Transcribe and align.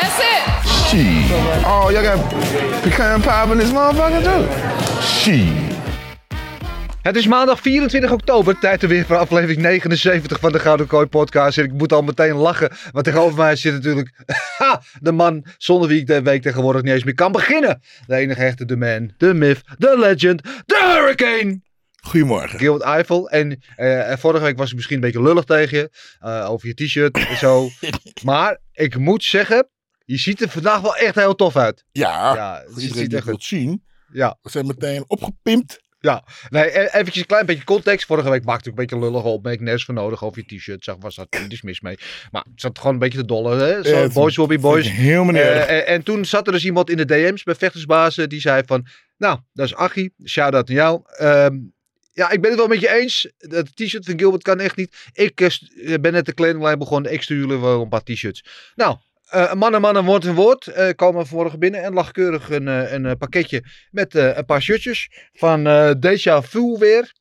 That's 0.00 0.18
it. 0.20 0.68
Oh, 1.64 1.90
y'all 1.90 2.02
got 2.02 2.18
pecan 2.82 3.20
pie 3.20 3.52
in 3.52 3.58
this 3.58 3.72
motherfucker 3.72 4.22
too? 4.22 5.02
Shit. 5.02 5.76
Het 7.02 7.16
is 7.16 7.26
maandag 7.26 7.60
24 7.60 8.10
oktober, 8.10 8.58
tijd 8.58 8.82
er 8.82 8.88
weer 8.88 9.04
voor 9.04 9.16
aflevering 9.16 9.60
79 9.60 10.40
van 10.40 10.52
de 10.52 10.58
Gouden 10.58 10.86
Kooi 10.86 11.06
podcast. 11.06 11.58
En 11.58 11.64
ik 11.64 11.72
moet 11.72 11.92
al 11.92 12.02
meteen 12.02 12.34
lachen, 12.34 12.70
want 12.92 13.04
tegenover 13.04 13.36
mij 13.36 13.56
zit 13.56 13.72
natuurlijk 13.72 14.10
ha, 14.58 14.82
de 15.00 15.12
man 15.12 15.44
zonder 15.56 15.88
wie 15.88 16.00
ik 16.00 16.06
de 16.06 16.22
week 16.22 16.42
tegenwoordig 16.42 16.82
niet 16.82 16.92
eens 16.92 17.04
meer 17.04 17.14
kan 17.14 17.32
beginnen. 17.32 17.82
De 18.06 18.16
enige 18.16 18.42
echte, 18.42 18.64
de 18.64 18.76
man, 18.76 19.12
de 19.16 19.34
myth, 19.34 19.60
de 19.78 19.98
legend, 19.98 20.42
de 20.42 20.94
hurricane. 20.94 21.60
Goedemorgen. 22.00 22.58
Gilbert 22.58 22.84
Eiffel. 22.84 23.30
En 23.30 23.62
eh, 23.76 24.16
vorige 24.16 24.44
week 24.44 24.56
was 24.56 24.68
ik 24.70 24.74
misschien 24.74 24.96
een 24.96 25.02
beetje 25.02 25.22
lullig 25.22 25.44
tegen 25.44 25.78
je, 25.78 25.90
eh, 26.20 26.50
over 26.50 26.68
je 26.68 26.74
t-shirt 26.74 27.16
en 27.16 27.36
zo. 27.36 27.68
maar 28.24 28.58
ik 28.72 28.98
moet 28.98 29.24
zeggen, 29.24 29.68
je 30.08 30.16
ziet 30.16 30.40
er 30.40 30.48
vandaag 30.48 30.80
wel 30.80 30.96
echt 30.96 31.14
heel 31.14 31.34
tof 31.34 31.56
uit. 31.56 31.84
Ja, 31.92 32.34
Ja, 32.34 32.62
voor 32.66 32.80
iedereen 32.80 33.02
ziet 33.02 33.08
die 33.08 33.18
het 33.18 33.26
wilt 33.26 33.44
zien. 33.44 33.84
Ja. 34.12 34.38
We 34.42 34.50
zijn 34.50 34.66
meteen 34.66 35.04
opgepimpt. 35.06 35.80
Ja, 36.00 36.24
nee, 36.48 36.78
e- 36.78 36.88
eventjes 36.92 37.16
een 37.16 37.26
klein 37.26 37.46
beetje 37.46 37.64
context. 37.64 38.06
Vorige 38.06 38.30
week 38.30 38.44
maakte 38.44 38.70
ik 38.70 38.78
een 38.78 38.86
beetje 38.86 38.98
lullig 38.98 39.24
op. 39.24 39.42
Ben 39.42 39.52
ik 39.52 39.60
nergens 39.60 39.84
voor 39.84 39.94
nodig 39.94 40.24
over 40.24 40.44
je 40.46 40.56
t-shirt. 40.56 40.84
Zag, 40.84 40.96
was 41.00 41.14
dat 41.14 41.38
niets 41.48 41.62
mis 41.62 41.80
mee. 41.80 41.98
Maar 42.30 42.44
het 42.50 42.60
zat 42.60 42.78
gewoon 42.78 42.92
een 42.92 42.98
beetje 42.98 43.18
te 43.18 43.24
dollen. 43.24 43.58
Hè? 43.58 43.82
Zo, 43.84 43.96
het 43.96 44.12
boys 44.12 44.36
will 44.36 44.46
be 44.46 44.58
boys. 44.58 44.86
ik 44.86 44.92
Helemaal 44.92 45.32
niet 45.32 45.42
Eh, 45.42 45.70
en, 45.70 45.86
en 45.86 46.02
toen 46.02 46.24
zat 46.24 46.46
er 46.46 46.52
dus 46.52 46.64
iemand 46.64 46.90
in 46.90 46.96
de 46.96 47.04
DM's 47.04 47.42
bij 47.42 47.54
Vechtersbazen. 47.54 48.28
Die 48.28 48.40
zei 48.40 48.62
van, 48.66 48.86
nou, 49.16 49.38
dat 49.52 49.66
is 49.66 49.74
Achie. 49.74 50.14
Shout-out 50.24 50.68
aan 50.68 50.74
jou. 50.74 51.00
Ehm, 51.04 51.56
ja, 52.12 52.30
ik 52.30 52.40
ben 52.40 52.50
het 52.50 52.58
wel 52.58 52.68
met 52.68 52.80
je 52.80 52.90
eens. 52.90 53.32
Dat 53.38 53.76
t-shirt 53.76 54.04
van 54.04 54.18
Gilbert 54.18 54.42
kan 54.42 54.60
echt 54.60 54.76
niet. 54.76 54.96
Ik 55.12 55.40
eh, 55.40 55.94
eh, 55.94 56.00
ben 56.00 56.12
net 56.12 56.26
de 56.26 56.32
kledinglijn 56.32 56.78
begonnen. 56.78 57.12
Ik 57.12 57.22
stuur 57.22 57.38
jullie 57.38 57.58
wel 57.58 57.82
een 57.82 57.88
paar 57.88 58.02
t-shirts. 58.02 58.44
Nou, 58.74 58.96
eh 59.30 59.52
man 59.52 59.74
en 59.74 59.80
man 59.80 59.96
en 59.96 60.04
woord 60.04 60.24
en 60.24 60.34
woord 60.34 60.66
eh 60.66 60.88
komen 60.96 61.26
vanmorgen 61.26 61.58
binnen. 61.58 61.82
En 61.82 61.92
lag 61.92 62.10
keurig 62.10 62.50
een, 62.50 62.68
eh, 62.68 62.92
een 62.92 63.06
eh, 63.06 63.12
pakketje 63.18 63.64
met 63.90 64.14
eh, 64.14 64.36
een 64.36 64.44
paar 64.44 64.62
shirtjes 64.62 65.10
van 65.32 65.66
eh 65.66 65.90
Deja 65.98 66.42
Vu 66.42 66.76
weer. 66.78 67.12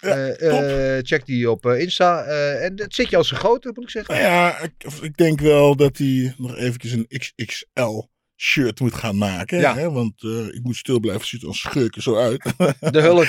Ja, 0.00 0.08
Eh, 0.16 0.96
eh, 0.96 1.04
check 1.04 1.26
die 1.26 1.50
op 1.50 1.66
eh, 1.66 1.80
Insta. 1.80 2.22
eh, 2.22 2.64
en 2.64 2.76
dat 2.76 2.94
zit 2.94 3.10
je 3.10 3.16
als 3.16 3.28
gegoten, 3.30 3.72
moet 3.74 3.84
ik 3.84 3.90
zeggen. 3.90 4.14
Nou 4.14 4.26
ja, 4.26 4.58
ik, 4.58 4.72
ik 5.02 5.16
denk 5.16 5.40
wel 5.40 5.76
dat 5.76 5.96
hij 5.98 6.34
nog 6.36 6.56
eventjes 6.56 6.92
een 6.92 7.06
XXL 7.18 8.00
shirt 8.36 8.80
moet 8.80 8.94
gaan 8.94 9.16
maken. 9.18 9.58
Ja. 9.58 9.74
Hè? 9.74 9.90
Want 9.90 10.22
eh, 10.22 10.46
ik 10.46 10.60
moet 10.62 10.76
stil 10.76 11.00
blijven, 11.00 11.26
ziet 11.26 11.42
er 11.42 11.48
als 11.48 11.60
schurken 11.60 12.02
zo 12.02 12.16
uit. 12.16 12.42
De 12.92 13.00
hulk. 13.00 13.26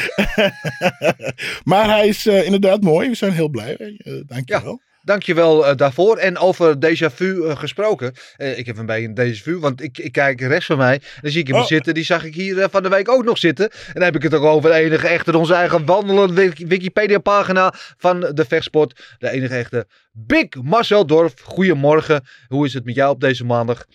maar 1.71 1.87
hij 1.89 2.07
is 2.07 2.25
eh, 2.27 2.45
inderdaad 2.45 2.81
mooi. 2.81 3.09
We 3.09 3.15
zijn 3.15 3.31
heel 3.31 3.49
blij. 3.49 3.75
Uh, 3.79 4.21
dankjewel. 4.25 4.81
Dankjewel 5.01 5.69
uh, 5.69 5.75
daarvoor. 5.75 6.17
En 6.17 6.37
over 6.37 6.75
déjà 6.75 7.13
vu 7.13 7.25
uh, 7.25 7.57
gesproken. 7.57 8.13
Uh, 8.37 8.57
ik 8.57 8.65
heb 8.65 8.77
een 8.77 8.85
beetje 8.85 9.07
een 9.07 9.33
déjà 9.33 9.43
vu, 9.43 9.59
want 9.59 9.83
ik, 9.83 9.97
ik 9.97 10.11
kijk 10.11 10.41
rechts 10.41 10.65
van 10.65 10.77
mij. 10.77 11.01
Dan 11.21 11.31
zie 11.31 11.41
ik 11.41 11.47
hem 11.47 11.55
oh. 11.55 11.65
zitten. 11.65 11.93
Die 11.93 12.03
zag 12.03 12.23
ik 12.23 12.35
hier 12.35 12.69
van 12.69 12.83
de 12.83 12.89
week 12.89 13.09
ook 13.09 13.23
nog 13.23 13.37
zitten. 13.37 13.69
En 13.69 13.93
dan 13.93 14.03
heb 14.03 14.15
ik 14.15 14.23
het 14.23 14.33
ook 14.33 14.43
over 14.43 14.69
de 14.69 14.75
enige 14.75 15.07
echte, 15.07 15.37
onze 15.37 15.53
eigen 15.53 15.85
wandelende 15.85 16.51
Wikipedia 16.55 17.19
pagina 17.19 17.73
van 17.97 18.19
de 18.19 18.45
vechtsport. 18.47 19.15
De 19.17 19.29
enige 19.29 19.55
echte 19.55 19.87
Big 20.11 20.47
Marcel 20.63 21.05
Dorf. 21.05 21.33
Goedemorgen. 21.43 22.23
Hoe 22.47 22.65
is 22.65 22.73
het 22.73 22.85
met 22.85 22.95
jou 22.95 23.11
op 23.11 23.21
deze 23.21 23.45
maandag? 23.45 23.85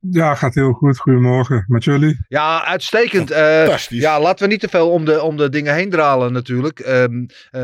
Ja, 0.00 0.34
gaat 0.34 0.54
heel 0.54 0.72
goed. 0.72 0.98
Goedemorgen. 0.98 1.64
Met 1.68 1.84
jullie? 1.84 2.18
Ja, 2.28 2.64
uitstekend. 2.64 3.30
Uh, 3.30 3.36
Fantastisch. 3.36 4.00
Ja, 4.00 4.20
laten 4.20 4.44
we 4.44 4.50
niet 4.50 4.60
te 4.60 4.68
veel 4.68 4.90
om 4.90 5.04
de, 5.04 5.22
om 5.22 5.36
de 5.36 5.48
dingen 5.48 5.74
heen 5.74 5.90
dralen 5.90 6.32
natuurlijk. 6.32 6.78
Um, 6.78 7.20
uh, 7.20 7.60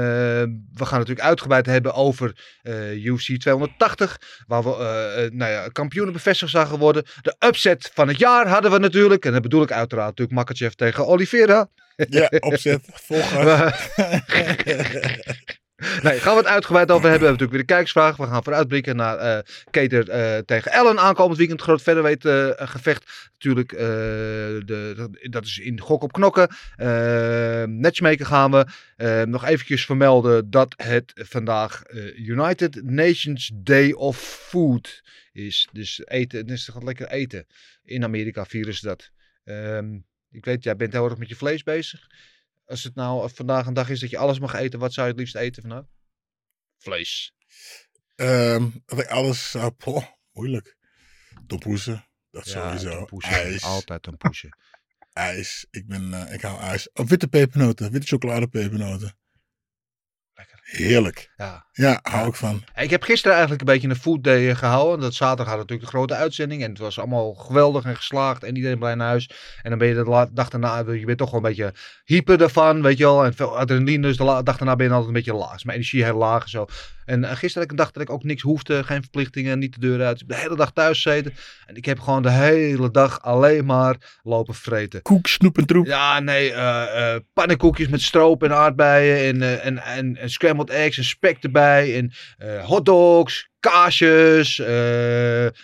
we 0.72 0.84
gaan 0.84 0.98
natuurlijk 0.98 1.26
uitgebreid 1.26 1.66
hebben 1.66 1.94
over 1.94 2.36
uh, 2.62 3.04
UFC 3.04 3.36
280. 3.36 4.20
Waar 4.46 4.62
we 4.62 5.30
nou 5.32 5.50
ja, 5.50 5.68
kampioenen 5.68 6.12
bevestigd 6.12 6.52
zagen 6.52 6.78
worden. 6.78 7.04
De 7.22 7.36
upset 7.38 7.90
van 7.94 8.08
het 8.08 8.18
jaar 8.18 8.48
hadden 8.48 8.70
we 8.70 8.78
natuurlijk. 8.78 9.24
En 9.24 9.32
dat 9.32 9.42
bedoel 9.42 9.62
ik 9.62 9.72
uiteraard 9.72 10.08
natuurlijk 10.08 10.36
Makachev 10.36 10.72
tegen 10.72 11.06
Oliveira. 11.06 11.68
Ja, 11.96 12.30
opzet. 12.38 12.88
Volgas. 12.92 13.88
Nee, 15.76 16.20
gaan 16.20 16.32
we 16.32 16.40
het 16.40 16.48
uitgebreid 16.48 16.90
over 16.90 17.08
hebben. 17.10 17.20
We 17.20 17.26
hebben 17.26 17.46
natuurlijk 17.46 17.50
weer 17.50 17.60
de 17.60 17.66
kijkersvraag. 17.66 18.16
We 18.16 18.26
gaan 18.26 18.42
vooruitblikken 18.42 18.96
naar 18.96 19.18
uh, 19.18 19.38
Keter 19.70 20.08
uh, 20.08 20.38
tegen 20.38 20.72
Ellen 20.72 20.98
aankomend 20.98 21.38
weekend. 21.38 21.60
Groot 21.60 21.82
verderweight 21.82 22.24
uh, 22.24 22.50
gevecht. 22.68 23.30
Natuurlijk, 23.32 23.70
de, 23.70 25.10
dat 25.30 25.44
is 25.44 25.58
in 25.58 25.80
gok 25.80 26.02
op 26.02 26.12
knokken. 26.12 26.48
matchmaker 27.80 28.26
gaan 28.26 28.50
we. 28.50 28.66
nog 29.26 29.44
eventjes 29.44 29.84
vermelden 29.84 30.50
dat 30.50 30.74
het 30.76 31.12
vandaag 31.14 31.82
United 32.16 32.84
Nations 32.84 33.50
Day 33.54 33.92
of 33.92 34.18
Food 34.18 35.02
is. 35.32 35.68
Dus 35.72 36.00
eten, 36.04 36.46
dus 36.46 36.68
gaat 36.68 36.84
lekker 36.84 37.08
eten. 37.08 37.46
In 37.84 38.04
Amerika 38.04 38.44
vieren 38.44 38.74
ze 38.74 38.86
dat. 38.86 39.10
Um, 39.44 40.06
ik 40.30 40.44
weet, 40.44 40.64
jij 40.64 40.76
bent 40.76 40.92
heel 40.92 41.04
erg 41.04 41.18
met 41.18 41.28
je 41.28 41.36
vlees 41.36 41.62
bezig. 41.62 42.06
Als 42.66 42.82
het 42.82 42.94
nou 42.94 43.30
vandaag 43.34 43.66
een 43.66 43.74
dag 43.74 43.88
is 43.88 44.00
dat 44.00 44.10
je 44.10 44.18
alles 44.18 44.38
mag 44.38 44.54
eten, 44.54 44.78
wat 44.78 44.92
zou 44.92 45.06
je 45.06 45.12
het 45.12 45.20
liefst 45.20 45.36
eten 45.36 45.62
vandaag? 45.62 45.84
Vlees. 46.78 47.32
Um, 48.16 48.82
alles 49.08 49.50
zou... 49.50 49.74
Oh, 49.84 50.04
moeilijk. 50.32 50.76
Tompoesen. 51.46 52.06
Dat 52.30 52.48
ja, 52.48 52.50
sowieso. 52.52 52.98
Tompoesen, 52.98 53.30
ijs. 53.30 53.62
Altijd 53.62 54.06
een 54.06 54.16
poesje. 54.16 54.48
ijs. 55.12 55.66
Ik, 55.70 55.86
ben, 55.86 56.02
uh, 56.10 56.32
ik 56.32 56.40
hou 56.40 56.60
ijs. 56.60 56.90
Oh, 56.92 57.06
witte 57.06 57.28
pepernoten. 57.28 57.90
Witte 57.92 58.06
chocoladepepernoten. 58.06 59.18
Heerlijk. 60.66 61.30
Ja, 61.36 61.66
ja 61.72 62.00
hou 62.02 62.28
ik 62.28 62.34
van. 62.34 62.62
Ik 62.76 62.90
heb 62.90 63.02
gisteren 63.02 63.32
eigenlijk 63.36 63.60
een 63.60 63.74
beetje 63.74 63.88
een 63.88 63.96
food 63.96 64.24
day 64.24 64.54
gehouden. 64.54 65.00
Dat 65.00 65.14
zaterdag 65.14 65.46
had 65.46 65.56
natuurlijk 65.56 65.90
de 65.90 65.96
grote 65.96 66.14
uitzending. 66.14 66.62
En 66.62 66.70
het 66.70 66.78
was 66.78 66.98
allemaal 66.98 67.34
geweldig 67.34 67.84
en 67.84 67.96
geslaagd. 67.96 68.44
En 68.44 68.56
iedereen 68.56 68.78
blij 68.78 68.94
naar 68.94 69.06
huis. 69.06 69.30
En 69.62 69.70
dan 69.70 69.78
ben 69.78 69.88
je 69.88 69.94
de 69.94 70.28
dag 70.32 70.48
daarna, 70.48 70.78
je 70.92 71.04
bent 71.04 71.18
toch 71.18 71.30
wel 71.30 71.40
een 71.40 71.48
beetje 71.48 71.74
hyper 72.04 72.42
ervan, 72.42 72.82
weet 72.82 72.98
je 72.98 73.04
wel. 73.04 73.24
En 73.24 73.34
veel 73.34 73.58
adrenaline. 73.58 74.06
Dus 74.06 74.16
de 74.16 74.24
dag 74.24 74.56
daarna 74.56 74.76
ben 74.76 74.86
je 74.86 74.92
altijd 74.92 75.08
een 75.08 75.14
beetje 75.14 75.34
laag. 75.34 75.64
Mijn 75.64 75.78
energie 75.78 76.04
heel 76.04 76.16
laag 76.16 76.42
en 76.42 76.50
zo. 76.50 76.66
En 77.06 77.22
uh, 77.22 77.28
gisteren 77.28 77.52
had 77.54 77.62
ik 77.62 77.70
een 77.70 77.76
dag 77.76 77.90
dat 77.90 78.02
ik 78.02 78.10
ook 78.10 78.24
niks 78.24 78.42
hoefde. 78.42 78.84
Geen 78.84 79.00
verplichtingen, 79.00 79.58
niet 79.58 79.74
de 79.74 79.80
deur 79.80 80.04
uit. 80.04 80.20
Ik 80.20 80.24
heb 80.28 80.36
de 80.36 80.42
hele 80.42 80.56
dag 80.56 80.72
thuis 80.72 81.02
gezeten. 81.02 81.34
En 81.66 81.76
ik 81.76 81.84
heb 81.84 82.00
gewoon 82.00 82.22
de 82.22 82.30
hele 82.30 82.90
dag 82.90 83.22
alleen 83.22 83.64
maar 83.64 84.18
lopen 84.22 84.54
vreten. 84.54 85.02
Koek, 85.02 85.26
snoep 85.26 85.58
en 85.58 85.66
troep. 85.66 85.86
Ja, 85.86 86.20
nee. 86.20 86.50
Uh, 86.50 87.14
pannenkoekjes 87.32 87.88
met 87.88 88.02
stroop 88.02 88.42
en 88.42 88.54
aardbeien. 88.54 89.42
En, 89.42 89.62
en, 89.62 89.78
en, 89.78 90.16
en 90.16 90.30
scrambled 90.30 90.70
eggs 90.70 90.98
en 90.98 91.04
spek 91.04 91.42
erbij. 91.42 91.96
En 91.96 92.12
hotdogs, 92.62 93.48
kaasjes, 93.60 94.62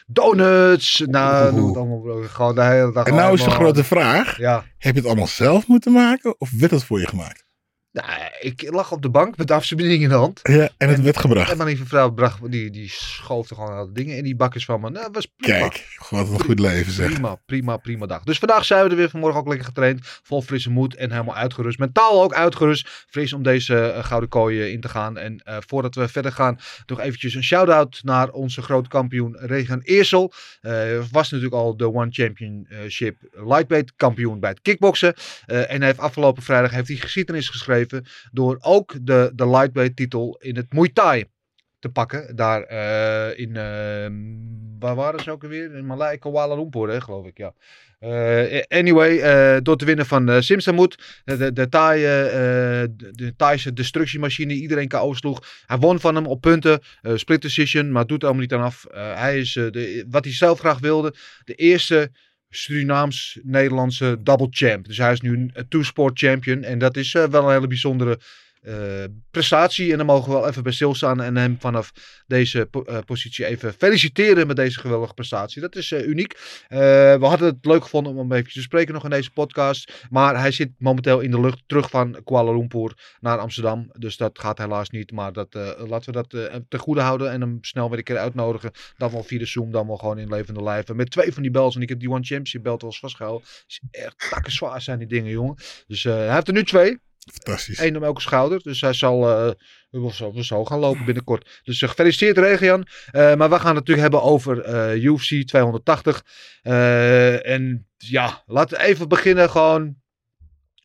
donuts. 0.07 1.05
Nou, 1.07 1.55
doe 1.55 1.69
het 1.69 1.77
allemaal 1.77 2.29
gewoon 2.29 2.55
de 2.55 2.63
hele 2.63 2.93
dag. 2.93 3.07
En 3.07 3.15
nou 3.15 3.35
is 3.35 3.45
de 3.45 3.51
grote 3.51 3.85
vraag. 3.85 4.39
Ja. 4.39 4.65
Heb 4.79 4.93
je 4.95 4.99
het 5.01 5.09
allemaal 5.09 5.27
zelf 5.27 5.67
moeten 5.67 5.93
maken? 5.93 6.41
Of 6.41 6.51
werd 6.59 6.71
het 6.71 6.85
voor 6.85 7.01
je 7.01 7.09
gemaakt? 7.09 7.45
Nou, 7.93 8.09
ik 8.41 8.71
lag 8.71 8.93
op 8.93 9.03
de 9.03 9.11
bank 9.11 9.37
met 9.37 9.49
de 9.49 9.77
in 9.77 10.09
de 10.09 10.15
hand. 10.15 10.41
Ja, 10.43 10.69
en 10.77 10.89
het 10.89 11.01
werd 11.01 11.19
gebracht. 11.19 11.51
En 11.51 11.57
mijn 11.57 11.77
vrouw 11.77 12.11
bracht, 12.11 12.51
die, 12.51 12.71
die 12.71 12.89
schoof 12.89 13.51
er 13.51 13.57
gewoon 13.57 13.73
alle 13.73 13.93
dingen 13.93 14.17
in 14.17 14.25
die 14.25 14.37
bakjes 14.37 14.65
van 14.65 14.81
me. 14.81 14.91
Nou, 14.91 15.09
was 15.13 15.27
prima. 15.37 15.59
Kijk, 15.59 15.97
wat 16.11 16.29
een 16.29 16.41
goed 16.41 16.59
leven 16.59 16.93
zeg. 16.93 17.13
Prima, 17.13 17.37
prima, 17.47 17.77
prima 17.77 18.07
dag. 18.07 18.23
Dus 18.23 18.39
vandaag 18.39 18.65
zijn 18.65 18.85
we 18.85 18.91
er 18.91 18.97
weer 18.97 19.11
vanmorgen 19.11 19.41
ook 19.41 19.49
lekker 19.49 19.67
getraind. 19.67 20.01
Vol 20.03 20.43
frisse 20.43 20.71
moed 20.71 20.95
en 20.95 21.11
helemaal 21.11 21.35
uitgerust. 21.35 21.79
Mentaal 21.79 22.23
ook 22.23 22.33
uitgerust. 22.33 22.89
Fris 23.09 23.33
om 23.33 23.43
deze 23.43 23.95
uh, 23.97 24.05
gouden 24.05 24.29
kooi 24.29 24.71
in 24.71 24.81
te 24.81 24.89
gaan. 24.89 25.19
En 25.19 25.43
uh, 25.49 25.57
voordat 25.67 25.95
we 25.95 26.09
verder 26.09 26.33
gaan, 26.33 26.59
nog 26.87 27.01
eventjes 27.01 27.35
een 27.35 27.45
shout-out 27.45 28.01
naar 28.03 28.31
onze 28.31 28.63
grote 28.63 28.89
kampioen 28.89 29.37
Regen 29.39 29.81
Eersel. 29.83 30.33
Uh, 30.63 30.73
was 31.11 31.31
natuurlijk 31.31 31.55
al 31.55 31.77
de 31.77 31.93
One 31.93 32.11
Championship 32.11 33.17
Lightweight 33.31 33.93
kampioen 33.97 34.41
bij 34.41 34.51
het 34.51 34.61
kickboksen. 34.61 35.15
en 35.47 35.79
hij 35.79 35.87
heeft 35.87 35.99
afgelopen 35.99 36.43
vrijdag 36.43 36.71
heeft 36.71 36.89
hij 36.89 36.97
geschiedenis 36.97 37.49
geschreven 37.49 37.82
door 38.33 38.59
ook 38.61 38.95
de, 39.03 39.33
de 39.35 39.49
lightweight 39.49 39.97
titel 39.97 40.39
in 40.41 40.57
het 40.57 40.73
Muay 40.73 40.91
Thai 40.93 41.25
te 41.83 41.89
pakken. 41.89 42.37
Daar 42.37 42.63
eh, 42.63 43.39
in, 43.39 43.57
ehm, 43.57 44.15
waar 44.79 44.95
waren 44.95 45.21
ze 45.21 45.31
ook 45.31 45.43
alweer? 45.43 45.75
In 45.75 45.87
Malai, 45.87 46.19
Kuala 46.19 46.55
Lumpur, 46.55 46.89
hè, 46.89 47.01
geloof 47.01 47.27
ik, 47.27 47.39
ja. 47.39 47.55
Eh, 47.99 48.63
anyway, 48.69 49.19
eh, 49.19 49.61
door 49.63 49.77
te 49.77 49.85
winnen 49.85 50.07
van 50.07 50.31
uh, 50.31 50.41
Simsamut. 50.41 51.23
De, 51.25 51.53
de, 51.53 51.69
Thai, 51.69 52.01
de, 52.01 53.35
Thaise 53.37 53.73
destructiemachine. 53.73 54.53
Iedereen 54.53 54.89
KO 54.89 55.13
sloeg. 55.13 55.43
Hij 55.67 55.79
won 55.79 56.01
van 56.01 56.15
hem 56.15 56.27
op 56.27 56.41
punten. 56.41 56.81
split 57.15 57.43
decision, 57.43 57.93
maar 57.93 58.07
doet 58.07 58.23
er 58.23 58.29
allemaal 58.29 58.43
niet 58.43 58.53
aan 58.53 58.63
af. 58.63 58.87
Hij 58.93 59.39
is 59.39 59.53
de, 59.53 60.07
wat 60.09 60.25
hij 60.25 60.35
zelf 60.35 60.59
graag 60.59 60.79
wilde. 60.79 61.15
De 61.45 61.55
eerste 61.55 62.11
Surinaams-Nederlandse 62.53 64.17
double 64.23 64.49
champ. 64.51 64.87
Dus 64.87 64.99
hij 64.99 65.13
is 65.13 65.21
nu 65.21 65.51
een 65.53 65.69
two-sport 65.69 66.19
champion. 66.19 66.63
En 66.63 66.79
dat 66.79 66.97
is 66.97 67.15
eh, 67.15 67.25
wel 67.25 67.45
een 67.45 67.53
hele 67.53 67.67
bijzondere 67.67 68.19
eh, 68.63 69.05
prestatie. 69.31 69.91
En 69.91 69.97
dan 69.97 70.07
mogen 70.07 70.33
we 70.33 70.39
wel 70.39 70.49
even 70.49 70.63
bij 70.63 70.73
stilstaan. 70.73 71.21
En 71.21 71.37
hem 71.37 71.57
vanaf 71.61 71.93
deze 72.27 72.69
eh, 72.71 72.99
positie 73.07 73.47
even 73.47 73.73
feliciteren 73.73 74.47
met 74.47 74.57
deze 74.57 74.81
geweldige 74.81 75.15
prestatie. 75.15 75.61
Dat 75.61 75.77
is 75.77 75.93
eh, 75.93 76.07
uniek. 76.07 76.39
We 76.69 77.19
hadden 77.21 77.49
het 77.49 77.65
leuk 77.65 77.83
gevonden 77.83 78.13
om 78.13 78.19
hem 78.19 78.33
even 78.33 78.53
te 78.53 78.61
spreken 78.61 78.95
nog 78.95 79.05
in 79.05 79.11
deze 79.11 79.31
podcast. 79.31 80.07
Maar 80.11 80.39
hij 80.41 80.51
zit 80.51 80.71
momenteel 80.79 81.21
in 81.21 81.31
de 81.31 81.41
lucht 81.41 81.63
terug 81.67 81.91
van 81.91 82.21
Kuala 82.25 82.53
Lumpur 82.53 83.17
naar 83.21 83.39
Amsterdam. 83.39 83.91
Dus 83.99 84.17
dat 84.17 84.39
gaat 84.39 84.59
helaas 84.59 84.91
niet. 84.91 85.13
Maar 85.13 85.33
dat, 85.33 85.55
laten 85.89 86.13
we 86.13 86.27
dat 86.29 86.31
ten 86.69 86.79
goede 86.79 87.01
houden. 87.01 87.31
En 87.31 87.41
hem 87.41 87.59
snel 87.61 87.89
weer 87.89 87.99
een 87.99 88.05
keer 88.05 88.19
uitnodigen. 88.19 88.71
Dan 88.97 89.11
wel 89.11 89.23
via 89.23 89.39
de 89.39 89.47
Zoom, 89.47 89.71
dan 89.71 89.87
wel 89.87 89.97
gewoon 89.97 90.19
in 90.19 90.29
levende 90.29 90.63
lijven. 90.63 90.97
Met 90.97 91.11
twee 91.11 91.33
van 91.33 91.43
die 91.43 91.51
belts. 91.51 91.77
En 91.77 91.83
ik 91.83 91.89
heb 91.89 92.01
die 92.01 92.11
One 92.11 92.25
Championship 92.25 92.63
belt 92.63 92.83
wel 92.83 92.95
eens. 93.03 93.65
Is 93.67 93.81
echt 93.91 94.31
takken 94.31 94.53
zwaar 94.53 94.83
zijn 94.83 94.99
die 94.99 95.09
dingen, 95.09 95.31
jongen. 95.31 95.57
Dus 95.87 96.03
hij 96.03 96.35
heeft 96.35 96.49
er 96.49 96.55
nu 96.55 96.65
twee. 96.65 96.99
Fantastisch. 97.33 97.79
Eén 97.79 97.97
om 97.97 98.03
elke 98.05 98.21
schouder. 98.21 98.63
Dus 98.63 98.81
hij 98.81 98.93
zal 98.93 99.55
zo 100.41 100.65
gaan 100.65 100.79
lopen 100.79 101.05
binnenkort. 101.05 101.61
Dus 101.65 101.83
eh, 101.83 101.89
gefeliciteerd 101.89 102.39
Regian. 102.39 102.87
Eh, 103.11 103.35
maar 103.35 103.51
we 103.51 103.59
gaan 103.59 103.77
het 103.77 103.87
natuurlijk 103.87 104.01
hebben 104.01 104.23
over 104.23 104.57
UFC 104.97 105.43
280. 105.47 106.25
Eh, 106.63 107.47
en 107.49 107.89
ja, 107.97 108.43
laten 108.47 108.79
we 108.79 108.85
even 108.85 109.09
beginnen 109.09 109.51
gewoon 109.51 109.97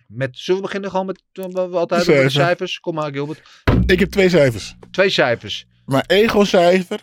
met... 0.08 0.38
Zullen 0.38 0.62
we 0.62 0.66
beginnen 0.68 0.90
gewoon 0.92 1.06
met 1.06 1.22
wat 1.34 1.70
we 1.70 1.78
altijd 1.78 2.06
de 2.06 2.12
Cijfer. 2.12 2.32
cijfers? 2.32 2.80
Kom 2.80 2.96
maar 2.96 3.12
Gilbert. 3.12 3.42
Ik 3.86 4.00
heb 4.00 4.10
twee 4.10 4.30
cijfers. 4.30 4.76
Twee 4.92 5.10
cijfers. 5.10 5.66
Mijn 5.86 6.04
ego-cijfer 6.08 7.00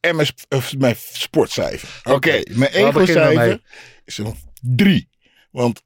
en 0.00 0.14
mijn, 0.14 0.26
sp- 0.26 0.54
of 0.54 0.76
mijn 0.76 0.94
sportcijfer. 0.96 2.12
Oké, 2.12 2.42
mijn 2.50 2.70
ego-cijfer 2.72 3.60
is 4.04 4.18
een 4.18 4.34
drie. 4.60 5.08
Want 5.50 5.82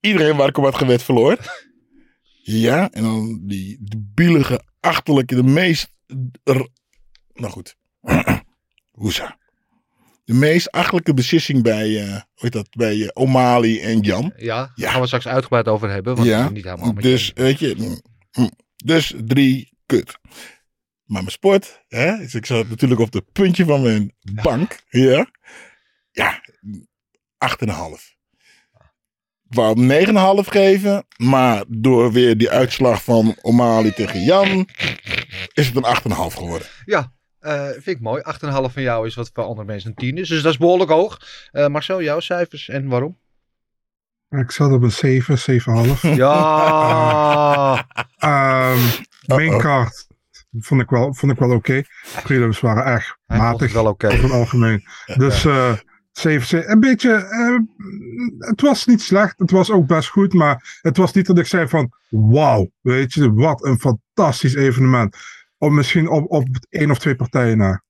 iedereen 0.00 0.36
waar 0.36 0.48
ik 0.48 0.56
op 0.58 0.64
had 0.64 0.74
gewet 0.74 1.02
verloor. 1.02 1.38
Ja, 2.42 2.90
en 2.90 3.02
dan 3.02 3.40
die 3.46 3.78
bielige, 4.14 4.62
achterlijke, 4.80 5.34
de 5.34 5.42
meest... 5.42 5.90
Nou 7.34 7.52
goed. 7.52 7.76
Hoesa. 8.90 9.38
De 10.24 10.34
meest 10.34 10.70
achterlijke 10.70 11.14
beslissing 11.14 11.62
bij, 11.62 12.02
eh 12.02 12.10
hoe 12.10 12.20
heet 12.34 12.52
dat, 12.52 12.68
bij 12.70 13.02
eh, 13.02 13.08
O'Malley 13.12 13.82
en 13.82 14.00
Jan. 14.00 14.32
Ja, 14.36 14.56
daar 14.56 14.72
Ja. 14.74 14.90
gaan 14.90 15.00
we 15.00 15.06
straks 15.06 15.26
uitgebreid 15.26 15.68
over 15.68 15.90
hebben. 15.90 16.14
Want 16.14 16.28
Ja, 16.28 16.48
niet 16.48 16.64
helemaal 16.64 16.92
je 16.94 17.00
Dus, 17.00 17.32
weet 17.34 17.58
je, 17.58 17.74
mm, 17.78 18.00
mm. 18.32 18.50
dus 18.76 19.14
drie, 19.24 19.78
kut. 19.86 20.18
Maar 21.04 21.20
mijn 21.20 21.30
sport, 21.30 21.84
hè, 21.88 22.16
dus 22.16 22.34
ik 22.34 22.46
zat 22.46 22.68
natuurlijk 22.68 23.00
op 23.00 23.12
het 23.12 23.32
puntje 23.32 23.64
van 23.64 23.82
mijn 23.82 24.14
bank, 24.42 24.80
ja, 24.88 25.30
ja, 26.10 26.40
acht 27.38 27.60
en 27.60 27.68
een 27.68 27.74
half. 27.74 28.15
Wou 29.56 29.74
hem 29.74 29.86
negen 29.86 30.08
en 30.08 30.14
een 30.14 30.20
half 30.22 30.46
geven, 30.46 31.06
maar 31.16 31.64
door 31.68 32.12
weer 32.12 32.36
die 32.36 32.50
uitslag 32.50 33.04
van 33.04 33.36
O'Malley 33.40 33.90
tegen 33.90 34.20
Jan, 34.24 34.68
is 35.52 35.66
het 35.66 35.76
een 35.76 35.84
acht 35.84 36.04
en 36.04 36.10
een 36.10 36.16
half 36.16 36.34
geworden. 36.34 36.66
Ja, 36.84 37.12
eh, 37.38 37.68
vind 37.70 37.86
ik 37.86 38.00
mooi. 38.00 38.22
8,5 38.22 38.72
van 38.72 38.82
jou 38.82 39.06
is 39.06 39.14
wat 39.14 39.30
voor 39.32 39.44
andere 39.44 39.66
mensen 39.66 39.90
een 39.90 39.96
10 39.96 40.18
is. 40.18 40.28
Dus 40.28 40.42
dat 40.42 40.52
is 40.52 40.58
behoorlijk 40.58 40.90
hoog. 40.90 41.18
Eh, 41.50 41.66
Marcel, 41.66 42.02
jouw 42.02 42.20
cijfers 42.20 42.68
en 42.68 42.88
waarom? 42.88 43.18
Ik 44.30 44.50
zat 44.50 44.72
op 44.72 44.82
een 44.82 44.92
7, 44.92 45.38
7,5. 45.38 46.02
Ja, 46.16 47.86
Ehm 48.18 48.78
main 49.26 49.48
Uh-oh. 49.48 49.60
card 49.60 50.06
vond 50.60 50.80
ik 50.80 50.90
wel, 50.90 51.14
vond 51.14 51.32
ik 51.32 51.38
wel 51.38 51.50
oké. 51.50 51.82
Prelims 52.22 52.60
waren 52.60 52.84
echt 52.84 53.16
hij 53.26 53.38
vond 53.38 53.50
het 53.50 53.60
matig 53.60 53.72
wel 53.72 53.86
oké. 53.86 54.06
over 54.06 54.22
het 54.22 54.32
algemeen. 54.32 54.84
Dus 55.16 55.44
eh 55.44 55.72
7, 56.18 56.46
7, 56.46 56.70
een 56.70 56.80
beetje, 56.80 57.12
eh, 57.14 57.58
het 58.38 58.60
was 58.60 58.86
niet 58.86 59.02
slecht, 59.02 59.38
het 59.38 59.50
was 59.50 59.70
ook 59.70 59.86
best 59.86 60.08
goed, 60.08 60.32
maar 60.32 60.78
het 60.80 60.96
was 60.96 61.12
niet 61.12 61.26
dat 61.26 61.38
ik 61.38 61.46
zei 61.46 61.68
van, 61.68 61.92
wauw, 62.08 62.70
weet 62.80 63.12
je, 63.12 63.32
wat 63.32 63.64
een 63.64 63.78
fantastisch 63.78 64.54
evenement. 64.54 65.16
Of 65.58 65.70
misschien 65.70 66.08
op, 66.08 66.30
op 66.30 66.46
één 66.68 66.90
of 66.90 66.98
twee 66.98 67.16
partijen 67.16 67.58
na. 67.58 67.82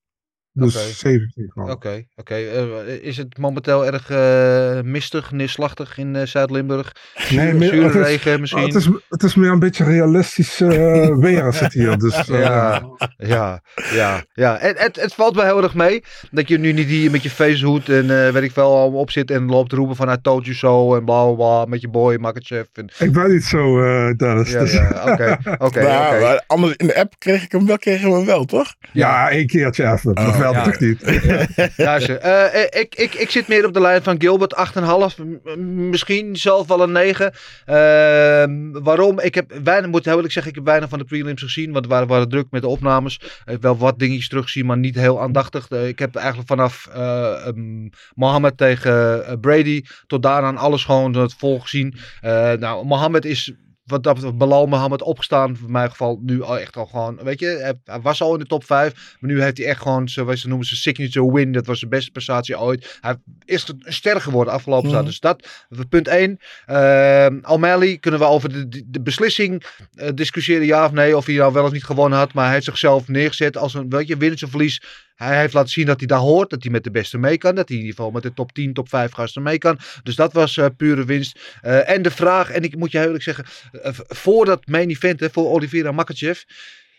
Dus 0.59 0.75
Oké. 0.75 0.85
7, 0.93 1.33
7,5. 1.35 1.71
Oké, 1.71 2.03
oké. 2.15 2.33
Eh, 2.35 2.63
is 3.01 3.17
het 3.17 3.37
momenteel 3.37 3.85
erg 3.85 4.09
eh, 4.09 4.81
mistig, 4.83 5.31
neerslachtig 5.31 5.97
in 5.97 6.15
eh, 6.15 6.25
Zuid-Limburg? 6.25 6.91
Nee, 7.29 7.53
meer- 7.53 7.69
Zure 7.69 7.83
het 7.85 7.95
is- 7.95 8.01
regen 8.05 8.39
misschien? 8.39 8.63
Het 8.65 8.75
is, 8.75 8.89
het 9.09 9.23
is 9.23 9.35
meer 9.35 9.51
een 9.51 9.59
beetje 9.59 9.83
realistisch 9.83 10.61
eh, 10.61 10.69
weer 11.25 11.43
als 11.43 11.59
het 11.59 11.73
hier. 11.73 11.97
Dus, 11.97 12.27
eh, 12.29 12.39
Ja, 12.39 12.81
ja, 13.17 13.61
ja, 13.93 14.23
ja. 14.33 14.57
En 14.59 14.73
het, 14.77 14.95
het 15.01 15.13
valt 15.13 15.35
me 15.35 15.43
heel 15.43 15.63
erg 15.63 15.73
mee 15.75 16.03
dat 16.31 16.47
je 16.47 16.57
nu 16.59 16.71
niet 16.71 16.87
hier 16.87 17.11
met 17.11 17.23
je 17.23 17.29
facehoed 17.29 17.89
en 17.89 18.25
eh 18.25 18.31
weet 18.33 18.43
ik 18.43 18.51
veel 18.51 18.75
allemaal 18.77 18.99
op 18.99 19.11
zit 19.11 19.31
en 19.31 19.45
loopt 19.45 19.71
roepen 19.71 19.95
van 19.95 20.09
I 20.11 20.15
told 20.21 20.43
you 20.45 20.55
so 20.55 20.95
en 20.95 21.05
bla 21.05 21.23
bla 21.25 21.33
bla 21.35 21.65
met 21.65 21.81
je 21.81 21.89
boy 21.89 22.15
Makachev. 22.15 22.65
En, 22.73 22.89
Ik 22.99 23.11
ben 23.13 23.31
niet 23.31 23.43
zo, 23.43 23.81
eh 23.83 24.13
Dennis. 24.17 24.51
ja, 24.51 24.59
dus- 24.59 24.71
ja, 24.73 25.37
oké, 25.59 25.81
Nou, 25.81 26.39
anders 26.47 26.73
in 26.75 26.87
de 26.87 26.95
app 26.99 27.13
kreeg 27.17 27.43
ik 27.43 27.51
hem 27.51 27.65
wel, 27.65 27.77
kregen 27.77 28.09
we 28.09 28.15
hem 28.15 28.25
wel, 28.25 28.45
toch? 28.45 28.73
Ja, 28.93 29.29
één 29.29 29.47
keertje 29.47 29.91
even. 29.91 30.17
Oh, 30.17 30.37
ja. 30.53 30.63
toch 30.63 30.79
niet. 30.79 31.01
Luister, 31.77 32.17
eh, 32.17 32.63
eh, 32.63 32.81
ik, 32.81 32.95
ik, 32.95 33.13
ik 33.13 33.29
zit 33.29 33.47
meer 33.47 33.65
op 33.65 33.73
de 33.73 33.81
lijn 33.81 34.03
van 34.03 34.15
Gilbert, 34.21 34.55
8,5. 34.55 35.23
m- 35.23 35.89
Misschien 35.89 36.35
zelf 36.35 36.67
wel 36.67 36.81
een 36.81 36.91
9. 36.91 37.31
Ehm, 37.65 38.71
waarom? 38.83 39.19
Ik 39.19 39.35
heb 39.35 39.53
weinig, 39.63 39.89
moet 39.91 40.05
heel 40.05 40.13
eerlijk 40.15 40.33
zeggen, 40.33 40.51
ik 40.51 40.57
heb 40.57 40.67
weinig 40.67 40.89
van 40.89 40.99
de 40.99 41.05
prelims 41.05 41.41
gezien. 41.41 41.71
Want 41.71 41.85
we 41.85 41.91
waren, 41.91 42.07
waren 42.07 42.29
druk 42.29 42.47
met 42.51 42.61
de 42.61 42.67
opnames. 42.67 43.15
Ik 43.15 43.41
heb 43.45 43.61
wel 43.61 43.77
wat 43.77 43.99
dingetjes 43.99 44.27
terugzien, 44.29 44.65
maar 44.65 44.77
niet 44.77 44.95
heel 44.95 45.21
aandachtig. 45.21 45.69
Eh, 45.69 45.87
ik 45.87 45.99
heb 45.99 46.15
eigenlijk 46.15 46.47
vanaf 46.47 46.87
eh 46.93 47.45
um, 47.47 47.89
Mohammed 48.15 48.57
tegen 48.57 49.39
Brady 49.39 49.83
tot 50.07 50.23
daaraan 50.23 50.57
alles 50.57 50.83
gewoon 50.83 51.13
het 51.15 51.35
vol 51.37 51.59
gezien. 51.59 51.95
Eh, 52.21 52.51
nou, 52.53 52.85
Mohammed 52.85 53.25
is 53.25 53.53
wat 53.87 54.03
dat 54.03 54.33
Mohammed 54.67 55.01
opgestaan, 55.01 55.57
voor 55.57 55.71
mijn 55.71 55.89
geval 55.89 56.19
nu 56.21 56.41
al 56.41 56.59
echt 56.59 56.75
al 56.77 56.85
gewoon, 56.85 57.19
weet 57.23 57.39
je, 57.39 57.75
hij, 57.85 58.01
was 58.01 58.21
al 58.21 58.33
in 58.33 58.39
de 58.39 58.45
top 58.45 58.63
5, 58.63 59.15
maar 59.19 59.31
nu 59.31 59.41
heeft 59.41 59.57
hij 59.57 59.67
echt 59.67 59.81
gewoon, 59.81 60.09
zo 60.09 60.25
wat 60.25 60.37
ze 60.37 60.47
noemen, 60.47 60.67
zijn 60.67 60.79
signature 60.79 61.31
win, 61.33 61.51
dat 61.51 61.65
was 61.65 61.79
de 61.79 61.87
beste 61.87 62.11
prestatie 62.11 62.59
ooit. 62.59 62.97
Hij 63.01 63.15
is 63.45 63.67
een 63.67 63.93
ster 63.93 64.21
geworden 64.21 64.53
afgelopen 64.53 64.85
Mhm. 64.87 64.95
jaar, 64.95 65.05
dus 65.05 65.19
dat, 65.19 65.47
punt 65.89 66.07
1. 66.07 66.39
O'Malley, 67.43 67.97
kunnen 67.97 68.19
we 68.19 68.25
over 68.25 68.69
de, 68.69 68.83
de, 68.87 69.01
beslissing 69.01 69.63
eh, 69.93 70.09
discussiëren, 70.15 70.65
ja 70.65 70.85
of 70.85 70.91
nee, 70.91 71.17
of 71.17 71.25
hij 71.25 71.35
nou 71.35 71.53
wel 71.53 71.63
of 71.63 71.71
niet 71.71 71.83
gewonnen 71.83 72.17
had, 72.19 72.33
maar 72.33 72.43
hij 72.43 72.53
heeft 72.53 72.65
zichzelf 72.65 73.07
neergezet 73.07 73.57
als 73.57 73.73
een, 73.73 73.89
weet 73.89 74.07
je, 74.07 74.17
winners 74.17 74.43
of 74.43 74.49
verlies. 74.49 74.81
Hij 75.17 75.39
heeft 75.39 75.53
laten 75.53 75.69
zien 75.69 75.85
dat 75.85 75.97
hij 75.97 76.07
daar 76.07 76.19
hoort, 76.19 76.49
dat 76.49 76.63
hij 76.63 76.71
met 76.71 76.83
de 76.83 76.91
beste 76.91 77.17
mee 77.17 77.37
kan. 77.37 77.55
Dat 77.55 77.67
hij 77.67 77.77
in 77.77 77.83
ieder 77.83 77.97
geval 77.97 78.11
met 78.11 78.23
de 78.23 78.33
top 78.33 78.51
10, 78.51 78.73
top 78.73 78.89
5 78.89 79.11
gasten 79.11 79.43
mee 79.43 79.57
kan. 79.57 79.79
Dus 80.03 80.15
dat 80.15 80.33
was 80.33 80.57
eh, 80.57 80.65
pure 80.77 81.05
winst. 81.05 81.39
Eh, 81.61 81.89
en 81.89 82.01
de 82.01 82.11
vraag, 82.11 82.49
en 82.49 82.63
ik 82.63 82.75
moet 82.75 82.91
je 82.91 82.99
eerlijk 82.99 83.23
zeggen, 83.23 83.45
eh, 83.71 83.91
voor 84.07 84.45
dat 84.45 84.67
main 84.67 84.89
event, 84.89 85.19
hè, 85.19 85.29
voor 85.29 85.49
Oliveira 85.49 85.91
Makachev. 85.91 86.41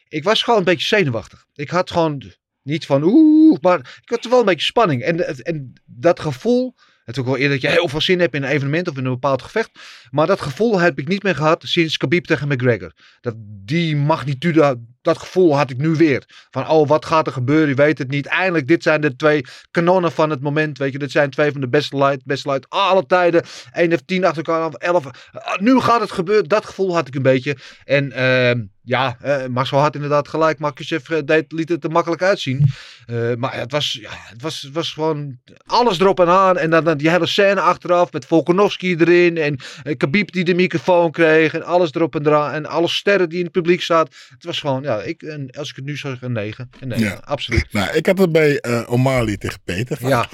Ik 0.09 0.25
was 0.25 0.43
gewoon 0.43 0.59
een 0.59 0.65
beetje 0.65 0.97
zenuwachtig. 0.97 1.45
Ik 1.55 1.71
had 1.71 1.91
gewoon 1.91 2.23
niet 2.63 2.87
van 2.87 3.03
oeh, 3.03 3.59
maar 3.61 3.79
ik 3.79 4.11
had 4.11 4.25
wel 4.25 4.39
een 4.39 4.45
beetje 4.45 4.67
spanning. 4.67 5.03
En, 5.03 5.45
en 5.45 5.73
dat 5.85 6.21
gevoel, 6.21 6.75
het 7.05 7.19
ook 7.19 7.27
wel 7.27 7.37
eerder 7.37 7.61
dat 7.61 7.71
je 7.71 7.79
heel 7.79 7.89
veel 7.89 8.01
zin 8.01 8.21
hebt 8.21 8.35
in 8.35 8.43
een 8.43 8.49
evenement 8.49 8.89
of 8.89 8.97
in 8.97 9.05
een 9.05 9.13
bepaald 9.13 9.43
gevecht. 9.43 9.71
Maar 10.11 10.27
dat 10.27 10.41
gevoel 10.41 10.81
heb 10.81 10.99
ik 10.99 11.09
niet 11.09 11.23
meer 11.23 11.35
gehad 11.35 11.63
sinds 11.67 11.97
Khabib 11.97 12.25
tegen 12.25 12.49
McGregor. 12.49 12.93
Dat, 13.21 13.35
die 13.39 13.97
magnitude, 13.97 14.81
dat 15.09 15.19
gevoel 15.19 15.57
had 15.57 15.71
ik 15.71 15.79
nu 15.79 15.89
weer. 15.89 16.25
Van 16.51 16.69
oh, 16.69 16.89
wat 16.89 17.05
gaat 17.05 17.27
er 17.27 17.33
gebeuren? 17.33 17.69
Je 17.69 17.75
weet 17.75 17.99
het 17.99 18.11
niet. 18.11 18.27
Eindelijk, 18.27 18.69
dit 18.69 18.83
zijn 18.83 19.01
de 19.01 19.17
twee 19.17 19.45
kanonnen 19.71 20.13
van 20.13 20.31
het 20.31 20.41
moment. 20.41 20.79
Weet 20.79 20.93
je, 20.93 20.99
dit 20.99 21.11
zijn 21.11 21.31
twee 21.31 21.53
van 21.53 21.61
de 21.61 21.69
beste 21.69 21.97
light, 21.97 22.25
beste 22.25 22.49
light 22.49 22.67
alle 22.69 23.07
tijden. 23.07 23.43
1 23.73 23.93
of 23.93 24.01
10 24.01 24.25
achter 24.25 24.45
elkaar, 24.45 24.67
of 24.67 24.75
11. 24.75 25.07
Ah, 25.33 25.59
nu 25.59 25.81
gaat 25.81 26.01
het 26.01 26.13
gebeuren. 26.13 26.49
Dat 26.49 26.67
gevoel 26.67 26.95
had 26.95 27.09
ik 27.09 27.15
een 27.15 27.23
beetje. 27.23 27.57
En 27.85 28.13
ehm, 28.13 28.61
ja, 28.89 29.17
eh, 29.21 29.47
Marcel 29.47 29.79
had 29.79 29.95
inderdaad 29.95 30.29
gelijk. 30.29 30.59
Makachev 30.59 31.11
eh, 31.11 31.19
deed, 31.25 31.53
liet 31.53 31.69
het 31.69 31.85
er 31.85 31.91
makkelijk 31.91 32.23
uitzien. 32.23 32.67
Uh, 33.07 33.35
maar 33.35 33.55
het 33.55 33.73
was, 33.73 33.99
ja, 34.01 34.11
het, 34.13 34.43
was, 34.43 34.63
het 34.63 34.73
was 34.73 34.93
gewoon 34.93 35.39
alles 35.67 36.01
erop 36.01 36.21
en 36.21 36.29
aan. 36.29 36.59
En 36.59 36.71
dan, 36.71 36.85
dan 36.85 36.97
die 36.97 37.11
hele 37.11 37.27
scène 37.27 37.61
achteraf 37.61 38.13
met 38.13 38.25
Volkanovski 38.25 38.97
erin. 38.97 39.37
En 39.37 39.59
uh, 39.85 39.97
Khabib 39.97 40.33
die 40.33 40.45
de 40.45 40.55
microfoon 40.55 41.11
kreeg. 41.11 41.55
En 41.55 41.63
alles 41.63 41.93
erop 41.93 42.15
en 42.15 42.27
eraan. 42.27 42.53
En 42.53 42.67
alle 42.67 42.89
sterren 42.89 43.29
die 43.29 43.39
in 43.39 43.45
het 43.45 43.53
publiek 43.53 43.83
zaten. 43.83 44.15
Het 44.29 44.45
was 44.45 44.61
gewoon, 44.61 44.83
ja, 44.83 44.98
ik, 45.07 45.23
en 45.23 45.51
als 45.51 45.71
ik 45.71 45.77
het 45.77 45.85
nu 45.85 45.97
zou 45.97 46.13
zeggen, 46.13 46.29
een 46.37 46.43
9. 46.43 46.71
Een 46.81 46.89
9, 46.89 47.05
Ja. 47.05 47.21
absoluut. 47.25 47.73
Nou, 47.73 47.97
ik 47.97 48.07
had 48.07 48.19
het 48.19 48.33
bij 48.33 48.65
uh, 48.69 48.83
O'Malley 48.91 49.37
tegen 49.37 49.61
Peter. 49.65 49.97
Van, 49.97 50.09
Ja. 50.09 50.29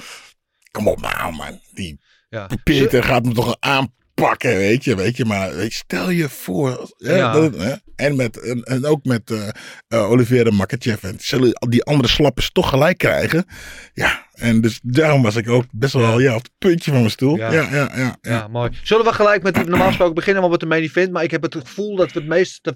Kom 0.71 0.87
op 0.87 1.01
nou, 1.01 1.33
man. 1.35 1.59
Die 1.73 1.99
Ja. 2.29 2.49
Peter 2.63 3.03
gaat 3.03 3.25
me 3.25 3.33
toch 3.33 3.57
aan 3.59 3.93
pakken, 4.13 4.55
weet 4.57 4.83
je, 4.83 4.95
weet 4.95 5.17
je. 5.17 5.25
Maar 5.25 5.55
weet 5.55 5.71
je, 5.71 5.77
stel 5.77 6.09
je 6.09 6.29
voor. 6.29 6.93
Hè, 6.97 7.15
Ja. 7.15 7.31
dat- 7.31 7.55
hè, 7.57 7.73
en, 7.95 8.15
met, 8.15 8.39
en, 8.39 8.63
en 8.63 8.85
ook 8.85 9.05
met 9.05 9.31
eh 9.31 9.47
eh, 9.87 10.09
Olivier 10.09 10.53
Makachev. 10.53 11.03
En 11.03 11.15
zullen 11.19 11.51
die 11.69 11.83
andere 11.83 12.09
slappers 12.09 12.51
toch 12.51 12.69
gelijk 12.69 12.97
krijgen. 12.97 13.45
Ja, 13.93 14.27
en 14.33 14.61
dus 14.61 14.79
daarom 14.83 15.21
was 15.21 15.35
ik 15.35 15.49
ook 15.49 15.65
best 15.71 15.93
wel 15.93 16.19
ja. 16.19 16.35
op 16.35 16.41
het 16.43 16.51
puntje 16.57 16.91
van 16.91 16.99
mijn 16.99 17.11
stoel. 17.11 17.35
Ja. 17.37 17.51
Ja, 17.53 17.67
ja, 17.71 17.91
ja. 17.95 18.17
ja, 18.21 18.47
mooi. 18.47 18.71
Zullen 18.83 19.05
we 19.05 19.13
gelijk 19.13 19.43
met, 19.43 19.67
normaal 19.67 19.87
gesproken 19.87 20.15
beginnen 20.15 20.43
we 20.43 20.49
met 20.49 20.59
de 20.59 20.65
main 20.65 20.83
event, 20.83 21.11
maar 21.11 21.23
ik 21.23 21.31
heb 21.31 21.41
het 21.41 21.55
gevoel 21.55 21.95
dat 21.95 22.11
we 22.11 22.19
het 22.19 22.27
meest 22.27 22.63
te 22.63 22.73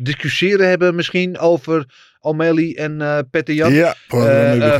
discussiëren 0.00 0.68
hebben 0.68 0.94
misschien 0.94 1.38
over 1.38 1.86
O'Malley 2.20 2.76
en 2.76 3.00
eh 3.00 3.18
Petter 3.30 3.54
Jan. 3.54 3.72
Ja, 3.72 3.94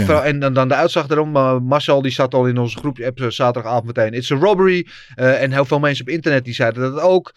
vooral- 0.01 0.25
en 0.25 0.39
dan, 0.39 0.55
dan 0.55 0.69
de 0.69 0.75
uitslag 0.75 1.07
daarom. 1.07 1.31
maar 1.31 1.63
Marcel 1.63 2.03
die 2.03 2.13
zat 2.13 2.35
al 2.35 2.47
in 2.47 2.59
onze 2.59 2.79
groep 2.79 2.99
app 3.01 3.25
zaterdagavond 3.29 3.87
meteen. 3.87 4.13
It's 4.13 4.31
a 4.31 4.35
robbery. 4.37 4.87
En 5.15 5.53
heel 5.53 5.65
veel 5.65 5.79
mensen 5.79 6.05
op 6.05 6.11
internet 6.11 6.45
die 6.45 6.55
zeiden 6.55 6.83
dat 6.93 7.01
ook. 7.01 7.35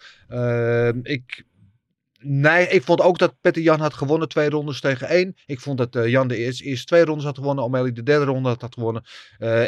Ik, 1.02 1.44
nee, 2.18 2.68
ik 2.68 2.82
vond 2.82 3.00
ook 3.00 3.18
dat 3.18 3.34
Petter 3.40 3.62
Jan 3.62 3.80
had 3.80 3.94
gewonnen. 3.94 4.28
Twee 4.28 4.50
rondes 4.50 4.80
tegen 4.80 5.08
één. 5.08 5.34
Ik 5.46 5.60
vond 5.60 5.78
dat 5.78 6.06
Jan 6.08 6.28
de 6.28 6.36
eerste, 6.36 6.64
eerste 6.64 6.86
twee 6.86 7.04
rondes 7.04 7.24
had 7.24 7.38
gewonnen. 7.38 7.64
O'Malley 7.64 7.92
de 7.92 8.02
derde 8.02 8.24
ronde 8.24 8.48
had, 8.48 8.60
had 8.60 8.74
gewonnen. 8.74 9.02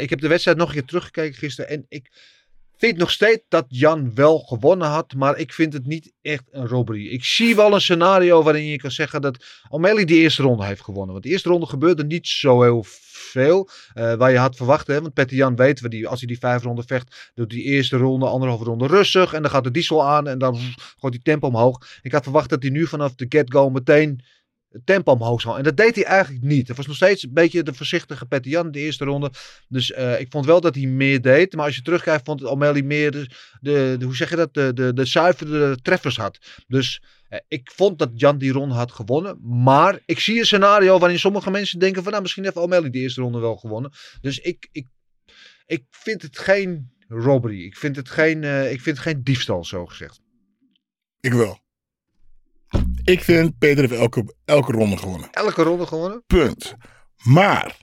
Ik 0.00 0.11
heb 0.11 0.21
de 0.21 0.28
wedstrijd 0.28 0.56
nog 0.56 0.68
een 0.68 0.75
keer 0.75 0.85
teruggekeken 0.85 1.38
gisteren. 1.38 1.71
En 1.71 1.87
ik 1.88 2.11
vind 2.76 2.97
nog 2.97 3.11
steeds 3.11 3.43
dat 3.49 3.64
Jan 3.69 4.14
wel 4.14 4.38
gewonnen 4.38 4.88
had. 4.88 5.14
Maar 5.14 5.38
ik 5.38 5.52
vind 5.52 5.73
het 5.73 5.87
niet 5.87 6.12
echt 6.23 6.45
een 6.50 6.66
robbery. 6.66 7.07
Ik 7.07 7.25
zie 7.25 7.57
wel 7.57 7.75
een 7.75 7.81
scenario 7.81 8.43
waarin 8.43 8.64
je 8.64 8.76
kan 8.76 8.90
zeggen 8.90 9.21
dat 9.21 9.45
O'Malley 9.69 10.04
die 10.04 10.19
eerste 10.19 10.43
ronde 10.43 10.64
heeft 10.64 10.83
gewonnen. 10.83 11.12
Want 11.12 11.25
de 11.25 11.31
eerste 11.31 11.49
ronde 11.49 11.66
gebeurde 11.66 12.04
niet 12.04 12.26
zo 12.26 12.62
heel 12.62 12.85
veel. 12.87 13.69
eh, 13.95 14.14
waar 14.14 14.31
je 14.31 14.38
had 14.38 14.57
verwacht. 14.57 14.87
Hè? 14.87 15.00
Want 15.00 15.14
Petter 15.14 15.37
Jan 15.37 15.57
weten 15.57 15.85
we, 15.85 15.90
die, 15.90 16.09
als 16.09 16.19
hij 16.19 16.28
die 16.28 16.38
vijf 16.38 16.62
ronden 16.62 16.87
vecht, 16.87 17.31
doet 17.35 17.50
die 17.50 17.62
eerste 17.62 17.97
ronde, 17.97 18.26
anderhalve 18.26 18.64
ronde 18.64 18.87
rustig. 18.87 19.33
En 19.33 19.43
dan 19.43 19.50
gaat 19.50 19.64
de 19.64 19.71
diesel 19.71 20.04
aan 20.07 20.28
en 20.28 20.38
dan 20.38 20.59
gooit 20.99 21.12
die 21.12 21.23
tempo 21.23 21.47
omhoog. 21.47 21.99
Ik 22.02 22.12
had 22.12 22.23
verwacht 22.23 22.49
dat 22.49 22.62
hij 22.62 22.71
nu 22.71 22.87
vanaf 22.87 23.14
de 23.14 23.26
get-go 23.28 23.71
meteen 23.71 24.21
het 24.75 24.87
tempo 24.87 25.12
omhoog 25.12 25.40
zou. 25.40 25.59
En 25.59 25.62
dat 25.64 25.76
deed 25.76 25.95
hij 25.95 26.04
eigenlijk 26.04 26.45
niet. 26.45 26.69
Het 26.69 26.76
was 26.76 26.87
nog 26.87 26.97
steeds 26.97 27.23
een 27.23 27.33
beetje 27.33 27.62
de 27.62 27.75
voorzichtige 27.75 28.26
Petter 28.26 28.50
Jan 28.50 28.66
in 28.66 28.73
de 28.73 28.78
eerste 28.78 29.04
ronde. 29.04 29.31
Dus 29.69 29.93
eh, 29.93 30.21
ik 30.21 30.26
vond 30.31 30.47
wel 30.47 30.61
dat 30.61 30.75
hij 30.75 30.87
meer 30.87 31.21
deed. 31.23 31.54
Maar 31.54 31.64
als 31.64 31.76
je 31.76 31.83
terugkijkt, 31.83 32.25
vond 32.25 32.45
O'Malley 32.45 32.83
meer 32.83 33.11
de, 33.11 33.26
de, 33.61 33.97
de- 33.99 34.04
hoe 34.04 34.16
zeg 34.16 34.31
je 34.31 34.37
dat, 34.37 34.54
de, 34.54 34.73
de, 34.73 34.93
de 34.93 35.04
zuivere 35.04 35.76
treffers 35.83 36.16
had. 36.16 36.38
Dus 36.66 37.02
eh, 37.28 37.38
ik 37.49 37.71
vond 37.75 37.99
dat 37.99 38.11
Jan 38.14 38.38
die 38.38 38.52
ronde 38.52 38.75
had 38.75 38.93
gewonnen. 38.93 39.38
Maar 39.62 39.99
ik 40.07 40.21
zie 40.21 40.38
een 40.38 40.47
scenario 40.47 40.99
waarin 40.99 41.19
sommige 41.19 41.50
mensen 41.50 41.78
denken 41.78 42.02
van 42.02 42.11
nou, 42.11 42.23
misschien 42.23 42.45
heeft 42.45 42.57
O'Malley 42.57 42.90
die 42.90 43.02
eerste 43.02 43.21
ronde 43.21 43.38
wel 43.38 43.57
gewonnen. 43.57 43.93
Dus 44.21 44.38
ik, 44.38 44.69
ik, 44.73 44.87
ik 45.66 45.85
vind 45.90 46.23
het 46.23 46.38
geen 46.38 46.93
robbery. 47.09 47.64
Ik 47.64 47.76
vind 47.76 47.97
het 47.97 48.09
geen, 48.11 48.45
eh, 48.45 48.73
ik 48.73 48.81
vind 48.81 48.99
geen 48.99 49.23
diefstal, 49.23 49.64
zo 49.64 49.87
gezegd. 49.87 50.21
Ik 51.21 51.33
wel. 51.33 51.63
Ik 53.05 53.23
vind 53.23 53.59
Peter 53.59 53.89
heeft 53.89 54.01
elke, 54.01 54.35
elke 54.45 54.73
ronde 54.73 54.97
gewonnen. 54.97 55.29
Elke 55.31 55.63
ronde 55.63 55.87
gewonnen? 55.87 56.23
Punt. 56.27 56.75
Maar 57.23 57.77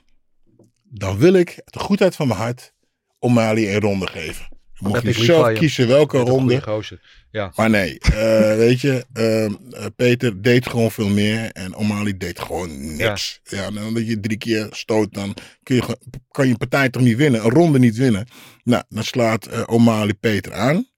dan 0.82 1.18
wil 1.18 1.32
ik 1.34 1.60
de 1.64 1.78
goedheid 1.78 2.16
van 2.16 2.26
mijn 2.28 2.40
hart 2.40 2.72
O'Malley 3.18 3.74
een 3.74 3.80
ronde 3.80 4.06
geven. 4.06 4.46
Dan 4.50 4.92
Dat 4.92 5.04
Mocht 5.04 5.16
je 5.16 5.24
zelf 5.24 5.48
je. 5.48 5.54
kiezen 5.54 5.88
welke 5.88 6.18
ronde. 6.18 6.82
Ja. 7.30 7.52
Maar 7.56 7.70
nee, 7.70 7.98
eh, 7.98 8.56
weet 8.64 8.80
je, 8.80 9.06
ehm, 9.12 9.54
eh, 9.70 9.86
Peter 9.96 10.42
deed 10.42 10.68
gewoon 10.68 10.90
veel 10.90 11.08
meer 11.08 11.50
en 11.52 11.74
O'Malley 11.74 12.16
deed 12.16 12.40
gewoon 12.40 12.96
niks. 12.96 13.40
Ja. 13.42 13.62
en 13.64 13.78
omdat 13.78 14.06
je 14.06 14.20
drie 14.20 14.38
keer 14.38 14.66
stoot, 14.70 15.14
dan 15.14 15.34
kun 15.62 15.76
je, 15.76 15.98
kan 16.30 16.44
je 16.46 16.52
een 16.52 16.58
partij 16.58 16.88
toch 16.88 17.02
niet 17.02 17.16
winnen, 17.16 17.44
een 17.44 17.50
ronde 17.50 17.78
niet 17.78 17.96
winnen. 17.96 18.26
Nou, 18.62 18.82
dan 18.88 19.04
slaat 19.04 19.46
eh, 19.46 19.62
O'Malley 19.66 20.14
Peter 20.14 20.52
aan. 20.54 20.90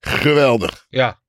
Geweldig. 0.00 0.86
Ja. 0.88 1.21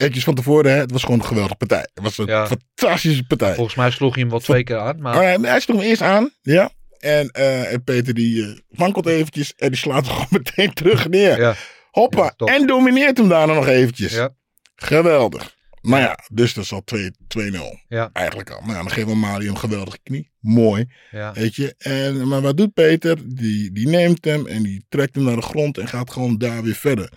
Etjes 0.00 0.24
van 0.24 0.34
tevoren, 0.34 0.72
hè, 0.72 0.78
het 0.78 0.90
was 0.92 1.02
gewoon 1.02 1.18
een 1.18 1.24
geweldige 1.26 1.54
partij. 1.56 1.86
Het 1.94 2.02
was 2.02 2.18
een 2.18 2.26
Ja. 2.26 2.46
fantastische 2.46 3.24
partij. 3.26 3.54
Volgens 3.54 3.76
mij 3.76 3.90
sloeg 3.90 4.12
hij 4.12 4.22
hem 4.22 4.30
wel 4.30 4.40
twee 4.40 4.64
keer 4.64 4.78
aan. 4.78 5.00
Maar... 5.00 5.14
Oh, 5.14 5.20
hij, 5.20 5.38
hij 5.40 5.60
sloeg 5.60 5.76
hem 5.76 5.86
eerst 5.86 6.02
aan, 6.02 6.30
ja. 6.42 6.70
En, 6.98 7.28
eh, 7.30 7.72
en 7.72 7.84
Peter 7.84 8.14
die 8.14 8.42
eh, 8.44 8.58
wankelt 8.68 9.06
eventjes 9.06 9.54
en 9.56 9.68
die 9.68 9.78
slaat 9.78 10.06
hem 10.06 10.14
gewoon 10.14 10.26
meteen 10.30 10.72
terug 10.74 11.08
neer. 11.08 11.40
Ja. 11.40 11.54
Hoppa, 11.90 12.34
Ja, 12.36 12.46
en 12.46 12.66
domineert 12.66 13.18
hem 13.18 13.28
daarna 13.28 13.54
nog 13.54 13.66
eventjes. 13.66 14.12
Ja. 14.12 14.30
Geweldig. 14.74 15.58
Maar 15.80 16.00
ja, 16.00 16.18
dus 16.32 16.54
dat 16.54 16.64
is 16.64 16.72
al 16.72 16.82
2 16.84 17.10
2-0. 17.38 17.84
Ja. 17.88 18.10
Eigenlijk 18.12 18.50
al. 18.50 18.60
Nou, 18.60 18.72
ja, 18.72 18.78
dan 18.78 18.90
geven 18.90 19.08
we 19.10 19.16
Mali 19.16 19.48
een 19.48 19.58
geweldige 19.58 19.98
knie. 20.02 20.30
Mooi. 20.40 20.84
Ja. 21.10 21.32
Weet 21.32 21.54
je. 21.56 21.74
En, 21.78 22.28
maar 22.28 22.40
wat 22.40 22.56
doet 22.56 22.74
Peter? 22.74 23.16
Die, 23.34 23.72
die 23.72 23.88
neemt 23.88 24.24
hem 24.24 24.46
en 24.46 24.62
die 24.62 24.84
trekt 24.88 25.14
hem 25.14 25.24
naar 25.24 25.36
de 25.36 25.42
grond 25.42 25.78
en 25.78 25.88
gaat 25.88 26.10
gewoon 26.10 26.38
daar 26.38 26.62
weer 26.62 26.74
verder. 26.74 27.10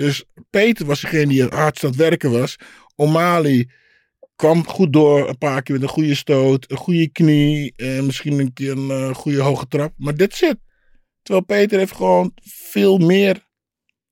Dus 0.00 0.24
Peter 0.50 0.86
was 0.86 1.00
degene 1.00 1.26
die 1.26 1.42
hardst 1.42 1.84
aan 1.84 1.90
het 1.90 1.98
werken 1.98 2.30
was. 2.30 2.56
O'Malley 2.96 3.68
kwam 4.36 4.66
goed 4.66 4.92
door. 4.92 5.28
Een 5.28 5.38
paar 5.38 5.62
keer 5.62 5.74
met 5.74 5.84
een 5.84 5.90
goede 5.90 6.14
stoot. 6.14 6.70
Een 6.70 6.76
goede 6.76 7.08
knie. 7.08 7.72
En 7.76 8.06
misschien 8.06 8.38
een 8.38 8.52
keer 8.52 8.70
een 8.70 8.90
eh, 8.90 9.14
goede 9.14 9.40
hoge 9.40 9.68
trap. 9.68 9.92
Maar 9.96 10.14
dit 10.14 10.34
zit. 10.34 10.56
Terwijl 11.22 11.44
Peter 11.44 11.78
heeft 11.78 11.94
gewoon 11.94 12.32
veel 12.42 12.98
meer 12.98 13.48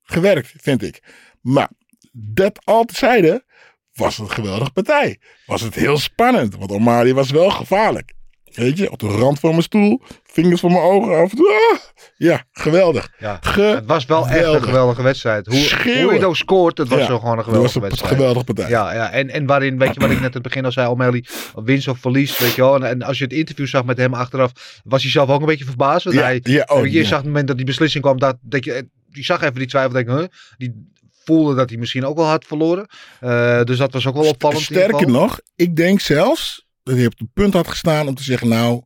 gewerkt, 0.01 0.53
vind 0.57 0.83
ik. 0.83 1.03
Maar 1.41 1.69
dat 2.11 2.65
al 2.65 2.83
tezijde 2.85 3.45
was 3.93 4.17
het 4.17 4.27
een 4.27 4.33
geweldige 4.33 4.71
partij. 4.71 5.19
Was 5.45 5.61
het 5.61 5.75
heel 5.75 5.97
spannend. 5.97 6.55
Want 6.55 6.71
O'Malley 6.71 7.13
was 7.13 7.31
wel 7.31 7.49
gevaarlijk. 7.49 8.13
Weet 8.53 8.77
je, 8.77 8.91
op 8.91 8.99
de 8.99 9.07
rand 9.07 9.39
van 9.39 9.49
mijn 9.49 9.63
stoel. 9.63 10.01
Vingers 10.23 10.59
voor 10.61 10.71
mijn 10.71 10.83
ogen 10.83 11.15
af. 11.17 11.33
ah! 11.33 11.77
Ja, 12.17 12.43
geweldig. 12.51 13.09
Ja. 13.19 13.39
Het 13.41 13.85
was 13.85 14.05
wel 14.05 14.19
echt 14.21 14.29
een 14.29 14.37
Geweldig. 14.37 14.63
geweldige 14.63 15.01
wedstrijd. 15.01 15.45
Hoe, 15.45 15.55
hoe 15.55 15.65
Schreeuwen. 15.65 16.19
je 16.19 16.25
ook 16.25 16.35
scoort, 16.35 16.77
het 16.77 16.87
was 16.87 16.99
Ja, 16.99 17.07
wel 17.07 17.19
gewoon 17.19 17.37
een 17.37 17.43
geweldige 17.43 17.73
was 17.79 17.83
een 17.83 17.89
wedstrijd. 17.89 18.13
geweldige 18.15 18.45
partij. 18.45 18.69
Ja, 18.69 18.93
ja. 18.93 19.11
En, 19.11 19.29
en 19.29 19.45
waarin, 19.45 19.77
weet 19.77 19.93
je 19.93 19.99
wat 19.99 20.09
ik 20.09 20.15
net 20.19 20.27
in 20.27 20.33
het 20.33 20.41
begin 20.41 20.65
al 20.65 20.71
zei, 20.71 20.87
O'Malley, 20.87 21.25
winst 21.55 21.87
of 21.87 21.97
verlies, 21.99 22.37
weet 22.39 22.53
je 22.53 22.61
wel. 22.61 22.75
En, 22.75 22.83
en 22.83 23.01
als 23.01 23.17
je 23.17 23.23
het 23.23 23.33
interview 23.33 23.67
zag 23.67 23.83
met 23.85 23.97
hem 23.97 24.13
achteraf, 24.13 24.51
was 24.83 25.01
hij 25.01 25.11
zelf 25.11 25.29
ook 25.29 25.39
een 25.39 25.45
beetje 25.45 25.65
verbaasd. 25.65 26.03
Want 26.03 26.15
Ja, 26.15 26.21
hij, 26.23 26.39
ja, 26.43 26.65
oh, 26.67 26.85
je 26.85 27.01
zag 27.03 27.11
op 27.11 27.17
het 27.17 27.25
moment 27.25 27.47
dat 27.47 27.57
die 27.57 27.65
beslissing 27.65 28.03
kwam, 28.03 28.19
dat, 28.19 28.37
dat 28.41 28.65
je, 28.65 28.87
die 29.11 29.23
zag 29.23 29.41
even 29.41 29.55
die 29.55 29.67
twijfel, 29.67 29.91
denk 29.93 30.09
ik, 30.09 30.15
huh? 30.15 30.25
die 30.57 30.87
voelde 31.23 31.55
dat 31.55 31.69
hij 31.69 31.77
misschien 31.79 32.05
ook 32.05 32.17
wel 32.17 32.25
had 32.27 32.45
verloren. 32.45 32.87
Eh, 33.19 33.63
dus 33.63 33.77
dat 33.77 33.93
was 33.93 34.07
ook 34.07 34.15
wel 34.15 34.27
opvallend. 34.27 34.61
Sterker 34.61 35.07
nog, 35.09 35.39
ik 35.55 35.75
denk 35.75 35.99
zelfs 35.99 36.67
dat 36.89 36.97
hij 36.97 37.05
op 37.05 37.17
het 37.19 37.33
punt 37.33 37.53
had 37.53 37.67
gestaan 37.67 38.07
om 38.07 38.15
te 38.15 38.23
zeggen, 38.23 38.47
nou, 38.47 38.81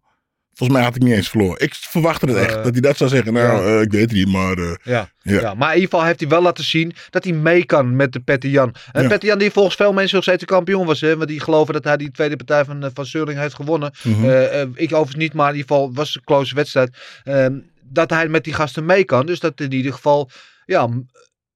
volgens 0.53 0.77
mij 0.77 0.87
had 0.87 0.95
ik 0.95 1.01
niet 1.01 1.13
eens 1.13 1.29
verloren. 1.29 1.59
Ik 1.61 1.73
verwachtte 1.73 2.25
het 2.25 2.35
echt, 2.35 2.55
Eh, 2.55 2.63
dat 2.63 2.71
hij 2.71 2.81
dat 2.81 2.97
zou 2.97 3.09
zeggen. 3.09 3.33
Nou, 3.33 3.63
ja. 3.63 3.75
eh, 3.75 3.81
ik 3.81 3.91
weet 3.91 4.01
het 4.01 4.11
niet, 4.11 4.27
maar... 4.27 4.57
eh, 4.57 4.73
Ja, 4.83 5.09
Ja. 5.21 5.39
ja. 5.41 5.53
maar 5.53 5.69
in 5.69 5.75
ieder 5.79 5.89
geval 5.89 6.05
heeft 6.05 6.19
hij 6.19 6.29
wel 6.29 6.41
laten 6.41 6.63
zien 6.63 6.93
dat 7.09 7.23
hij 7.23 7.33
mee 7.33 7.65
kan 7.65 7.95
met 7.95 8.11
de 8.13 8.19
Petter 8.19 8.49
Jan. 8.49 8.75
En 8.91 9.01
Ja. 9.01 9.07
Petter 9.07 9.29
Jan 9.29 9.37
die 9.39 9.51
volgens 9.51 9.75
veel 9.75 9.93
mensen 9.93 10.15
nog 10.15 10.23
steeds 10.23 10.39
de 10.39 10.45
kampioen 10.45 10.85
was. 10.85 11.01
Hè? 11.01 11.17
Want 11.17 11.29
die 11.29 11.39
geloven 11.39 11.73
dat 11.73 11.83
hij 11.83 11.97
die 11.97 12.11
tweede 12.11 12.35
partij 12.35 12.65
van, 12.65 12.91
van 12.93 13.05
Sterling 13.05 13.39
heeft 13.39 13.55
gewonnen. 13.55 13.91
Eh, 14.03 14.61
eh, 14.61 14.67
ik 14.73 14.93
overigens 14.93 15.15
niet, 15.23 15.33
maar 15.33 15.49
in 15.49 15.55
ieder 15.55 15.69
geval 15.69 15.93
was 15.93 16.07
het 16.07 16.15
een 16.15 16.23
close 16.23 16.55
wedstrijd. 16.55 16.97
Ehm, 17.23 17.59
dat 17.83 18.09
hij 18.09 18.27
met 18.27 18.43
die 18.43 18.53
gasten 18.53 18.85
mee 18.85 19.03
kan. 19.03 19.25
Dus 19.25 19.39
dat 19.39 19.59
in 19.59 19.73
ieder 19.73 19.93
geval 19.93 20.29
ja, 20.65 20.89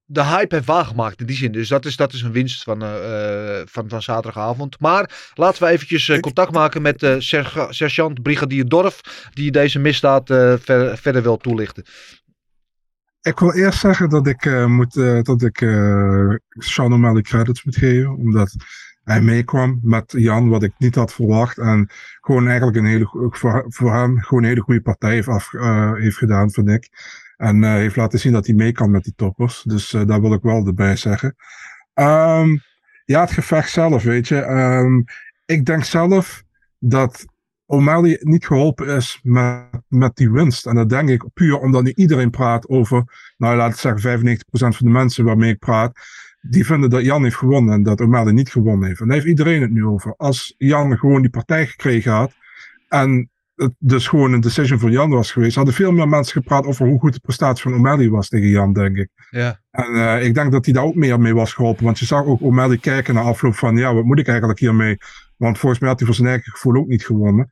de 0.09 0.23
hype 0.23 0.55
heeft 0.55 0.67
waargemaakt 0.67 1.19
in 1.19 1.25
die 1.25 1.35
zin. 1.35 1.51
Dus 1.51 1.67
dat 1.67 1.85
is, 1.85 1.95
dat 1.95 2.13
is 2.13 2.21
een 2.21 2.31
winst 2.31 2.63
van, 2.63 2.81
eh, 2.81 3.59
eh, 3.59 3.67
van, 3.67 3.89
van 3.89 4.01
zaterdagavond. 4.01 4.79
Maar 4.79 5.31
laten 5.33 5.63
we 5.63 5.69
eventjes 5.69 6.09
eh, 6.09 6.19
contact 6.19 6.51
maken 6.51 6.81
met 6.81 7.15
serge- 7.17 7.67
sergeant 7.69 8.21
brigadier 8.21 8.67
Dorf. 8.67 9.29
Die 9.33 9.51
deze 9.51 9.79
misdaad 9.79 10.27
ver- 10.27 10.97
verder 10.97 11.21
wil 11.21 11.37
toelichten. 11.37 11.83
Ik 13.21 13.39
wil 13.39 13.53
eerst 13.53 13.79
zeggen 13.79 14.09
dat 14.09 14.27
ik, 14.27 14.67
moet, 14.67 14.93
dat 15.25 15.41
ik 15.41 15.57
Sean 16.49 16.93
O'Malley 16.93 17.21
credits 17.21 17.63
moet 17.63 17.75
geven. 17.75 18.15
Omdat 18.15 18.55
hij 19.03 19.21
meekwam 19.21 19.79
met 19.83 20.13
Jan, 20.17 20.49
wat 20.49 20.63
ik 20.63 20.73
niet 20.77 20.95
had 20.95 21.13
verwacht. 21.13 21.57
En 21.57 21.89
gewoon 22.21 22.47
eigenlijk 22.47 22.77
een 22.77 22.85
hele, 22.85 23.29
voor, 23.29 23.65
voor 23.67 23.93
hem 23.93 24.19
gewoon 24.19 24.43
een 24.43 24.49
hele 24.49 24.61
goede 24.61 24.81
partij 24.81 25.13
heeft, 25.13 25.27
af, 25.27 25.51
heeft 25.93 26.17
gedaan, 26.17 26.51
vind 26.51 26.69
ik. 26.69 26.89
En 27.38 27.63
eh, 27.63 27.72
heeft 27.72 27.96
laten 27.96 28.20
zien 28.20 28.34
dat 28.34 28.46
hij 28.46 28.56
mee 28.56 28.72
kan 28.72 28.91
met 28.91 29.03
die 29.03 29.13
toppers. 29.15 29.63
Dus 29.63 29.94
eh, 29.94 30.06
daar 30.06 30.22
wil 30.22 30.34
ik 30.34 30.41
wel 30.41 30.65
erbij 30.65 30.96
zeggen. 30.96 31.36
Ehm, 31.94 32.58
ja, 33.06 33.22
het 33.22 33.32
gevecht 33.32 33.72
zelf, 33.72 34.03
weet 34.03 34.27
je. 34.27 34.39
Ehm, 34.39 35.01
ik 35.46 35.65
denk 35.65 35.84
zelf 35.84 36.44
dat 36.79 37.25
O'Malley 37.65 38.20
niet 38.22 38.46
geholpen 38.46 38.88
is 38.88 39.20
met, 39.24 39.65
met 39.88 40.15
die 40.15 40.32
winst. 40.32 40.65
En 40.65 40.75
dat 40.75 40.89
denk 40.89 41.10
ik 41.10 41.34
puur 41.34 41.60
omdat 41.60 41.84
nu 41.84 41.91
iedereen 41.96 42.29
praat 42.29 42.67
over, 42.70 43.03
nou 43.38 43.56
laat 43.56 43.72
ik 43.72 43.79
zeggen 43.79 44.01
95% 44.01 44.75
van 44.75 44.86
de 44.86 44.91
mensen 44.91 45.25
waarmee 45.25 45.51
ik 45.51 45.60
praat, 45.60 46.00
die 46.41 46.65
vinden 46.65 46.89
dat 46.89 47.03
Jan 47.03 47.24
heeft 47.24 47.36
gewonnen 47.36 47.74
en 47.74 47.84
dat 47.84 48.01
O'Malley 48.01 48.34
niet 48.34 48.51
gewonnen 48.51 48.88
heeft. 48.88 49.00
En 49.00 49.06
daar 49.06 49.15
heeft 49.15 49.27
iedereen 49.27 49.62
het 49.62 49.72
nu 49.72 49.86
over. 49.86 50.13
Als 50.15 50.56
Jan 50.58 50.98
gewoon 50.98 51.22
die 51.22 51.29
partij 51.29 51.67
gekregen 51.67 52.12
had 52.12 52.32
en 52.88 53.29
het 53.57 53.73
dus 53.77 54.07
gewoon 54.07 54.33
een 54.33 54.41
decision 54.41 54.79
voor 54.79 54.91
Jan 54.91 55.09
was 55.09 55.31
geweest, 55.31 55.55
hadden 55.55 55.73
veel 55.73 55.91
meer 55.91 56.07
mensen 56.07 56.41
gepraat 56.41 56.65
over 56.65 56.87
hoe 56.87 56.99
goed 56.99 57.13
de 57.13 57.19
prestatie 57.19 57.63
van 57.63 57.73
O'Malley 57.73 58.09
was 58.09 58.29
tegen 58.29 58.47
Jan, 58.47 58.73
denk 58.73 58.97
ik. 58.97 59.09
Ja. 59.29 59.59
En 59.71 59.93
eh, 59.95 60.25
ik 60.25 60.33
denk 60.33 60.51
dat 60.51 60.65
hij 60.65 60.73
daar 60.73 60.83
ook 60.83 60.95
meer 60.95 61.19
mee 61.19 61.33
was 61.33 61.53
geholpen. 61.53 61.85
Want 61.85 61.99
je 61.99 62.05
zag 62.05 62.25
ook 62.25 62.41
O'Malley 62.41 62.77
kijken 62.77 63.13
na 63.13 63.21
afloop 63.21 63.55
van, 63.55 63.77
ja, 63.77 63.93
wat 63.93 64.03
moet 64.03 64.19
ik 64.19 64.27
eigenlijk 64.27 64.59
hiermee? 64.59 64.97
Want 65.37 65.57
volgens 65.57 65.81
mij 65.81 65.89
had 65.89 65.97
hij 65.97 66.07
voor 66.07 66.17
zijn 66.17 66.27
eigen 66.27 66.51
gevoel 66.51 66.75
ook 66.75 66.87
niet 66.87 67.05
gewonnen. 67.05 67.51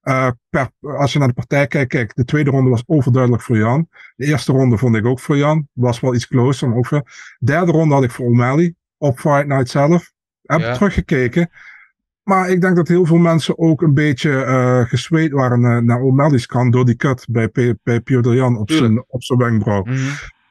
Eh, 0.00 0.30
per, 0.48 0.70
als 0.80 1.12
je 1.12 1.18
naar 1.18 1.28
de 1.28 1.34
partij 1.34 1.66
kijkt, 1.66 1.90
kijk, 1.90 2.14
de 2.14 2.24
tweede 2.24 2.50
ronde 2.50 2.70
was 2.70 2.82
overduidelijk 2.86 3.42
voor 3.42 3.56
Jan. 3.56 3.88
De 4.16 4.26
eerste 4.26 4.52
ronde 4.52 4.78
vond 4.78 4.96
ik 4.96 5.06
ook 5.06 5.20
voor 5.20 5.36
Jan. 5.36 5.68
Was 5.72 6.00
wel 6.00 6.14
iets 6.14 6.26
closer, 6.26 6.68
maar 6.68 6.78
ook. 6.78 7.02
Derde 7.38 7.72
ronde 7.72 7.94
had 7.94 8.04
ik 8.04 8.10
voor 8.10 8.26
O'Malley 8.26 8.74
op 8.98 9.18
Fight 9.18 9.46
Night 9.46 9.68
zelf. 9.68 10.12
Heb 10.42 10.60
Ja. 10.60 10.72
teruggekeken. 10.72 11.50
Maar 12.30 12.50
ik 12.50 12.60
denk 12.60 12.76
dat 12.76 12.88
heel 12.88 13.06
veel 13.06 13.16
mensen 13.16 13.58
ook 13.58 13.82
een 13.82 13.94
beetje 13.94 14.42
eh 14.44 14.80
gesweet 14.80 15.32
waren 15.32 15.60
naar, 15.60 15.84
naar 15.84 16.00
O'Malley's 16.00 16.46
kant 16.46 16.72
door 16.72 16.84
die 16.84 16.96
cut 16.96 17.26
bij, 17.30 17.48
P- 17.48 17.76
bij 17.82 18.00
Piotr 18.00 18.28
Jan 18.28 18.56
op 18.56 18.70
zijn, 18.70 19.04
op 19.06 19.22
zijn 19.22 19.38
wenkbrauw. 19.38 19.82
Mhm. 19.82 19.98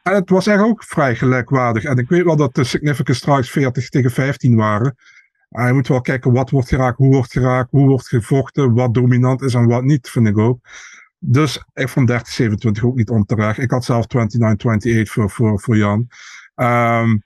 En 0.04 0.14
het 0.14 0.30
was 0.30 0.48
echt 0.48 0.62
ook 0.62 0.84
vrij 0.84 1.16
gelijkwaardig. 1.16 1.84
En 1.84 1.98
ik 1.98 2.10
weet 2.10 2.24
wel 2.24 2.36
dat 2.36 2.56
de 2.56 2.64
significant 2.64 3.18
strikes 3.18 3.52
40 3.52 3.90
tegen 3.90 4.12
15 4.12 4.56
waren. 4.56 4.96
Maar 5.50 5.68
je 5.68 5.74
moet 5.74 5.88
wel 5.88 6.02
kijken 6.02 6.32
wat 6.32 6.50
wordt 6.50 6.68
geraakt, 6.68 6.98
hoe 6.98 7.14
wordt 7.14 7.32
geraakt, 7.32 7.72
hoe 7.72 7.88
wordt 7.88 8.08
gevochten, 8.08 8.74
wat 8.74 8.94
dominant 8.94 9.42
is 9.42 9.54
en 9.54 9.68
wat 9.68 9.84
niet, 9.84 10.10
vind 10.10 10.28
ik 10.28 10.38
ook. 10.38 10.60
Dus 11.20 11.64
ik 11.74 11.90
vond 11.90 12.12
30-27 12.12 12.84
ook 12.84 12.96
niet 12.96 13.10
onterecht. 13.10 13.60
Ik 13.60 13.72
had 13.72 13.86
zelf 13.86 14.06
29-28 14.06 15.02
voor, 15.02 15.30
voor, 15.30 15.60
voor 15.60 15.78
Jan. 15.78 16.08
Ehm, 16.56 17.18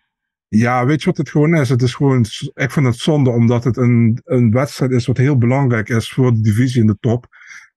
ja, 0.57 0.85
weet 0.85 0.99
je 0.99 1.05
wat 1.05 1.17
het 1.17 1.29
gewoon 1.29 1.55
is? 1.55 1.69
Het 1.69 1.81
is 1.81 1.93
gewoon, 1.93 2.25
ik 2.53 2.71
vind 2.71 2.85
het 2.85 2.95
zonde 2.95 3.29
omdat 3.29 3.63
het 3.63 3.77
een, 3.77 4.21
een 4.25 4.51
wedstrijd 4.51 4.91
is 4.91 5.05
wat 5.05 5.17
heel 5.17 5.37
belangrijk 5.37 5.89
is 5.89 6.11
voor 6.11 6.33
de 6.33 6.41
divisie 6.41 6.81
in 6.81 6.87
de 6.87 6.97
top. 6.99 7.27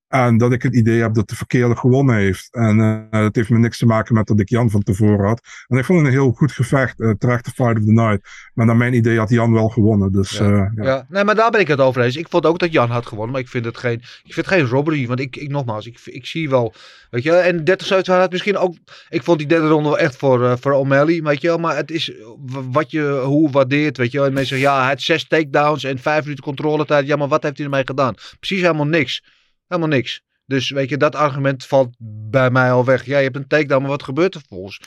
En 0.09 0.39
dat 0.39 0.53
ik 0.53 0.63
het 0.63 0.75
idee 0.75 1.01
heb 1.01 1.15
dat 1.15 1.29
de 1.29 1.37
verkeerde 1.37 1.77
gewonnen 1.77 2.17
heeft. 2.17 2.49
En 2.55 2.81
eh 3.11 3.25
het 3.25 3.37
heeft 3.37 3.51
me 3.51 3.59
niks 3.59 3.79
te 3.79 3.87
maken 3.87 4.15
met 4.15 4.27
dat 4.27 4.41
ik 4.41 4.49
Jan 4.49 4.71
van 4.71 4.83
tevoren 4.83 5.27
had. 5.27 5.41
En 5.67 5.79
ik 5.79 5.85
vond 5.85 5.99
het 5.99 6.09
een 6.09 6.15
heel 6.15 6.33
goed 6.33 6.53
gevecht, 6.53 7.01
eh 7.01 7.11
terecht 7.19 7.45
de 7.45 7.51
fight 7.51 7.79
of 7.79 7.85
the 7.85 7.93
night. 7.93 8.29
Maar 8.55 8.67
naar 8.67 8.77
mijn 8.77 8.95
idee 8.95 9.19
had 9.19 9.31
Jan 9.31 9.53
wel 9.53 9.69
gewonnen. 9.69 10.13
Dus 10.13 10.31
Ja. 10.31 10.49
ja. 10.49 10.73
ja. 10.77 10.85
Ja, 10.85 11.07
nee, 11.09 11.25
maar 11.25 11.35
daar 11.35 11.51
ben 11.51 11.61
ik 11.61 11.69
het 11.69 11.81
over 11.81 12.03
eens. 12.03 12.17
Ik 12.17 12.27
vond 12.29 12.47
ook 12.47 12.59
dat 12.59 12.73
Jan 12.73 12.91
had 12.91 13.07
gewonnen, 13.07 13.33
maar 13.33 13.41
ik 13.41 13.49
vind 13.49 13.65
het 13.65 13.77
geen, 13.77 13.99
ik 13.99 14.33
vind 14.35 14.47
het 14.47 14.55
geen 14.55 14.67
robbery. 14.67 15.07
Want 15.07 15.21
ik, 15.21 15.37
ik 15.37 15.49
nogmaals, 15.51 15.87
ik, 15.87 16.01
ik 16.05 16.27
zie 16.27 16.49
wel, 16.49 16.75
weet 17.11 17.23
je, 17.23 17.33
en 17.33 17.65
30 17.65 17.87
7 17.87 18.15
had 18.19 18.31
misschien 18.31 18.57
ook, 18.57 18.77
ik 19.09 19.23
vond 19.23 19.39
die 19.39 19.47
derde 19.49 19.69
ronde 19.69 19.89
wel 19.89 19.99
echt 19.99 20.17
voor, 20.17 20.45
eh, 20.45 20.53
voor 20.61 20.73
O'Malley, 20.73 21.23
weet 21.23 21.41
je 21.41 21.47
wel, 21.49 21.59
maar 21.59 21.77
het 21.77 21.91
is 21.91 22.13
wat 22.73 22.91
je, 22.91 23.21
hoe 23.25 23.51
waardeert, 23.51 23.97
weet 23.97 24.13
je. 24.13 24.19
En 24.19 24.33
mensen 24.33 24.47
zeggen, 24.59 24.69
ja, 24.69 24.79
hij 24.81 24.89
had 24.89 25.01
zes 25.01 25.27
takedowns 25.27 25.85
en 25.85 25.99
vijf 25.99 26.23
minuten 26.23 26.45
controletijd. 26.45 27.07
Ja, 27.07 27.17
maar 27.17 27.29
wat 27.29 27.43
heeft 27.43 27.57
hij 27.57 27.65
ermee 27.65 27.87
gedaan? 27.87 28.15
Precies 28.39 28.61
helemaal 28.61 28.87
niks. 28.87 29.23
Helemaal 29.69 29.97
niks. 29.97 30.23
Dus 30.47 30.71
weet 30.71 30.89
je, 30.89 30.97
dat 30.97 31.15
argument 31.15 31.67
valt 31.67 31.97
bij 32.31 32.51
mij 32.51 32.73
al 32.73 32.85
weg. 32.85 33.05
Ja, 33.05 33.17
je 33.19 33.25
hebt 33.25 33.37
een 33.37 33.47
takedown, 33.47 33.81
maar 33.81 33.91
wat 33.91 34.03
gebeurt 34.03 34.35
er 34.35 34.43
volgens? 34.49 34.81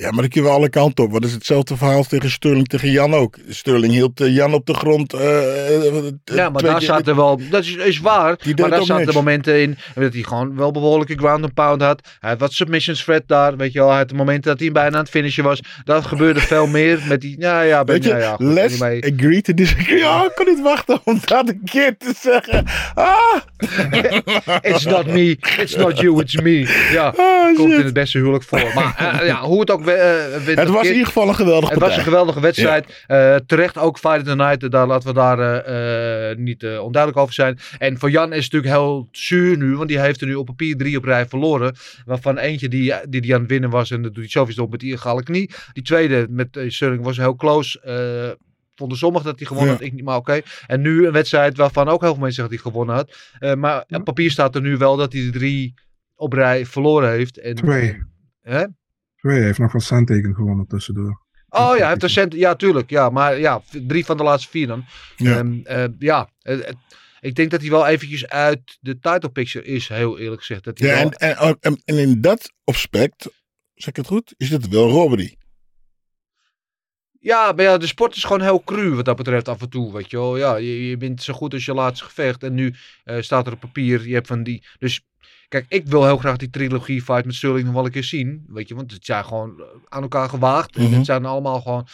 Ja, 0.00 0.10
maar 0.10 0.22
dat 0.22 0.32
kun 0.32 0.40
je 0.42 0.46
wel 0.46 0.56
alle 0.56 0.68
kanten 0.68 1.04
op. 1.04 1.12
Wat 1.12 1.24
is 1.24 1.32
hetzelfde 1.32 1.76
verhaal 1.76 2.02
tegen 2.04 2.30
Sterling 2.30 2.66
tegen 2.68 2.90
Jan 2.90 3.14
ook. 3.14 3.36
Sterling 3.48 3.92
hield 3.92 4.20
eh, 4.20 4.34
Jan 4.34 4.54
op 4.54 4.66
de 4.66 4.74
grond. 4.74 5.12
eh, 5.12 5.76
eh, 5.76 6.04
Ja, 6.24 6.50
maar 6.50 6.62
daar 6.62 6.78
keer- 6.78 6.86
zaten 6.86 7.16
wel, 7.16 7.40
dat 7.50 7.62
is, 7.64 7.74
is 7.76 8.00
waar, 8.00 8.36
Die 8.42 8.56
maar 8.60 8.70
daar 8.70 8.82
zaten 8.84 9.04
niks. 9.04 9.14
momenten 9.16 9.60
in 9.62 9.78
dat 9.94 10.12
hij 10.12 10.22
gewoon 10.22 10.56
wel 10.56 10.70
behoorlijke 10.70 11.14
ground 11.18 11.44
and 11.44 11.54
pound 11.54 11.82
had. 11.82 12.00
Hij 12.20 12.30
had 12.30 12.38
wat 12.38 12.52
submissions 12.52 13.04
threat 13.04 13.22
daar, 13.26 13.56
weet 13.56 13.72
je 13.72 13.78
wel. 13.78 13.88
Hij 13.88 13.98
had 13.98 14.08
de 14.08 14.14
momenten 14.14 14.50
dat 14.50 14.60
hij 14.60 14.72
bijna 14.72 14.94
aan 14.94 15.00
het 15.02 15.10
finishen 15.10 15.44
was. 15.44 15.60
Dat 15.84 16.06
gebeurde 16.06 16.40
veel 16.40 16.66
meer 16.78 17.00
met 17.08 17.20
die, 17.20 17.36
ja, 17.38 17.60
ja, 17.62 17.84
ben, 17.84 17.94
Weet 17.94 18.04
je, 18.04 18.10
ja, 18.10 18.16
ja, 18.18 18.34
goed, 18.34 18.46
let's 18.46 18.80
agree 18.82 19.40
to 19.42 19.54
disagree. 19.54 19.98
Ja, 19.98 20.24
ik 20.24 20.32
kon 20.34 20.46
niet 20.46 20.62
wachten 20.62 21.00
om 21.04 21.20
dat 21.24 21.48
een 21.48 21.60
keer 21.64 21.96
te 21.98 22.12
zeggen. 22.20 22.64
Ah! 22.94 23.36
It's 24.72 24.84
not 24.84 25.06
me, 25.06 25.36
it's 25.58 25.76
not 25.76 25.98
you, 26.00 26.20
it's 26.22 26.40
me. 26.40 26.88
Ja, 26.92 27.14
Ah, 27.16 27.56
komt 27.56 27.72
in 27.72 27.84
het 27.84 27.92
beste 27.92 28.18
huwelijk 28.18 28.44
voor. 28.44 28.70
Maar 28.74 29.20
ja, 29.24 29.40
hoe 29.40 29.60
het 29.60 29.70
ook... 29.70 29.88
we- 29.94 30.52
eh, 30.52 30.56
Het 30.56 30.68
was 30.68 30.84
in 30.86 30.90
ieder 30.92 31.06
geval 31.06 31.28
een 31.28 31.34
geweldige 31.34 31.72
Het 31.72 31.82
was 31.82 31.96
een 31.96 32.02
geweldige 32.02 32.40
wedstrijd. 32.40 33.04
Eh, 33.06 33.36
terecht 33.46 33.78
ook 33.78 33.98
Fight 33.98 34.16
of 34.18 34.22
the 34.22 34.34
Night. 34.34 34.70
Daar 34.70 34.86
laten 34.86 35.08
we 35.08 35.14
daar 35.14 35.38
eh, 35.38 36.30
eh, 36.30 36.38
niet 36.38 36.62
eh, 36.62 36.82
onduidelijk 36.82 37.22
over 37.22 37.34
zijn. 37.34 37.58
En 37.78 37.98
voor 37.98 38.10
Jan 38.10 38.32
is 38.32 38.44
het 38.44 38.52
natuurlijk 38.52 38.82
heel 38.82 39.08
zuur 39.12 39.56
nu. 39.56 39.76
Want 39.76 39.88
die 39.88 40.00
heeft 40.00 40.20
er 40.20 40.26
nu 40.26 40.34
op 40.34 40.46
papier 40.46 40.76
drie 40.76 40.96
op 40.96 41.04
rij 41.04 41.26
verloren. 41.26 41.74
Waarvan 42.04 42.38
eentje 42.38 42.68
die, 42.68 42.94
die, 43.08 43.20
die 43.20 43.34
aan 43.34 43.40
het 43.40 43.50
winnen 43.50 43.70
was. 43.70 43.90
En 43.90 44.02
dat 44.02 44.12
doet 44.14 44.22
hij 44.22 44.32
sowieso 44.32 44.62
op 44.62 44.70
met 44.70 44.80
die 44.80 44.88
illegale 44.88 45.22
knie. 45.22 45.50
Die 45.72 45.82
tweede 45.82 46.26
met 46.30 46.56
uh, 46.56 46.70
Sterling 46.70 47.04
was 47.04 47.16
heel 47.16 47.36
close. 47.36 47.80
Eh, 47.80 48.46
vonden 48.74 48.98
sommigen 48.98 49.26
dat 49.26 49.38
hij 49.38 49.46
gewonnen 49.46 49.72
Ja. 49.72 49.78
had. 49.78 49.86
Ik 49.86 49.92
niet, 49.92 50.04
maar 50.04 50.16
oké. 50.16 50.40
En 50.66 50.80
nu 50.80 51.06
een 51.06 51.12
wedstrijd 51.12 51.56
waarvan 51.56 51.88
ook 51.88 52.00
heel 52.00 52.10
veel 52.14 52.22
mensen 52.22 52.42
zeggen 52.44 52.56
dat 52.56 52.62
hij 52.64 52.72
gewonnen 52.72 52.94
had. 52.94 53.16
Eh, 53.38 53.54
maar 53.54 53.84
op 53.88 54.04
papier 54.04 54.30
staat 54.30 54.54
er 54.54 54.60
nu 54.60 54.76
wel 54.76 54.96
dat 54.96 55.12
hij 55.12 55.22
de 55.22 55.30
drie 55.30 55.74
op 56.14 56.32
rij 56.32 56.66
verloren 56.66 57.10
heeft. 57.10 57.38
En, 57.38 57.54
Twee. 57.54 58.02
Hè? 58.42 58.64
Twee 59.20 59.36
hij 59.36 59.44
heeft 59.44 59.58
nog 59.58 59.70
van 59.70 59.80
centteken 59.80 60.34
gewonnen 60.34 60.66
tussendoor. 60.66 61.28
Oh 61.48 61.72
ja, 61.76 61.76
hij 61.80 61.88
heeft 61.88 62.02
een 62.02 62.10
cent. 62.10 62.34
Ja, 62.34 62.54
tuurlijk. 62.54 62.90
Ja, 62.90 63.10
maar 63.10 63.38
ja, 63.38 63.62
drie 63.86 64.04
van 64.04 64.16
de 64.16 64.22
laatste 64.22 64.50
vier 64.50 64.66
dan. 64.66 64.84
Ja. 65.16 65.36
Ehm, 65.38 65.60
eh, 65.62 65.84
ja, 65.98 66.30
eh, 66.42 66.68
eh, 66.68 66.74
ik 67.20 67.34
denk 67.34 67.50
dat 67.50 67.60
hij 67.60 67.70
wel 67.70 67.86
eventjes 67.86 68.28
uit 68.28 68.78
de 68.80 68.98
title 68.98 69.30
picture 69.30 69.64
is, 69.64 69.88
heel 69.88 70.18
eerlijk 70.18 70.40
gezegd. 70.40 70.64
Dat 70.64 70.78
hij 70.78 70.88
Ja, 70.88 70.94
wel- 70.94 71.10
en, 71.10 71.36
en, 71.36 71.56
en, 71.60 71.82
en 71.84 71.98
in 71.98 72.20
dat 72.20 72.52
opspect, 72.64 73.30
zeg 73.74 73.88
ik 73.88 73.96
het 73.96 74.06
goed, 74.06 74.34
is 74.36 74.48
dit 74.48 74.68
wel 74.68 74.88
robbery. 74.90 75.36
Ja, 77.20 77.52
maar 77.52 77.64
ja, 77.64 77.76
de 77.76 77.86
sport 77.86 78.16
is 78.16 78.24
gewoon 78.24 78.40
heel 78.42 78.62
cru 78.64 78.94
wat 78.94 79.04
dat 79.04 79.16
betreft 79.16 79.48
af 79.48 79.60
en 79.60 79.68
toe, 79.70 79.92
weet 79.92 80.10
je 80.10 80.16
wel. 80.16 80.36
Ja, 80.36 80.56
je, 80.56 80.88
je 80.88 80.96
bent 80.96 81.22
zo 81.22 81.32
goed 81.34 81.52
als 81.52 81.64
je 81.64 81.74
laatste 81.74 82.04
gevecht 82.04 82.42
en 82.42 82.54
nu 82.54 82.74
eh, 83.04 83.16
staat 83.20 83.46
er 83.46 83.52
op 83.52 83.60
papier, 83.60 84.08
je 84.08 84.14
hebt 84.14 84.26
van 84.26 84.42
die... 84.42 84.62
Dus 84.78 85.00
kijk, 85.48 85.66
ik 85.68 85.86
wil 85.86 86.04
heel 86.04 86.16
graag 86.16 86.36
die 86.36 86.50
trilogie 86.50 87.02
fight 87.02 87.24
met 87.24 87.34
Sterling 87.34 87.64
nog 87.64 87.74
wel 87.74 87.84
een 87.84 87.90
keer 87.90 88.04
zien, 88.04 88.44
weet 88.48 88.68
je. 88.68 88.74
Want 88.74 88.92
het 88.92 89.04
zijn 89.04 89.24
gewoon 89.24 89.60
eh, 89.60 89.64
aan 89.88 90.02
elkaar 90.02 90.28
gewaagd. 90.28 90.76
En 90.76 90.82
Mhm. 90.82 90.92
het 90.94 91.06
zijn 91.06 91.24
allemaal 91.24 91.60
gewoon... 91.60 91.86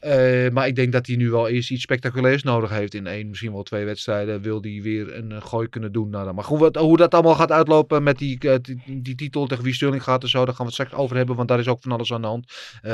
eh, 0.00 0.50
maar 0.50 0.66
ik 0.66 0.74
denk 0.76 0.92
dat 0.92 1.06
hij 1.06 1.16
nu 1.16 1.30
wel 1.30 1.48
eerst 1.48 1.70
iets 1.70 1.82
spectaculairs 1.82 2.42
nodig 2.42 2.70
heeft 2.70 2.94
in 2.94 3.06
één, 3.06 3.28
misschien 3.28 3.52
wel 3.52 3.62
twee 3.62 3.84
wedstrijden. 3.84 4.42
Wil 4.42 4.60
hij 4.62 4.80
weer 4.82 5.16
een 5.16 5.32
eh, 5.32 5.42
gooi 5.42 5.68
kunnen 5.68 5.92
doen. 5.92 6.10
Nou, 6.10 6.24
dan. 6.24 6.34
Maar 6.34 6.44
goed, 6.44 6.58
wat, 6.58 6.76
hoe 6.76 6.96
dat 6.96 7.14
allemaal 7.14 7.34
gaat 7.34 7.50
uitlopen 7.52 8.02
met 8.02 8.18
die, 8.18 8.38
eh, 8.38 8.54
die, 8.62 9.02
die 9.02 9.14
titel 9.14 9.46
tegen 9.46 9.64
wie 9.64 9.74
Sterling 9.74 10.02
gaat 10.02 10.22
en 10.22 10.28
zo, 10.28 10.38
daar 10.44 10.54
gaan 10.54 10.66
we 10.66 10.72
het 10.72 10.72
straks 10.72 10.92
over 11.02 11.16
hebben, 11.16 11.36
want 11.36 11.48
daar 11.48 11.58
is 11.58 11.68
ook 11.68 11.80
van 11.82 11.92
alles 11.92 12.12
aan 12.12 12.20
de 12.20 12.26
hand. 12.26 12.52
Eh, 12.82 12.92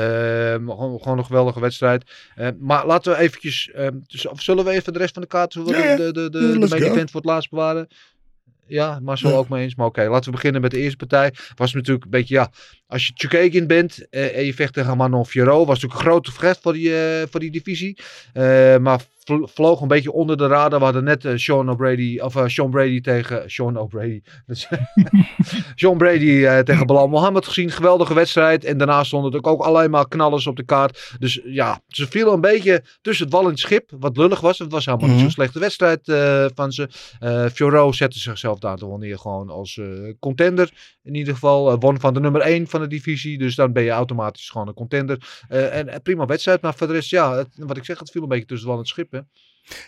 maar 0.57 0.75
gewoon, 0.75 0.99
gewoon 1.01 1.17
een 1.17 1.25
geweldige 1.25 1.59
wedstrijd. 1.59 2.11
Eh, 2.35 2.47
maar 2.59 2.85
laten 2.85 3.11
we 3.11 3.17
eventjes, 3.17 3.69
eh, 3.73 3.87
dus, 4.07 4.27
of 4.27 4.41
zullen 4.41 4.65
we 4.65 4.71
even 4.71 4.93
de 4.93 4.99
rest 4.99 5.13
van 5.13 5.21
de 5.21 5.27
kaart, 5.27 5.53
Ja, 5.53 5.61
de, 5.61 5.95
de, 6.11 6.11
de, 6.11 6.29
de 6.29 6.67
main 6.69 6.81
go. 6.81 6.89
event 6.91 7.11
voor 7.11 7.21
het 7.21 7.29
laatst 7.29 7.49
bewaren? 7.49 7.87
Ja, 8.67 8.99
maar 8.99 9.17
zo 9.17 9.29
Ja. 9.29 9.35
ook 9.35 9.49
mee 9.49 9.63
eens. 9.63 9.75
Maar 9.75 9.85
oké, 9.87 10.03
laten 10.07 10.25
we 10.25 10.31
beginnen 10.35 10.61
met 10.61 10.71
de 10.71 10.77
eerste 10.79 10.97
partij. 10.97 11.33
Was 11.55 11.73
natuurlijk 11.73 12.05
een 12.05 12.11
beetje, 12.11 12.33
ja, 12.35 12.51
als 12.89 13.07
je 13.07 13.11
Chukagian 13.15 13.67
bent 13.67 14.09
eh, 14.09 14.37
en 14.37 14.45
je 14.45 14.53
vecht 14.53 14.73
tegen 14.73 14.97
Manon 14.97 15.25
Fiorot, 15.25 15.67
was 15.67 15.81
natuurlijk 15.81 15.93
een 16.01 16.07
grote 16.07 16.31
gevecht 16.31 16.59
voor 16.61 16.73
die, 16.73 16.95
eh, 16.95 17.27
voor 17.29 17.39
die 17.39 17.51
divisie. 17.51 17.97
Eh, 18.33 18.77
maar 18.77 18.99
vl- 19.23 19.45
vloog 19.45 19.81
een 19.81 19.87
beetje 19.87 20.11
onder 20.11 20.37
de 20.37 20.47
radar. 20.47 20.79
We 20.79 20.85
hadden 20.85 21.03
net 21.03 21.27
Sean 21.35 21.69
O'Brady, 21.69 22.19
of 22.19 22.43
Sean 22.45 22.69
Brady 22.69 23.01
tegen 23.01 23.51
Sean 23.51 23.77
O'Brady. 23.77 24.21
Sean 25.75 25.97
Brady 25.97 26.63
tegen 26.63 26.85
Bilal 26.87 27.07
Mohammed 27.07 27.45
gezien. 27.45 27.71
Geweldige 27.71 28.13
wedstrijd. 28.13 28.63
En 28.65 28.77
daarna 28.77 29.03
stonden 29.03 29.31
er 29.31 29.43
ook 29.49 29.61
alleen 29.61 29.89
maar 29.89 30.07
knallers 30.07 30.47
op 30.47 30.55
de 30.55 30.63
kaart. 30.65 31.11
Dus 31.19 31.39
ja, 31.43 31.81
ze 31.87 32.07
vielen 32.07 32.33
een 32.33 32.41
beetje 32.41 32.83
tussen 33.01 33.25
het 33.25 33.33
wal 33.33 33.43
en 33.43 33.49
het 33.49 33.59
schip. 33.59 33.89
Wat 33.99 34.17
lullig 34.17 34.39
was. 34.39 34.59
Het 34.59 34.71
was 34.71 34.85
helemaal 34.85 35.07
niet 35.07 35.15
Mhm. 35.15 35.25
zo'n 35.25 35.33
slechte 35.33 35.59
wedstrijd 35.59 36.01
van 36.55 36.71
ze. 36.71 36.89
Eh 37.19 37.45
Fiorot 37.53 37.95
zette 37.95 38.19
zichzelf 38.19 38.59
daar 38.59 38.77
toch 38.77 38.89
wel 38.89 38.97
neer 38.97 39.17
gewoon 39.19 39.49
als 39.49 39.79
contender. 40.19 40.71
In 41.09 41.15
ieder 41.15 41.33
geval 41.33 41.71
eh, 41.71 41.77
won 41.79 41.99
van 41.99 42.13
de 42.13 42.19
nummer 42.19 42.41
1 42.41 42.67
van 42.67 42.81
de 42.81 42.87
divisie. 42.87 43.37
Dus 43.37 43.55
dan 43.55 43.73
ben 43.73 43.83
je 43.83 43.89
automatisch 43.89 44.49
gewoon 44.49 44.67
een 44.67 44.73
contender. 44.73 45.43
Eh, 45.47 45.77
en 45.77 45.87
eh, 45.87 45.99
prima 46.03 46.25
wedstrijd. 46.25 46.61
Maar 46.61 46.75
voor 46.75 46.87
de 46.87 46.93
rest, 46.93 47.09
ja, 47.09 47.35
het- 47.37 47.47
wat 47.55 47.77
ik 47.77 47.85
zeg, 47.85 47.99
het 47.99 48.11
viel 48.11 48.21
een 48.21 48.27
beetje 48.27 48.45
tussen 48.45 48.71
en 48.71 48.77
het 48.77 48.87
schip. 48.87 49.11
Hè? 49.11 49.19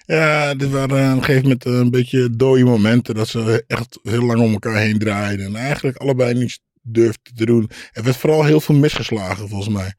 Ja, 0.06 0.54
dit 0.56 0.70
waren 0.70 1.12
op 1.12 1.18
een 1.18 1.24
gegeven 1.24 1.42
moment 1.44 1.66
een 1.66 1.90
beetje 1.90 2.30
dode 2.36 2.64
momenten. 2.64 3.16
Dat 3.16 3.28
ze 3.28 3.64
echt 3.68 4.00
heel 4.04 4.22
lang 4.26 4.40
om 4.40 4.52
elkaar 4.52 4.76
heen 4.78 5.00
draaiden. 5.00 5.46
En 5.46 5.56
eigenlijk 5.56 5.98
allebei 5.98 6.34
niets 6.34 6.60
durfden 6.82 7.36
te 7.36 7.46
doen. 7.46 7.70
Er 7.92 8.04
werd 8.04 8.18
vooral 8.18 8.44
heel 8.44 8.62
veel 8.62 8.76
misgeslagen, 8.76 9.48
volgens 9.50 9.76
mij. 9.76 9.94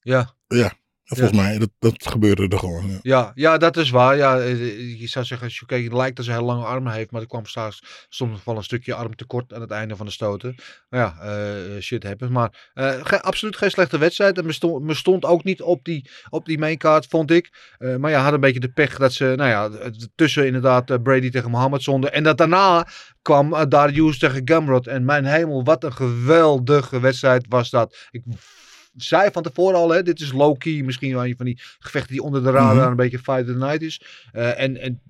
Ja. 0.00 0.34
Ja, 0.48 0.72
volgens 1.16 1.38
mij. 1.38 1.58
Dat, 1.58 1.70
dat 1.78 2.06
gebeurde 2.08 2.48
er 2.48 2.58
gewoon. 2.58 2.88
Ja. 2.90 2.98
Ja, 3.02 3.32
ja, 3.34 3.58
dat 3.58 3.76
is 3.76 3.90
waar. 3.90 4.16
Ja, 4.16 4.38
eh, 4.38 5.00
je 5.00 5.06
zou 5.08 5.24
zeggen, 5.24 5.46
als 5.46 5.58
je 5.58 5.66
kijkt, 5.66 5.84
het 5.84 5.92
lijkt 5.92 6.16
dat 6.16 6.24
ze 6.24 6.30
heel 6.32 6.42
lange 6.44 6.64
armen 6.64 6.92
heeft, 6.92 7.10
maar 7.10 7.20
er 7.20 7.26
kwam 7.26 7.46
straks 7.46 7.82
soms 8.08 8.44
wel 8.44 8.56
een 8.56 8.62
stukje 8.64 8.94
arm 8.94 9.14
tekort 9.16 9.52
aan 9.52 9.60
het 9.60 9.70
einde 9.70 9.96
van 9.96 10.06
de 10.06 10.12
stoten. 10.12 10.54
Maar 10.88 11.00
ja, 11.00 11.16
eh, 11.20 11.80
shit 11.80 12.02
happens. 12.02 12.30
Maar 12.30 12.70
eh, 12.74 12.90
ge- 13.02 13.22
absoluut 13.22 13.56
geen 13.56 13.70
slechte 13.70 13.98
wedstrijd. 13.98 14.38
En 14.38 14.46
me 14.46 14.52
stond, 14.52 14.84
me 14.84 14.94
stond 14.94 15.24
ook 15.24 15.44
niet 15.44 15.62
op 15.62 15.84
die, 15.84 16.10
op 16.28 16.46
die 16.46 16.58
maincard, 16.58 17.06
vond 17.06 17.30
ik. 17.30 17.74
Maar 17.98 18.10
ja, 18.10 18.22
had 18.22 18.32
een 18.32 18.40
beetje 18.40 18.60
de 18.60 18.72
pech 18.72 18.96
dat 18.98 19.12
ze, 19.12 19.32
nou 19.36 19.50
ja, 19.50 19.90
tussen 20.14 20.46
inderdaad 20.46 21.02
Brady 21.02 21.30
tegen 21.30 21.50
Mohammed 21.50 21.82
zonden. 21.82 22.12
En 22.12 22.22
dat 22.22 22.38
daarna 22.38 22.86
kwam 23.22 23.68
Darius 23.68 24.18
tegen 24.18 24.42
Gamrot. 24.44 24.86
En 24.86 25.04
mijn 25.04 25.24
hemel, 25.24 25.64
wat 25.64 25.84
een 25.84 25.92
geweldige 25.92 27.00
wedstrijd 27.00 27.46
was 27.48 27.70
dat. 27.70 27.96
Ik 28.10 28.22
zei 28.96 29.30
van 29.30 29.42
tevoren 29.42 29.78
al, 29.78 29.90
hè, 29.90 30.02
dit 30.02 30.20
is 30.20 30.32
low-key. 30.32 30.82
Misschien 30.82 31.12
wel 31.14 31.26
een 31.26 31.36
van 31.36 31.46
die 31.46 31.58
gevechten 31.78 32.12
die 32.12 32.22
onder 32.22 32.42
de 32.42 32.50
radar 32.50 32.74
Mhm. 32.74 32.86
een 32.90 32.96
beetje 32.96 33.18
fight 33.18 33.40
of 33.40 33.46
the 33.46 33.52
night 33.56 33.82
is. 33.82 34.02
Eh, 34.32 34.60
en, 34.60 34.76
en 34.76 35.00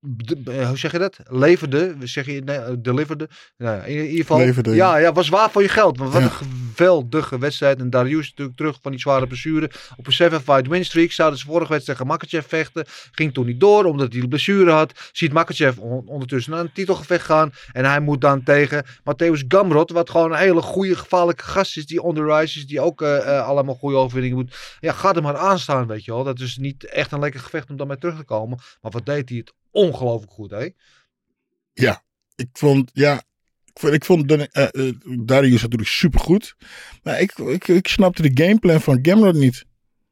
de- 0.00 0.40
eh, 0.44 0.68
hoe 0.68 0.78
zeg 0.78 0.92
je 0.92 0.98
dat? 0.98 1.16
Leverde, 1.24 1.94
zeg 2.02 2.26
je, 2.26 2.40
nee, 2.44 2.56
eh, 2.56 2.74
deliverde. 2.78 3.28
Nou, 3.56 3.80
in, 3.84 3.96
in 3.96 4.02
ieder 4.04 4.16
geval, 4.20 4.38
Leverde, 4.38 4.74
ja, 4.74 4.96
ja. 4.96 5.12
was 5.12 5.28
waar 5.28 5.50
voor 5.50 5.62
je 5.62 5.68
geld. 5.68 5.98
Wat 5.98 6.12
Ja. 6.12 6.20
een 6.20 6.30
geweldige 6.30 7.38
wedstrijd. 7.38 7.78
En 7.80 7.90
Darius 7.90 8.28
natuurlijk 8.28 8.56
terug 8.56 8.78
van 8.82 8.90
die 8.90 9.00
zware 9.00 9.26
blessure. 9.26 9.70
Op 9.96 10.06
een 10.06 10.12
7-fight 10.12 10.66
win 10.68 10.84
streak 10.84 11.10
zouden 11.12 11.38
ze 11.38 11.44
vorige 11.44 11.72
wedstrijd 11.72 11.98
tegen 11.98 12.12
Makachev 12.12 12.46
vechten. 12.48 12.84
Ging 13.12 13.34
toen 13.34 13.46
niet 13.46 13.60
door, 13.60 13.84
omdat 13.84 14.12
hij 14.12 14.20
de 14.20 14.28
blessure 14.28 14.70
had. 14.70 15.10
Ziet 15.12 15.32
Makachev 15.32 15.78
on- 15.78 16.06
ondertussen 16.08 16.52
naar 16.52 16.60
een 16.60 16.72
titelgevecht 16.72 17.24
gaan. 17.24 17.52
En 17.72 17.84
hij 17.84 18.00
moet 18.00 18.20
dan 18.20 18.42
tegen 18.42 18.84
Matthäus 18.86 19.44
Gamrot, 19.48 19.90
wat 19.90 20.10
gewoon 20.10 20.32
een 20.32 20.38
hele 20.38 20.62
goede, 20.62 20.96
gevaarlijke 20.96 21.44
gast 21.44 21.76
is. 21.76 21.86
Die 21.86 22.02
on 22.02 22.14
the 22.14 22.24
rise 22.24 22.58
is, 22.58 22.66
die 22.66 22.80
ook 22.80 23.02
eh, 23.02 23.46
allemaal 23.46 23.74
goede 23.74 23.96
overwinningen 23.96 24.36
moet. 24.38 24.56
Ja, 24.80 24.92
gaat 24.92 25.14
hem 25.14 25.24
maar 25.24 25.36
aanstaan, 25.36 25.86
weet 25.86 26.04
je 26.04 26.12
wel. 26.12 26.24
Dat 26.24 26.40
is 26.40 26.56
niet 26.56 26.84
echt 26.84 27.12
een 27.12 27.20
lekker 27.20 27.40
gevecht 27.40 27.70
om 27.70 27.76
dan 27.76 27.86
mee 27.86 27.98
terug 27.98 28.16
te 28.16 28.24
komen. 28.24 28.58
Maar 28.80 28.90
wat 28.92 29.06
deed 29.06 29.28
hij 29.28 29.38
het 29.38 29.52
ongelooflijk 29.70 30.32
goed, 30.32 30.50
hè? 30.50 30.68
Ik 32.36 32.48
vond, 32.52 32.90
ja, 32.92 33.14
ik 33.64 33.80
vond, 33.80 33.92
ik 33.94 34.04
vond 34.04 34.30
eh, 34.32 34.62
eh, 34.70 34.94
Darius 35.24 35.62
natuurlijk 35.62 35.90
supergoed. 35.90 36.54
Maar 37.02 37.20
ik, 37.20 37.38
ik, 37.38 37.68
ik 37.68 37.88
snapte 37.88 38.22
de 38.32 38.44
gameplan 38.44 38.80
van 38.80 38.98
Gamrot 39.02 39.34
niet. 39.34 39.64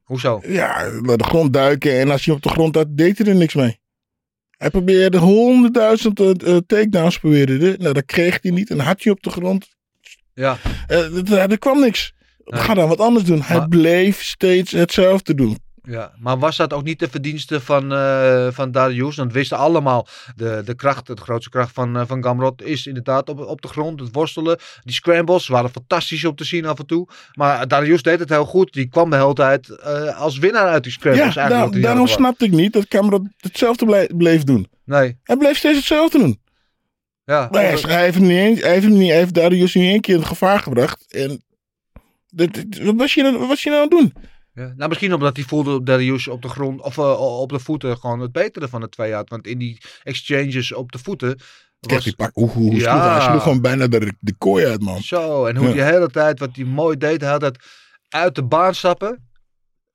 Hoezo? 0.03 0.41
Ja, 0.47 0.91
naar 1.01 1.17
de 1.17 1.25
grond 1.25 1.53
duiken 1.53 1.99
en 2.01 2.11
als 2.11 2.25
je 2.25 2.33
op 2.33 2.43
de 2.43 2.49
grond 2.49 2.75
had, 2.75 2.97
deed 2.97 3.19
hij 3.19 3.27
er 3.27 3.35
niks 3.35 3.55
mee. 3.55 3.81
Hij 4.51 4.71
probeerde 4.71 5.19
honderdduizend 5.19 6.21
eh, 6.21 6.57
takedowns 6.67 7.19
probeerde. 7.19 7.59
hij. 7.67 7.77
Nou, 7.79 7.95
dat 7.95 8.05
kreeg 8.05 8.39
hij 8.43 8.51
niet. 8.51 8.71
En 8.71 8.79
had 8.79 9.03
hij 9.03 9.13
op 9.13 9.23
de 9.23 9.31
grond. 9.31 9.69
Ja, 10.35 10.59
er, 10.87 11.33
er 11.51 11.59
kwam 11.59 11.81
niks. 11.81 12.13
Nee. 12.45 12.61
Ga 12.61 12.75
dan 12.75 12.89
wat 12.89 12.99
anders 13.01 13.25
doen. 13.25 13.43
Hij 13.43 13.57
Maar- 13.59 13.69
bleef 13.69 14.23
steeds 14.23 14.73
hetzelfde 14.73 15.35
doen. 15.35 15.59
Ja. 15.89 16.13
Maar 16.19 16.39
was 16.39 16.57
dat 16.57 16.73
ook 16.73 16.83
niet 16.85 16.99
de 16.99 17.09
verdienste 17.09 17.61
van, 17.61 17.93
eh 17.93 18.49
van 18.51 18.71
Darius? 18.71 19.17
Want 19.17 19.33
we 19.33 19.39
wisten 19.39 19.57
allemaal, 19.59 20.07
de, 20.37 20.63
de 20.65 20.75
kracht, 20.75 21.07
de 21.07 21.17
grootste 21.17 21.51
kracht 21.51 21.73
van, 21.73 21.97
eh, 21.97 22.03
van 22.07 22.23
Gamrot 22.25 22.63
is 22.63 22.87
inderdaad 22.87 23.29
op, 23.29 23.39
op 23.41 23.63
de 23.63 23.69
grond. 23.69 24.01
Het 24.01 24.09
worstelen. 24.13 24.59
Die 24.85 24.95
scrambles 24.95 25.47
waren 25.49 25.71
fantastisch 25.71 26.25
om 26.25 26.35
te 26.35 26.45
zien 26.45 26.67
af 26.67 26.79
en 26.79 26.87
toe. 26.87 27.09
Maar 27.33 27.69
Darius 27.69 28.03
deed 28.03 28.19
het 28.19 28.29
heel 28.29 28.45
goed. 28.45 28.73
Die 28.73 28.89
kwam 28.89 29.11
de 29.11 29.17
hele 29.17 29.35
tijd 29.35 29.69
eh, 29.69 30.19
als 30.21 30.39
winnaar 30.39 30.67
uit 30.69 30.83
die 30.83 30.93
scrambles. 30.93 31.35
Ja, 31.35 31.49
daar- 31.49 31.71
daarom 31.83 32.07
snapte 32.17 32.45
ik 32.45 32.53
niet 32.53 32.73
dat 32.73 32.89
Cameron 32.89 33.33
hetzelfde 33.39 34.09
bleef 34.17 34.45
doen. 34.45 34.69
Nee, 34.85 35.19
Hij 35.23 35.37
bleef 35.37 35.57
steeds 35.57 35.77
hetzelfde 35.77 36.19
doen. 36.19 36.41
ja. 37.25 37.49
Maar 37.51 37.63
hij, 37.63 37.79
hij 37.81 38.03
heeft 38.05 38.19
niet 38.19 38.31
eens, 38.31 38.61
hij 38.61 38.73
heeft 38.73 38.89
niet, 38.89 39.09
hij 39.09 39.19
heeft 39.19 39.35
Darius 39.35 39.75
niet 39.75 39.91
één 39.91 40.01
keer 40.01 40.15
in 40.17 40.27
gevaar 40.27 40.59
gebracht. 40.61 41.13
En 41.13 41.43
wat 42.83 42.95
was 42.97 43.15
je, 43.15 43.23
nou- 43.23 43.39
wat 43.39 43.49
was 43.49 43.63
je 43.63 43.71
nou 43.71 43.83
aan 43.83 43.89
het 43.89 43.99
doen? 43.99 44.23
Ja. 44.59 44.73
Nou, 44.77 44.89
misschien 44.89 45.15
omdat 45.15 45.37
hij 45.37 45.45
voelde 45.45 45.75
op 45.75 45.87
Darius 45.87 46.29
op 46.29 46.43
de 46.43 46.49
grond 46.49 46.81
of 46.83 46.99
eh, 46.99 47.21
op 47.41 47.49
de 47.49 47.59
voeten 47.59 47.99
gewoon 47.99 48.21
het 48.21 48.33
betere 48.33 48.69
van 48.69 48.81
de 48.81 48.89
twee 48.89 49.13
had. 49.13 49.29
Want 49.29 49.47
in 49.47 49.59
die 49.59 49.79
exchanges 50.03 50.73
op 50.73 50.93
de 50.93 50.99
voeten. 50.99 51.39
Was, 51.81 52.05
die 52.05 52.17
pak, 52.17 52.31
hoe, 52.35 52.51
hoe, 52.51 52.75
Ja. 52.75 53.13
hij? 53.13 53.21
Sloeg 53.29 53.43
gewoon 53.43 53.61
bijna 53.61 53.87
de, 53.87 54.13
de 54.21 54.35
kooi 54.39 54.67
uit, 54.67 54.81
man. 54.83 55.03
Zo, 55.03 55.47
en 55.47 55.57
hoe 55.57 55.67
Ja. 55.67 55.73
die 55.73 55.83
hele 55.83 56.09
tijd, 56.09 56.39
wat 56.39 56.57
hij 56.57 56.65
mooi 56.65 56.97
deed, 56.97 57.21
hij 57.21 57.31
had 57.31 57.41
dat 57.41 57.59
uit 58.09 58.35
de 58.35 58.43
baan 58.43 58.75
stappen, 58.75 59.29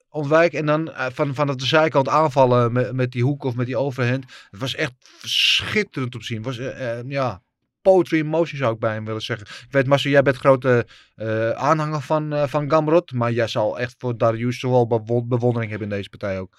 ontwijken 0.09 0.59
en 0.59 0.65
dan 0.65 0.91
eh, 0.93 1.05
van, 1.13 1.35
van 1.35 1.47
de 1.47 1.65
zijkant 1.65 2.07
aanvallen 2.09 2.71
met, 2.71 2.93
met 2.93 3.11
die 3.11 3.23
hoek 3.23 3.43
of 3.43 3.55
met 3.55 3.65
die 3.65 3.77
overhand. 3.77 4.25
Het 4.51 4.59
was 4.59 4.75
echt 4.75 4.93
schitterend 5.23 6.13
om 6.13 6.19
te 6.21 6.25
zien. 6.25 6.37
Het 6.37 6.45
was, 6.45 6.57
eh, 6.57 7.03
ja, 7.07 7.41
poetry 7.83 8.17
in 8.17 8.25
motion 8.25 8.57
zou 8.57 8.73
ik 8.73 8.79
bij 8.79 8.93
hem 8.93 9.05
willen 9.05 9.21
zeggen. 9.21 9.47
Ik 9.47 9.71
weet, 9.71 9.87
Marcel, 9.87 10.11
jij 10.11 10.21
bent 10.21 10.35
grote 10.35 10.87
eh, 11.15 11.49
aanhanger 11.49 12.01
van, 12.01 12.33
eh, 12.33 12.47
van 12.47 12.69
Gamrot, 12.69 13.11
maar 13.11 13.31
jij 13.31 13.47
zal 13.47 13.79
echt 13.79 13.95
voor 13.97 14.17
Darius 14.17 14.59
bewo- 14.59 15.25
bewondering 15.25 15.71
hebben 15.71 15.89
in 15.89 15.95
deze 15.95 16.09
partij 16.09 16.39
ook. 16.39 16.57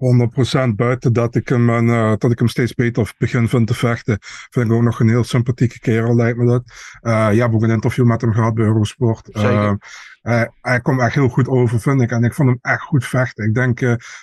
100% 0.00 0.74
buiten 0.76 1.12
dat 1.12 1.34
ik, 1.34 1.48
hem, 1.48 1.88
eh, 1.90 2.12
dat 2.18 2.30
ik 2.30 2.38
hem 2.38 2.48
steeds 2.48 2.74
beter 2.74 3.12
begin 3.18 3.48
vind 3.48 3.66
te 3.66 3.74
vechten. 3.74 4.18
Vind 4.50 4.66
ik 4.66 4.72
ook 4.72 4.82
nog 4.82 5.00
een 5.00 5.08
heel 5.08 5.24
sympathieke 5.24 5.78
kerel, 5.78 6.14
lijkt 6.14 6.38
me 6.38 6.46
dat. 6.46 6.62
Eh 7.00 7.10
ja, 7.10 7.42
heb 7.44 7.54
ook 7.54 7.62
een 7.62 7.70
interview 7.70 8.04
met 8.04 8.20
hem 8.20 8.32
gehad 8.32 8.54
bij 8.54 8.64
Eurosport. 8.64 9.28
Eh, 9.28 9.72
hij, 10.20 10.50
hij 10.60 10.80
komt 10.80 11.00
echt 11.00 11.14
heel 11.14 11.28
goed 11.28 11.48
over, 11.48 11.80
vind 11.80 12.00
ik. 12.00 12.10
En 12.10 12.24
ik 12.24 12.34
vond 12.34 12.48
hem 12.48 12.58
echt 12.62 12.82
goed 12.82 13.06
vechten. 13.06 13.44
Ik 13.44 13.54
denk, 13.54 13.80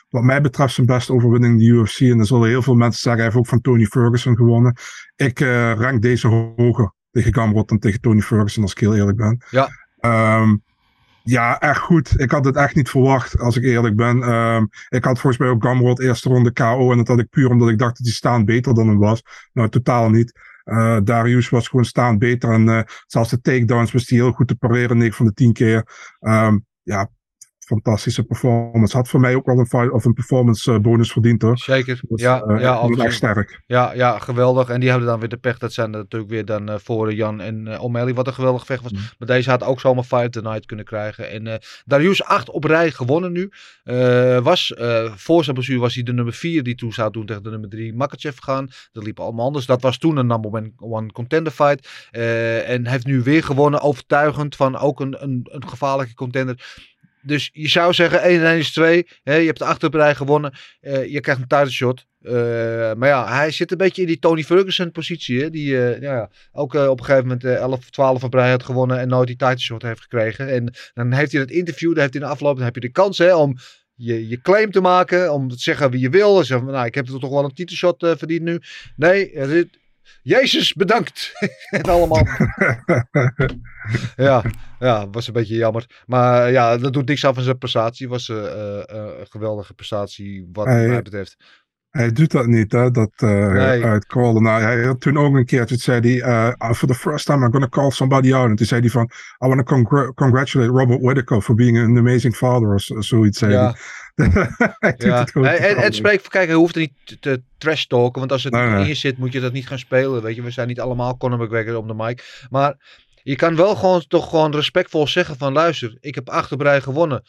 wat 0.09 0.23
mij 0.23 0.41
betreft, 0.41 0.73
zijn 0.73 0.87
beste 0.87 1.13
overwinning 1.13 1.53
in 1.53 1.59
de 1.59 1.65
UFC. 1.65 1.99
En 1.99 2.17
dan 2.17 2.25
zullen 2.25 2.49
heel 2.49 2.61
veel 2.61 2.75
mensen 2.75 3.01
zeggen, 3.01 3.21
hij 3.21 3.31
heeft 3.31 3.43
ook 3.43 3.49
van 3.49 3.61
Tony 3.61 3.85
Ferguson 3.85 4.35
gewonnen. 4.35 4.75
Ik 5.15 5.39
rank 5.77 6.01
deze 6.01 6.27
hoger 6.27 6.93
tegen 7.11 7.33
Gamrot 7.33 7.69
dan 7.69 7.79
tegen 7.79 8.01
Tony 8.01 8.21
Ferguson, 8.21 8.63
als 8.63 8.71
ik 8.71 8.79
heel 8.79 8.95
eerlijk 8.95 9.17
ben. 9.17 9.41
Ja. 9.49 9.69
Ehm, 9.99 10.55
ja, 11.29 11.59
echt 11.59 11.79
goed. 11.79 12.19
Ik 12.19 12.31
had 12.31 12.45
het 12.45 12.55
echt 12.55 12.75
niet 12.75 12.89
verwacht, 12.89 13.39
als 13.39 13.55
ik 13.55 13.63
eerlijk 13.63 13.95
ben. 13.95 14.23
Ehm, 14.23 14.65
ik 14.89 15.03
had 15.03 15.19
volgens 15.19 15.37
mij 15.37 15.49
ook 15.49 15.63
Gamrot 15.63 15.99
eerste 15.99 16.29
ronde 16.29 16.51
KO. 16.51 16.91
En 16.91 16.97
dat 16.97 17.07
had 17.07 17.19
ik 17.19 17.29
puur 17.29 17.49
omdat 17.49 17.69
ik 17.69 17.77
dacht 17.77 17.97
dat 17.97 18.05
hij 18.05 18.15
staand 18.15 18.45
beter 18.45 18.73
dan 18.73 18.87
hem 18.87 18.97
was. 18.97 19.23
Nou, 19.53 19.69
totaal 19.69 20.09
niet. 20.09 20.39
Eh, 20.63 20.97
Darius 21.03 21.49
was 21.49 21.67
gewoon 21.67 21.85
staand 21.85 22.19
beter. 22.19 22.51
En 22.51 22.69
eh, 22.69 22.81
zelfs 23.07 23.29
de 23.29 23.41
takedowns 23.41 23.91
wist 23.91 24.09
hij 24.09 24.19
heel 24.19 24.31
goed 24.31 24.47
te 24.47 24.55
pareren. 24.55 24.97
9 24.97 25.15
van 25.15 25.25
de 25.25 25.33
10 25.33 25.53
keer. 25.53 25.87
Ehm, 26.19 26.57
ja, 26.83 27.09
fantastische 27.67 28.23
performance. 28.23 28.97
Had 28.97 29.07
voor 29.07 29.19
mij 29.19 29.35
ook 29.35 29.45
wel 29.45 29.59
een, 29.59 29.91
of 29.91 30.05
een 30.05 30.13
performance 30.13 30.71
eh, 30.71 30.79
bonus 30.79 31.11
verdiend 31.11 31.41
hoor. 31.41 31.57
Zeker. 31.57 31.99
Dus, 32.07 32.21
ja, 32.21 32.41
eh, 32.41 32.61
ja, 32.61 32.73
absoluut. 32.73 33.13
sterk. 33.13 33.61
Ja, 33.65 33.93
ja, 33.93 34.19
geweldig. 34.19 34.69
En 34.69 34.79
die 34.79 34.89
hadden 34.89 35.07
dan 35.07 35.19
weer 35.19 35.29
de 35.29 35.37
pech. 35.37 35.57
Dat 35.57 35.73
zijn 35.73 35.91
natuurlijk 35.91 36.31
weer 36.31 36.45
dan 36.45 36.69
eh, 36.69 36.75
voor 36.83 37.13
Jan 37.13 37.41
en 37.41 37.67
eh, 37.67 37.83
O'Malley. 37.83 38.13
Wat 38.13 38.27
een 38.27 38.33
geweldig 38.33 38.65
vecht 38.65 38.83
was. 38.83 38.91
Maar 38.91 39.27
deze 39.27 39.49
had 39.49 39.63
ook 39.63 39.79
zomaar 39.79 40.03
Fight 40.03 40.31
the 40.31 40.41
Night 40.41 40.65
kunnen 40.65 40.85
krijgen. 40.85 41.29
En 41.29 41.61
Darius 41.85 42.23
acht 42.23 42.49
op 42.49 42.63
rij 42.63 42.91
gewonnen 42.91 43.31
nu. 43.31 43.51
Was, 44.41 44.73
voor 45.15 45.43
zijn 45.43 45.55
blessure 45.55 45.79
was 45.79 45.93
hij 45.93 46.03
de 46.03 46.13
nummer 46.13 46.33
4 46.33 46.63
die 46.63 46.75
toen 46.75 46.93
zou 46.93 47.11
doen 47.11 47.25
tegen 47.25 47.43
de 47.43 47.49
nummer 47.49 47.69
3 47.69 47.95
Makachev 47.95 48.37
gaan. 48.39 48.67
Dat 48.91 49.03
liep 49.03 49.19
allemaal 49.19 49.45
anders. 49.45 49.65
Dat 49.65 49.81
was 49.81 49.97
toen 49.97 50.17
een 50.17 50.27
number 50.27 50.51
one, 50.51 50.71
one 50.77 51.11
contender 51.11 51.51
fight. 51.51 52.07
En 52.65 52.87
heeft 52.87 53.05
nu 53.05 53.21
weer 53.21 53.43
gewonnen. 53.43 53.81
Overtuigend 53.81 54.55
van 54.55 54.77
ook 54.77 54.99
een, 54.99 55.23
een, 55.23 55.47
een 55.51 55.67
gevaarlijke 55.67 56.13
contender. 56.13 56.85
Dus 57.27 57.49
je 57.53 57.67
zou 57.67 57.93
zeggen 57.93 58.21
1 58.21 58.39
en 58.39 58.45
1 58.45 58.57
is 58.57 58.71
2. 58.71 59.07
Hè, 59.23 59.35
je 59.35 59.45
hebt 59.45 59.59
de 59.59 59.65
acht 59.65 59.83
op 59.83 59.93
rij 59.93 60.15
gewonnen. 60.15 60.53
Eh, 60.79 61.05
je 61.11 61.19
krijgt 61.19 61.41
een 61.41 61.47
title 61.47 61.71
shot. 61.71 62.05
Eh, 62.21 62.33
maar 62.93 63.07
ja, 63.07 63.27
hij 63.35 63.51
zit 63.51 63.71
een 63.71 63.77
beetje 63.77 64.01
in 64.01 64.07
die 64.07 64.19
Tony 64.19 64.43
Ferguson 64.43 64.91
positie. 64.91 65.41
Hè? 65.41 65.49
Die 65.49 65.87
eh, 65.87 66.01
ja, 66.01 66.29
ook 66.51 66.73
op 66.73 66.99
een 66.99 67.05
gegeven 67.05 67.27
moment 67.27 67.43
eh, 67.43 67.55
11 67.55 67.77
of 67.77 67.89
12 67.89 68.23
op 68.23 68.33
rij 68.33 68.49
had 68.49 68.63
gewonnen. 68.63 68.99
En 68.99 69.07
nooit 69.07 69.27
die 69.27 69.35
title 69.35 69.59
shot 69.59 69.81
heeft 69.81 70.01
gekregen. 70.01 70.49
En 70.49 70.73
dan 70.93 71.13
heeft 71.13 71.31
hij 71.31 71.41
het 71.41 71.51
interview. 71.51 71.89
Dan 71.89 71.99
heeft 71.99 72.13
hij 72.13 72.21
in 72.21 72.27
de 72.27 72.33
afloop. 72.33 72.55
Dan 72.55 72.65
heb 72.65 72.75
je 72.75 72.81
de 72.81 72.91
kans 72.91 73.17
hè, 73.17 73.35
om 73.35 73.55
je, 73.95 74.27
je 74.27 74.41
claim 74.41 74.71
te 74.71 74.81
maken. 74.81 75.33
Om 75.33 75.49
te 75.49 75.59
zeggen 75.59 75.91
wie 75.91 75.99
je 75.99 76.09
wil. 76.09 76.39
En 76.39 76.45
zeggen, 76.45 76.67
nou, 76.67 76.85
ik 76.85 76.95
heb 76.95 77.05
toch 77.05 77.29
wel 77.29 77.43
een 77.43 77.53
titelshot 77.53 77.95
verdiend 77.99 78.43
nu. 78.43 78.59
Nee, 78.95 79.31
er 79.31 79.49
zit- 79.49 79.79
Jezus, 80.21 80.73
bedankt. 80.73 81.31
en 81.69 81.81
allemaal. 81.81 82.27
ja, 84.15 84.43
ja, 84.79 85.09
was 85.09 85.27
een 85.27 85.33
beetje 85.33 85.55
jammer. 85.55 86.03
Maar 86.05 86.45
eh, 86.45 86.51
ja, 86.51 86.77
dat 86.77 86.93
doet 86.93 87.07
niks 87.07 87.25
af 87.25 87.33
van 87.35 87.43
zijn 87.43 87.57
prestatie. 87.57 88.09
Was 88.09 88.29
eh, 88.29 88.37
eh, 88.45 88.79
eh, 88.89 89.19
een 89.19 89.27
geweldige 89.29 89.73
prestatie 89.73 90.49
wat 90.53 90.65
Hij- 90.65 90.87
mij 90.87 91.01
betreft. 91.01 91.37
Hij 91.87 92.11
doet 92.11 92.31
dat 92.31 92.45
niet, 92.45 92.71
hè, 92.71 92.91
dat 92.91 93.11
eh 93.15 93.47
Nee. 93.51 93.83
uitcallen. 93.85 94.43
Nou, 94.43 94.61
hij 94.61 94.83
had 94.83 95.01
toen 95.01 95.17
ook 95.17 95.35
een 95.35 95.45
keertje, 95.45 95.75
toen 95.75 95.83
zei 95.83 96.19
hij, 96.19 96.29
uh, 96.69 96.71
for 96.73 96.87
the 96.87 96.93
first 96.93 97.25
time 97.25 97.45
I'm 97.45 97.51
gonna 97.51 97.67
call 97.69 97.89
somebody 97.91 98.33
out. 98.33 98.49
En 98.49 98.55
toen 98.55 98.65
zei 98.65 98.81
hij 98.81 98.89
van, 98.89 99.09
I 99.45 99.47
want 99.47 99.57
to 99.57 99.63
congr- 99.75 100.13
congratulate 100.13 100.69
Robert 100.71 101.01
Whittaker 101.01 101.41
for 101.41 101.55
being 101.55 101.77
an 101.77 101.97
amazing 101.97 102.35
father, 102.35 102.73
of 102.73 102.81
zo- 102.81 103.01
zoiets 103.01 103.39
zei 103.39 103.51
Ja. 103.51 103.63
hij. 103.63 103.75
hij 104.79 104.93
Ja. 104.97 105.19
het 105.19 105.31
gewoon 105.31 105.47
En, 105.47 105.53
en, 105.53 105.61
totaal 105.61 105.77
en 105.77 105.83
niet. 105.83 105.95
spreek 105.95 106.21
voor 106.21 106.29
kijken, 106.31 106.49
hij 106.49 106.59
hoeft 106.59 106.75
er 106.75 106.81
niet 106.81 107.17
te- 107.21 107.41
trash 107.57 107.83
talken. 107.85 108.19
Want 108.19 108.31
als 108.31 108.43
het 108.43 108.53
Nee, 108.53 108.67
nee. 108.69 108.81
in 108.81 108.87
je 108.87 108.93
zit, 108.93 109.17
moet 109.17 109.33
je 109.33 109.39
dat 109.39 109.53
niet 109.53 109.67
gaan 109.67 109.79
spelen. 109.79 110.21
Weet 110.21 110.35
je, 110.35 110.41
we 110.41 110.51
zijn 110.51 110.67
niet 110.67 110.79
allemaal 110.79 111.17
Conor 111.17 111.39
McGregor 111.43 111.75
op 111.75 111.87
de 111.87 111.93
mic. 111.93 112.45
Maar 112.49 112.75
je 113.23 113.35
kan 113.35 113.55
wel 113.55 113.75
gewoon 113.75 114.03
toch 114.07 114.29
gewoon 114.29 114.55
respectvol 114.55 115.07
zeggen 115.07 115.37
van 115.37 115.53
luister, 115.53 115.97
ik 115.99 116.15
heb 116.15 116.29
acht 116.29 116.51
op 116.51 116.61
rij 116.61 116.81
gewonnen. 116.81 117.23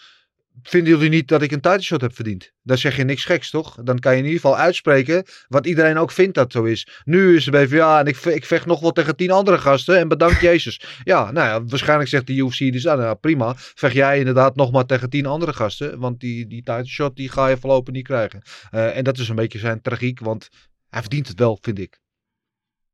Vinden 0.62 0.92
jullie 0.92 1.08
niet 1.08 1.28
dat 1.28 1.42
ik 1.42 1.50
een 1.50 1.60
title 1.60 1.82
shot 1.82 2.00
heb 2.00 2.14
verdiend? 2.14 2.52
Dan 2.62 2.78
zeg 2.78 2.96
je 2.96 3.04
niks 3.04 3.24
geks, 3.24 3.50
toch? 3.50 3.78
Dan 3.82 3.98
kan 3.98 4.12
je 4.12 4.18
in 4.18 4.24
ieder 4.24 4.40
geval 4.40 4.56
uitspreken 4.56 5.24
wat 5.48 5.66
iedereen 5.66 5.98
ook 5.98 6.10
vindt 6.10 6.34
dat 6.34 6.52
zo 6.52 6.64
is. 6.64 6.88
Nu 7.04 7.36
is 7.36 7.46
even, 7.46 7.76
ja, 7.76 8.00
en 8.00 8.06
ik, 8.06 8.16
ik 8.16 8.44
vecht 8.44 8.66
nog 8.66 8.80
wel 8.80 8.92
tegen 8.92 9.16
tien 9.16 9.30
andere 9.30 9.58
gasten 9.58 9.98
en 9.98 10.08
bedankt 10.08 10.40
Jezus. 10.40 10.80
Ja, 11.04 11.30
nou 11.30 11.48
ja, 11.48 11.64
waarschijnlijk 11.64 12.08
zegt 12.08 12.26
de 12.26 12.34
UFC 12.36 12.58
dus, 12.72 12.86
ah, 12.86 12.98
nou, 12.98 13.16
prima. 13.16 13.54
Vecht 13.56 13.94
jij 13.94 14.18
inderdaad 14.18 14.56
nog 14.56 14.70
maar 14.72 14.86
tegen 14.86 15.10
tien 15.10 15.26
andere 15.26 15.52
gasten, 15.52 15.98
want 15.98 16.20
die, 16.20 16.46
die 16.46 16.62
title 16.62 16.86
shot 16.86 17.16
die 17.16 17.28
ga 17.28 17.48
je 17.48 17.56
voorlopig 17.56 17.94
niet 17.94 18.06
krijgen. 18.06 18.42
Eh, 18.70 18.96
en 18.96 19.04
dat 19.04 19.18
is 19.18 19.28
een 19.28 19.36
beetje 19.36 19.58
zijn 19.58 19.80
tragiek, 19.80 20.20
want 20.20 20.48
hij 20.88 21.00
verdient 21.00 21.28
het 21.28 21.38
wel, 21.38 21.58
vind 21.60 21.78
ik. 21.78 22.00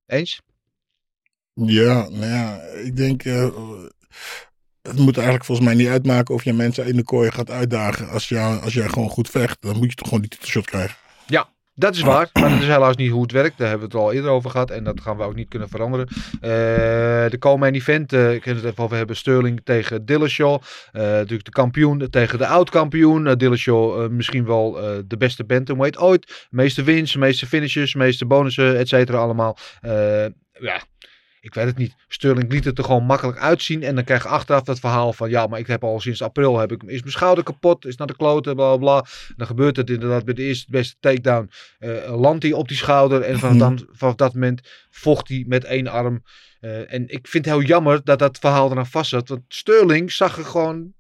Eens? 0.07 0.41
Ja, 1.55 2.09
nou 2.09 2.27
ja, 2.27 2.61
ik 2.63 2.97
denk. 2.97 3.25
eh, 3.25 3.49
het 4.89 4.99
moet 4.99 5.15
eigenlijk 5.17 5.45
volgens 5.45 5.67
mij 5.67 5.77
niet 5.77 5.89
uitmaken 5.89 6.35
of 6.35 6.45
je 6.45 6.53
mensen 6.53 6.87
in 6.87 6.97
de 6.97 7.05
kooi 7.05 7.31
gaat 7.31 7.51
uitdagen. 7.51 8.09
Als, 8.09 8.29
jou, 8.29 8.61
als 8.63 8.75
jij 8.75 8.89
gewoon 8.89 9.09
goed 9.09 9.29
vecht, 9.31 9.57
dan 9.61 9.77
moet 9.77 9.91
je 9.91 9.95
toch 9.95 10.07
gewoon 10.09 10.23
die 10.23 10.31
titelshot 10.31 10.67
krijgen. 10.67 10.97
Ja, 11.27 11.49
Dat 11.75 11.95
is 11.95 12.01
waar, 12.01 12.29
maar 12.33 12.51
dat 12.51 12.61
is 12.61 12.67
helaas 12.67 12.97
niet 12.97 13.11
hoe 13.11 13.23
het 13.23 13.33
werkt. 13.33 13.59
Daar 13.59 13.69
hebben 13.69 13.89
we 13.89 13.95
het 13.97 14.05
al 14.05 14.13
eerder 14.13 14.31
over 14.31 14.51
gehad 14.51 14.71
en 14.71 14.85
dat 14.85 15.01
gaan 15.01 15.17
we 15.17 15.23
ook 15.23 15.35
niet 15.35 15.49
kunnen 15.49 15.69
veranderen. 15.69 16.09
Eh, 16.41 17.31
de 17.31 17.37
komende 17.39 17.79
event, 17.79 18.13
eh, 18.13 18.33
ik 18.33 18.41
kan 18.41 18.55
het 18.55 18.65
even 18.65 18.85
over 18.85 18.97
hebben, 18.97 19.17
Sterling 19.17 19.61
tegen 19.65 20.05
Dillashaw. 20.05 20.61
Eh, 20.93 21.03
natuurlijk 21.03 21.45
de 21.45 21.51
kampioen 21.51 22.07
tegen 22.11 22.39
de 22.39 22.47
oud-kampioen. 22.47 23.27
Uh, 23.27 23.33
Dillashaw 23.37 24.11
misschien 24.11 24.45
wel 24.47 24.81
eh, 24.81 24.99
de 25.07 25.17
beste 25.17 25.45
bantamweight 25.45 25.99
ooit. 25.99 26.47
Meeste 26.51 26.83
wins, 26.83 27.17
meeste 27.17 27.47
finishes, 27.47 27.95
meeste 27.95 28.27
bonussen, 28.27 28.79
et 28.79 28.89
cetera 28.89 29.19
allemaal. 29.19 29.57
Eh, 29.81 30.25
ja, 30.61 30.83
ik 31.45 31.55
weet 31.55 31.65
het 31.67 31.77
niet. 31.77 31.95
Sterling 32.09 32.53
liet 32.53 32.65
het 32.65 32.79
er 32.79 32.85
gewoon 32.85 33.05
makkelijk 33.05 33.39
uitzien. 33.39 33.83
En 33.83 33.95
dan 33.95 34.05
krijg 34.05 34.23
je 34.23 34.29
achteraf 34.29 34.63
dat 34.63 34.79
verhaal 34.79 35.13
van... 35.13 35.31
Ja, 35.31 35.47
maar 35.47 35.59
ik 35.59 35.67
heb 35.67 35.85
al 35.85 36.01
sinds 36.01 36.23
april... 36.23 36.59
Heb 36.59 36.73
ik, 36.73 36.83
is 36.83 37.01
mijn 37.01 37.13
schouder 37.13 37.45
kapot. 37.45 37.87
Is 37.87 37.97
naar 37.97 38.07
de 38.07 38.17
kloten, 38.17 38.55
bla 38.55 38.69
bla 38.69 38.77
bla. 38.77 39.05
Dan 39.37 39.47
gebeurt 39.47 39.77
het 39.77 39.91
inderdaad 39.91 40.25
bij 40.25 40.35
de 40.35 40.43
eerste 40.43 40.67
beste 40.71 40.97
takedown. 41.01 41.51
eh 41.79 42.21
landt 42.21 42.43
hij 42.43 42.53
op 42.53 42.69
die 42.69 42.77
schouder. 42.77 43.21
En 43.23 43.39
vanaf, 43.39 43.57
dan, 43.57 43.89
vanaf 43.93 44.15
dat 44.15 44.35
moment 44.35 44.61
vocht 44.91 45.29
hij 45.29 45.45
met 45.49 45.65
één 45.65 45.87
arm. 45.89 46.23
Eh, 46.61 46.93
en 46.93 47.09
ik 47.09 47.29
vind 47.29 47.45
het 47.45 47.55
heel 47.55 47.65
jammer 47.65 48.01
dat 48.05 48.19
dat 48.19 48.39
verhaal 48.39 48.71
eraan 48.71 48.87
vast 48.87 49.11
zat. 49.11 49.29
Want 49.29 49.43
Sterling 49.49 50.13
zag 50.13 50.39
er 50.39 50.45
gewoon... 50.45 50.93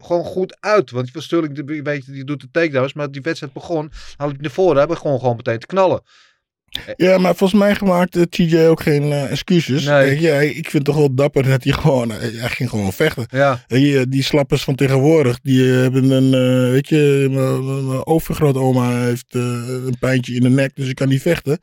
Gewoon 0.00 0.24
goed 0.24 0.56
uit. 0.60 0.90
Want 0.90 1.10
Sterling, 1.14 1.66
die- 1.66 1.82
weet 1.82 2.06
je, 2.06 2.12
die 2.12 2.24
doet 2.24 2.40
de 2.40 2.48
takedowns. 2.50 2.92
Maar 2.92 3.10
die 3.10 3.20
wedstrijd 3.22 3.52
begon. 3.52 3.90
Haal 4.16 4.30
ik 4.30 4.40
naar 4.40 4.50
voren. 4.50 4.78
Hebben 4.78 4.96
gewoon, 4.96 5.18
gewoon 5.20 5.36
meteen 5.36 5.58
te 5.58 5.66
knallen. 5.66 6.02
Ja, 6.96 7.18
maar 7.18 7.34
volgens 7.36 7.60
mij 7.60 7.76
maakte 7.84 8.28
TJ 8.28 8.58
ook 8.66 8.82
geen 8.82 9.02
eh, 9.12 9.30
excuses. 9.30 9.84
Nee. 9.84 10.20
Je, 10.20 10.28
hij- 10.28 10.48
ik 10.48 10.54
vind 10.70 10.72
het 10.72 10.84
toch 10.84 10.96
wel 10.96 11.14
dapper 11.14 11.42
dat 11.42 11.64
hij 11.64 11.72
gewoon, 11.72 12.10
hij, 12.10 12.30
ging 12.32 12.70
gewoon 12.70 12.92
vechten. 12.92 13.26
Ja. 13.30 13.64
Je, 13.66 14.06
die 14.08 14.22
slappers 14.22 14.64
van 14.64 14.74
tegenwoordig, 14.74 15.38
die 15.42 15.70
eh, 15.72 15.80
hebben 15.80 16.10
een, 16.10 16.34
eh, 16.34 16.70
weet 16.70 16.88
je, 16.88 17.26
mijn- 17.30 18.06
overgrootoma 18.06 19.00
heeft 19.04 19.26
eh, 19.34 19.42
een 19.86 19.96
pijntje 20.00 20.34
in 20.34 20.40
de 20.42 20.48
nek, 20.50 20.70
dus 20.74 20.88
ik 20.88 20.94
kan 20.94 21.08
niet 21.08 21.22
vechten. 21.22 21.58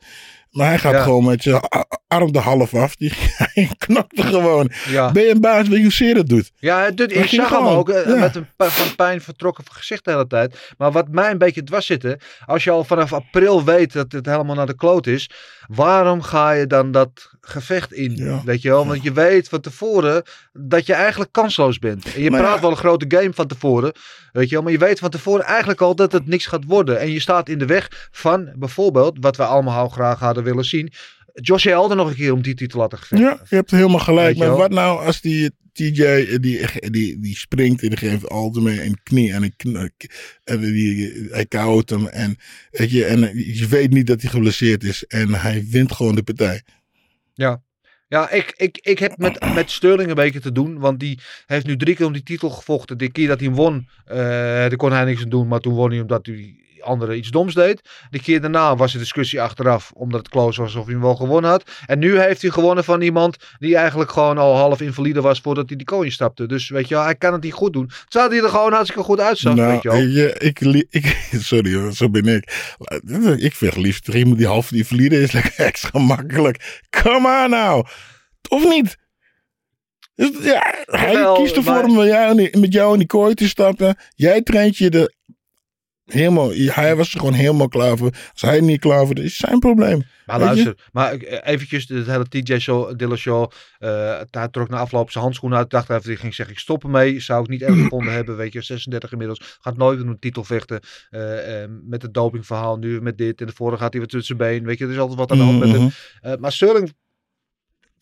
Maar 0.56 0.66
hij 0.68 0.78
gaat 0.78 0.92
Ja. 0.92 1.02
gewoon 1.02 1.24
met 1.24 1.42
zijn 1.42 1.54
a- 1.56 1.86
arm 2.08 2.34
er 2.34 2.40
half 2.40 2.74
af. 2.74 2.96
Die 2.96 3.12
hij 3.36 3.70
gewoon. 4.14 4.70
Ja. 4.88 5.12
Ben 5.12 5.22
je 5.22 5.30
een 5.30 5.40
baas, 5.40 5.66
je 5.66 5.82
hoe 5.82 5.92
zeer 5.92 6.14
dat 6.14 6.28
doet? 6.28 6.50
Ja, 6.58 6.90
doet, 6.90 7.16
ik 7.16 7.26
zag 7.28 7.48
hem 7.50 7.66
ook 7.66 7.88
eh, 7.88 8.06
ja. 8.06 8.14
met 8.14 8.36
een 8.36 8.46
van 8.56 8.94
pijn 8.94 9.20
vertrokken 9.20 9.64
gezicht 9.70 10.04
de 10.04 10.10
hele 10.10 10.26
tijd. 10.26 10.74
Maar 10.78 10.92
wat 10.92 11.08
mij 11.08 11.30
een 11.30 11.38
beetje 11.38 11.62
dwars 11.64 11.86
zitten, 11.86 12.20
als 12.46 12.64
je 12.64 12.70
al 12.70 12.84
vanaf 12.84 13.12
april 13.12 13.64
weet 13.64 13.92
dat 13.92 14.12
het 14.12 14.26
helemaal 14.26 14.54
naar 14.54 14.66
de 14.66 14.74
kloot 14.76 15.06
is, 15.06 15.30
waarom 15.66 16.22
ga 16.22 16.50
je 16.50 16.66
dan 16.66 16.90
dat 16.92 17.30
gevecht 17.48 17.92
in? 17.92 18.16
Ja. 18.16 18.42
Weet 18.44 18.62
je 18.62 18.68
wel, 18.68 18.86
want 18.86 19.02
je 19.02 19.12
weet 19.12 19.48
van 19.48 19.60
tevoren 19.60 20.22
dat 20.52 20.86
je 20.86 20.92
eigenlijk 20.92 21.32
kansloos 21.32 21.78
bent. 21.78 22.14
En 22.14 22.22
je 22.22 22.30
Maar 22.30 22.40
praat 22.40 22.54
ja. 22.54 22.60
wel 22.60 22.70
een 22.70 22.76
grote 22.76 23.04
game 23.08 23.32
van 23.32 23.46
tevoren, 23.46 23.92
weet 24.32 24.48
je 24.48 24.54
wel, 24.54 24.62
maar 24.62 24.72
je 24.72 24.78
weet 24.78 24.98
van 24.98 25.10
tevoren 25.10 25.44
eigenlijk 25.44 25.80
al 25.80 25.94
dat 25.94 26.12
het 26.12 26.26
niks 26.26 26.46
gaat 26.46 26.64
worden. 26.64 27.00
En 27.00 27.10
je 27.10 27.20
staat 27.20 27.48
in 27.48 27.58
de 27.58 27.66
weg 27.66 28.08
van 28.10 28.52
bijvoorbeeld, 28.56 29.16
wat 29.20 29.36
we 29.36 29.44
allemaal 29.44 29.88
graag 29.88 30.18
hadden 30.18 30.44
willen 30.44 30.64
zien, 30.64 30.92
Josh 31.32 31.66
Elder 31.66 31.96
nog 31.96 32.08
een 32.08 32.14
keer 32.14 32.32
om 32.32 32.42
die 32.42 32.54
titel 32.54 32.68
te 32.68 32.76
laten 32.76 32.98
gevechten. 32.98 33.28
Ja, 33.28 33.40
je 33.48 33.56
hebt 33.56 33.70
helemaal 33.70 33.98
gelijk. 33.98 34.36
Maar 34.36 34.56
wat 34.56 34.70
nou 34.70 35.04
als 35.06 35.20
die 35.20 35.50
TJ, 35.72 36.02
eh, 36.02 36.36
die, 36.40 36.66
die, 36.90 37.20
die 37.20 37.36
springt 37.36 37.82
en 37.82 37.88
die 37.88 37.98
geeft 37.98 38.28
algemeen 38.28 38.80
een 38.80 38.98
knie 39.02 39.32
en, 39.32 39.42
een 39.42 39.56
kn- 39.56 39.90
en 40.44 40.60
die, 40.60 41.26
hij 41.30 41.46
koud 41.46 41.90
hem. 41.90 42.06
En, 42.06 42.36
weet 42.70 42.90
je, 42.90 43.04
en 43.04 43.20
je 43.34 43.66
weet 43.68 43.90
niet 43.90 44.06
dat 44.06 44.20
hij 44.20 44.30
geblesseerd 44.30 44.84
is 44.84 45.04
en 45.04 45.34
hij 45.34 45.66
wint 45.70 45.92
gewoon 45.92 46.14
de 46.14 46.22
partij. 46.22 46.62
Ja. 47.36 47.62
Ja, 48.08 48.30
ik, 48.30 48.52
ik, 48.56 48.78
ik 48.80 48.98
heb 48.98 49.16
met, 49.16 49.54
met 49.54 49.70
Sterling 49.70 50.08
een 50.08 50.14
beetje 50.14 50.40
te 50.40 50.52
doen. 50.52 50.78
Want 50.78 51.00
die 51.00 51.20
heeft 51.46 51.66
nu 51.66 51.76
drie 51.76 51.94
keer 51.94 52.06
om 52.06 52.12
die 52.12 52.22
titel 52.22 52.50
gevochten. 52.50 52.98
De 52.98 53.10
keer 53.10 53.28
dat 53.28 53.40
hij 53.40 53.50
won, 53.50 53.88
eh 54.04 54.16
daar 54.16 54.76
kon 54.76 54.92
hij 54.92 55.04
niks 55.04 55.22
aan 55.22 55.28
doen. 55.28 55.48
Maar 55.48 55.60
toen 55.60 55.74
won 55.74 55.90
hij 55.90 56.00
omdat 56.00 56.24
die 56.24 56.65
andere 56.86 57.16
iets 57.16 57.30
doms 57.30 57.54
deed. 57.54 57.88
De 58.10 58.20
keer 58.20 58.40
daarna 58.40 58.76
was 58.76 58.92
er 58.92 58.98
discussie 58.98 59.40
achteraf. 59.40 59.90
Omdat 59.94 60.18
het 60.20 60.28
close 60.28 60.60
was 60.62 60.74
of 60.74 60.84
hij 60.84 60.92
hem 60.94 61.02
wel 61.02 61.16
gewonnen 61.16 61.50
had. 61.50 61.70
En 61.86 61.98
nu 61.98 62.18
heeft 62.20 62.42
hij 62.42 62.50
gewonnen 62.50 62.84
van 62.84 63.00
iemand 63.00 63.36
die 63.58 63.76
eigenlijk 63.76 64.10
gewoon 64.10 64.38
al 64.38 64.56
half 64.56 64.80
invalide 64.80 65.20
was 65.20 65.40
voordat 65.40 65.68
hij 65.68 65.76
die 65.76 65.86
kooi 65.86 66.10
stapte. 66.10 66.46
Dus 66.46 66.68
weet 66.68 66.88
je 66.88 66.94
wel, 66.94 67.04
hij 67.04 67.14
kan 67.14 67.32
het 67.32 67.42
niet 67.42 67.52
goed 67.52 67.72
doen. 67.72 67.90
Terwijl 68.08 68.30
hij 68.32 68.42
er 68.42 68.48
gewoon 68.48 68.72
hartstikke 68.72 69.02
goed 69.02 69.20
uitzag, 69.20 69.54
nou, 69.54 69.72
weet 69.72 69.82
je 69.82 69.88
wel. 69.88 69.98
je, 69.98 70.34
ik, 70.38 70.60
ik, 70.90 71.28
sorry 71.50 71.92
zo 71.92 72.10
ben 72.10 72.26
ik. 72.26 72.44
Ik 73.36 73.54
vecht 73.54 73.76
liefst 73.76 74.04
tegen 74.04 74.20
iemand 74.20 74.38
die 74.38 74.46
half 74.46 74.66
verliezen 74.66 75.20
is 75.20 75.32
lekker 75.32 75.52
extra 75.64 75.98
makkelijk. 75.98 76.82
Come 77.02 77.42
on 77.44 77.50
nou. 77.50 77.86
Of 78.48 78.68
niet? 78.68 78.96
Dus, 80.14 80.30
ja, 80.42 80.74
hij 80.84 81.32
kiest 81.34 81.56
ervoor 81.56 81.72
maar- 81.74 81.84
om 81.84 81.94
met 81.96 82.06
jou, 82.06 82.30
in 82.30 82.36
die- 82.36 82.60
met 82.60 82.72
jou 82.72 82.92
in 82.92 82.98
die 82.98 83.06
kooi 83.06 83.34
te 83.34 83.48
stappen. 83.48 83.96
Jij 84.14 84.42
traint 84.42 84.76
je 84.76 84.90
de 84.90 85.14
helemaal. 86.06 86.50
Hij 86.52 86.96
was 86.96 87.12
er 87.12 87.18
gewoon 87.18 87.34
helemaal 87.34 87.68
klaar 87.68 87.96
voor. 87.96 88.10
Als 88.32 88.40
hij 88.42 88.60
niet 88.60 88.80
klaar 88.80 89.06
voor 89.06 89.18
is, 89.18 89.24
is 89.24 89.36
zijn 89.36 89.58
probleem. 89.58 90.02
Maar 90.26 90.38
luister, 90.38 90.74
maar 90.92 91.12
eh, 91.14 91.52
eventjes 91.52 91.88
het 91.88 92.06
hele 92.06 92.28
TJ 92.28 92.58
Show, 92.58 92.98
Dillashaw, 92.98 93.50
eh 93.78 94.20
hij 94.30 94.48
trok 94.48 94.68
na 94.68 94.76
afloop 94.78 95.10
zijn 95.10 95.24
handschoenen 95.24 95.58
uit. 95.58 95.70
Dacht 95.70 95.90
even, 95.90 96.04
hij 96.04 96.16
ging 96.16 96.34
zeggen, 96.34 96.54
ik 96.54 96.60
stop 96.60 96.84
ermee. 96.84 97.20
Zou 97.20 97.42
ik 97.42 97.48
niet 97.48 97.62
erg 97.62 97.74
gevonden 97.82 98.12
hebben, 98.12 98.36
weet 98.36 98.52
je, 98.52 98.62
36 98.62 99.12
inmiddels. 99.12 99.58
Gaat 99.60 99.76
nooit 99.76 99.98
meer 99.98 100.08
een 100.08 100.18
titel 100.18 100.44
vechten. 100.44 100.80
eh, 101.10 101.64
met 101.82 102.02
het 102.02 102.14
dopingverhaal, 102.14 102.76
nu 102.76 103.00
met 103.00 103.18
dit. 103.18 103.40
En 103.40 103.46
de 103.46 103.52
vorige 103.52 103.82
gaat 103.82 103.92
hij 103.92 104.00
weer 104.00 104.10
tussen 104.10 104.36
zijn 104.36 104.50
been. 104.50 104.66
Weet 104.66 104.78
je, 104.78 104.84
er 104.84 104.90
is 104.90 104.98
altijd 104.98 105.18
wat 105.18 105.30
aan 105.30 105.38
de 105.38 105.44
hand 105.44 105.58
met 105.58 105.68
hem. 105.70 105.90
Mhm. 106.22 106.40
Maar 106.40 106.52
Sterling 106.52 106.94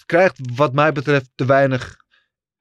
krijgt 0.06 0.38
wat 0.54 0.72
mij 0.72 0.92
betreft 0.92 1.30
te 1.34 1.44
weinig 1.44 1.96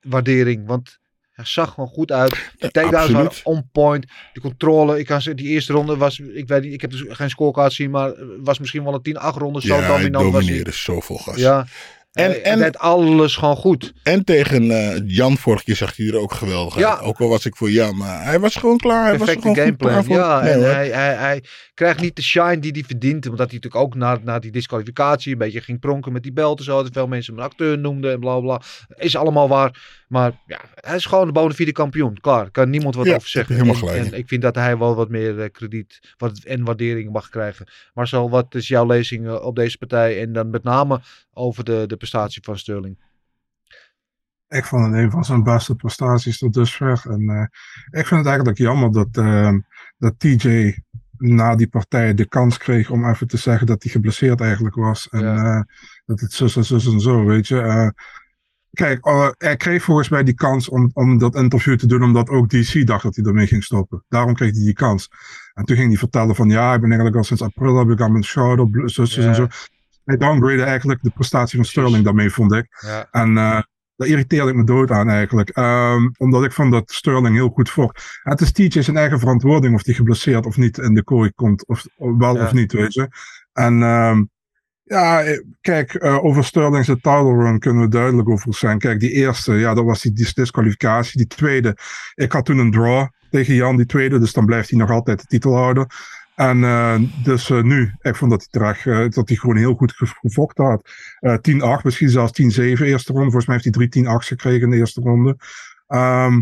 waardering. 0.02 0.68
Want 0.68 1.00
hij 1.34 1.46
zag 1.46 1.74
gewoon 1.74 1.90
goed 1.90 2.12
uit. 2.12 2.52
De 2.58 2.72
takedowns 2.72 3.12
waren 3.12 3.28
absoluut. 3.28 3.42
on 3.58 3.70
point. 3.72 4.06
De 4.34 4.40
controle, 4.42 5.00
ik 5.00 5.06
kan 5.06 5.22
zeggen, 5.22 5.44
die 5.44 5.52
eerste 5.52 5.74
ronde 5.74 5.98
was, 5.98 6.20
ik 6.20 6.48
weet 6.48 6.62
niet, 6.64 6.74
ik 6.74 6.82
heb 6.82 6.92
dus 6.92 7.04
geen 7.08 7.30
scorecard 7.30 7.74
zien, 7.74 7.92
maar 7.92 8.14
was 8.44 8.60
misschien 8.60 8.84
wel 8.84 8.94
een 9.04 9.18
10-8 9.34 9.38
ronde. 9.38 9.62
Zo 9.62 9.68
Ja, 9.76 9.80
hij 9.82 9.88
dominant 9.88 10.24
was 10.24 10.34
hij. 10.34 10.42
domineerde 10.42 10.72
zoveel 10.72 11.18
gas. 11.18 11.36
Ja. 11.36 11.66
En- 12.14 12.44
En, 12.44 12.60
deed 12.60 12.78
alles 12.78 13.36
gewoon 13.36 13.56
goed. 13.56 13.94
En 14.04 14.24
tegen 14.24 14.72
eh, 14.72 15.02
Jan 15.06 15.38
vorige 15.38 15.64
keer 15.64 15.76
zag 15.76 15.96
hij 15.98 16.08
er 16.08 16.18
ook 16.18 16.34
geweldig 16.34 16.74
uit. 16.76 16.84
Ja. 16.86 17.00
Ook 17.00 17.20
al 17.20 17.30
was 17.30 17.46
ik 17.46 17.56
voor 17.56 17.72
Jan, 17.72 17.98
maar 17.98 18.24
hij 18.24 18.40
was 18.40 18.56
gewoon 18.56 18.78
klaar. 18.78 19.04
Hij 19.08 19.18
was 19.18 19.28
er 19.28 19.36
Perfecte 19.40 19.62
gewoon 19.62 19.78
klaar 19.78 19.92
gameplan. 19.94 20.04
voor. 20.04 20.16
Ja, 20.16 20.42
Nee, 20.42 20.52
en 20.54 20.74
hij, 20.74 20.90
hij, 20.90 21.14
hij 21.16 21.44
krijgt 21.74 22.00
niet 22.02 22.16
de 22.16 22.22
shine 22.22 22.60
die 22.60 22.72
hij 22.72 22.84
verdient. 22.84 23.26
Omdat 23.30 23.50
hij 23.50 23.56
natuurlijk 23.56 23.84
ook 23.84 23.96
na, 23.96 24.20
na 24.24 24.40
die 24.40 24.52
disqualificatie 24.52 25.32
een 25.32 25.38
beetje 25.38 25.62
ging 25.62 25.80
pronken 25.80 26.12
met 26.12 26.24
die 26.24 26.34
belt 26.34 26.58
en 26.60 26.64
zo. 26.66 26.84
Dat 26.84 26.94
veel 26.94 27.08
mensen 27.08 27.34
hem 27.34 27.44
een 27.44 27.50
acteur 27.50 27.78
noemden 27.78 28.12
en 28.12 28.20
bla 28.20 28.40
bla. 28.40 28.62
Is 28.96 29.16
allemaal 29.16 29.48
waar. 29.48 30.03
Maar 30.14 30.32
ja, 30.46 30.62
hij 30.76 30.96
is 30.96 31.06
gewoon 31.06 31.26
de 31.28 31.32
bona 31.32 31.54
fide 31.54 31.72
kampioen. 31.72 32.20
Klaar, 32.20 32.52
kan 32.52 32.70
niemand 32.70 32.96
wat 32.96 33.06
Ja, 33.06 33.16
over 33.16 33.28
zeggen. 33.28 33.56
helemaal 33.56 33.74
En- 33.76 33.80
gelijk 33.80 34.06
en, 34.12 34.18
ik 34.18 34.28
vind 34.28 34.42
dat 34.42 34.56
hij 34.56 34.78
wel 34.78 34.96
wat 34.96 35.10
meer 35.10 35.40
eh, 35.42 35.50
krediet 35.52 36.14
wat, 36.18 36.38
en 36.40 36.64
waardering 36.64 37.12
mag 37.12 37.30
krijgen. 37.30 37.68
Marcel, 37.94 38.30
wat 38.30 38.56
is 38.56 38.68
jouw 38.68 38.86
lezing 38.86 39.26
eh, 39.28 39.46
op 39.46 39.56
deze 39.56 39.78
partij? 39.78 40.22
En 40.22 40.34
dan 40.34 40.50
met 40.50 40.64
name 40.64 41.02
over 41.34 41.64
de, 41.64 41.84
de 41.88 41.98
prestatie 41.98 42.44
van 42.44 42.58
Sterling. 42.58 42.98
Ik 44.48 44.66
vond 44.66 44.86
het 44.86 44.94
een 44.94 45.12
van 45.12 45.24
zijn 45.26 45.44
beste 45.44 45.76
prestaties 45.76 46.38
tot 46.38 46.54
dusver. 46.54 47.02
En 47.10 47.30
eh, 47.30 47.42
ik 48.00 48.08
vind 48.08 48.20
het 48.20 48.26
eigenlijk 48.28 48.58
jammer 48.58 48.92
dat, 48.92 49.14
dat 49.98 50.20
TJ 50.20 50.78
na 51.18 51.56
die 51.56 51.68
partij 51.68 52.14
de 52.14 52.26
kans 52.26 52.58
kreeg 52.58 52.90
om 52.90 53.10
even 53.10 53.28
te 53.28 53.38
zeggen 53.38 53.68
dat 53.68 53.84
hij 53.84 53.92
geblesseerd 53.92 54.42
eigenlijk 54.42 54.76
was. 54.76 55.10
En 55.10 55.20
Ja. 55.22 55.68
dat 56.06 56.20
het 56.20 56.34
zus 56.34 56.56
en 56.56 56.64
zus 56.64 56.86
en 56.86 57.00
zo, 57.00 57.26
weet 57.26 57.48
je. 57.48 57.94
Kijk, 58.74 59.00
hij 59.38 59.56
kreeg 59.56 59.84
volgens 59.84 60.10
mij 60.10 60.24
die 60.24 60.34
kans 60.34 60.70
om, 60.70 60.90
om 60.94 61.18
dat 61.18 61.36
interview 61.36 61.78
te 61.78 61.88
doen, 61.88 62.04
omdat 62.04 62.30
ook 62.30 62.50
DC 62.50 62.88
dacht 62.88 63.04
dat 63.04 63.16
hij 63.16 63.26
ermee 63.26 63.48
ging 63.48 63.64
stoppen. 63.64 64.04
Daarom 64.10 64.34
kreeg 64.34 64.52
hij 64.52 64.64
die 64.64 64.74
kans. 64.74 65.10
En 65.54 65.66
toen 65.66 65.76
ging 65.76 65.88
hij 65.90 65.98
vertellen 65.98 66.36
van, 66.36 66.50
ja, 66.50 66.74
ik 66.74 66.80
ben 66.80 66.90
eigenlijk 66.90 67.16
al 67.18 67.24
sinds 67.24 67.42
april 67.42 67.78
heb 67.78 67.90
ik 67.90 68.02
aan 68.02 68.12
mijn 68.12 68.24
schouder, 68.24 68.70
bl- 68.70 68.88
zus 68.88 69.14
zus 69.14 69.24
Ja. 69.24 69.30
en 69.30 69.36
zo. 69.36 69.48
Hij 70.06 70.18
downgrade 70.18 70.64
eigenlijk 70.64 71.02
de 71.04 71.10
prestatie 71.10 71.58
van 71.58 71.66
Sterling 71.66 72.04
daarmee, 72.04 72.30
vond 72.30 72.54
ik. 72.54 72.68
Ja. 72.80 73.08
En 73.12 73.38
eh 73.38 73.62
daar 73.96 74.08
irriteerde 74.08 74.50
ik 74.50 74.56
me 74.56 74.64
dood 74.64 74.92
aan 74.92 75.10
eigenlijk. 75.10 75.50
Ehm, 75.50 76.10
omdat 76.18 76.44
ik 76.44 76.52
vond 76.52 76.72
dat 76.72 76.92
Sterling 76.92 77.36
heel 77.36 77.50
goed 77.50 77.70
vocht. 77.70 78.20
Het 78.24 78.42
is 78.42 78.52
TJ 78.52 78.82
zijn 78.82 78.98
eigen 78.98 79.20
verantwoording 79.20 79.76
of 79.76 79.86
hij 79.86 79.94
geblesseerd 79.94 80.46
of 80.46 80.58
niet 80.58 80.78
in 80.78 80.94
de 80.94 81.04
kooi 81.04 81.32
komt. 81.36 81.68
Of, 81.68 81.86
of 81.98 82.18
wel 82.18 82.36
Ja. 82.36 82.44
of 82.44 82.54
niet, 82.54 82.72
weet 82.74 82.94
je. 82.94 83.08
En 83.54 83.84
ehm, 83.84 84.24
ja, 84.94 85.24
eh, 85.24 85.40
kijk, 85.62 85.94
eh, 85.94 86.24
over 86.24 86.44
Sterling's 86.44 86.88
title 86.88 87.36
run 87.36 87.60
kunnen 87.60 87.84
we 87.84 87.90
duidelijk 87.90 88.30
over 88.30 88.54
zijn. 88.54 88.78
Kijk, 88.78 89.00
die 89.00 89.12
eerste, 89.12 89.54
ja, 89.54 89.74
dat 89.74 89.86
was 89.86 90.02
die 90.02 90.14
dis- 90.14 90.34
disqualificatie. 90.34 91.18
Die 91.18 91.28
tweede, 91.28 91.78
ik 92.16 92.32
had 92.32 92.46
toen 92.46 92.58
een 92.58 92.72
draw 92.72 93.08
tegen 93.30 93.54
Jan, 93.54 93.78
die 93.78 93.86
tweede. 93.86 94.20
Dus 94.20 94.34
dan 94.34 94.46
blijft 94.46 94.70
hij 94.70 94.80
nog 94.80 94.90
altijd 94.90 95.20
de 95.22 95.26
titel 95.28 95.56
houden. 95.56 95.88
En 96.36 96.64
eh, 96.64 97.00
dus 97.24 97.50
nu, 97.50 97.92
ik 98.02 98.16
vond 98.16 98.32
dat 98.32 98.48
hij 98.50 98.50
terecht, 98.62 99.16
dat 99.16 99.28
hij 99.28 99.38
gewoon 99.38 99.58
heel 99.58 99.74
goed 99.76 99.92
ge- 99.92 100.06
gevochten 100.22 100.66
had. 100.66 100.90
Eh 101.20 101.38
10-8, 101.42 101.84
misschien 101.84 102.10
zelfs 102.10 102.32
10-7 102.32 102.86
eerste 102.86 103.12
ronde. 103.12 103.32
Volgens 103.32 103.46
mij 103.46 103.56
heeft 103.62 103.76
hij 103.76 103.88
drie 103.90 104.06
10-8's 104.06 104.28
gekregen 104.28 104.62
in 104.62 104.70
de 104.70 104.78
eerste 104.78 105.02
ronde. 105.02 105.38
Ehm, 105.88 106.42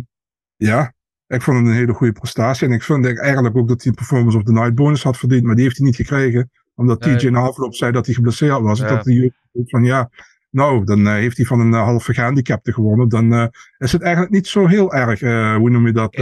ja, 0.56 0.94
ik 1.28 1.42
vond 1.42 1.58
het 1.58 1.66
een 1.68 1.74
hele 1.74 1.94
goede 1.94 2.14
prestatie. 2.14 2.68
En 2.68 2.74
ik 2.74 2.84
vind 2.84 3.18
eigenlijk 3.20 3.58
ook 3.58 3.68
dat 3.68 3.78
hij 3.84 3.88
een 3.92 3.98
performance 3.98 4.38
of 4.38 4.44
the 4.44 4.52
night 4.52 4.76
bonus 4.76 5.04
had 5.04 5.18
verdiend. 5.18 5.44
Maar 5.44 5.56
die 5.56 5.64
heeft 5.64 5.78
hij 5.78 5.86
niet 5.86 5.96
gekregen. 5.96 6.50
Omdat. 6.76 7.02
TJ 7.02 7.28
na 7.28 7.40
afloop 7.40 7.76
zei 7.76 7.92
dat 7.92 8.06
hij 8.06 8.16
geblesseerd 8.16 8.62
was. 8.62 8.80
Ja. 8.80 8.88
Dat 8.88 9.06
hij 9.06 9.32
van 9.54 9.84
ja, 9.84 10.10
Nou, 10.52 10.86
dan 10.86 11.08
eh, 11.08 11.14
heeft 11.14 11.38
hij 11.38 11.46
van 11.46 11.60
een 11.60 11.72
uh, 11.72 11.84
halve 11.84 12.14
gehandicapte 12.14 12.74
gewonnen. 12.74 13.10
Dan 13.10 13.34
uh, 13.34 13.46
is 13.78 13.92
het 13.92 14.02
eigenlijk 14.02 14.34
niet 14.34 14.48
zo 14.48 14.68
heel 14.68 14.94
erg, 14.94 15.20
hoe 15.58 15.70
noem 15.70 15.86
je 15.88 15.94
dat? 15.94 16.16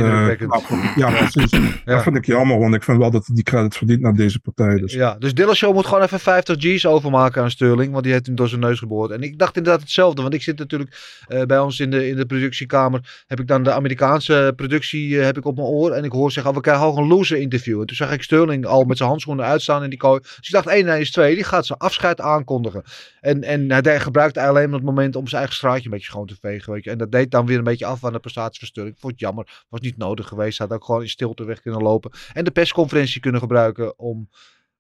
ja, 0.96 1.12
precies. 1.12 1.52
ja. 1.52 1.60
Dat 1.86 2.04
vind 2.04 2.16
ik 2.16 2.26
jammer, 2.26 2.60
want 2.60 2.76
ik 2.76 2.84
vind 2.84 2.98
wel 2.98 3.12
dat 3.12 3.26
hij 3.26 3.36
die 3.36 3.44
credits 3.44 3.78
verdient 3.78 4.02
naar 4.02 4.14
deze 4.14 4.40
partij. 4.40 4.76
Dus. 4.76 4.94
Ja, 4.94 5.16
dus 5.20 5.34
Dillashaw 5.34 5.74
moet 5.74 5.86
gewoon 5.86 6.04
even 6.04 6.20
50 6.20 6.56
G's 6.60 6.86
overmaken 6.86 7.42
aan 7.42 7.52
Sterling, 7.52 7.92
want 7.92 8.04
die 8.04 8.14
heeft 8.14 8.26
hem 8.26 8.36
door 8.36 8.48
zijn 8.48 8.62
neus 8.62 8.80
geboord. 8.80 9.12
En 9.12 9.22
ik 9.22 9.40
dacht 9.40 9.58
inderdaad 9.58 9.82
hetzelfde, 9.82 10.22
want 10.22 10.34
ik 10.34 10.42
zit 10.42 10.58
natuurlijk 10.58 11.24
bij 11.48 11.60
ons 11.60 11.80
in 11.80 11.90
de, 11.90 12.08
in 12.08 12.16
de 12.16 12.26
productiekamer, 12.26 13.24
heb 13.28 13.40
ik 13.40 13.48
dan 13.48 13.64
de 13.64 13.72
Amerikaanse 13.72 14.54
productie 14.56 15.18
heb 15.18 15.38
ik 15.38 15.46
op 15.46 15.56
mijn 15.56 15.68
oor 15.68 15.92
en 15.92 16.04
ik 16.04 16.12
hoor 16.12 16.32
zeggen, 16.32 16.52
oh, 16.52 16.58
we 16.58 16.64
krijgen 16.64 16.86
al 16.86 16.98
een 16.98 17.08
loser 17.08 17.38
interview. 17.38 17.80
En 17.80 17.86
toen 17.86 17.96
zag 17.96 18.12
ik 18.12 18.24
Sterling 18.24 18.66
al 18.66 18.84
met 18.84 18.98
zijn 18.98 19.10
handschoenen 19.10 19.46
uitstaan 19.46 19.84
in 19.84 19.90
die 19.90 20.00
kooi. 20.00 20.20
Dus 20.20 20.48
ik 20.48 20.52
dacht, 20.54 20.68
1 20.68 20.88
1 20.88 21.00
is 21.00 21.12
2, 21.12 21.36
die 21.36 21.44
gaat 21.44 21.66
zijn 21.66 21.80
afscheid 21.80 22.22
aankondigen. 22.22 22.84
En, 23.22 23.44
en 23.44 23.72
hij 23.72 23.82
gebruikte 24.20 24.52
alleen 24.52 24.70
maar 24.70 24.80
het 24.80 24.88
moment 24.88 25.16
om 25.16 25.28
zijn 25.28 25.42
eigen 25.42 25.56
straatje 25.56 25.86
een 25.86 25.92
beetje 25.92 26.06
schoon 26.06 26.28
te 26.28 26.38
vegen. 26.42 26.74
Weet 26.74 26.84
je. 26.84 26.90
En 26.90 26.98
dat 26.98 27.12
deed 27.12 27.32
dan 27.32 27.46
weer 27.46 27.58
een 27.58 27.64
beetje 27.64 27.86
af 27.86 28.06
aan 28.06 28.14
de 28.14 28.20
prestatieversturing. 28.20 28.94
Ik 28.94 29.00
vond 29.00 29.12
het 29.12 29.22
jammer. 29.22 29.66
Was 29.70 29.80
niet 29.80 29.98
nodig 29.98 30.28
geweest. 30.28 30.58
Hij 30.58 30.68
had 30.68 30.76
ook 30.76 30.86
gewoon 30.86 31.02
in 31.02 31.10
stilte 31.10 31.44
weg 31.44 31.62
kunnen 31.62 31.82
lopen. 31.82 32.12
En 32.34 32.44
de 32.44 32.52
persconferentie 32.52 33.22
kunnen 33.22 33.42
gebruiken 33.42 34.00
om, 34.00 34.30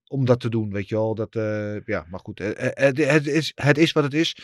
om 0.07 0.25
dat 0.25 0.39
te 0.39 0.49
doen. 0.49 0.71
Weet 0.71 0.89
je 0.89 0.95
wel. 0.95 1.15
Dat, 1.15 1.35
uh, 1.35 1.81
ja, 1.85 2.05
maar 2.09 2.19
goed. 2.19 2.39
Het, 2.39 2.71
het, 2.73 2.97
het, 2.97 3.27
is, 3.27 3.51
het 3.55 3.77
is 3.77 3.91
wat 3.91 4.03
het 4.03 4.13
is. 4.13 4.35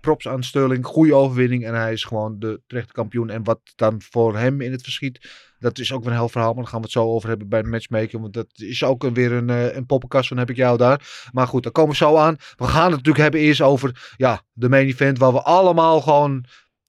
Props 0.00 0.28
aan 0.28 0.42
Sterling. 0.42 0.86
Goede 0.86 1.14
overwinning. 1.14 1.64
En 1.64 1.74
hij 1.74 1.92
is 1.92 2.04
gewoon 2.04 2.38
de 2.38 2.60
terechte 2.66 2.92
kampioen. 2.92 3.30
En 3.30 3.44
wat 3.44 3.60
dan 3.74 4.02
voor 4.02 4.36
hem 4.36 4.60
in 4.60 4.72
het 4.72 4.82
verschiet 4.82 5.45
dat 5.58 5.78
is 5.78 5.92
ook 5.92 6.02
weer 6.02 6.12
een 6.12 6.18
heel 6.18 6.28
verhaal, 6.28 6.52
maar 6.52 6.62
daar 6.62 6.72
gaan 6.72 6.80
we 6.80 6.84
het 6.84 6.94
zo 6.94 7.04
over 7.04 7.28
hebben 7.28 7.48
bij 7.48 7.62
de 7.62 7.68
matchmaking. 7.68 8.22
Want 8.22 8.34
dat 8.34 8.46
is 8.54 8.84
ook 8.84 9.10
weer 9.10 9.32
een, 9.32 9.50
eh, 9.50 9.74
een 9.74 9.86
poppenkast 9.86 10.28
van 10.28 10.36
heb 10.36 10.50
ik 10.50 10.56
jou 10.56 10.78
daar. 10.78 11.28
Maar 11.32 11.46
goed, 11.46 11.62
daar 11.62 11.72
komen 11.72 11.90
we 11.90 11.96
zo 11.96 12.16
aan. 12.16 12.36
We 12.56 12.64
gaan 12.64 12.82
het 12.82 12.90
natuurlijk 12.90 13.18
hebben 13.18 13.40
eerst 13.40 13.60
over 13.60 14.14
ja, 14.16 14.42
de 14.52 14.68
main 14.68 14.86
event 14.86 15.18
waar 15.18 15.32
we 15.32 15.42
allemaal 15.42 16.00
gewoon 16.00 16.30
een 16.30 16.44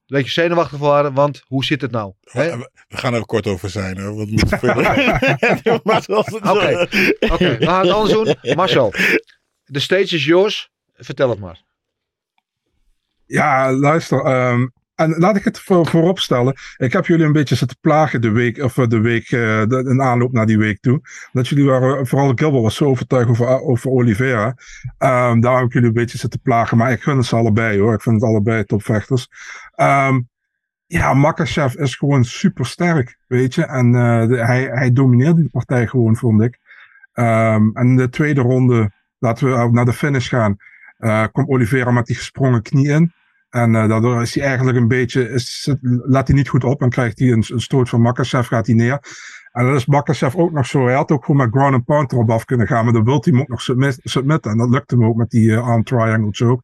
beetje 0.06 0.32
zenuwachtig 0.32 0.80
waren. 0.80 1.14
Want 1.14 1.44
hoe 1.46 1.66
zit 1.66 1.82
het 1.82 1.92
nou? 1.92 2.14
We, 2.22 2.70
we 2.88 2.98
gaan 2.98 3.14
er 3.14 3.26
kort 3.26 3.48
over 3.48 3.70
zijn. 3.70 4.00
Hoor. 4.00 4.16
Wat 4.16 4.28
moet 6.08 6.42
Oké, 6.52 6.88
we 7.20 7.58
gaan 7.60 7.86
het 7.86 7.96
anders 7.96 8.14
doen. 8.14 8.56
Marcel, 8.56 8.94
de 9.66 9.80
stage 9.80 10.16
is 10.16 10.26
yours. 10.26 10.70
Vertel 10.94 11.30
het 11.30 11.40
maar. 11.40 11.62
Ja, 13.26 13.74
luister. 13.74 14.50
Um, 14.50 14.74
en 14.98 15.16
laat 15.18 15.36
ik 15.36 15.44
het 15.44 15.60
voor, 15.60 15.88
voorop 15.88 16.20
stellen. 16.20 16.56
Ik 16.78 16.94
heb 16.94 17.06
jullie 17.06 17.26
een 17.26 17.32
beetje 17.32 17.56
zitten 17.56 17.78
plagen 17.82 18.22
de 18.22 18.30
week, 18.30 18.58
of 18.64 18.74
de 18.74 19.00
week, 19.00 19.32
uh, 19.32 19.40
de, 19.66 19.84
een 19.86 20.02
aanloop 20.02 20.32
naar 20.32 20.46
die 20.46 20.58
week 20.58 20.80
toe. 20.80 21.02
Dat 21.32 21.48
jullie 21.48 21.66
waren, 21.66 22.08
vooral 22.08 22.32
Gilbert 22.36 22.64
was 22.64 22.76
zo 22.76 22.86
overtuigd 22.86 23.30
over, 23.30 23.62
over 23.62 23.90
Oliveira. 23.90 24.48
Um, 25.00 25.40
daar 25.40 25.56
heb 25.56 25.66
ik 25.66 25.74
jullie 25.74 25.88
een 25.88 25.94
beetje 25.94 26.18
zitten 26.18 26.42
plagen. 26.42 26.78
Maar 26.78 26.92
ik 26.92 27.02
gun 27.02 27.24
ze 27.24 27.36
allebei 27.36 27.80
hoor. 27.80 27.94
Ik 27.94 28.02
vind 28.02 28.16
het 28.16 28.24
allebei 28.24 28.64
topvechters. 28.64 29.28
Um, 29.76 30.30
ja, 30.86 31.14
Makachev 31.14 31.74
is 31.74 31.96
gewoon 31.96 32.24
super 32.24 32.66
sterk, 32.66 33.18
weet 33.28 33.56
je. 33.56 33.66
En 33.66 33.94
hij, 33.94 34.64
hij 34.64 34.94
domineerde 34.94 35.42
die 35.42 35.50
partij 35.50 35.88
gewoon, 35.88 36.16
vond 36.16 36.42
ik. 36.42 36.60
Um, 37.14 37.72
en 37.74 37.88
in 37.88 37.96
de 37.96 38.10
tweede 38.10 38.42
ronde, 38.42 38.92
laten 39.20 39.48
we 39.48 39.72
naar 39.72 39.86
de 39.86 39.94
finish 39.94 40.30
gaan, 40.30 40.56
uh, 41.00 41.26
komt 41.32 41.50
Oliveira 41.50 41.92
met 41.92 42.06
die 42.06 42.16
gesprongen 42.16 42.62
knie 42.62 42.88
in. 42.88 43.14
En 43.58 43.74
uh, 43.74 43.88
daardoor 43.88 44.22
is 44.22 44.36
hij 44.36 44.44
eigenlijk 44.44 44.78
een 44.78 44.88
beetje, 44.88 45.42
laat 45.82 46.28
hij 46.28 46.36
niet 46.36 46.50
goed 46.50 46.64
op 46.64 46.82
en 46.82 46.90
krijgt 46.90 47.20
hij 47.20 47.32
een, 47.32 47.44
een 47.48 47.62
stoot 47.62 47.90
van 47.90 48.02
Makachev, 48.02 48.48
gaat 48.48 48.66
hij 48.66 48.76
neer. 48.76 49.00
En 49.52 49.66
dan 49.66 49.76
is 49.76 49.86
Makachev 49.86 50.36
ook 50.36 50.52
nog 50.52 50.66
zo, 50.66 50.86
hij 50.86 50.96
had 50.96 51.12
ook 51.12 51.26
gewoon 51.26 51.42
met 51.46 51.56
ground 51.56 51.74
and 51.74 51.86
pound 51.86 52.12
erop 52.12 52.30
af 52.30 52.46
kunnen 52.46 52.68
gaan, 52.68 52.84
maar 52.84 52.94
dan 52.94 53.04
wil 53.04 53.22
hij 53.24 53.34
hem 53.34 53.42
ook 53.42 53.48
nog 53.48 53.62
submit, 53.62 54.00
submitten. 54.04 54.52
En 54.52 54.58
dat 54.58 54.70
lukte 54.70 54.96
hem 54.96 55.06
ook 55.06 55.16
met 55.16 55.30
die 55.30 55.50
uh, 55.50 55.68
arm 55.68 55.84
triangle 55.84 56.32
choke. 56.32 56.64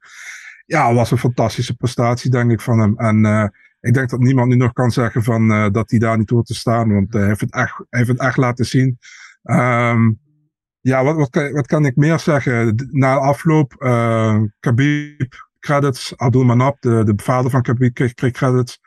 Ja, 0.65 0.93
was 0.93 1.11
een 1.11 1.17
fantastische 1.17 1.75
prestatie, 1.75 2.29
denk 2.29 2.51
ik, 2.51 2.61
van 2.61 2.79
hem. 2.79 2.97
En 2.97 3.25
uh, 3.25 3.47
ik 3.79 3.93
denk 3.93 4.09
dat 4.09 4.19
niemand 4.19 4.49
nu 4.49 4.55
nog 4.55 4.73
kan 4.73 4.91
zeggen 4.91 5.23
van, 5.23 5.71
dat 5.71 5.89
hij 5.89 5.99
daar 5.99 6.17
niet 6.17 6.29
hoort 6.29 6.45
te 6.45 6.55
staan, 6.55 6.93
want 6.93 7.13
hij 7.13 7.25
heeft 7.25 7.41
het 7.41 7.53
echt, 7.53 7.77
hij 7.77 7.99
heeft 7.99 8.11
het 8.11 8.19
echt 8.19 8.37
laten 8.37 8.65
zien. 8.65 8.97
Um, 9.43 10.19
ja, 10.79 11.03
wat, 11.03 11.15
wat, 11.15 11.29
kan, 11.29 11.51
wat 11.51 11.67
kan 11.67 11.85
ik 11.85 11.95
meer 11.95 12.19
zeggen? 12.19 12.89
Na 12.91 13.15
afloop, 13.15 13.73
Khabib 14.59 15.51
credits. 15.63 16.17
Abdul 16.17 16.43
Manap, 16.43 16.81
de, 16.81 17.03
de 17.03 17.13
vader 17.15 17.51
van 17.51 17.61
Khabib, 17.61 17.93
kreeg, 17.93 18.13
kreeg 18.13 18.31
credits. 18.31 18.79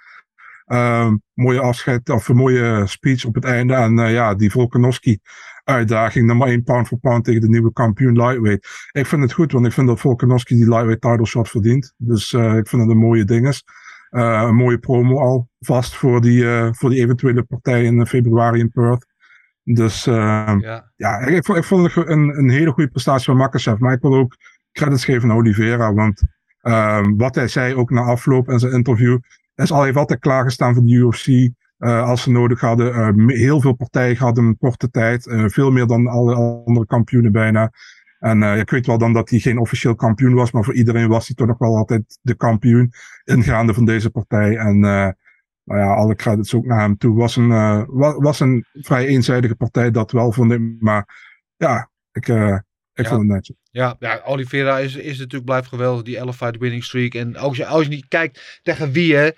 Um, 0.67 1.23
mooie 1.35 1.61
afscheid, 1.61 2.11
of 2.11 2.29
een 2.29 2.37
mooie 2.37 2.87
speech 2.87 3.25
op 3.25 3.35
het 3.35 3.45
einde. 3.45 3.75
En 3.75 3.99
uh, 3.99 4.13
ja, 4.13 4.35
die 4.35 4.51
Volkanovski 4.51 5.19
uitdaging, 5.65 6.27
nummer 6.27 6.49
1 6.49 6.63
pound 6.63 6.87
for 6.87 6.99
pound 6.99 7.25
tegen 7.25 7.41
de 7.41 7.49
nieuwe 7.49 7.73
kampioen 7.73 8.17
lightweight. 8.17 8.67
Ik 8.93 9.07
vind 9.07 9.23
het 9.23 9.33
goed, 9.33 9.53
want 9.53 9.67
ik 9.67 9.73
vind 9.73 9.87
dat 9.87 10.01
Volkanovski 10.01 10.55
die 10.55 10.69
lightweight 10.69 11.01
title 11.01 11.27
shot 11.27 11.49
verdient. 11.49 11.95
Dus 11.97 12.33
uh, 12.33 12.57
ik 12.57 12.69
vind 12.69 12.83
het 12.83 12.91
een 12.91 12.99
mooie 12.99 13.25
ding 13.25 13.49
is. 13.49 13.65
Uh, 14.11 14.43
een 14.47 14.55
mooie 14.55 14.79
promo 14.79 15.19
al 15.19 15.49
vast 15.59 15.97
voor 15.97 16.21
die, 16.21 16.45
voor 16.73 16.91
die 16.91 17.01
eventuele 17.01 17.43
partij 17.43 17.85
in 17.85 18.07
februari 18.07 18.61
in 18.61 18.71
Perth. 18.71 19.07
Dus 19.63 20.07
uh, 20.07 20.15
ja, 20.59 20.93
ja 20.97 21.19
ik, 21.19 21.29
ik, 21.29 21.45
vond, 21.45 21.59
ik 21.59 21.65
vond 21.65 21.95
het 21.95 22.09
een, 22.09 22.39
een 22.39 22.51
hele 22.51 22.71
goede 22.71 22.91
prestatie 22.91 23.25
van 23.25 23.37
Makachev. 23.37 23.79
Maar 23.79 23.93
ik 23.93 24.01
wil 24.01 24.15
ook 24.15 24.37
credits 24.73 25.05
geven 25.05 25.31
aan 25.31 25.37
Oliveira, 25.37 25.95
want 25.95 26.23
Um, 26.69 27.17
wat 27.17 27.35
hij 27.35 27.49
zei 27.49 27.75
ook 27.75 27.91
na 27.91 28.01
afloop 28.01 28.49
in 28.49 28.59
zijn 28.59 28.73
interview. 28.73 29.19
Is 29.55 29.73
al 29.73 29.83
heeft 29.83 29.97
altijd 29.97 30.21
klaargestaan 30.21 30.75
voor 30.75 30.85
de 30.85 30.93
UFC. 30.93 31.27
Uh, 31.79 32.03
als 32.09 32.23
ze 32.23 32.31
nodig 32.31 32.61
hadden. 32.61 33.17
Uh, 33.19 33.37
heel 33.37 33.61
veel 33.61 33.73
partijen 33.73 34.17
hadden 34.17 34.45
in 34.45 34.59
korte 34.59 34.91
tijd. 34.91 35.27
Uh, 35.27 35.45
veel 35.49 35.71
meer 35.71 35.87
dan 35.87 36.07
alle 36.07 36.35
andere 36.35 36.87
kampioenen 36.87 37.33
bijna. 37.33 37.73
En 38.19 38.43
ik 38.43 38.71
weet 38.71 38.87
wel 38.87 38.99
dan 38.99 39.13
dat 39.13 39.31
hij 39.31 39.39
geen 39.39 39.59
officieel 39.59 39.95
kampioen 39.95 40.35
was. 40.35 40.51
Maar 40.51 40.65
voor 40.65 40.75
iedereen 40.75 41.09
was 41.09 41.27
hij 41.27 41.37
toch 41.37 41.47
nog 41.47 41.59
wel 41.59 41.77
altijd 41.77 42.19
de 42.23 42.35
kampioen. 42.35 42.93
Ingaande 43.25 43.75
van 43.75 43.85
deze 43.85 44.11
partij. 44.11 44.57
En 44.57 44.79
nou 44.81 45.15
ja, 45.65 45.95
alle 45.95 46.15
credits 46.15 46.55
ook 46.55 46.65
naar 46.65 46.81
hem 46.81 46.97
toe. 46.97 47.17
Was 47.17 47.37
een, 47.37 47.49
was 48.19 48.41
een 48.41 48.65
vrij 48.73 49.07
eenzijdige 49.07 49.55
partij, 49.55 49.91
dat 49.91 50.13
wel 50.13 50.33
vond 50.33 50.53
ik. 50.53 50.61
Maar 50.79 51.09
ja, 51.57 51.91
ik, 52.13 52.27
ja. 52.97 53.41
Ja, 53.71 53.97
ja 53.99 54.23
Oliveira 54.25 54.79
is, 54.79 54.95
is 54.95 55.19
natuurlijk 55.19 55.45
blijft 55.45 55.69
geweldig. 55.69 56.03
Die 56.03 56.17
11 56.17 56.37
fight 56.37 56.59
winning 56.59 56.85
streak. 56.85 57.15
En 57.15 57.37
als 57.37 57.57
je, 57.57 57.67
als 57.67 57.83
je 57.83 57.89
niet 57.89 58.09
kijkt 58.09 58.61
tegen 58.63 58.93
wie 58.93 59.17
hè. 59.17 59.31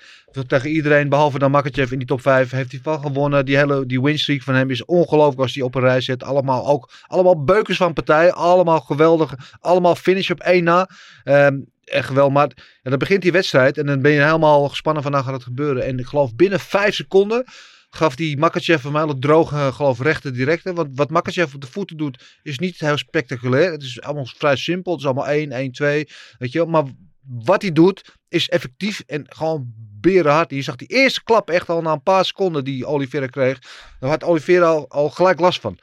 Tegen 0.46 0.70
iedereen 0.70 1.08
behalve 1.08 1.38
dan 1.38 1.50
Makachev 1.50 1.92
in 1.92 1.98
die 1.98 2.06
top 2.06 2.20
5 2.20 2.50
heeft 2.50 2.70
hij 2.70 2.80
van 2.82 3.00
gewonnen. 3.00 3.44
Die 3.44 3.56
hele 3.56 3.86
die 3.86 4.02
win 4.02 4.18
streak 4.18 4.42
van 4.42 4.54
hem 4.54 4.70
is 4.70 4.84
ongelooflijk 4.84 5.40
als 5.40 5.54
hij 5.54 5.64
op 5.64 5.74
een 5.74 5.80
rij 5.80 6.00
zet. 6.00 6.22
Allemaal 6.22 6.66
ook 6.66 6.90
allemaal 7.06 7.44
beukers 7.44 7.76
van 7.76 7.92
partij. 7.92 8.32
Allemaal 8.32 8.80
geweldig. 8.80 9.34
Allemaal 9.60 9.94
finish 9.94 10.30
op 10.30 10.40
één 10.40 10.64
na. 10.64 10.88
Um, 11.24 11.66
echt 11.84 12.12
wel. 12.12 12.30
Maar 12.30 12.50
ja, 12.82 12.90
dan 12.90 12.98
begint 12.98 13.22
die 13.22 13.32
wedstrijd 13.32 13.78
en 13.78 13.86
dan 13.86 14.02
ben 14.02 14.12
je 14.12 14.22
helemaal 14.22 14.68
gespannen 14.68 15.02
van 15.02 15.12
nou 15.12 15.24
gaat 15.24 15.34
het 15.34 15.42
gebeuren. 15.42 15.84
En 15.84 15.98
ik 15.98 16.06
geloof 16.06 16.34
binnen 16.34 16.60
5 16.60 16.94
seconden 16.94 17.44
gaf 17.90 18.16
die 18.16 18.36
Makachev 18.36 18.84
mij 18.84 19.02
al 19.02 19.18
droge, 19.18 19.70
geloof 19.72 20.00
rechte 20.00 20.30
directe. 20.30 20.72
Want 20.72 20.88
wat 20.94 21.10
Makachev 21.10 21.54
op 21.54 21.60
de 21.60 21.66
voeten 21.66 21.96
doet, 21.96 22.38
is 22.42 22.58
niet 22.58 22.80
heel 22.80 22.98
spectaculair. 22.98 23.70
Het 23.70 23.82
is 23.82 24.00
allemaal 24.00 24.26
vrij 24.26 24.56
simpel. 24.56 24.92
Het 24.92 25.00
is 25.00 25.06
allemaal 25.06 25.28
1, 25.28 25.52
1, 25.52 25.72
2. 25.72 26.08
Weet 26.38 26.52
je 26.52 26.58
wel. 26.58 26.68
Maar 26.68 26.84
wat 27.28 27.62
hij 27.62 27.72
doet, 27.72 28.16
is 28.28 28.48
effectief 28.48 29.02
en 29.06 29.24
gewoon 29.28 29.72
berenhard. 30.00 30.50
Je 30.50 30.62
zag 30.62 30.76
die 30.76 30.88
eerste 30.88 31.24
klap 31.24 31.50
echt 31.50 31.68
al 31.68 31.82
na 31.82 31.92
een 31.92 32.02
paar 32.02 32.24
seconden 32.24 32.64
die 32.64 32.86
Oliveira 32.86 33.26
kreeg. 33.26 33.58
Daar 34.00 34.10
had 34.10 34.24
Oliveira 34.24 34.66
al, 34.66 34.88
al 34.88 35.10
gelijk 35.10 35.40
last 35.40 35.60
van. 35.60 35.78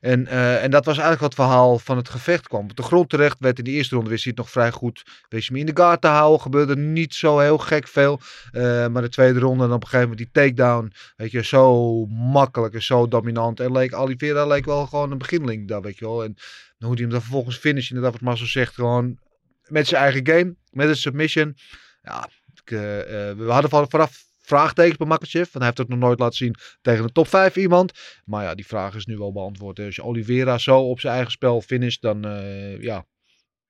En, 0.00 0.20
uh, 0.20 0.62
en 0.62 0.70
dat 0.70 0.84
was 0.84 0.98
eigenlijk 0.98 1.20
wat 1.20 1.36
het 1.36 1.46
verhaal 1.46 1.78
van 1.78 1.96
het 1.96 2.08
gevecht 2.08 2.48
kwam. 2.48 2.62
Op 2.62 2.76
de 2.76 2.82
grond 2.82 3.08
terecht 3.08 3.36
werd 3.38 3.58
in 3.58 3.64
de 3.64 3.70
eerste 3.70 3.94
ronde 3.94 4.10
wist 4.10 4.24
hij 4.24 4.32
het 4.36 4.42
nog 4.42 4.50
vrij 4.50 4.70
goed. 4.70 5.04
Wees 5.28 5.48
hem 5.48 5.56
in 5.56 5.66
de 5.66 5.96
te 6.00 6.06
houden. 6.06 6.40
Gebeurde 6.40 6.76
niet 6.76 7.14
zo 7.14 7.38
heel 7.38 7.58
gek 7.58 7.88
veel. 7.88 8.20
Uh, 8.52 8.86
maar 8.86 9.02
de 9.02 9.08
tweede 9.08 9.38
ronde 9.38 9.64
en 9.64 9.72
op 9.72 9.82
een 9.82 9.88
gegeven 9.88 10.08
moment 10.08 10.32
die 10.32 10.42
takedown. 10.42 10.92
Weet 11.16 11.30
je, 11.30 11.44
zo 11.44 12.06
makkelijk 12.06 12.74
en 12.74 12.82
zo 12.82 13.08
dominant. 13.08 13.60
En 13.60 13.72
leek 13.72 13.94
Oliveira 13.94 14.46
leek 14.46 14.64
wel 14.64 14.86
gewoon 14.86 15.10
een 15.10 15.18
beginling 15.18 15.68
daar, 15.68 15.80
weet 15.80 15.98
je 15.98 16.04
wel. 16.04 16.24
En 16.24 16.34
hoe 16.78 16.92
hij 16.92 17.00
hem 17.00 17.10
dan 17.10 17.20
vervolgens 17.20 17.56
finisht, 17.56 17.88
inderdaad 17.88 18.12
wat 18.12 18.22
Marcel 18.22 18.46
zegt. 18.46 18.74
Gewoon 18.74 19.18
met 19.66 19.86
zijn 19.86 20.02
eigen 20.02 20.26
game. 20.26 20.54
Met 20.70 20.88
een 20.88 20.96
submission. 20.96 21.56
Ja, 22.02 22.28
ik, 22.54 22.70
uh, 22.70 22.80
we 22.80 23.46
hadden 23.46 23.88
vanaf 23.90 24.27
vraagtekens 24.48 24.96
bij 24.96 25.06
Makachev. 25.06 25.42
Want 25.42 25.52
hij 25.52 25.64
heeft 25.64 25.78
het 25.78 25.88
nog 25.88 25.98
nooit 25.98 26.18
laten 26.18 26.36
zien 26.36 26.54
tegen 26.80 27.04
een 27.04 27.12
top 27.12 27.28
5 27.28 27.56
iemand. 27.56 27.92
Maar 28.24 28.44
ja, 28.44 28.54
die 28.54 28.66
vraag 28.66 28.94
is 28.94 29.06
nu 29.06 29.16
wel 29.16 29.32
beantwoord. 29.32 29.78
Als 29.78 29.96
je 29.96 30.02
Oliveira 30.02 30.58
zo 30.58 30.80
op 30.80 31.00
zijn 31.00 31.14
eigen 31.14 31.32
spel 31.32 31.60
finisht, 31.60 32.02
dan 32.02 32.26
uh, 32.26 32.82
ja. 32.82 33.06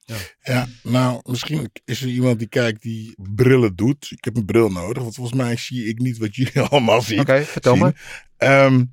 ja. 0.05 0.17
Ja, 0.41 0.67
nou, 0.83 1.21
misschien 1.23 1.71
is 1.85 2.03
er 2.03 2.09
iemand 2.09 2.39
die 2.39 2.49
kijkt 2.49 2.83
die 2.83 3.15
brillen 3.35 3.77
doet. 3.77 4.11
Ik 4.11 4.25
heb 4.25 4.37
een 4.37 4.45
bril 4.45 4.69
nodig, 4.69 5.03
want 5.03 5.15
volgens 5.15 5.37
mij 5.37 5.57
zie 5.57 5.85
ik 5.85 5.99
niet 5.99 6.19
wat 6.19 6.35
jullie 6.35 6.61
allemaal 6.69 7.03
zien. 7.03 7.21
Oké, 7.21 7.31
okay, 7.31 7.45
vertel 7.45 7.77
zien. 7.77 7.95
me. 8.37 8.65
Um, 8.65 8.91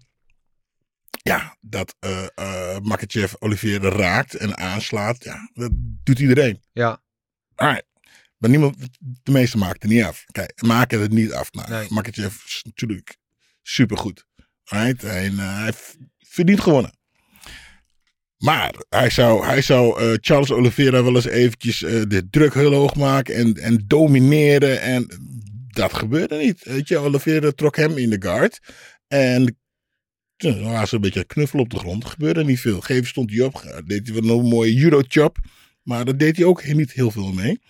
ja, 1.29 1.57
dat 1.61 1.95
uh, 2.05 2.25
uh, 2.35 2.79
Makachev 2.79 3.33
Oliveira 3.39 3.89
raakt 3.89 4.35
en 4.35 4.57
aanslaat, 4.57 5.23
ja, 5.23 5.49
dat 5.53 5.71
doet 6.03 6.19
iedereen. 6.19 6.61
Ja. 6.71 7.03
Alright. 7.55 7.85
Maar 8.37 8.49
niemand, 8.49 8.75
de 9.23 9.31
meeste 9.31 9.57
maakt 9.57 9.81
het 9.83 9.91
niet 9.91 10.03
af. 10.03 10.23
Kijk, 10.31 10.61
maken 10.61 11.01
het 11.01 11.11
niet 11.11 11.33
af. 11.33 11.51
Nou, 11.51 11.69
nee. 11.69 11.87
Is 12.45 12.61
natuurlijk 12.63 13.17
supergoed. 13.61 14.25
Right? 14.63 15.03
En 15.03 15.33
uh, 15.33 15.59
hij 15.59 15.73
verdient 16.19 16.59
gewonnen. 16.59 16.91
Maar 18.37 18.75
hij 18.89 19.09
zou, 19.09 19.45
hij 19.45 19.61
zou 19.61 19.99
eh, 19.99 20.17
Charles 20.21 20.51
Oliveira 20.51 21.03
wel 21.03 21.15
eens 21.15 21.25
eventjes 21.25 21.83
eh, 21.83 22.01
de 22.07 22.29
druk 22.29 22.53
heel 22.53 22.73
hoog 22.73 22.95
maken 22.95 23.35
en, 23.35 23.53
en 23.53 23.83
domineren. 23.87 24.81
En 24.81 25.07
dat 25.67 25.93
gebeurde 25.93 26.37
niet. 26.37 26.63
Weet 26.63 26.87
je, 26.87 26.97
Oliveira 26.97 27.51
trok 27.51 27.75
hem 27.75 27.97
in 27.97 28.09
de 28.09 28.21
guard. 28.21 28.59
En 29.07 29.57
toen 30.35 30.63
was 30.63 30.91
een 30.91 31.01
beetje 31.01 31.25
knuffel 31.25 31.59
op 31.59 31.69
de 31.69 31.79
grond. 31.79 32.03
Er 32.03 32.09
gebeurde 32.09 32.43
niet 32.43 32.59
veel. 32.59 32.81
Geven 32.81 33.07
stond 33.07 33.31
hij 33.31 33.41
op. 33.41 33.81
Deed 33.85 34.07
hij 34.07 34.21
wel 34.21 34.39
een 34.39 34.45
mooie 34.45 34.73
judo 34.73 35.01
chop. 35.07 35.37
Maar 35.83 36.05
daar 36.05 36.17
deed 36.17 36.37
hij 36.37 36.45
ook 36.45 36.63
niet 36.65 36.91
heel 36.91 37.11
veel 37.11 37.31
mee. 37.31 37.61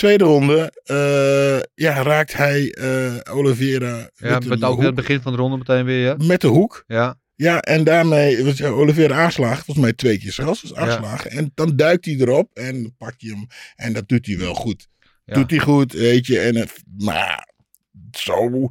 Tweede 0.00 0.24
ronde, 0.24 0.72
eh, 0.84 1.84
ja, 1.84 2.02
raakt 2.02 2.32
hij 2.32 2.72
eh 2.72 3.36
Oliveira 3.36 4.10
Ja, 4.14 4.30
met, 4.30 4.46
met 4.46 4.60
de 4.60 4.66
ook 4.66 4.74
hoek, 4.74 4.84
het 4.84 4.94
begin 4.94 5.20
van 5.20 5.32
de 5.32 5.38
ronde 5.38 5.56
meteen 5.56 5.84
weer, 5.84 6.04
ja. 6.04 6.16
met 6.26 6.40
de 6.40 6.46
hoek. 6.46 6.84
Ja, 6.86 7.18
Ja, 7.36 7.60
en 7.60 7.84
daarmee 7.84 8.44
was 8.44 8.62
Oliveira 8.62 9.16
aanslagen. 9.16 9.64
Volgens 9.64 9.86
mij 9.86 9.94
twee 9.94 10.18
keer 10.18 10.32
zelfs. 10.32 10.60
Dus 10.60 10.74
aanslagen. 10.74 11.30
En 11.30 11.50
dan 11.54 11.76
duikt 11.76 12.04
hij 12.04 12.14
erop 12.14 12.50
en 12.52 12.94
pakt 12.96 13.20
hij 13.20 13.30
hem. 13.30 13.46
En 13.76 13.92
dat 13.92 14.08
doet 14.08 14.26
hij 14.26 14.38
wel 14.38 14.54
goed. 14.54 14.88
Ja. 15.24 15.34
Doet 15.34 15.50
hij 15.50 15.58
goed, 15.58 15.92
weet 15.92 16.26
je. 16.26 16.38
En 16.38 16.56
het, 16.56 16.82
maar 16.96 17.48
zo... 18.10 18.68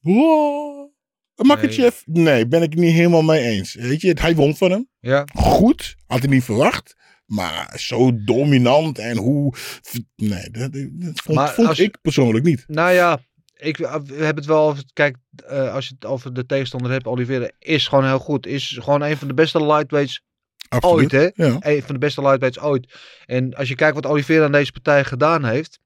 Wow. 0.00 0.90
Makachev, 1.34 2.02
nee. 2.04 2.46
ben 2.46 2.62
ik 2.62 2.74
niet 2.74 2.92
helemaal 2.92 3.22
mee 3.22 3.42
eens. 3.42 3.74
Weet 3.74 4.00
je, 4.00 4.16
hij 4.20 4.34
won 4.34 4.56
van 4.56 4.70
hem. 4.70 4.88
ja. 5.00 5.24
Goed, 5.34 5.96
had 6.06 6.18
hij 6.18 6.28
niet 6.28 6.44
verwacht. 6.44 6.94
Maar 7.34 7.74
zo 7.78 8.24
dominant 8.24 8.98
en 8.98 9.16
hoe... 9.16 9.54
Nee, 10.16 10.50
dat, 10.50 10.72
dat 10.72 11.20
vond, 11.20 11.38
Maar 11.38 11.52
vond 11.54 11.68
als- 11.68 11.78
ik 11.78 11.98
persoonlijk 12.02 12.44
niet. 12.44 12.64
Nou 12.66 12.92
ja, 12.92 13.20
ik 13.56 13.76
we 13.76 13.86
hebben 13.86 14.34
het 14.36 14.44
wel 14.46 14.68
over. 14.68 14.84
Kijk, 14.92 15.16
eh, 15.46 15.74
als 15.74 15.88
je 15.88 15.94
het 15.94 16.04
over 16.04 16.32
de 16.34 16.46
tegenstander 16.46 16.90
hebt, 16.90 17.06
Oliveira 17.06 17.50
is 17.58 17.88
gewoon 17.88 18.04
heel 18.04 18.18
goed. 18.18 18.46
Is 18.46 18.78
gewoon 18.80 19.02
een 19.02 19.16
van 19.16 19.28
de 19.28 19.34
beste 19.34 19.64
lightweights 19.66 20.22
Absoluut. 20.68 21.14
ooit, 21.14 21.34
hè? 21.36 21.44
Ja. 21.46 21.56
Een 21.60 21.82
van 21.82 21.94
de 21.94 22.00
beste 22.00 22.20
lightweights 22.22 22.60
ooit. 22.62 22.92
En 23.26 23.54
als 23.54 23.68
je 23.68 23.74
kijkt 23.74 23.94
wat 23.94 24.06
Oliveira 24.06 24.44
aan 24.44 24.52
deze 24.52 24.72
partij 24.72 25.04
gedaan 25.04 25.44
heeft. 25.44 25.78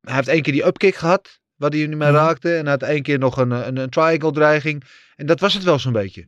Hij 0.00 0.14
heeft 0.14 0.28
één 0.28 0.42
keer 0.42 0.52
die 0.52 0.66
upkick 0.66 0.94
gehad, 0.94 1.40
waar 1.56 1.70
hij 1.70 1.78
niet 1.86 1.88
mee 1.98 2.08
Mhm. 2.10 2.16
raakte. 2.16 2.48
En 2.56 2.62
hij 2.62 2.70
had 2.70 2.82
één 2.82 3.02
keer 3.02 3.18
nog 3.18 3.36
een, 3.36 3.50
een, 3.50 3.76
een 3.76 3.90
triangle 3.90 4.32
dreiging. 4.32 4.84
En 5.16 5.26
dat 5.26 5.40
was 5.40 5.54
het 5.54 5.62
wel 5.62 5.78
zo'n 5.78 5.92
beetje. 5.92 6.26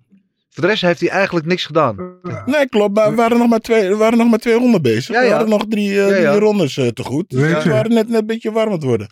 Voor 0.52 0.62
de 0.62 0.68
rest 0.68 0.82
heeft 0.82 1.00
hij 1.00 1.08
eigenlijk 1.08 1.46
niks 1.46 1.64
gedaan. 1.66 1.96
Nee, 2.44 2.68
klopt. 2.68 2.94
Maar 2.94 3.10
we 3.10 3.16
waren 3.16 3.38
nog 3.38 3.48
maar 3.48 3.60
twee, 3.60 3.88
we 3.88 3.96
waren 3.96 4.18
nog 4.18 4.30
maar 4.30 4.38
twee 4.38 4.54
ronden 4.54 4.82
bezig. 4.82 5.14
Ja, 5.14 5.22
We 5.22 5.30
hadden 5.30 5.48
nog 5.48 5.64
drie, 5.68 5.88
eh, 5.90 6.08
Ja, 6.08 6.16
ja. 6.16 6.30
drie 6.30 6.40
rondes 6.40 6.76
eh, 6.76 6.88
te 6.88 7.02
goed. 7.04 7.30
Dus 7.30 7.64
we 7.64 7.70
waren 7.70 7.94
net, 7.94 8.08
net 8.08 8.20
een 8.20 8.26
beetje 8.26 8.52
warm 8.52 8.66
aan 8.66 8.74
het 8.74 8.82
worden. 8.82 9.10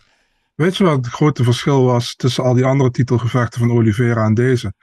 Weet 0.55 0.77
je 0.77 0.83
wat 0.83 0.95
het 0.95 1.07
grote 1.07 1.43
verschil 1.43 1.83
was 1.83 2.15
tussen 2.15 2.43
al 2.43 2.53
die 2.53 2.65
andere 2.65 2.91
titelgevechten 2.91 3.59
van 3.59 3.71
Oliveira 3.71 4.25
en 4.25 4.33
deze? 4.33 4.73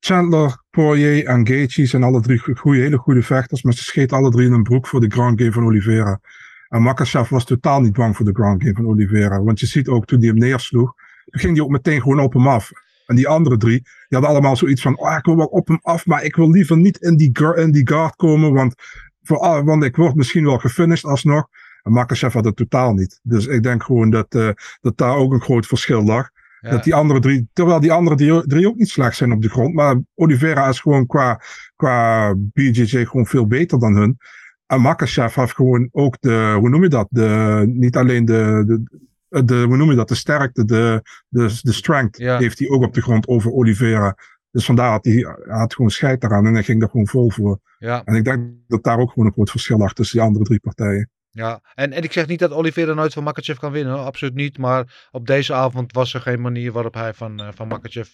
Chandler, 0.00 0.62
Poirier 0.70 1.26
en 1.26 1.46
Gaethje 1.46 1.86
zijn 1.86 2.02
alle 2.02 2.20
drie 2.20 2.38
goede, 2.56 2.80
hele 2.80 2.96
goede 2.96 3.22
vechters, 3.22 3.62
maar 3.62 3.72
ze 3.72 3.82
scheten 3.82 4.16
alle 4.16 4.30
drie 4.30 4.46
in 4.46 4.52
een 4.52 4.62
broek 4.62 4.86
voor 4.86 5.00
de 5.00 5.10
ground 5.10 5.40
game 5.40 5.52
van 5.52 5.64
Oliveira. 5.64 6.20
En 6.68 6.82
Makachev 6.82 7.28
was 7.28 7.44
totaal 7.44 7.80
niet 7.80 7.92
bang 7.92 8.16
voor 8.16 8.24
de 8.24 8.34
ground 8.34 8.62
game 8.62 8.74
van 8.74 8.86
Oliveira. 8.86 9.42
Want 9.42 9.60
je 9.60 9.66
ziet 9.66 9.88
ook 9.88 10.06
toen 10.06 10.18
hij 10.18 10.28
hem 10.28 10.38
neersloeg, 10.38 10.94
toen 11.24 11.40
ging 11.40 11.56
hij 11.56 11.64
ook 11.64 11.70
meteen 11.70 12.02
gewoon 12.02 12.20
op 12.20 12.32
hem 12.32 12.48
af. 12.48 12.70
En 13.06 13.16
die 13.16 13.28
andere 13.28 13.56
drie, 13.56 13.80
die 13.82 14.06
hadden 14.08 14.30
allemaal 14.30 14.56
zoiets 14.56 14.82
van, 14.82 14.98
oh, 14.98 15.16
ik 15.18 15.24
wil 15.24 15.36
wel 15.36 15.46
op 15.46 15.68
hem 15.68 15.78
af, 15.82 16.06
maar 16.06 16.24
ik 16.24 16.36
wil 16.36 16.50
liever 16.50 16.76
niet 16.76 16.98
in 16.98 17.16
die, 17.16 17.32
in 17.54 17.70
die 17.70 17.88
guard 17.88 18.16
komen, 18.16 18.52
want, 18.52 18.74
voor, 19.22 19.64
want 19.64 19.84
ik 19.84 19.96
word 19.96 20.14
misschien 20.14 20.44
wel 20.44 20.58
gefinished 20.58 21.04
alsnog. 21.04 21.48
En 21.82 21.92
Makachev 21.92 22.34
had 22.34 22.44
het 22.44 22.56
totaal 22.56 22.92
niet. 22.92 23.20
Dus 23.22 23.46
ik 23.46 23.62
denk 23.62 23.82
gewoon 23.82 24.10
dat, 24.10 24.34
eh, 24.34 24.48
dat 24.80 24.96
daar 24.96 25.16
ook 25.16 25.32
een 25.32 25.40
groot 25.40 25.66
verschil 25.66 26.04
lag. 26.04 26.30
Ja. 26.60 26.70
Dat 26.70 26.84
die 26.84 26.94
andere 26.94 27.20
drie, 27.20 27.48
terwijl 27.52 27.80
die 27.80 27.92
andere 27.92 28.16
drie, 28.16 28.46
drie 28.46 28.68
ook 28.68 28.76
niet 28.76 28.88
slecht 28.88 29.16
zijn 29.16 29.32
op 29.32 29.42
de 29.42 29.48
grond. 29.48 29.74
Maar 29.74 30.00
Oliveira 30.14 30.68
is 30.68 30.80
gewoon 30.80 31.06
qua, 31.06 31.40
qua 31.76 32.34
BJJ 32.36 33.04
gewoon 33.04 33.26
veel 33.26 33.46
beter 33.46 33.78
dan 33.78 33.96
hun. 33.96 34.18
En 34.66 34.80
Makachev 34.80 35.34
heeft 35.34 35.54
gewoon 35.54 35.88
ook 35.92 36.16
de, 36.20 36.56
hoe 36.58 36.68
noem 36.68 36.82
je 36.82 36.88
dat? 36.88 37.06
De, 37.10 37.62
niet 37.66 37.96
alleen 37.96 38.24
de, 38.24 38.62
de, 38.66 38.82
de 39.44 39.62
hoe 39.66 39.76
noem 39.76 39.90
je 39.90 39.96
dat? 39.96 40.08
De 40.08 40.14
sterkte, 40.14 40.64
de, 40.64 41.02
de, 41.28 41.58
de 41.62 41.72
strength 41.72 42.18
Ja. 42.18 42.38
heeft 42.38 42.58
hij 42.58 42.68
ook 42.68 42.82
op 42.82 42.94
de 42.94 43.02
grond 43.02 43.28
over 43.28 43.52
Oliveira. 43.52 44.16
Dus 44.50 44.64
vandaar 44.64 44.90
had 44.90 45.04
hij, 45.04 45.14
hij 45.44 45.58
had 45.58 45.74
gewoon 45.74 45.90
scheid 45.90 46.24
eraan 46.24 46.46
en 46.46 46.54
hij 46.54 46.62
ging 46.62 46.82
er 46.82 46.88
gewoon 46.88 47.06
vol 47.06 47.30
voor. 47.30 47.60
Ja, 47.78 48.02
En 48.04 48.14
ik 48.14 48.24
denk 48.24 48.50
dat 48.66 48.82
daar 48.84 48.98
ook 48.98 49.10
gewoon 49.10 49.26
een 49.26 49.32
groot 49.32 49.50
verschil 49.50 49.78
lag 49.78 49.92
tussen 49.92 50.16
die 50.18 50.26
andere 50.26 50.44
drie 50.44 50.60
partijen. 50.60 51.10
ja. 51.30 51.60
En, 51.74 51.92
en 51.92 52.02
ik 52.02 52.12
zeg 52.12 52.26
niet 52.26 52.38
dat 52.38 52.50
Oliveira 52.52 52.94
nooit 52.94 53.12
van 53.12 53.22
Makachev 53.22 53.58
kan 53.58 53.72
winnen. 53.72 53.92
hoor. 53.94 54.04
Absoluut 54.04 54.34
niet. 54.34 54.58
Maar 54.58 55.08
op 55.10 55.26
deze 55.26 55.54
avond 55.54 55.92
was 55.92 56.14
er 56.14 56.20
geen 56.20 56.40
manier 56.40 56.72
waarop 56.72 56.94
hij 56.94 57.14
van, 57.14 57.40
eh, 57.40 57.48
van 57.54 57.68
Makachev 57.68 58.08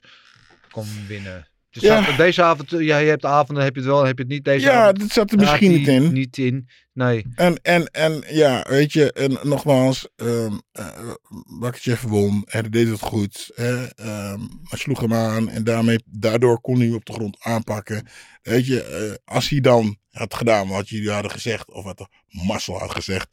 kon 0.71 0.85
winnen. 1.09 1.47
Dus 1.71 1.83
Ja. 1.83 2.17
deze 2.17 2.43
avond, 2.43 2.73
eh, 2.73 2.81
ja, 2.81 2.99
je 2.99 3.09
hebt 3.09 3.25
avonden, 3.25 3.65
heb 3.65 3.75
je 3.75 3.81
het 3.81 3.91
wel, 3.91 4.05
heb 4.05 4.17
je 4.17 4.23
het 4.23 4.33
niet. 4.33 4.45
Deze 4.45 4.67
Ja, 4.67 4.83
avond 4.83 5.01
dat 5.01 5.11
zat 5.11 5.31
er 5.31 5.39
misschien 5.39 5.73
niet 5.73 5.87
hij 5.87 5.95
in. 5.95 6.13
Niet 6.13 6.39
in, 6.39 6.69
nee. 6.93 7.27
En, 7.35 7.59
en, 7.63 7.87
en 7.87 8.25
ja, 8.29 8.67
weet 8.69 8.93
je, 8.93 9.13
en 9.13 9.39
nogmaals, 9.43 10.09
ehm 10.17 10.53
uh, 10.73 11.99
won 12.01 12.43
hij 12.47 12.69
deed 12.69 12.89
het 12.89 13.01
goed. 13.01 13.51
Hè, 13.55 13.87
ehm, 13.87 14.41
hij 14.63 14.79
sloeg 14.79 15.01
hem 15.01 15.15
aan 15.15 15.49
en 15.49 15.65
daarmee, 15.65 15.99
daardoor 16.05 16.61
kon 16.61 16.77
hij 16.77 16.87
hem 16.87 16.95
op 16.95 17.05
de 17.05 17.13
grond 17.13 17.37
aanpakken. 17.41 18.07
Weet 18.43 18.67
je, 18.67 18.83
eh, 18.83 19.35
als 19.35 19.49
hij 19.49 19.61
dan 19.61 19.97
had 20.11 20.35
gedaan 20.35 20.69
wat 20.69 20.89
jullie 20.89 21.11
hadden 21.11 21.31
gezegd, 21.31 21.71
of 21.73 21.85
wat 21.85 21.99
de 21.99 22.07
Marcel 22.29 22.79
had 22.79 22.91
gezegd, 22.91 23.29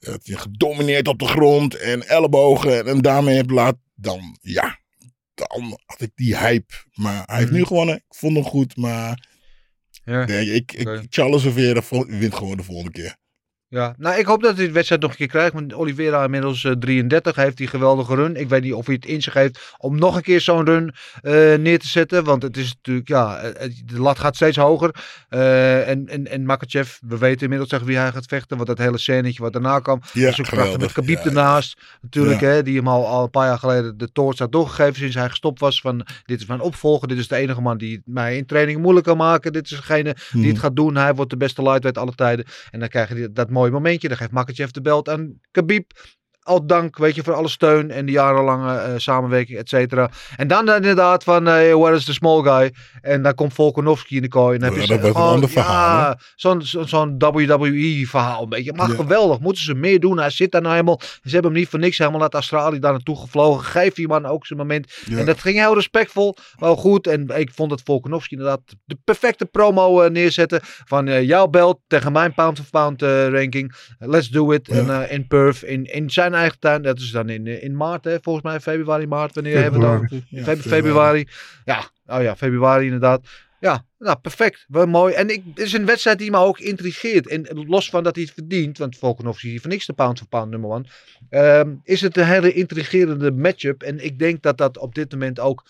dat 0.00 0.26
je 0.26 0.38
gedomineerd 0.38 1.08
op 1.08 1.18
de 1.18 1.26
grond 1.26 1.74
en 1.74 2.08
ellebogen 2.08 2.86
en, 2.86 2.98
daarmee 2.98 3.36
hebt 3.36 3.50
laten, 3.50 3.82
dan 3.94 4.38
ja, 4.40 4.78
dan 5.48 5.78
had 5.86 6.00
ik 6.00 6.10
die 6.14 6.36
hype. 6.38 6.74
Maar 6.94 7.22
hij 7.26 7.36
heeft 7.36 7.48
Mhm. 7.50 7.58
nu 7.58 7.64
gewonnen, 7.64 7.94
ik 7.96 8.02
vond 8.08 8.34
hem 8.34 8.44
goed, 8.44 8.76
maar 8.76 9.30
Ja. 10.04 10.24
nee, 10.24 10.54
ik, 10.54 10.72
ik. 10.72 11.06
Charles 11.10 11.44
Oliveira 11.44 11.82
wint 12.06 12.34
gewoon 12.34 12.56
de 12.56 12.62
volgende 12.62 12.90
keer. 12.92 13.16
Ja, 13.72 13.94
nou 13.98 14.18
ik 14.18 14.26
hoop 14.26 14.42
dat 14.42 14.56
hij 14.56 14.66
de 14.66 14.72
wedstrijd 14.72 15.00
nog 15.02 15.10
een 15.10 15.16
keer 15.16 15.26
krijgt. 15.26 15.52
Want 15.52 15.74
Oliveira 15.74 16.24
inmiddels 16.24 16.64
eh, 16.64 16.72
33 16.72 17.36
heeft 17.36 17.56
die 17.56 17.66
geweldige 17.66 18.14
run. 18.14 18.36
Ik 18.36 18.48
weet 18.48 18.62
niet 18.62 18.72
of 18.72 18.86
hij 18.86 18.94
het 18.94 19.04
in 19.06 19.22
zich 19.22 19.34
heeft 19.34 19.74
om 19.78 19.98
nog 19.98 20.16
een 20.16 20.22
keer 20.22 20.40
zo'n 20.40 20.64
run 20.64 20.94
eh, 21.22 21.32
neer 21.58 21.78
te 21.78 21.86
zetten. 21.88 22.24
Want 22.24 22.42
het 22.42 22.56
is 22.56 22.74
natuurlijk, 22.74 23.08
ja, 23.08 23.38
eh, 23.38 23.64
eh, 23.64 23.72
de 23.84 24.00
lat 24.00 24.18
gaat 24.18 24.34
steeds 24.36 24.56
hoger. 24.56 24.94
Eh, 25.28 25.88
en, 25.88 26.08
en, 26.08 26.26
en 26.30 26.44
Makachev, 26.44 26.96
we 27.06 27.18
weten 27.18 27.40
inmiddels 27.42 27.70
tegen 27.70 27.86
wie 27.86 27.96
hij 27.96 28.12
gaat 28.12 28.26
vechten. 28.26 28.56
Want 28.56 28.68
dat 28.68 28.78
hele 28.78 28.98
scènetje 28.98 29.42
wat 29.42 29.52
daarna 29.52 29.78
kwam. 29.78 30.00
Ja, 30.12 30.26
was 30.26 30.40
ook 30.40 30.46
prachtig. 30.48 30.78
Met. 30.78 30.92
Khabib 30.92 31.18
Ja, 31.18 31.24
ernaast. 31.24 31.80
Natuurlijk, 32.02 32.40
Ja. 32.40 32.48
hè, 32.48 32.62
die 32.62 32.76
hem 32.76 32.88
al, 32.88 33.06
al 33.06 33.22
een 33.22 33.30
paar 33.30 33.46
jaar 33.46 33.58
geleden 33.58 33.98
de 33.98 34.12
toorts 34.12 34.38
had 34.38 34.52
doorgegeven. 34.52 34.94
Sinds 34.94 35.14
hij 35.14 35.28
gestopt 35.28 35.60
was 35.60 35.80
van, 35.80 36.06
dit 36.24 36.40
is 36.40 36.46
mijn 36.46 36.60
opvolger. 36.60 37.08
Dit 37.08 37.18
is 37.18 37.28
de 37.28 37.36
enige 37.36 37.60
man 37.60 37.78
die 37.78 38.02
mij 38.04 38.36
in 38.36 38.46
training 38.46 38.80
moeilijk 38.80 39.06
kan 39.06 39.16
maken. 39.16 39.52
Dit 39.52 39.64
is 39.64 39.70
degene 39.76 40.16
die 40.32 40.40
Mhm. 40.40 40.48
het 40.48 40.58
gaat 40.58 40.76
doen. 40.76 40.96
Hij 40.96 41.14
wordt 41.14 41.30
de 41.30 41.36
beste 41.36 41.62
lightweight 41.62 41.98
alle 41.98 42.14
tijden. 42.14 42.44
En 42.70 42.78
dan 42.80 42.88
krijg 42.88 43.08
je 43.08 43.14
die- 43.14 43.32
dat 43.32 43.50
mooie 43.50 43.61
momentje. 43.70 44.08
Dan 44.08 44.16
geeft 44.16 44.32
Makachev 44.32 44.70
de 44.70 44.80
belt 44.80 45.08
aan 45.08 45.40
Khabib. 45.50 45.92
Al 46.44 46.66
dank, 46.66 46.98
weet 46.98 47.14
je, 47.14 47.22
voor 47.22 47.34
alle 47.34 47.48
steun 47.48 47.90
en 47.90 48.06
de 48.06 48.12
jarenlange 48.12 48.74
eh, 48.76 48.92
samenwerking, 48.96 49.58
et 49.58 49.68
cetera. 49.68 50.10
En 50.36 50.48
dan 50.48 50.74
inderdaad 50.74 51.24
van, 51.24 51.48
eh 51.48 51.74
where 51.74 51.96
is 51.96 52.04
the 52.04 52.12
small 52.12 52.42
guy? 52.42 52.72
En 53.00 53.22
dan 53.22 53.34
komt 53.34 53.52
Volkanovski 53.54 54.16
in 54.16 54.22
de 54.22 54.28
kooi. 54.28 54.54
En 54.54 54.60
dan 54.60 54.70
Ja, 54.72 54.76
heb 54.78 54.86
je 54.88 54.92
dat 54.92 55.00
wordt 55.00 55.14
een 55.16 55.20
gewoon, 55.22 55.34
ander 55.34 55.48
verhaal, 55.50 55.98
Ja, 55.98 56.18
zo'n 56.34 56.62
zo, 56.62 56.82
zo'n 56.86 57.14
WWE-verhaal 57.18 58.42
een 58.42 58.48
beetje. 58.48 58.72
Maar 58.72 58.88
Ja. 58.88 58.94
geweldig, 58.94 59.38
moeten 59.40 59.62
ze 59.62 59.74
meer 59.74 60.00
doen. 60.00 60.18
Hij 60.18 60.30
zit 60.30 60.52
daar 60.52 60.60
nou 60.60 60.72
helemaal, 60.74 61.00
ze 61.02 61.30
hebben 61.30 61.50
hem 61.50 61.60
niet 61.60 61.68
voor 61.68 61.78
niks 61.78 61.98
helemaal 61.98 62.22
uit 62.22 62.34
Australië 62.34 62.78
daar 62.78 62.92
naartoe 62.92 63.16
gevlogen. 63.20 63.64
Geef 63.64 63.94
die 63.94 64.08
man 64.08 64.26
ook 64.26 64.46
zijn 64.46 64.58
moment. 64.58 64.92
Ja. 65.04 65.18
En 65.18 65.26
dat 65.26 65.40
ging 65.40 65.58
heel 65.58 65.74
respectvol, 65.74 66.36
wel 66.58 66.76
goed. 66.76 67.06
En 67.06 67.28
ik 67.28 67.50
vond 67.54 67.70
dat 67.70 67.80
Volkanovski 67.84 68.34
inderdaad 68.34 68.60
de 68.84 68.96
perfecte 69.04 69.44
promo 69.44 70.00
eh, 70.00 70.10
neerzetten. 70.10 70.60
Van 70.62 71.08
eh, 71.08 71.22
jouw 71.22 71.46
belt 71.46 71.80
tegen 71.86 72.12
mijn 72.12 72.34
pound-of-pound 72.34 73.02
eh, 73.02 73.28
ranking. 73.28 73.74
Let's 73.98 74.28
do 74.28 74.50
it. 74.52 74.68
En 74.68 74.90
eh, 74.90 75.12
in 75.12 75.26
Perth, 75.26 75.62
in, 75.62 75.84
in 75.84 76.10
zijn 76.10 76.31
eigen 76.34 76.58
tuin. 76.58 76.82
Dat 76.82 76.98
is 76.98 77.10
dan 77.10 77.28
in, 77.28 77.46
eh, 77.46 77.62
in 77.62 77.76
maart, 77.76 78.04
hè, 78.04 78.18
volgens 78.20 78.44
mij 78.44 78.60
februari, 78.60 79.06
maart. 79.06 79.34
Wanneer 79.34 79.62
hebben 79.62 79.80
we 79.80 80.22
het 80.30 80.60
Februari. 80.60 81.28
Ja, 81.64 81.90
oh 82.06 82.22
ja, 82.22 82.36
februari 82.36 82.84
inderdaad. 82.84 83.20
Ja, 83.60 83.84
nou 83.98 84.18
perfect. 84.18 84.64
Wel 84.68 84.86
mooi. 84.86 85.14
En 85.14 85.30
ik, 85.30 85.42
het 85.54 85.58
is 85.58 85.72
een 85.72 85.86
wedstrijd 85.86 86.18
die 86.18 86.30
me 86.30 86.36
ook 86.38 86.58
intrigeert. 86.58 87.26
En 87.28 87.64
los 87.66 87.90
van 87.90 88.02
dat 88.02 88.14
hij 88.14 88.24
het 88.24 88.34
verdient, 88.34 88.78
want 88.78 88.98
Volkanovski 88.98 89.46
is 89.46 89.52
hier 89.52 89.60
voor 89.60 89.70
niks 89.70 89.86
de 89.86 89.92
pound 89.92 90.18
for 90.18 90.28
pound 90.28 90.50
nummer 90.50 90.70
one. 90.70 90.84
ehm, 91.28 91.74
is 91.84 92.00
het 92.00 92.16
een 92.16 92.26
hele 92.26 92.52
intrigerende 92.52 93.30
matchup. 93.32 93.82
En 93.82 94.04
ik 94.04 94.18
denk 94.18 94.42
dat 94.42 94.58
dat 94.58 94.78
op 94.78 94.94
dit 94.94 95.12
moment 95.12 95.40
ook 95.40 95.64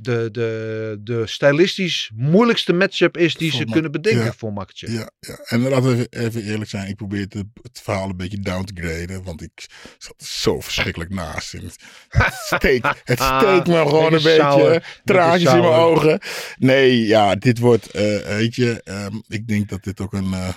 de, 0.00 0.28
de, 0.32 0.96
de 1.00 1.26
stylistisch 1.26 2.10
moeilijkste 2.14 2.72
matchup 2.72 3.16
is 3.16 3.34
die 3.34 3.50
Voor 3.50 3.60
ze 3.60 3.66
kunnen 3.66 3.92
bedenken 3.92 4.24
ja. 4.24 4.32
voor 4.32 4.52
Makachev. 4.52 4.92
Ja, 4.92 5.10
ja, 5.20 5.38
en 5.44 5.60
laten 5.60 5.96
we 5.96 6.06
even, 6.10 6.44
eerlijk 6.44 6.70
zijn. 6.70 6.88
Ik 6.88 6.96
probeer 6.96 7.20
het, 7.20 7.34
het 7.62 7.80
verhaal 7.82 8.08
een 8.08 8.16
beetje 8.16 8.40
down 8.40 8.64
te 8.64 8.82
graden. 8.82 9.22
Want 9.22 9.42
ik 9.42 9.66
zat 9.98 10.22
zo 10.22 10.60
verschrikkelijk 10.60 11.10
naast. 11.10 11.54
En 11.54 11.62
het 11.64 11.76
steekt, 12.54 12.86
het 13.04 13.20
steekt 13.20 13.66
me 13.66 13.86
gewoon 13.86 14.12
een 14.12 14.22
Beetje. 14.22 14.82
Traantjes 15.04 15.52
in 15.52 15.60
mijn 15.60 15.72
ogen. 15.72 16.20
Nee, 16.58 17.06
ja, 17.06 17.34
dit 17.34 17.58
wordt, 17.58 17.90
eh, 17.90 18.36
weet 18.36 18.54
je. 18.54 18.80
ehm, 18.84 19.14
ik 19.28 19.48
denk 19.48 19.68
dat 19.68 19.84
dit 19.84 20.00
ook 20.00 20.12
een... 20.12 20.32
eh, 20.32 20.48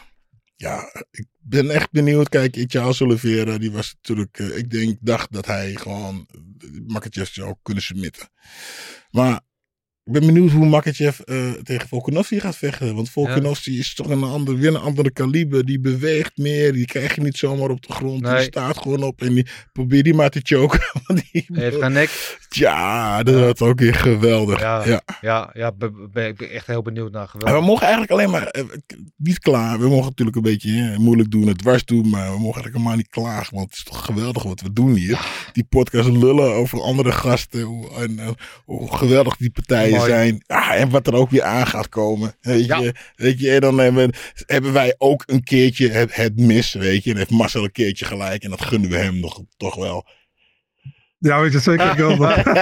ja, 0.56 1.06
ik 1.12 1.26
ben 1.40 1.70
echt 1.70 1.92
benieuwd. 1.92 2.30
Kijk, 2.30 2.64
Charles 2.68 3.02
Oliveira, 3.02 3.58
die 3.58 3.72
was 3.72 3.96
natuurlijk... 4.02 4.40
eh, 4.40 4.58
ik 4.58 4.70
denk, 4.70 4.98
dacht 5.02 5.32
dat 5.32 5.46
hij 5.46 5.76
gewoon 5.76 6.28
uh, 7.16 7.24
zou 7.24 7.56
kunnen 7.62 7.84
submitten. 7.84 8.30
Maar 9.14 9.40
ik 10.06 10.12
ben 10.14 10.26
benieuwd 10.26 10.52
hoe 10.52 10.66
Makachev 10.66 11.20
eh 11.20 11.52
tegen 11.52 11.88
Volkanovski 11.88 12.40
gaat 12.40 12.56
vechten. 12.58 12.96
Want 12.96 13.10
Volkanovski 13.10 13.80
is 13.80 13.94
toch 13.96 14.10
een 14.10 14.24
ander, 14.24 14.58
weer 14.58 14.70
een 14.70 14.76
andere 14.82 15.12
kaliber. 15.12 15.66
Die 15.66 15.80
beweegt 15.80 16.38
meer. 16.38 16.74
Die 16.74 16.86
krijg 16.86 17.16
je 17.16 17.22
niet 17.22 17.38
zomaar 17.38 17.70
op 17.70 17.88
de 17.88 17.94
grond. 17.94 18.26
Die 18.26 18.40
staat 18.42 18.78
gewoon 18.78 19.04
op 19.04 19.22
en 19.22 19.34
die, 19.34 19.48
probeer 19.74 20.04
die 20.04 20.14
maar 20.14 20.30
te 20.30 20.40
choken. 20.44 20.80
Want 21.08 21.22
die, 21.32 21.46
Hij 21.54 21.64
heeft 21.64 21.78
geen 21.78 21.92
nek. 21.92 22.38
ja, 22.50 23.24
dat 23.24 23.62
is 23.62 23.68
ook 23.68 23.80
weer 23.80 23.96
geweldig. 23.96 24.60
Ja, 24.60 24.86
ja. 24.86 25.02
ja, 25.22 25.50
ja, 25.54 25.72
be- 25.72 26.08
be- 26.14 26.28
ik 26.28 26.38
ben 26.38 26.50
echt 26.52 26.68
heel 26.68 26.82
benieuwd 26.82 27.12
naar 27.12 27.22
En 27.22 27.30
geweldig. 27.30 27.60
we 27.60 27.66
mogen 27.66 27.82
eigenlijk 27.82 28.12
alleen 28.12 28.30
maar 28.30 28.48
eh, 28.48 28.64
niet 29.18 29.40
klaar. 29.40 29.80
We 29.80 29.88
mogen 29.90 30.06
natuurlijk 30.06 30.38
een 30.38 30.42
beetje 30.44 30.72
hè, 30.72 30.98
moeilijk 30.98 31.32
doen, 31.32 31.48
het 31.48 31.58
dwars 31.58 31.86
doen, 31.86 32.10
maar 32.10 32.24
we 32.26 32.40
mogen 32.40 32.44
eigenlijk 32.44 32.74
helemaal 32.74 32.96
niet 32.96 33.10
klagen. 33.10 33.56
Want 33.56 33.68
het 33.70 33.76
is 33.78 33.84
toch 33.84 34.06
geweldig 34.06 34.44
wat 34.44 34.62
we 34.62 34.74
doen 34.74 34.94
hier. 34.96 35.20
Die 35.54 35.66
podcast 35.70 36.10
lullen 36.10 36.54
over 36.54 36.82
andere 36.82 37.12
gasten. 37.12 37.62
Hoe, 37.62 37.90
en, 37.96 38.20
eh, 38.20 38.30
hoe 38.66 38.96
geweldig 38.98 39.38
die 39.38 39.52
partijen 39.52 39.92
Mooi. 39.98 40.10
zijn. 40.10 40.44
Ja, 40.48 40.76
en 40.76 40.90
wat 40.90 41.08
er 41.08 41.14
ook 41.16 41.30
weer 41.30 41.44
aan 41.44 41.68
gaat 41.68 41.90
komen. 41.90 42.36
Weet 42.42 42.66
Ja. 42.66 42.78
je, 42.80 42.94
weet 43.16 43.40
je 43.40 43.52
en 43.52 43.62
dan 43.62 43.78
hebben, 43.78 44.14
hebben 44.46 44.74
wij 44.74 44.96
ook 44.98 45.24
een 45.26 45.44
keertje 45.44 45.90
het, 45.90 46.16
het 46.16 46.40
mis. 46.40 46.74
Weet 46.74 47.04
je, 47.04 47.12
en 47.12 47.18
heeft 47.18 47.30
Marcel 47.30 47.64
een 47.64 47.72
keertje 47.72 48.06
gelijk. 48.06 48.44
En 48.44 48.50
dat 48.50 48.62
gunnen 48.62 48.90
we 48.90 48.98
hem 48.98 49.20
nog, 49.20 49.42
toch 49.58 49.76
wel. 49.76 50.08
Ja, 51.18 51.42
weet 51.42 51.52
je 51.52 51.60
zeker, 51.60 51.88
Gilbert. 51.88 52.46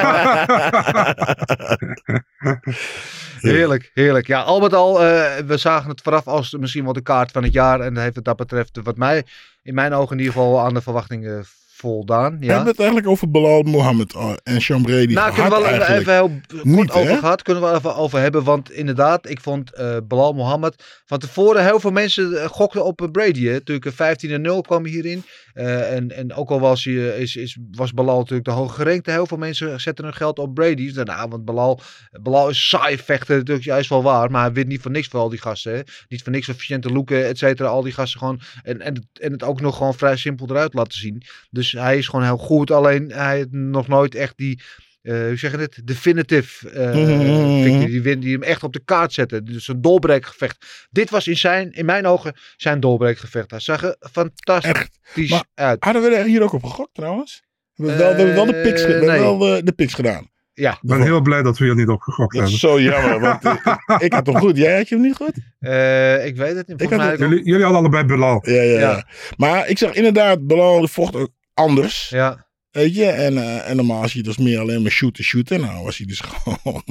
Heerlijk, 3.42 3.92
heerlijk. 3.94 4.28
Ja, 4.28 4.42
al 4.42 4.60
met 4.60 4.74
al, 4.74 5.04
eh, 5.04 5.38
we 5.46 5.58
zagen 5.58 5.90
het 5.90 6.02
vooraf 6.02 6.28
als 6.28 6.52
misschien 6.60 6.84
wel 6.84 6.94
de 6.94 7.02
kaart 7.02 7.32
van 7.32 7.44
het 7.44 7.54
jaar. 7.54 7.80
En 7.80 7.98
heeft 7.98 8.16
het 8.16 8.26
dat 8.26 8.36
betreft, 8.38 8.80
wat 8.84 8.98
mij, 8.98 9.24
in 9.64 9.74
mijn 9.74 9.94
ogen 9.94 10.12
in 10.12 10.18
ieder 10.24 10.34
geval, 10.34 10.60
aan 10.60 10.74
de 10.74 10.82
verwachtingen 10.82 11.46
voldaan. 11.82 12.40
We 12.40 12.46
Ja. 12.46 12.52
hebben 12.52 12.70
het 12.70 12.80
eigenlijk 12.80 13.10
over 13.10 13.32
Bilal 13.32 13.62
Mohammed 13.62 14.14
eh, 14.14 14.34
en 14.44 14.62
Sean 14.62 14.82
Brady 14.82 15.14
Nou, 15.14 15.34
kunnen 15.34 15.52
we 15.52 15.62
wel 15.62 15.98
even, 15.98 16.14
heel 16.14 16.32
Niet, 16.64 16.76
kort 16.76 16.92
over 16.92 17.12
hè? 17.12 17.18
gehad. 17.18 17.42
Kunnen 17.42 17.64
we 17.64 17.76
even 17.78 17.96
over 17.96 18.20
hebben. 18.20 18.44
Want 18.44 18.72
inderdaad, 18.72 19.30
ik 19.30 19.40
vond 19.42 19.72
Bilal 20.08 20.34
Mohammed. 20.34 21.02
Van 21.06 21.20
tevoren 21.20 21.66
heel 21.66 21.80
veel 21.80 21.92
mensen 21.92 22.42
eh, 22.42 22.48
gokten 22.50 22.86
op 22.86 23.10
Brady. 23.12 23.46
Hè. 23.46 23.52
Natuurlijk 23.54 23.86
een 23.86 23.92
15 23.94 24.32
en 24.32 24.42
0 24.42 24.62
kwam 24.62 24.86
hierin. 24.86 25.24
En, 25.54 26.12
en 26.12 26.34
ook 26.34 26.50
al 26.50 26.60
was, 26.60 26.84
hij, 26.84 26.94
is, 26.94 27.36
is, 27.36 27.58
was 27.72 27.94
Bilal 27.94 28.18
natuurlijk 28.18 28.46
de 28.46 28.52
hoge. 28.52 29.02
Heel 29.04 29.26
veel 29.26 29.38
mensen 29.38 29.82
zetten 29.82 30.06
hun 30.06 30.14
geld 30.14 30.40
op 30.40 30.54
Brady. 30.54 30.76
Dus 30.86 30.94
daarna, 30.94 31.28
want 31.28 31.46
Bilal, 31.46 31.80
Bilal 32.22 32.50
is 32.50 32.70
saai 32.70 32.98
vechten. 32.98 33.38
Natuurlijk 33.38 33.66
juist 33.66 33.90
wel 33.90 34.04
waar. 34.04 34.32
Maar 34.32 34.42
hij 34.44 34.54
wint 34.54 34.68
niet 34.68 34.82
voor 34.82 34.92
niks 34.92 35.08
voor 35.08 35.20
al 35.20 35.30
die 35.30 35.40
gasten. 35.42 35.74
Hè. 35.74 35.82
Niet 36.08 36.24
voor 36.24 36.32
niks 36.32 36.46
voor 36.46 36.56
Vicente 36.56 36.92
Luque, 36.92 37.24
et 37.24 37.38
cetera. 37.38 37.70
Al 37.70 37.82
die 37.82 37.94
gasten 37.94 38.20
gewoon. 38.20 38.40
En, 38.64 38.82
en, 38.82 39.10
en 39.20 39.32
het 39.32 39.44
ook 39.44 39.62
nog 39.62 39.78
gewoon 39.78 39.94
vrij 39.94 40.16
simpel 40.18 40.50
eruit 40.50 40.74
laten 40.74 40.98
zien. 41.00 41.24
Dus 41.50 41.71
hij 41.72 41.98
is 41.98 42.08
gewoon 42.08 42.26
heel 42.26 42.38
goed. 42.38 42.72
Alleen 42.72 43.12
hij 43.12 43.36
heeft 43.36 43.52
nog 43.52 43.88
nooit 43.88 44.16
echt 44.16 44.38
die 44.38 44.62
eh, 45.02 45.14
hoe 45.14 45.36
zeg 45.36 45.52
je 45.52 45.58
het? 45.58 45.82
Definitive 45.84 46.70
eh, 46.70 46.96
Mhm. 46.96 47.64
victory. 47.64 47.86
Die, 47.86 48.02
win, 48.02 48.20
die 48.20 48.34
hem 48.34 48.44
echt 48.44 48.64
op 48.64 48.74
de 48.74 48.82
kaart 48.86 49.14
zetten. 49.14 49.46
Dus 49.46 49.68
een 49.68 49.82
doorbreekgevecht. 49.82 50.88
Dit 50.90 51.10
was 51.10 51.28
in, 51.28 51.38
zijn, 51.38 51.72
in 51.72 51.86
mijn 51.86 52.06
ogen 52.06 52.36
zijn 52.58 52.80
doorbreekgevecht. 52.80 53.52
Hij 53.52 53.60
zag 53.60 53.84
er 53.84 53.96
fantastisch 54.12 54.72
Echt. 55.16 55.30
Maar 55.30 55.46
uit. 55.54 55.84
Hadden 55.84 56.02
we 56.02 56.10
er 56.16 56.26
hier 56.26 56.44
ook 56.44 56.54
op 56.54 56.64
gegokt 56.64 56.94
trouwens? 56.94 57.44
We 57.74 57.88
hebben 57.88 58.06
wel, 58.06 58.12
we 58.12 58.18
hebben 58.18 58.36
wel 58.36 58.46
de 58.46 58.62
picks, 58.62 58.86
we 58.86 58.92
hebben 58.92 59.10
nee. 59.10 59.20
wel 59.20 59.38
de, 59.38 59.62
de 59.64 59.72
picks 59.72 59.94
gedaan. 59.94 60.30
Ja. 60.54 60.72
Ik 60.72 60.90
ben 60.90 61.02
heel 61.02 61.22
blij 61.22 61.42
dat 61.42 61.58
we 61.58 61.66
hier 61.66 61.76
niet 61.76 61.88
op 61.88 62.02
gegokt 62.02 62.34
hebben. 62.34 62.52
is 62.52 62.60
zo 62.60 62.82
jammer, 62.82 63.20
want 63.20 63.46
eh, 63.46 63.54
ik, 63.86 64.02
ik 64.08 64.14
had 64.14 64.26
hem 64.26 64.38
goed. 64.38 64.58
Jij 64.58 64.78
had 64.78 64.90
je 64.90 64.96
hem 64.96 65.04
niet 65.04 65.16
goed? 65.16 65.34
Eh, 65.60 66.26
ik 66.26 66.36
weet 66.36 66.56
het 66.56 66.68
niet. 66.68 66.90
Had 66.94 67.18
Jullie, 67.20 67.44
jullie 67.44 67.64
hadden 67.64 67.80
allebei 67.80 68.04
Bilal. 68.04 68.40
Ja, 68.46 68.54
ja, 68.54 68.62
ja. 68.62 68.80
Ja. 68.80 69.08
Maar 69.38 69.70
ik 69.70 69.78
zag 69.78 69.94
inderdaad, 69.94 70.48
Bilal 70.48 70.88
vocht 70.88 71.16
ook 71.16 71.30
anders. 71.54 72.10
Ja. 72.10 72.50
Weet 72.72 72.96
je, 72.96 73.06
en, 73.06 73.38
eh, 73.38 73.70
en 73.70 73.76
normaal 73.76 74.08
zie 74.10 74.18
je 74.18 74.24
dus 74.24 74.38
meer 74.38 74.60
alleen 74.60 74.82
maar 74.82 74.92
shooten, 74.92 75.24
shooten. 75.24 75.62
Nou 75.62 75.84
was 75.84 75.98
hij 75.98 76.06
dus 76.08 76.20
gewoon 76.30 76.84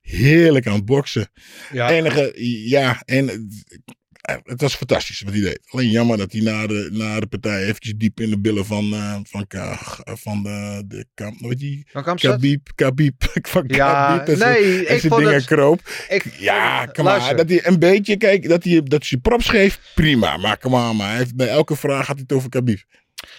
heerlijk 0.00 0.66
aan 0.66 0.74
het 0.74 0.84
boksen. 0.84 1.30
Ja. 1.72 1.90
Enige, 1.90 2.32
ja, 2.68 3.02
en 3.04 3.28
eh, 3.28 4.36
het 4.44 4.60
was 4.60 4.74
fantastisch 4.74 5.20
wat 5.20 5.32
hij 5.32 5.42
deed. 5.42 5.60
Alleen 5.70 5.90
jammer 5.90 6.16
dat 6.16 6.32
hij 6.32 6.40
na 6.40 6.66
de, 6.66 6.88
na 6.92 7.20
de 7.20 7.26
partij 7.26 7.62
eventjes 7.62 7.94
diep 7.96 8.20
in 8.20 8.30
de 8.30 8.40
billen 8.40 8.66
van, 8.66 8.92
eh, 8.92 9.16
van, 9.22 9.46
Ka- 9.46 9.78
van 10.04 10.42
de, 10.42 10.82
de 10.86 11.06
kamp, 11.14 11.40
weet 11.40 11.60
je, 11.60 11.82
Van? 11.86 12.16
Khabib, 12.16 12.68
Khabib, 12.74 13.14
van 13.48 13.64
Ja, 13.66 14.24
nee, 14.26 14.86
ik 14.86 15.00
vond 15.00 15.16
dingen 15.16 15.34
het- 15.34 15.44
kroop. 15.44 15.80
Ik, 16.08 16.24
Ja, 16.38 16.86
kom 16.86 17.04
maar. 17.04 17.36
Dat 17.36 17.48
hij 17.48 17.66
een 17.66 17.78
beetje, 17.78 18.16
kijk, 18.16 18.48
dat 18.48 18.64
hij, 18.64 18.82
dat 18.82 19.08
hij 19.08 19.18
props 19.18 19.48
geeft, 19.48 19.80
prima. 19.94 20.36
Maar 20.36 20.58
kom 20.58 20.70
maar, 20.70 20.96
maar 20.96 21.08
hij 21.08 21.16
heeft, 21.18 21.36
bij 21.36 21.48
elke 21.48 21.76
vraag 21.76 22.04
gaat 22.06 22.14
hij 22.14 22.24
het 22.28 22.32
over 22.36 22.48
Khabib. 22.48 22.80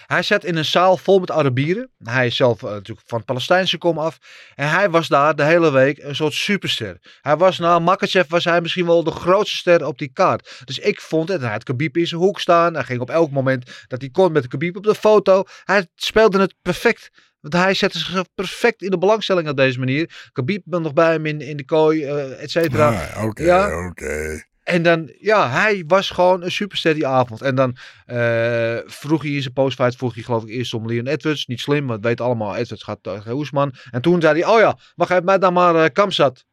Hij 0.06 0.22
zat 0.22 0.44
in 0.44 0.56
een 0.56 0.64
zaal 0.64 0.96
vol 0.96 1.18
met 1.18 1.30
Arabieren. 1.30 1.90
Hij 2.04 2.26
is 2.26 2.36
zelf 2.36 2.62
eh, 2.62 2.70
natuurlijk 2.70 3.06
van 3.08 3.18
het 3.18 3.26
Palestijnse 3.26 3.78
kom 3.78 3.98
af. 3.98 4.18
En 4.54 4.68
hij 4.70 4.90
was 4.90 5.08
daar 5.08 5.36
de 5.36 5.44
hele 5.44 5.70
week 5.70 5.98
een 6.02 6.16
soort 6.16 6.32
superster. 6.34 6.98
Hij 7.20 7.36
was 7.36 7.58
na 7.58 7.78
Makachev 7.78 8.28
was 8.30 8.44
hij 8.44 8.60
misschien 8.60 8.86
wel 8.86 9.04
de 9.04 9.10
grootste 9.10 9.56
ster 9.56 9.86
op 9.86 9.98
die 9.98 10.10
kaart. 10.12 10.62
Dus 10.64 10.78
ik 10.78 11.00
vond 11.00 11.28
het. 11.28 11.40
Hij 11.40 11.50
had 11.50 11.62
Khabib 11.64 11.96
in 11.96 12.06
zijn 12.06 12.20
hoek 12.20 12.40
staan. 12.40 12.74
Hij 12.74 12.84
ging 12.84 13.00
op 13.00 13.10
elk 13.10 13.30
moment 13.30 13.70
dat 13.88 14.00
hij 14.00 14.10
kon 14.10 14.32
met 14.32 14.46
Khabib 14.48 14.76
op 14.76 14.82
de 14.84 14.94
foto. 14.94 15.42
Hij 15.64 15.86
speelde 15.94 16.40
het 16.40 16.54
perfect. 16.62 17.10
Want 17.40 17.54
hij 17.54 17.74
zette 17.74 17.98
zichzelf 17.98 18.26
perfect 18.34 18.82
in 18.82 18.90
de 18.90 18.98
belangstelling 18.98 19.48
op 19.48 19.56
deze 19.56 19.78
manier. 19.78 20.28
Khabib 20.32 20.62
was 20.64 20.80
nog 20.80 20.92
bij 20.92 21.10
hem 21.12 21.26
in, 21.26 21.40
in 21.40 21.56
de 21.56 21.64
kooi, 21.64 22.04
eh 22.04 22.42
et 22.42 22.50
cetera. 22.50 22.88
Ah, 23.14 23.24
Oké, 23.24 23.42
Ja. 23.44 23.86
oké. 23.86 24.42
En 24.64 24.82
dan, 24.82 25.12
ja, 25.18 25.50
hij 25.50 25.84
was 25.86 26.10
gewoon 26.10 26.42
een 26.42 26.50
superster 26.52 26.94
die 26.94 27.06
avond. 27.06 27.42
En 27.42 27.54
dan 27.54 27.76
eh, 28.06 28.78
vroeg 28.86 29.22
hij 29.22 29.30
in 29.30 29.42
zijn 29.42 29.54
postfight, 29.54 29.96
vroeg 29.96 30.14
hij 30.14 30.22
geloof 30.22 30.42
ik 30.42 30.48
eerst 30.48 30.74
om 30.74 30.86
Leon 30.86 31.06
Edwards. 31.06 31.46
Niet 31.46 31.60
slim, 31.60 31.86
want 31.86 32.02
we 32.02 32.08
weten 32.08 32.24
allemaal, 32.24 32.56
Edwards 32.56 32.82
gaat 32.84 33.02
tegen 33.02 33.32
Oesman. 33.32 33.74
En 33.90 34.02
toen 34.02 34.20
zei 34.20 34.40
hij, 34.40 34.50
oh 34.54 34.58
ja, 34.60 34.78
mag 34.94 35.08
hij 35.08 35.20
mij 35.20 35.38
dan 35.38 35.52
maar 35.52 35.74
eh 35.74 35.90
Kamsat. 35.92 36.44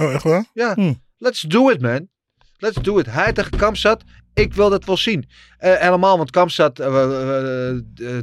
Oh, 0.00 0.12
echt 0.12 0.22
waar? 0.22 0.44
Ja, 0.52 0.74
Hm. 0.74 0.94
let's 1.18 1.40
do 1.40 1.70
it 1.70 1.80
man. 1.80 2.08
Let's 2.56 2.76
do 2.82 2.98
it. 2.98 3.06
Hij 3.06 3.32
tegen 3.32 3.58
Kamsat, 3.58 4.02
ik 4.34 4.54
wil 4.54 4.70
dat 4.70 4.84
wel 4.84 4.96
zien. 4.96 5.28
Eh, 5.58 5.74
helemaal, 5.78 6.16
want 6.16 6.30
Kamsat, 6.30 6.80
uh, 6.80 7.70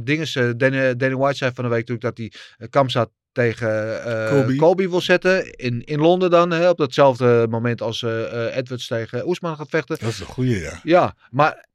dinges, 0.02 0.36
eh, 0.36 0.50
Danny, 0.56 0.96
Danny 0.96 1.16
White 1.16 1.36
zei 1.36 1.50
van 1.54 1.64
de 1.64 1.70
week 1.70 1.88
natuurlijk 1.88 2.16
dat 2.16 2.18
hij 2.18 2.32
eh, 2.58 2.68
Kamsat 2.70 3.10
tegen 3.32 4.04
eh 4.04 4.28
Colby. 4.28 4.56
Colby. 4.56 4.88
wil 4.88 5.00
zetten. 5.00 5.50
In, 5.56 5.84
in 5.84 5.98
Londen 6.00 6.30
dan, 6.30 6.50
hè, 6.50 6.68
op 6.68 6.76
datzelfde 6.76 7.46
moment 7.50 7.82
als 7.82 8.02
eh, 8.02 8.46
eh, 8.48 8.56
Edwards 8.56 8.86
tegen 8.86 9.28
Oesman 9.28 9.56
gaat 9.56 9.68
vechten. 9.68 9.96
Dat 10.00 10.08
is 10.08 10.20
een 10.20 10.26
goeie, 10.26 10.58
ja. 10.60 10.80
Ja, 10.82 11.14
maar 11.30 11.66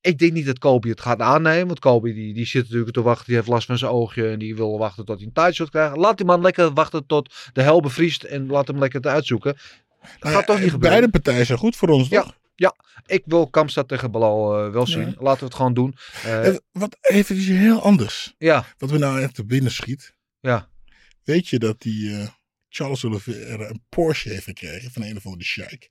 ik 0.00 0.18
denk 0.18 0.32
niet 0.32 0.46
dat 0.46 0.58
Kobe 0.58 0.88
het 0.88 1.00
gaat 1.00 1.20
aannemen. 1.20 1.66
Want 1.66 1.78
Kobe 1.78 2.12
die, 2.12 2.34
die 2.34 2.46
zit 2.46 2.62
natuurlijk 2.62 2.92
te 2.92 3.02
wachten. 3.02 3.26
Die 3.26 3.34
heeft 3.34 3.48
last 3.48 3.66
van 3.66 3.78
zijn 3.78 3.90
oogje. 3.90 4.28
En 4.28 4.38
die 4.38 4.56
wil 4.56 4.78
wachten 4.78 5.04
tot 5.04 5.16
hij 5.16 5.26
een 5.26 5.32
tijdshot 5.32 5.70
krijgt. 5.70 5.96
Laat 5.96 6.16
die 6.16 6.26
man 6.26 6.40
lekker 6.40 6.72
wachten 6.72 7.06
tot 7.06 7.34
de 7.52 7.62
hel 7.62 7.80
bevriest. 7.80 8.22
En 8.22 8.46
laat 8.46 8.66
hem 8.66 8.78
lekker 8.78 9.00
te 9.00 9.08
uitzoeken. 9.08 9.52
Dat 9.52 10.10
Nou 10.20 10.34
gaat 10.34 10.46
ja, 10.46 10.54
toch 10.54 10.60
niet 10.60 10.70
gebeuren. 10.70 10.98
Beide 10.98 11.08
partijen 11.18 11.46
zijn 11.46 11.58
goed 11.58 11.76
voor 11.76 11.88
ons, 11.88 12.08
Ja. 12.08 12.22
toch? 12.22 12.34
Ja, 12.54 12.74
ik 13.06 13.22
wil 13.26 13.50
Kamstad 13.50 13.88
tegen 13.88 14.10
Balal 14.10 14.64
eh, 14.66 14.72
wel 14.72 14.86
zien. 14.86 15.08
Ja. 15.08 15.14
Laten 15.18 15.38
we 15.40 15.44
het 15.44 15.54
gewoon 15.54 15.74
doen. 15.74 15.96
Eh, 16.24 16.54
Wat 16.72 16.96
even 17.00 17.36
iets 17.36 17.46
heel 17.46 17.82
anders. 17.82 18.34
ja, 18.38 18.64
Wat 18.78 18.90
we 18.90 18.98
nou 18.98 19.20
echt 19.20 19.34
te 19.34 19.44
binnen 19.44 19.72
schiet. 19.72 20.14
ja. 20.40 20.72
Weet 21.24 21.48
je 21.48 21.58
dat 21.58 21.80
die 21.80 22.16
eh, 22.20 22.28
Charles 22.68 23.04
Oliveira 23.04 23.68
een 23.68 23.84
Porsche 23.88 24.28
heeft 24.28 24.44
gekregen 24.44 24.90
van 24.90 25.02
een 25.02 25.16
of 25.16 25.24
andere 25.24 25.44
sheik? 25.44 25.90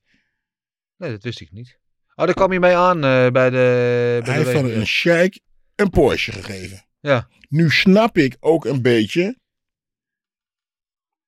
Nee, 0.98 1.12
dat 1.12 1.24
wist 1.24 1.42
ik 1.42 1.52
niet. 1.52 1.80
Oh, 2.16 2.26
daar 2.26 2.34
kwam 2.36 2.54
je 2.54 2.60
mee 2.60 2.76
aan 2.76 2.96
eh, 3.04 3.30
bij 3.32 3.50
de... 3.50 4.20
Bij 4.24 4.34
Hij 4.34 4.44
de 4.44 4.50
heeft 4.50 4.52
van 4.62 4.70
een 4.70 4.88
sheik 4.88 5.40
een 5.76 5.90
Porsche 5.90 6.32
gegeven. 6.32 6.86
Ja. 7.00 7.28
Nu 7.50 7.70
snap 7.70 8.18
ik 8.18 8.38
ook 8.40 8.66
een 8.66 8.82
beetje, 8.82 9.38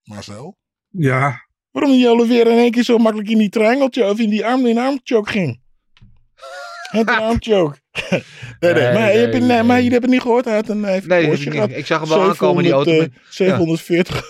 Marcel, 0.03 0.57
Ja, 0.89 1.44
waarom 1.75 1.91
die 1.91 2.09
Oliveira 2.09 2.49
in 2.51 2.57
één 2.57 2.71
keer 2.71 2.83
zo 2.83 2.97
makkelijk 2.97 3.29
in 3.29 3.37
die 3.37 3.49
triangeltje 3.49 4.09
of 4.09 4.19
in 4.19 4.29
die 4.29 4.45
arm 4.45 4.65
in 4.65 4.77
armchoke 4.77 5.31
ging. 5.31 5.59
Het 6.89 7.07
armchoke. 7.19 7.77
nee, 8.59 8.73
nee, 8.73 8.73
Nee, 8.73 8.93
maar, 8.93 9.11
je 9.11 9.17
hebt, 9.17 9.33
het- 9.33 9.43
nee, 9.43 9.51
nee, 9.51 9.63
maar 9.63 9.75
nee. 9.75 9.83
je 9.83 9.89
hebt 9.89 10.01
het 10.01 10.11
niet 10.11 10.21
gehoord. 10.21 10.45
Hij 10.45 10.53
had 10.55 10.69
een, 10.69 10.83
hij 10.83 11.01
Nee, 11.05 11.31
ik. 11.31 11.69
Ik 11.77 11.85
zag 11.85 11.99
hem 11.99 12.09
wel 12.09 12.21
aankomen, 12.21 12.63
die 12.63 12.71
auto. 12.71 12.91
700, 12.91 13.09
met- 13.09 13.13
eh, 13.17 13.21
740 13.29 14.23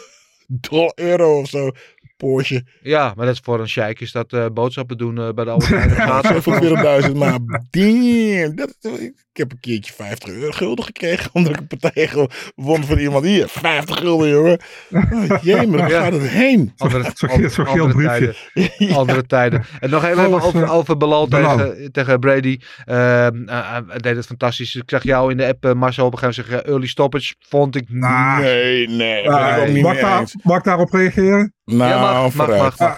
dollar 0.70 0.92
euro 0.96 1.40
of 1.40 1.50
zo. 1.50 1.72
Porsche. 2.18 2.66
Ja, 2.82 3.14
maar 3.16 3.26
dat 3.26 3.36
is 3.36 3.42
voor 3.44 3.60
een 3.60 3.70
sheik 3.70 4.00
is 4.00 4.12
dat 4.12 4.34
eh, 4.34 4.46
boodschappen 4.54 4.98
doen 4.98 5.18
eh, 5.18 5.30
bij 5.34 5.46
de 5.46 5.52
Albert 5.52 5.70
Heijn. 5.70 7.04
740.000, 7.10 7.16
maar 7.16 7.40
damn. 7.70 8.56
Dat, 8.56 8.76
ik 8.82 9.42
heb 9.42 9.52
een 9.52 9.60
keertje 9.60 9.94
50 9.94 10.30
euro 10.30 10.52
gulden 10.52 10.86
gekregen 10.86 11.30
omdat 11.34 11.52
ik 11.54 11.60
een 11.60 11.68
partij 11.80 12.10
won 12.56 12.84
van 12.84 12.98
iemand 12.98 13.26
hier. 13.26 13.48
50 13.48 13.98
gulden, 13.98 14.30
jongen. 14.30 14.60
Oh, 14.92 15.38
jee, 15.42 15.68
maar 15.68 15.90
Ja. 15.90 16.04
gaat 16.04 16.14
het 16.14 16.28
heen. 16.28 16.74
Andere, 16.78 17.12
zo'n 17.16 17.50
geel 17.50 17.66
andere 17.66 17.94
briefje. 17.94 18.36
tijden. 18.54 18.96
Andere 19.00 19.26
tijden. 19.26 19.64
En 19.80 19.90
nog 19.90 20.04
even 20.06 20.34
over, 20.44 20.64
eh, 20.64 20.74
over 20.74 20.98
Belal 20.98 21.28
tegen, 21.28 21.92
tegen 21.92 22.20
Brady. 22.20 22.58
Ehm, 22.86 23.48
eh, 23.48 23.72
hij 23.88 23.98
deed 24.00 24.16
het 24.16 24.26
fantastisch. 24.26 24.76
Ik 24.76 24.84
zag 24.90 25.04
jou 25.04 25.32
in 25.32 25.38
de 25.38 25.48
app, 25.48 25.74
Marcel, 25.74 26.06
op 26.06 26.12
een 26.14 26.18
gegeven 26.20 26.44
moment 26.44 26.60
zeggen, 26.60 26.66
early 26.66 26.88
stoppage 26.88 27.36
vond 27.40 27.76
ik 27.76 27.86
Nou, 27.90 28.42
Nee, 28.42 28.88
nee. 28.88 29.82
mag, 29.82 30.00
daar, 30.00 30.32
mag 30.44 30.58
ik 30.58 30.64
daarop 30.64 30.92
reageren? 30.92 31.54
Nou, 31.66 31.90
ja, 31.92 32.00
mag, 32.14 32.24
mag, 32.24 32.32
vooruit. 32.34 32.62
mag, 32.62 32.80
mag. 32.80 32.98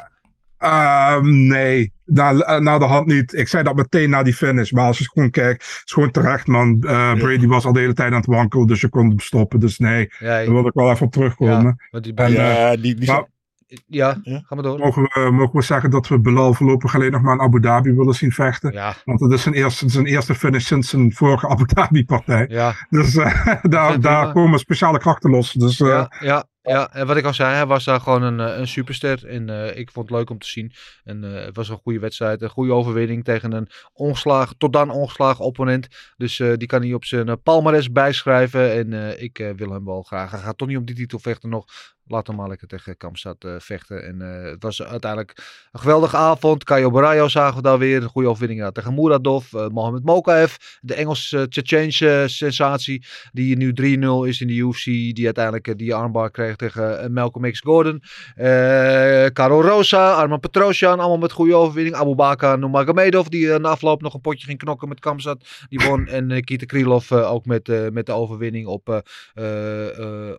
Ehm, 0.58 1.48
nee, 1.48 1.94
na, 2.06 2.34
eh, 2.34 2.60
na 2.60 2.78
de 2.78 2.86
hand 2.86 3.08
niet. 3.08 3.34
Ik 3.34 3.48
zei 3.48 3.64
dat 3.64 3.76
meteen 3.76 4.10
na 4.10 4.24
die 4.24 4.34
finish. 4.34 4.72
Maar 4.72 4.86
als 4.86 4.98
je 4.98 5.10
gewoon 5.10 5.30
kijkt, 5.30 5.64
is 5.64 5.80
het 5.80 5.92
gewoon 5.92 6.12
terecht, 6.12 6.48
man. 6.48 6.84
Eh, 6.88 7.14
Brady 7.14 7.48
was 7.48 7.66
al 7.66 7.74
de 7.74 7.80
hele 7.80 7.94
tijd 7.94 8.12
aan 8.12 8.18
het 8.18 8.26
wankelen, 8.26 8.68
dus 8.68 8.82
je 8.82 8.90
kon 8.90 9.08
hem 9.08 9.20
stoppen. 9.20 9.60
Dus 9.60 9.78
nee, 9.78 10.10
Ja, 10.20 10.28
daar 10.28 10.52
wil 10.52 10.68
ik 10.68 10.74
wel 10.74 10.92
even 10.92 11.06
op 11.06 11.12
terugkomen. 11.12 11.76
ja, 11.92 12.00
die 12.00 12.14
En, 12.14 12.32
Ja, 12.32 12.76
die, 12.76 12.96
die 12.96 13.08
maar- 13.12 13.26
Ja, 13.88 14.18
Ja. 14.24 14.42
ga 14.46 14.56
maar 14.56 14.64
door. 14.64 14.80
Mogen 14.80 15.02
we, 15.04 15.30
mogen 15.32 15.56
we 15.56 15.62
zeggen 15.62 15.90
dat 15.90 16.08
we 16.08 16.20
Belal 16.20 16.54
voorlopig 16.54 16.96
alleen 16.96 17.12
nog 17.12 17.22
maar 17.22 17.34
in 17.34 17.42
Abu 17.42 17.60
Dhabi 17.60 17.94
willen 17.94 18.14
zien 18.14 18.32
vechten? 18.32 18.72
Ja, 18.74 18.94
Want 19.06 19.20
het 19.20 19.32
is 19.32 19.42
zijn 19.42 19.56
eerste, 19.56 19.90
zijn 19.90 20.06
eerste 20.06 20.36
finish 20.36 20.66
sinds 20.66 20.90
zijn 20.90 21.14
vorige 21.14 21.48
Abu 21.48 21.66
Dhabi-partij. 21.66 22.46
ja. 22.50 22.74
Dus 22.90 23.16
eh, 23.16 23.48
daar, 23.62 24.00
daar 24.00 24.32
komen 24.32 24.60
speciale 24.60 25.00
krachten 25.00 25.30
los. 25.30 25.52
Dus 25.52 25.80
eh, 25.80 25.88
Ja, 25.88 26.12
ja, 26.20 26.46
ja, 26.68 26.94
en 26.94 27.08
wat 27.08 27.18
ik 27.18 27.26
al 27.26 27.34
zei, 27.34 27.54
hij 27.54 27.66
was 27.66 27.84
daar 27.84 28.00
gewoon 28.00 28.22
een, 28.22 28.40
eh, 28.40 28.58
een 28.58 28.68
superster. 28.68 29.28
En 29.28 29.50
eh, 29.50 29.78
ik 29.78 29.92
vond 29.92 30.10
het 30.10 30.18
leuk 30.18 30.30
om 30.30 30.38
te 30.38 30.48
zien. 30.48 30.72
En 31.04 31.24
eh, 31.24 31.46
het 31.46 31.56
was 31.56 31.70
een 31.70 31.78
goede 31.78 32.00
wedstrijd, 32.00 32.42
een 32.42 32.50
goede 32.50 32.74
overwinning 32.74 33.24
tegen 33.24 33.52
een 33.52 33.68
ongeslagen, 33.94 34.58
tot 34.58 34.74
dan 34.74 34.90
ongeslagen 34.90 35.46
opponent. 35.46 35.88
Dus 36.18 36.38
die 36.38 36.68
kan 36.68 36.82
hij 36.82 36.94
op 36.94 37.06
zijn 37.06 37.42
palmares 37.42 37.92
bijschrijven. 37.92 38.72
En 38.72 39.22
ik 39.22 39.54
wil 39.56 39.72
hem 39.72 39.86
wel 39.86 40.02
graag. 40.02 40.32
Hij 40.32 40.40
gaat 40.40 40.58
toch 40.58 40.68
niet 40.68 40.78
om 40.78 40.86
die 40.86 40.96
titel 40.96 41.20
vechten 41.20 41.50
nog. 41.50 41.66
Laat 42.10 42.28
hem 42.28 42.36
maar 42.36 42.48
lekker 42.48 42.68
tegen 42.68 42.98
Kamstad 42.98 43.46
vechten. 43.58 44.06
En 44.06 44.20
het 44.20 44.64
was 44.64 44.82
uiteindelijk 44.82 45.34
een 45.72 45.80
geweldige 45.80 46.18
avond. 46.18 46.64
Caio 46.64 46.92
Barayo 46.92 47.28
zagen 47.28 47.56
we 47.56 47.62
daar 47.62 47.78
weer. 47.78 48.04
Een 48.04 48.10
goede 48.10 48.28
overwinning 48.28 48.62
ja, 48.62 48.72
tegen 48.72 48.94
Muradov. 48.94 49.52
Mohamed 49.52 50.04
Mokaev, 50.04 50.56
de 50.82 50.94
Engelse 50.94 51.48
Tsjetsjensche 51.48 52.24
sensatie. 52.28 53.06
Die 53.32 53.58
nu 53.58 53.70
3-0 53.70 54.28
is 54.28 54.42
in 54.42 54.48
de 54.48 54.54
UFC. 54.54 54.84
Die 54.86 55.26
uiteindelijk 55.26 55.78
die 55.78 55.96
armbar 55.96 56.32
kreeg 56.32 56.57
tegen 56.58 57.02
eh, 57.02 57.10
Malcolm 57.10 57.52
X 57.52 57.60
Gordon. 57.60 58.02
Eh 58.36 59.26
Caro 59.26 59.62
Rosa, 59.62 60.12
Arman 60.14 60.40
Petrosjan. 60.40 61.00
Allemaal 61.00 61.18
met 61.18 61.32
goede 61.32 61.56
overwinning. 61.56 61.96
Abu 61.96 62.16
Bakar 62.16 62.60
Nurmagomedov. 62.60 63.28
Die 63.28 63.54
eh, 63.54 63.60
na 63.60 63.70
afloop 63.70 64.02
nog 64.02 64.14
een 64.14 64.22
potje 64.22 64.46
ging 64.46 64.58
knokken 64.58 64.88
met 64.88 65.00
Kamzat. 65.00 65.48
Die 65.70 65.80
won. 65.80 66.06
En 66.18 66.32
eh, 66.32 66.42
Kita 66.42 66.66
Krylov 66.66 67.12
ook 67.12 67.46
met, 67.46 67.92
met 67.94 68.06
de 68.06 68.12
overwinning 68.12 68.68
op 68.68 69.04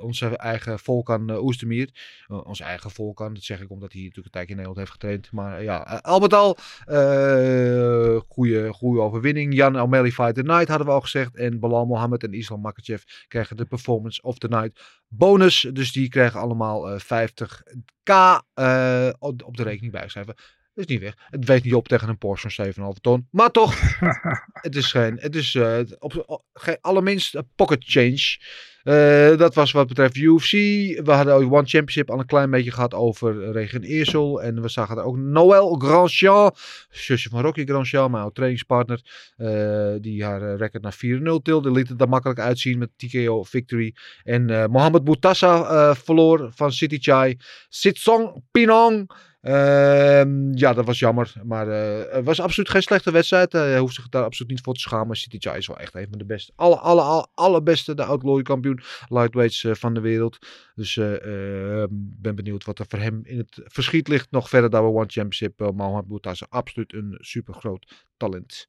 onze 0.00 0.36
eigen 0.36 0.78
Volkan 0.78 1.30
uh, 1.30 1.44
Oestermier. 1.44 1.90
Uh, 2.28 2.46
onze 2.46 2.64
eigen 2.64 2.90
Volkan. 2.90 3.34
Dat 3.34 3.42
zeg 3.42 3.60
ik 3.60 3.70
omdat 3.70 3.92
hij 3.92 4.00
natuurlijk 4.00 4.26
een 4.26 4.32
tijdje 4.32 4.50
in 4.50 4.56
Nederland 4.56 4.78
heeft 4.78 4.90
getraind. 4.90 5.32
Maar 5.32 5.62
ja, 5.62 5.92
uh, 5.92 6.00
al 6.00 6.20
met 6.20 6.34
al. 6.34 6.56
Uh, 6.86 8.20
goede, 8.28 8.72
goede 8.72 9.00
overwinning. 9.00 9.54
Jan 9.54 9.76
Almeli 9.76 10.12
Fight 10.12 10.34
the 10.34 10.42
Night 10.42 10.68
hadden 10.68 10.86
we 10.86 10.92
al 10.92 11.00
gezegd. 11.00 11.36
En 11.36 11.58
Balal 11.58 11.86
Mohammed 11.86 12.22
en 12.22 12.32
Islam 12.32 12.60
Makachev 12.60 13.02
krijgen 13.28 13.56
de 13.56 13.64
Performance 13.64 14.22
of 14.22 14.38
the 14.38 14.48
Night 14.48 14.80
bonus. 15.08 15.66
Dus 15.72 15.92
die 15.92 16.07
krijgen 16.08 16.40
allemaal 16.40 16.94
uh, 16.94 17.00
50k 17.00 18.12
uh, 18.54 19.08
op 19.18 19.56
de 19.56 19.62
rekening 19.62 19.92
bijschrijven. 19.92 20.34
Is 20.78 20.86
niet 20.86 21.00
weg. 21.00 21.14
Het 21.30 21.44
weegt 21.44 21.64
niet 21.64 21.74
op 21.74 21.88
tegen 21.88 22.08
een 22.08 22.18
Porsche 22.18 22.72
van 22.72 22.94
7,5 22.94 23.00
ton. 23.00 23.28
Maar 23.30 23.50
toch, 23.50 23.74
het 24.66 24.76
is 24.76 24.90
geen, 24.90 25.16
het 25.20 25.34
is 25.34 25.54
uh, 25.54 25.78
op, 25.98 26.42
geen 26.52 26.78
allerminst 26.80 27.34
een 27.34 27.48
pocket 27.56 27.84
change. 27.86 28.38
Uh, 28.84 29.38
dat 29.38 29.54
was 29.54 29.72
wat 29.72 29.86
betreft 29.86 30.16
UFC. 30.16 30.50
We 30.50 31.12
hadden 31.12 31.34
ook 31.34 31.42
One 31.42 31.66
Championship 31.66 32.10
al 32.10 32.18
een 32.18 32.26
klein 32.26 32.50
beetje 32.50 32.70
gehad 32.70 32.94
over 32.94 33.52
Regen 33.52 33.82
Eersel. 33.82 34.42
En 34.42 34.62
we 34.62 34.68
zagen 34.68 34.96
daar 34.96 35.04
ook 35.04 35.16
Noël 35.16 35.74
Grandjean, 35.74 36.54
zusje 36.90 37.28
van 37.28 37.42
Rocky 37.42 37.64
Grandjean, 37.64 38.10
mijn 38.10 38.32
trainingspartner. 38.32 39.00
Uh, 39.38 39.94
die 40.00 40.24
haar 40.24 40.56
record 40.56 40.82
naar 40.82 40.96
4-0 41.38 41.42
tilde. 41.42 41.70
liet 41.70 41.88
het 41.88 42.00
er 42.00 42.08
makkelijk 42.08 42.40
uitzien 42.40 42.78
met 42.78 42.90
TKO 42.96 43.42
victory. 43.42 43.94
En 44.22 44.50
uh, 44.50 44.66
Mohamed 44.66 45.04
Boutassa 45.04 45.94
verloor 45.94 46.50
van 46.54 46.72
City 46.72 46.98
Chai. 47.00 47.36
Sitsong 47.68 48.42
Pinong. 48.50 49.10
Uh, 49.48 50.52
ja, 50.52 50.72
dat 50.72 50.84
was 50.84 50.98
jammer. 50.98 51.32
Maar 51.44 51.68
uh, 51.68 52.12
het 52.12 52.24
was 52.24 52.40
absoluut 52.40 52.70
geen 52.70 52.82
slechte 52.82 53.10
wedstrijd. 53.10 53.54
Uh, 53.54 53.60
hij 53.60 53.78
hoeft 53.78 53.94
zich 53.94 54.08
daar 54.08 54.24
absoluut 54.24 54.50
niet 54.50 54.60
voor 54.60 54.74
te 54.74 54.80
schamen. 54.80 55.16
City 55.16 55.36
Chai 55.38 55.58
is 55.58 55.66
wel 55.66 55.78
echt 55.78 55.94
een 55.94 56.06
van 56.10 56.18
de 56.18 56.24
beste. 56.24 56.52
Alle, 56.56 56.76
alle, 56.76 57.00
alle, 57.00 57.26
allerbeste, 57.34 57.94
de 57.94 58.04
outlaw 58.04 58.42
kampioen 58.42 58.80
lightweights 59.08 59.62
uh, 59.62 59.74
van 59.74 59.94
de 59.94 60.00
wereld. 60.00 60.38
Dus 60.74 60.96
ik 60.96 61.88
ben 62.20 62.34
benieuwd 62.34 62.64
wat 62.64 62.78
er 62.78 62.86
voor 62.88 62.98
hem 62.98 63.20
in 63.24 63.38
het 63.38 63.60
verschiet 63.64 64.08
ligt. 64.08 64.30
Nog 64.30 64.48
verder 64.48 64.70
dan 64.70 64.84
we 64.84 64.90
One 64.90 65.06
Championship. 65.06 65.60
Uh, 65.60 65.68
Mohamed 65.70 66.06
Boutassa, 66.06 66.46
absoluut 66.48 66.92
een 66.92 67.16
super 67.20 67.54
groot 67.54 68.06
talent. 68.16 68.66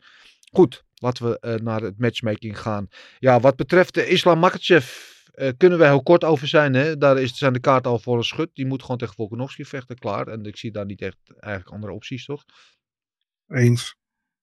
Goed, 0.51 0.83
laten 0.95 1.29
we 1.29 1.59
naar 1.63 1.81
het 1.81 1.99
matchmaking 1.99 2.59
gaan. 2.59 2.87
Ja, 3.19 3.39
wat 3.39 3.55
betreft 3.55 3.93
de 3.93 4.07
Islam 4.07 4.39
Makachev. 4.39 5.08
Uh, 5.39 5.49
kunnen 5.57 5.79
we 5.79 5.85
heel 5.85 6.03
kort 6.03 6.23
over 6.23 6.47
zijn. 6.47 6.73
Hè? 6.73 6.97
Daar 6.97 7.19
is, 7.19 7.37
zijn 7.37 7.53
de 7.53 7.59
kaarten 7.59 7.91
al 7.91 7.99
voor 7.99 8.17
een 8.17 8.23
schut. 8.23 8.49
Die 8.53 8.65
moet 8.65 8.81
gewoon 8.81 8.97
tegen 8.97 9.15
Volkanovski 9.15 9.65
vechten, 9.65 9.97
klaar. 9.97 10.27
En 10.27 10.45
ik 10.45 10.57
zie 10.57 10.71
daar 10.71 10.85
niet 10.85 11.01
echt 11.01 11.17
eigenlijk 11.39 11.73
andere 11.73 11.93
opties, 11.93 12.25
toch? 12.25 12.43
Eens. 13.47 13.97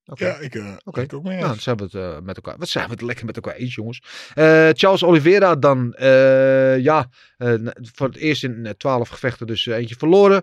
Okay. 0.04 0.28
Ja, 0.28 0.36
ik, 0.36 0.54
uh, 0.54 0.76
okay. 0.84 1.04
ik 1.04 1.12
ook 1.12 1.22
mee. 1.22 1.36
Nou, 1.36 1.48
dan 1.48 1.58
zijn 1.60 1.76
we 1.76 1.82
het 1.82 1.92
uh, 1.92 2.20
met 2.20 2.36
elkaar. 2.36 2.58
Wat 2.58 2.68
zijn 2.68 2.84
we 2.84 2.90
het 2.90 3.02
lekker 3.02 3.26
met 3.26 3.36
elkaar 3.36 3.54
eens, 3.54 3.74
jongens. 3.74 4.02
Uh, 4.34 4.68
Charles 4.72 5.04
Oliveira 5.04 5.56
dan. 5.56 5.94
ja, 6.80 7.08
voor 7.94 8.06
het 8.06 8.16
eerst 8.16 8.44
in 8.44 8.74
12 8.76 9.08
gevechten 9.08 9.46
dus 9.46 9.66
eentje 9.66 9.96
verloren. 9.96 10.42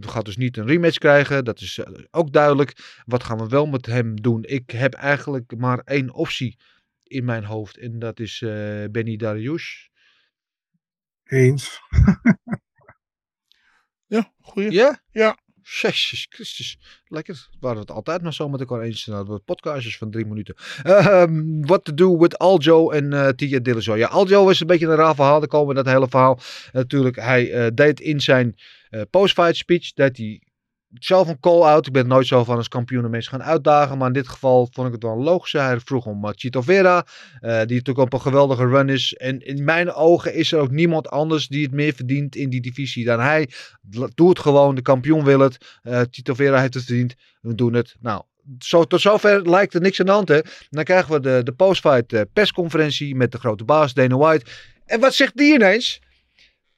gaat 0.00 0.24
dus 0.24 0.36
niet 0.36 0.56
een 0.56 0.66
rematch 0.66 0.98
krijgen. 0.98 1.44
Dat 1.44 1.60
is 1.60 1.80
ook 2.10 2.32
duidelijk. 2.32 3.00
Wat 3.04 3.24
gaan 3.24 3.38
we 3.38 3.48
wel 3.48 3.66
met 3.66 3.86
hem 3.86 4.20
doen? 4.20 4.44
Ik 4.44 4.70
heb 4.70 4.94
eigenlijk 4.94 5.56
maar 5.56 5.78
één 5.84 6.12
optie 6.12 6.58
in 7.12 7.24
mijn 7.24 7.44
hoofd. 7.44 7.76
En 7.76 7.98
dat 7.98 8.20
is 8.20 8.40
uh, 8.40 8.84
Benny 8.90 9.16
Dariush. 9.16 9.86
Eens. 11.24 11.80
ja, 14.14 14.32
goeie. 14.40 14.70
Ja? 14.70 15.02
Ja. 15.10 15.40
Jezus 15.62 16.26
Christus. 16.30 16.78
Lekker. 17.06 17.48
We 17.50 17.56
waren 17.60 17.80
het 17.80 17.90
altijd 17.90 18.22
maar 18.22 18.34
zo 18.34 18.48
met 18.48 18.60
elkaar 18.60 18.80
eens. 18.80 19.06
Nou, 19.06 19.26
dat 19.26 19.44
podcastjes 19.44 19.98
van 19.98 20.10
drie 20.10 20.26
minuten. 20.26 20.54
Um, 20.86 21.66
what 21.66 21.84
to 21.84 21.94
do 21.94 22.18
with 22.18 22.38
Aljo 22.38 22.90
en 22.90 23.12
uh, 23.12 23.28
Tia 23.28 23.58
Dillashaw. 23.58 23.96
Ja, 23.96 24.06
Aljo 24.06 24.48
is 24.48 24.60
een 24.60 24.66
beetje 24.66 24.86
een 24.86 24.94
raar 24.94 25.14
verhaal. 25.14 25.38
Daar 25.38 25.48
komen 25.48 25.68
we 25.68 25.82
dat 25.82 25.92
hele 25.92 26.08
verhaal. 26.08 26.38
Natuurlijk, 26.72 27.16
hij 27.16 27.64
uh, 27.64 27.66
deed 27.74 28.00
in 28.00 28.20
zijn 28.20 28.56
uh, 28.90 29.02
post-fight 29.10 29.56
speech, 29.56 29.92
dat 29.92 30.16
hij 30.16 30.42
zelf 30.98 31.28
een 31.28 31.40
call-out. 31.40 31.86
Ik 31.86 31.92
ben 31.92 32.06
nooit 32.06 32.26
zo 32.26 32.44
van 32.44 32.56
als 32.56 32.68
kampioen 32.68 33.10
mensen 33.10 33.32
gaan 33.32 33.42
uitdagen. 33.42 33.98
Maar 33.98 34.06
in 34.06 34.12
dit 34.12 34.28
geval 34.28 34.68
vond 34.72 34.86
ik 34.86 34.92
het 34.92 35.02
wel 35.02 35.18
logisch. 35.18 35.52
Hij 35.52 35.80
vroeg 35.80 36.06
om 36.06 36.24
uh, 36.24 36.30
Chito 36.34 36.60
Vera. 36.60 37.06
Uh, 37.40 37.40
die 37.40 37.76
natuurlijk 37.76 37.98
op 37.98 38.12
een 38.12 38.20
geweldige 38.20 38.66
run 38.66 38.88
is. 38.88 39.14
En 39.14 39.40
in 39.40 39.64
mijn 39.64 39.92
ogen 39.92 40.34
is 40.34 40.52
er 40.52 40.58
ook 40.58 40.70
niemand 40.70 41.08
anders 41.08 41.48
die 41.48 41.62
het 41.62 41.72
meer 41.72 41.92
verdient 41.92 42.36
in 42.36 42.50
die 42.50 42.60
divisie 42.60 43.04
dan 43.04 43.20
hij. 43.20 43.48
Doe 44.14 44.28
het 44.28 44.38
gewoon. 44.38 44.74
De 44.74 44.82
kampioen 44.82 45.24
wil 45.24 45.40
het. 45.40 45.78
Uh, 45.82 46.00
Chito 46.10 46.34
Vera 46.34 46.60
heeft 46.60 46.74
het 46.74 46.84
verdiend. 46.84 47.14
We 47.40 47.54
doen 47.54 47.72
het. 47.72 47.94
Nou, 48.00 48.22
zo, 48.58 48.84
tot 48.84 49.00
zover 49.00 49.50
lijkt 49.50 49.74
er 49.74 49.80
niks 49.80 50.00
aan 50.00 50.06
de 50.06 50.12
hand. 50.12 50.28
Hè? 50.28 50.40
Dan 50.70 50.84
krijgen 50.84 51.12
we 51.12 51.20
de, 51.20 51.40
de 51.44 51.52
post-fight 51.52 52.32
persconferentie 52.32 53.14
met 53.14 53.32
de 53.32 53.38
grote 53.38 53.64
baas 53.64 53.94
Dana 53.94 54.16
White. 54.16 54.44
En 54.86 55.00
wat 55.00 55.14
zegt 55.14 55.36
die 55.36 55.54
ineens? 55.54 56.00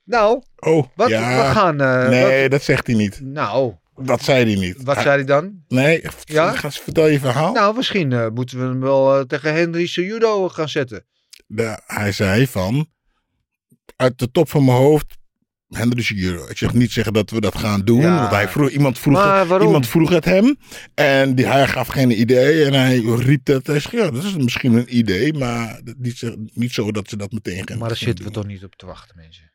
Nou, 0.04 0.42
oh, 0.56 0.86
wat, 0.94 1.08
ja. 1.08 1.46
we 1.46 1.52
gaan... 1.52 1.80
Uh, 1.80 2.08
nee, 2.08 2.42
wat, 2.42 2.50
dat 2.50 2.62
zegt 2.62 2.86
hij 2.86 2.96
niet. 2.96 3.20
Nou... 3.20 3.74
Dat 4.02 4.22
zei 4.22 4.44
hij 4.44 4.66
niet. 4.66 4.82
Wat 4.82 4.94
hij, 4.94 5.04
zei 5.04 5.16
hij 5.16 5.24
dan? 5.24 5.62
Nee, 5.68 6.02
ja? 6.24 6.52
ga, 6.52 6.70
vertel 6.70 7.06
je 7.06 7.18
verhaal. 7.18 7.52
Nou, 7.52 7.76
misschien 7.76 8.10
uh, 8.10 8.28
moeten 8.28 8.58
we 8.58 8.64
hem 8.64 8.80
wel 8.80 9.18
uh, 9.18 9.24
tegen 9.24 9.54
Henry 9.54 9.86
Cejudo 9.86 10.48
gaan 10.48 10.68
zetten. 10.68 11.04
De, 11.46 11.80
hij 11.86 12.12
zei 12.12 12.46
van, 12.46 12.86
uit 13.96 14.18
de 14.18 14.30
top 14.30 14.50
van 14.50 14.64
mijn 14.64 14.76
hoofd, 14.76 15.16
Henry 15.68 16.02
Cejudo. 16.02 16.46
Ik 16.48 16.58
zeg 16.58 16.72
niet 16.72 16.90
zeggen 16.90 17.12
dat 17.12 17.30
we 17.30 17.40
dat 17.40 17.58
gaan 17.58 17.80
doen. 17.80 18.00
Ja. 18.00 18.18
Want 18.18 18.30
hij 18.30 18.48
vroeg, 18.48 18.70
iemand, 18.70 18.98
vroeg 18.98 19.48
het, 19.48 19.62
iemand 19.62 19.88
vroeg 19.88 20.10
het 20.10 20.24
hem. 20.24 20.56
En 20.94 21.34
die, 21.34 21.46
hij 21.46 21.66
gaf 21.66 21.86
geen 21.86 22.20
idee. 22.20 22.64
En 22.64 22.72
hij 22.72 22.98
riep 22.98 23.44
dat. 23.44 23.66
Hij 23.66 23.80
zei, 23.80 24.02
ja, 24.02 24.10
dat 24.10 24.24
is 24.24 24.36
misschien 24.36 24.72
een 24.72 24.96
idee. 24.96 25.32
Maar 25.32 25.80
niet, 25.98 26.36
niet 26.52 26.72
zo 26.72 26.92
dat 26.92 27.08
ze 27.08 27.16
dat 27.16 27.32
meteen 27.32 27.68
gaan 27.68 27.78
Maar 27.78 27.88
daar 27.88 27.96
zitten 27.96 28.24
we 28.24 28.30
toch 28.30 28.46
niet 28.46 28.64
op 28.64 28.74
te 28.74 28.86
wachten, 28.86 29.16
mensen. 29.16 29.52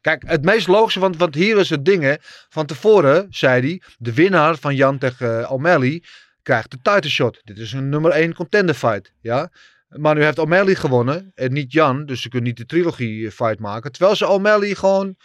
Kijk, 0.00 0.22
het 0.26 0.44
meest 0.44 0.66
logische, 0.66 1.00
want, 1.00 1.16
want 1.16 1.34
hier 1.34 1.58
is 1.58 1.70
het 1.70 1.84
ding. 1.84 2.18
Van 2.48 2.66
tevoren 2.66 3.26
zei 3.30 3.60
hij, 3.60 3.82
de 3.98 4.14
winnaar 4.14 4.56
van 4.56 4.74
Jan 4.74 4.98
tegen 4.98 5.40
uh, 5.40 5.52
O'Malley 5.52 6.02
krijgt 6.42 6.70
de 6.70 6.78
title 6.82 7.10
shot. 7.10 7.40
Dit 7.44 7.58
is 7.58 7.72
een 7.72 7.88
nummer 7.88 8.10
1 8.10 8.34
contender 8.34 8.74
fight, 8.74 9.12
ja. 9.20 9.50
Maar 9.88 10.14
nu 10.14 10.24
heeft 10.24 10.38
O'Malley 10.38 10.74
gewonnen 10.74 11.32
en 11.34 11.52
niet 11.52 11.72
Jan, 11.72 12.06
dus 12.06 12.22
ze 12.22 12.28
kunnen 12.28 12.48
niet 12.48 12.58
de 12.58 12.66
trilogie 12.66 13.30
fight 13.30 13.58
maken. 13.58 13.92
Terwijl 13.92 14.16
ze 14.16 14.26
O'Malley 14.26 14.74
gewoon, 14.74 15.16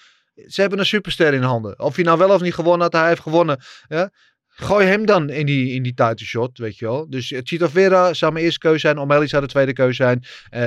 ze 0.47 0.61
hebben 0.61 0.79
een 0.79 0.85
superster 0.85 1.33
in 1.33 1.41
handen. 1.41 1.79
Of 1.79 1.95
hij 1.95 2.03
nou 2.03 2.17
wel 2.17 2.29
of 2.29 2.41
niet 2.41 2.53
gewonnen 2.53 2.81
had, 2.81 2.93
hij 2.93 3.07
heeft 3.07 3.21
gewonnen. 3.21 3.59
Ja? 3.87 4.11
Gooi 4.55 4.85
hem 4.85 5.05
dan 5.05 5.29
in 5.29 5.45
die, 5.45 5.73
in 5.73 5.83
die 5.83 5.93
title 5.93 6.25
shot, 6.25 6.57
weet 6.57 6.77
je 6.77 6.85
wel. 6.85 7.09
Dus 7.09 7.33
Chito 7.43 7.67
Vera 7.67 8.13
zou 8.13 8.31
mijn 8.31 8.45
eerste 8.45 8.59
keuze 8.59 8.79
zijn. 8.79 8.97
O'Malley 8.97 9.27
zou 9.27 9.41
de 9.41 9.47
tweede 9.47 9.73
keuze 9.73 10.03
zijn. 10.03 10.19
Uh, 10.23 10.59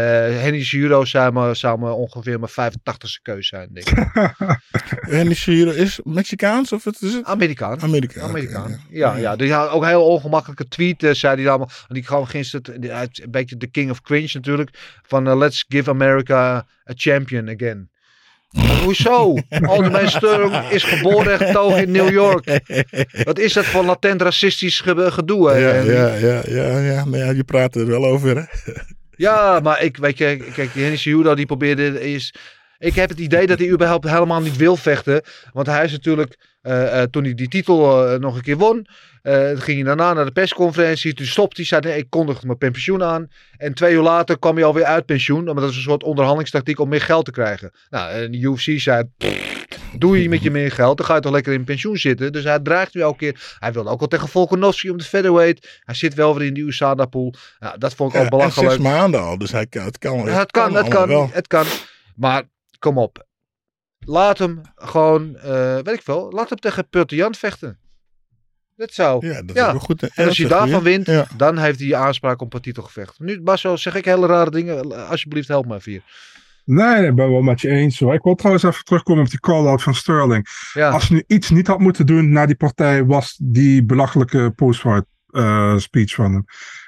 Henry 0.42 0.64
Cejudo 0.64 1.04
zou 1.04 1.32
me, 1.32 1.54
zou 1.54 1.78
me 1.78 1.90
ongeveer 1.90 2.40
mijn 2.40 2.72
85ste 2.72 3.22
keuze 3.22 3.48
zijn, 3.48 3.68
denk 3.72 3.88
ik. 3.88 4.08
Henry 5.16 5.34
Cejudo 5.34 5.70
is 5.70 6.00
Mexicaans 6.04 6.72
of 6.72 6.84
wat 6.84 7.02
is 7.02 7.14
het? 7.14 7.24
Amerikaan. 7.24 7.80
Amerikaan. 7.80 8.28
Amerikaan. 8.28 8.64
Okay, 8.64 8.78
ja. 8.90 9.14
ja, 9.14 9.20
ja. 9.20 9.36
Die 9.36 9.52
had 9.52 9.70
ook 9.70 9.82
een 9.82 9.88
heel 9.88 10.06
ongemakkelijke 10.06 10.68
tweet, 10.68 11.02
uh, 11.02 11.12
zei 11.12 11.36
hij 11.36 11.48
allemaal. 11.48 11.70
Die 11.88 12.02
kwam 12.02 12.24
gisteren, 12.24 12.92
een 12.92 13.30
beetje 13.30 13.56
de 13.56 13.66
king 13.66 13.90
of 13.90 14.00
cringe 14.00 14.30
natuurlijk. 14.32 14.70
Van 15.02 15.28
uh, 15.28 15.36
let's 15.36 15.64
give 15.68 15.90
America 15.90 16.66
a 16.90 16.92
champion 16.94 17.48
again. 17.48 17.90
Hoezo? 18.84 19.34
Algemeen 19.66 20.08
Sturm 20.08 20.52
is 20.70 20.84
geboren 20.84 21.32
en 21.32 21.46
getogen 21.46 21.82
in 21.82 21.90
New 21.90 22.10
York. 22.10 22.60
Wat 23.24 23.38
is 23.38 23.52
dat 23.52 23.64
voor 23.64 23.84
latent 23.84 24.22
racistisch 24.22 24.80
gedoe? 24.80 25.50
Ja, 25.50 25.74
ja, 25.74 26.14
ja, 26.14 26.42
ja, 26.46 26.78
ja. 26.78 27.04
Nou 27.04 27.18
ja, 27.18 27.30
je 27.30 27.44
praat 27.44 27.74
er 27.74 27.86
wel 27.86 28.06
over, 28.06 28.36
hè? 28.36 28.72
Ja, 29.16 29.60
maar 29.60 29.82
ik 29.82 29.96
weet 29.96 30.18
je, 30.18 30.36
kijk, 30.54 30.70
Henry 30.72 30.96
Cejudo 30.96 31.34
die 31.34 31.46
probeerde 31.46 32.12
is 32.12 32.34
Ik 32.78 32.94
heb 32.94 33.08
het 33.08 33.18
idee 33.18 33.46
dat 33.46 33.58
hij 33.58 33.68
überhaupt 33.68 34.10
helemaal 34.10 34.40
niet 34.40 34.56
wil 34.56 34.76
vechten. 34.76 35.22
Want 35.52 35.66
hij 35.66 35.84
is 35.84 35.92
natuurlijk, 35.92 36.36
eh, 36.66 37.02
eh, 37.02 37.08
toen 37.10 37.24
hij 37.24 37.34
die 37.34 37.48
titel 37.48 38.06
eh, 38.12 38.18
nog 38.18 38.36
een 38.36 38.42
keer 38.42 38.56
won, 38.56 38.86
ging 39.54 39.76
hij 39.76 39.82
daarna 39.82 40.12
naar 40.12 40.24
de 40.24 40.30
persconferentie. 40.30 41.14
Toen 41.14 41.26
stopte 41.26 41.56
hij, 41.56 41.64
zei 41.64 41.80
nee, 41.80 41.98
ik 41.98 42.06
kondig 42.10 42.42
mijn 42.42 42.58
pensioen 42.58 43.02
aan. 43.02 43.28
En 43.56 43.74
twee 43.74 43.94
uur 43.94 44.02
later 44.02 44.38
kwam 44.38 44.54
hij 44.56 44.64
alweer 44.64 44.84
uit 44.84 45.06
pensioen. 45.06 45.44
Maar 45.44 45.54
dat 45.54 45.70
is 45.70 45.76
een 45.76 45.82
soort 45.82 46.02
onderhandelingstactiek 46.02 46.80
om 46.80 46.88
meer 46.88 47.00
geld 47.00 47.24
te 47.24 47.30
krijgen. 47.30 47.70
Nou, 47.90 48.10
en 48.10 48.30
de 48.30 48.38
UFC 48.38 48.80
zei, 48.80 49.04
"Pff, 49.18 49.66
doe 49.98 50.22
je 50.22 50.28
met 50.28 50.42
je 50.42 50.50
meer 50.50 50.72
geld, 50.72 50.96
dan 50.96 51.06
ga 51.06 51.14
je 51.14 51.20
toch 51.20 51.32
lekker 51.32 51.52
in 51.52 51.64
pensioen 51.64 51.96
zitten. 51.96 52.32
Dus 52.32 52.44
hij 52.44 52.58
dreigt 52.58 52.94
nu 52.94 53.00
elke 53.00 53.18
keer. 53.18 53.56
Hij 53.58 53.72
wilde 53.72 53.90
ook 53.90 54.00
al 54.00 54.06
tegen 54.06 54.28
Volkanovski 54.28 54.90
om 54.90 54.98
de 54.98 55.04
featherweight. 55.04 55.80
Hij 55.84 55.94
zit 55.94 56.14
wel 56.14 56.36
weer 56.36 56.46
in 56.46 56.54
die 56.54 56.64
USADA-pool. 56.64 57.34
Nou, 57.58 57.78
dat 57.78 57.94
vond 57.94 58.10
ik 58.10 58.16
Ja, 58.16 58.24
ook 58.24 58.30
en 58.32 58.38
belachelijk. 58.38 58.72
zes 58.72 58.82
maanden 58.82 59.20
al, 59.20 59.38
dus 59.38 59.50
hij 59.52 59.60
het 59.70 59.98
kan. 59.98 60.28
Het 60.28 60.50
kan, 60.50 60.74
het 60.74 60.88
kan, 60.88 61.08
wel. 61.08 61.28
het 61.32 61.46
kan. 61.46 61.64
Maar 62.16 62.42
kom 62.78 62.98
op. 62.98 63.26
Laat 63.98 64.38
hem 64.38 64.60
gewoon, 64.74 65.36
eh, 65.36 65.74
weet 65.74 65.94
ik 65.94 66.02
veel, 66.02 66.30
laat 66.30 66.48
hem 66.48 66.58
tegen 66.58 66.86
Jan 67.06 67.34
vechten. 67.34 67.78
Dat 68.76 68.92
zou. 68.92 69.26
Ja, 69.26 69.42
dat 69.42 69.56
Ja. 69.56 69.74
is 69.74 69.82
goed. 69.82 70.02
En 70.02 70.26
als 70.26 70.36
je 70.36 70.48
daarvan 70.48 70.82
wint, 70.82 71.06
Ja. 71.06 71.26
dan 71.36 71.58
heeft 71.58 71.80
hij 71.80 71.94
aanspraak 71.94 72.40
op 72.40 72.54
een 72.54 72.60
titelgevecht. 72.60 73.18
Nu, 73.18 73.40
Basso, 73.42 73.76
zeg 73.76 73.94
ik 73.94 74.04
hele 74.04 74.26
rare 74.26 74.50
dingen. 74.50 75.08
Alsjeblieft, 75.08 75.48
help 75.48 75.66
me 75.66 75.74
even 75.74 75.90
hier. 75.92 76.02
Nee, 76.64 77.06
ik 77.06 77.14
ben 77.14 77.30
wel 77.30 77.40
met 77.42 77.60
je 77.60 77.68
eens. 77.68 77.98
Hoor. 77.98 78.14
Ik 78.14 78.22
wil 78.22 78.34
trouwens 78.34 78.64
even 78.64 78.84
terugkomen 78.84 79.24
op 79.24 79.30
die 79.30 79.40
call-out 79.40 79.82
van 79.82 79.94
Sterling. 79.94 80.46
Ja, 80.72 80.90
Als 80.90 81.08
je 81.08 81.14
nu 81.14 81.24
iets 81.26 81.50
niet 81.50 81.66
had 81.66 81.78
moeten 81.78 82.06
doen 82.06 82.32
na 82.32 82.46
die 82.46 82.56
partij, 82.56 83.04
was 83.04 83.38
die 83.42 83.84
belachelijke 83.84 84.52
post-fight 84.56 85.04
eh, 85.36 85.76
speech 85.76 86.14
van 86.14 86.32
hem. 86.32 86.44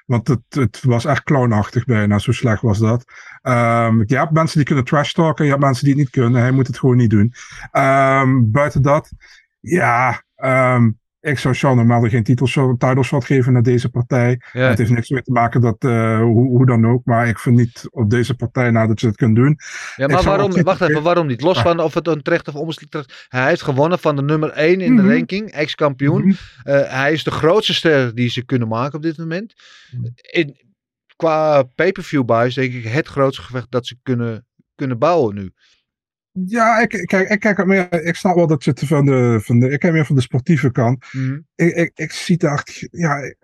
Want 0.06 0.28
het, 0.28 0.40
het 0.48 0.82
was 0.82 1.04
echt 1.04 1.22
clownachtig 1.22 1.84
bijna, 1.84 2.18
zo 2.18 2.32
slecht 2.32 2.62
was 2.62 2.78
dat. 2.78 3.04
Ehm, 3.42 4.02
je 4.06 4.16
hebt 4.16 4.32
mensen 4.32 4.56
die 4.56 4.66
kunnen 4.66 4.84
trash 4.84 5.12
talken, 5.12 5.44
je 5.44 5.50
hebt 5.50 5.62
mensen 5.62 5.84
die 5.84 5.92
het 5.94 6.02
niet 6.02 6.10
kunnen. 6.10 6.40
Hij 6.40 6.50
moet 6.50 6.66
het 6.66 6.78
gewoon 6.78 6.96
niet 6.96 7.10
doen. 7.10 7.32
Ehm, 7.70 8.50
buiten 8.50 8.82
dat, 8.82 9.12
ja, 9.60 10.22
ehm, 10.34 10.90
ik 11.20 11.38
zou 11.38 11.54
Sean 11.54 11.78
O'Malley 11.80 12.10
geen 12.10 12.22
titelshot, 12.22 12.80
title 12.80 13.02
shot 13.02 13.24
geven 13.24 13.52
naar 13.52 13.62
deze 13.62 13.88
partij. 13.88 14.40
ja. 14.52 14.68
Het 14.68 14.78
heeft 14.78 14.90
niks 14.90 15.08
mee 15.08 15.22
te 15.22 15.32
maken 15.32 15.60
dat, 15.60 15.76
eh, 15.84 16.20
hoe, 16.20 16.46
hoe 16.48 16.66
dan 16.66 16.86
ook. 16.86 17.04
Maar 17.04 17.28
ik 17.28 17.38
vind 17.38 17.56
niet 17.56 17.86
op 17.90 18.10
deze 18.10 18.34
partij 18.34 18.70
nou 18.70 18.88
dat 18.88 19.00
je 19.00 19.06
het 19.06 19.16
kunt 19.16 19.36
doen. 19.36 19.56
ja 19.96 20.06
maar 20.06 20.22
waarom, 20.22 20.62
wacht 20.62 20.80
even, 20.80 21.02
waarom 21.02 21.26
niet? 21.26 21.40
Los 21.42 21.56
Ah. 21.56 21.62
van 21.62 21.80
of 21.80 21.94
het 21.94 22.06
een 22.06 22.22
terecht 22.22 22.48
of 22.48 22.54
onbeslist 22.54 22.90
terecht. 22.90 23.26
Hij 23.28 23.48
heeft 23.48 23.62
gewonnen 23.62 23.98
van 23.98 24.16
de 24.16 24.22
nummer 24.22 24.50
1 24.54 24.80
in 24.80 24.96
de 24.96 25.02
Mhm. 25.02 25.10
ranking, 25.12 25.50
ex-kampioen. 25.50 26.26
Mhm. 26.26 26.34
Eh, 26.62 26.90
hij 26.92 27.12
is 27.12 27.24
de 27.24 27.30
grootste 27.30 27.74
ster 27.74 28.14
die 28.14 28.30
ze 28.30 28.44
kunnen 28.44 28.68
maken 28.68 28.96
op 28.96 29.02
dit 29.02 29.18
moment. 29.18 29.54
In, 30.32 30.56
qua 31.16 31.62
pay-per-view 31.62 32.24
buys 32.24 32.54
denk 32.54 32.72
ik 32.72 32.84
het 32.84 33.06
grootste 33.08 33.42
gevecht 33.42 33.66
dat 33.70 33.86
ze 33.86 33.96
kunnen, 34.02 34.46
kunnen 34.74 34.98
bouwen 34.98 35.34
nu. 35.34 35.52
Ja, 36.46 36.78
ik, 36.80 36.88
kijk, 37.06 37.28
ik, 37.28 37.40
kijk 37.40 37.66
meer, 37.66 38.02
ik 38.04 38.14
snap 38.14 38.34
wel 38.34 38.46
dat 38.46 38.64
je 38.64 38.70
het 38.70 38.86
van 38.86 39.06
de, 39.06 39.40
van 39.42 39.58
de. 39.58 39.70
Ik 39.70 39.78
kijk 39.80 39.92
meer 39.92 40.06
van 40.06 40.16
de 40.16 40.22
sportieve 40.22 40.70
kant. 40.70 41.06
Mhm. 41.12 41.38
Ik, 41.54 41.74
ik, 41.74 41.90
ik 41.94 42.12
zie 42.12 42.34
het 42.34 42.44
echt. 42.44 42.88
Ja, 42.90 43.34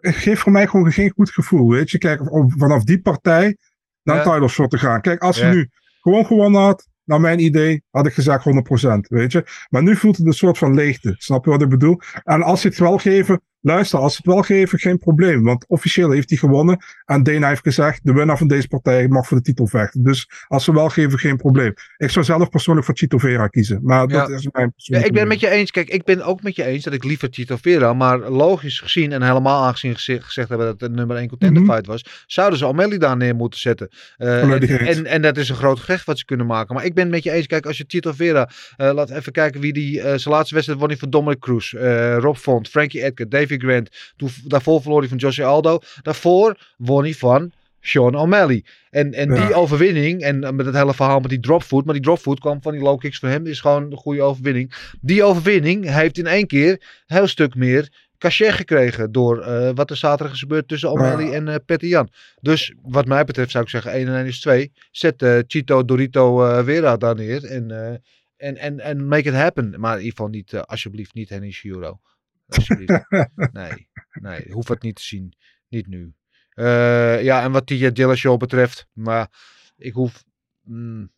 het 0.00 0.14
geeft 0.14 0.40
voor 0.40 0.52
mij 0.52 0.66
gewoon 0.66 0.92
geen 0.92 1.10
goed 1.10 1.30
gevoel. 1.30 1.70
Weet 1.70 1.90
je, 1.90 1.98
kijk, 1.98 2.20
vanaf 2.56 2.84
die 2.84 3.00
partij 3.00 3.56
naar 4.02 4.16
Ja. 4.16 4.22
title 4.22 4.48
shot 4.48 4.70
te 4.70 4.78
gaan. 4.78 5.00
Kijk, 5.00 5.22
als 5.22 5.38
Ja. 5.38 5.48
je 5.48 5.54
nu 5.54 5.68
gewoon 6.00 6.26
gewonnen 6.26 6.60
had, 6.60 6.88
naar 7.04 7.20
mijn 7.20 7.38
idee, 7.38 7.82
had 7.90 8.06
ik 8.06 8.12
gezegd 8.12 8.44
100%. 8.44 9.08
Weet 9.08 9.32
je, 9.32 9.46
maar 9.68 9.82
nu 9.82 9.96
voelt 9.96 10.16
het 10.16 10.26
een 10.26 10.32
soort 10.32 10.58
van 10.58 10.74
leegte. 10.74 11.14
Snap 11.18 11.44
je 11.44 11.50
wat 11.50 11.62
ik 11.62 11.68
bedoel? 11.68 12.00
En 12.22 12.42
als 12.42 12.60
ze 12.60 12.68
het 12.68 12.78
wel 12.78 12.98
geven, 12.98 13.40
luister, 13.64 13.98
als 13.98 14.12
ze 14.14 14.20
het 14.24 14.32
wel 14.34 14.42
geven, 14.42 14.78
geen 14.78 14.98
probleem. 14.98 15.42
Want 15.44 15.64
officieel 15.68 16.10
heeft 16.10 16.28
hij 16.28 16.38
gewonnen. 16.38 16.78
En 17.04 17.22
Dana 17.22 17.48
heeft 17.48 17.62
gezegd, 17.62 18.00
de 18.02 18.12
winnaar 18.12 18.38
van 18.38 18.48
deze 18.48 18.68
partij 18.68 19.08
mag 19.08 19.26
voor 19.26 19.36
de 19.36 19.42
titel 19.42 19.66
vechten. 19.66 20.02
Dus 20.02 20.28
als 20.48 20.64
ze 20.64 20.72
wel 20.72 20.88
geven, 20.88 21.18
geen 21.18 21.36
probleem. 21.36 21.72
Ik 21.96 22.10
zou 22.10 22.24
zelf 22.24 22.48
persoonlijk 22.48 22.86
voor 22.86 22.96
Chito 22.96 23.18
Vera 23.18 23.46
kiezen. 23.46 23.80
Maar 23.82 24.08
dat 24.08 24.28
Ja. 24.28 24.34
is 24.34 24.48
mijn 24.52 24.64
Ja, 24.66 24.70
persoonlijke 24.70 25.08
ik 25.08 25.14
ben 25.14 25.22
mening. 25.28 25.28
met 25.28 25.50
je 25.50 25.56
eens. 25.58 25.70
Kijk, 25.70 25.88
ik 25.88 26.04
ben 26.04 26.22
ook 26.22 26.42
met 26.42 26.56
je 26.56 26.64
eens 26.64 26.84
dat 26.84 26.92
ik 26.92 27.04
liever 27.04 27.30
Tito 27.30 27.56
Vera, 27.60 27.94
maar 27.94 28.18
logisch 28.18 28.80
gezien 28.80 29.12
en 29.12 29.22
helemaal 29.22 29.64
aangezien 29.64 29.94
geze- 29.94 30.20
gezegd 30.22 30.48
hebben 30.48 30.66
dat 30.66 30.80
het 30.80 30.90
een 30.90 30.96
nummer 30.96 31.16
1 31.16 31.28
contender 31.28 31.62
Mhm. 31.62 31.70
fight 31.72 31.86
was, 31.86 32.24
zouden 32.26 32.58
ze 32.58 32.66
O'Malley 32.66 32.98
daar 32.98 33.16
neer 33.16 33.34
moeten 33.34 33.60
zetten. 33.60 33.88
Eh, 34.16 34.42
en, 34.42 34.68
en, 34.86 35.06
en 35.06 35.22
dat 35.22 35.36
is 35.36 35.48
een 35.48 35.56
groot 35.56 35.78
gevecht 35.78 36.06
wat 36.06 36.18
ze 36.18 36.24
kunnen 36.24 36.46
maken. 36.46 36.74
Maar 36.74 36.84
ik 36.84 36.94
ben 36.94 37.04
het 37.04 37.12
met 37.12 37.22
je 37.22 37.30
eens. 37.30 37.46
Kijk, 37.46 37.66
als 37.66 37.76
je 37.76 37.86
Tito 37.86 38.12
Vera, 38.12 38.50
eh, 38.76 38.92
laat 38.92 39.10
even 39.10 39.32
kijken 39.32 39.60
wie 39.60 39.72
die, 39.72 40.00
eh, 40.00 40.04
zijn 40.18 40.34
laatste 40.34 40.54
wedstrijd 40.54 40.80
won 40.80 40.88
hij 40.88 40.98
van 40.98 41.10
Dominic 41.10 41.38
Cruz, 41.38 41.72
Rob 42.18 42.36
Font, 42.36 42.68
Frankie 42.68 43.02
Edgar, 43.02 43.28
Grant. 43.60 44.12
Toen, 44.16 44.28
daarvoor 44.44 44.80
verloor 44.82 45.00
hij 45.00 45.08
van 45.08 45.18
Jose 45.18 45.44
Aldo. 45.44 45.78
Daarvoor 46.02 46.72
won 46.76 47.02
hij 47.02 47.14
van 47.14 47.52
Sean 47.80 48.14
O'Malley. 48.14 48.64
En, 48.90 49.12
en 49.12 49.34
Ja. 49.34 49.46
die 49.46 49.54
overwinning, 49.54 50.22
en 50.22 50.44
eh, 50.44 50.50
met 50.52 50.66
het 50.66 50.74
hele 50.74 50.94
verhaal 50.94 51.20
met 51.20 51.30
die 51.30 51.40
dropfoot, 51.40 51.84
maar 51.84 51.94
die 51.94 52.02
dropfoot 52.02 52.40
kwam 52.40 52.62
van 52.62 52.72
die 52.72 52.80
low 52.82 52.98
kicks 52.98 53.18
voor 53.18 53.28
hem, 53.28 53.46
is 53.46 53.60
gewoon 53.60 53.82
een 53.90 53.96
goede 53.96 54.22
overwinning. 54.22 54.74
Die 55.00 55.22
overwinning 55.24 55.90
heeft 55.90 56.18
in 56.18 56.26
één 56.26 56.46
keer 56.46 56.70
een 56.70 57.16
heel 57.16 57.26
stuk 57.26 57.54
meer 57.54 57.88
cachet 58.18 58.52
gekregen 58.52 59.12
door 59.12 59.40
eh, 59.42 59.70
wat 59.74 59.90
er 59.90 59.96
zaterdag 59.96 60.32
is 60.34 60.40
gebeurd 60.40 60.68
tussen 60.68 60.90
O'Malley 60.90 61.26
Ja. 61.26 61.32
en 61.32 61.64
Petty 61.64 61.86
Jan. 61.86 62.08
Dus 62.40 62.74
wat 62.82 63.06
mij 63.06 63.24
betreft 63.24 63.50
zou 63.50 63.64
ik 63.64 63.70
zeggen 63.70 63.92
1 63.92 64.06
en 64.08 64.14
1 64.14 64.26
is 64.26 64.40
2. 64.40 64.72
Zet 64.90 65.44
Chito 65.46 65.84
Dorito 65.84 66.44
eh 66.44 66.64
Vera 66.64 66.96
daar 66.96 67.14
neer 67.14 67.44
en, 67.44 67.70
en, 68.36 68.56
en, 68.56 68.80
en 68.80 69.08
make 69.08 69.28
it 69.28 69.34
happen. 69.34 69.74
Maar 69.80 69.92
in 69.92 69.98
ieder 70.02 70.16
geval 70.16 70.28
niet, 70.30 70.54
alsjeblieft 70.54 71.14
niet 71.14 71.28
Henny 71.28 71.50
Shiro. 71.50 72.00
Alsjeblieft. 72.46 73.06
nee, 73.52 73.88
nee, 74.12 74.52
hoef 74.52 74.68
het 74.68 74.82
niet 74.82 74.96
te 74.96 75.02
zien. 75.02 75.36
Niet 75.68 75.86
nu. 75.86 76.14
Eh, 76.50 77.22
ja, 77.22 77.42
en 77.42 77.52
wat 77.52 77.66
die 77.66 77.80
uh, 77.84 77.92
Dillashaw 77.92 78.38
betreft, 78.38 78.88
maar 78.92 79.28
ik 79.76 79.92
hoef, 79.92 80.24
mm, 80.62 81.10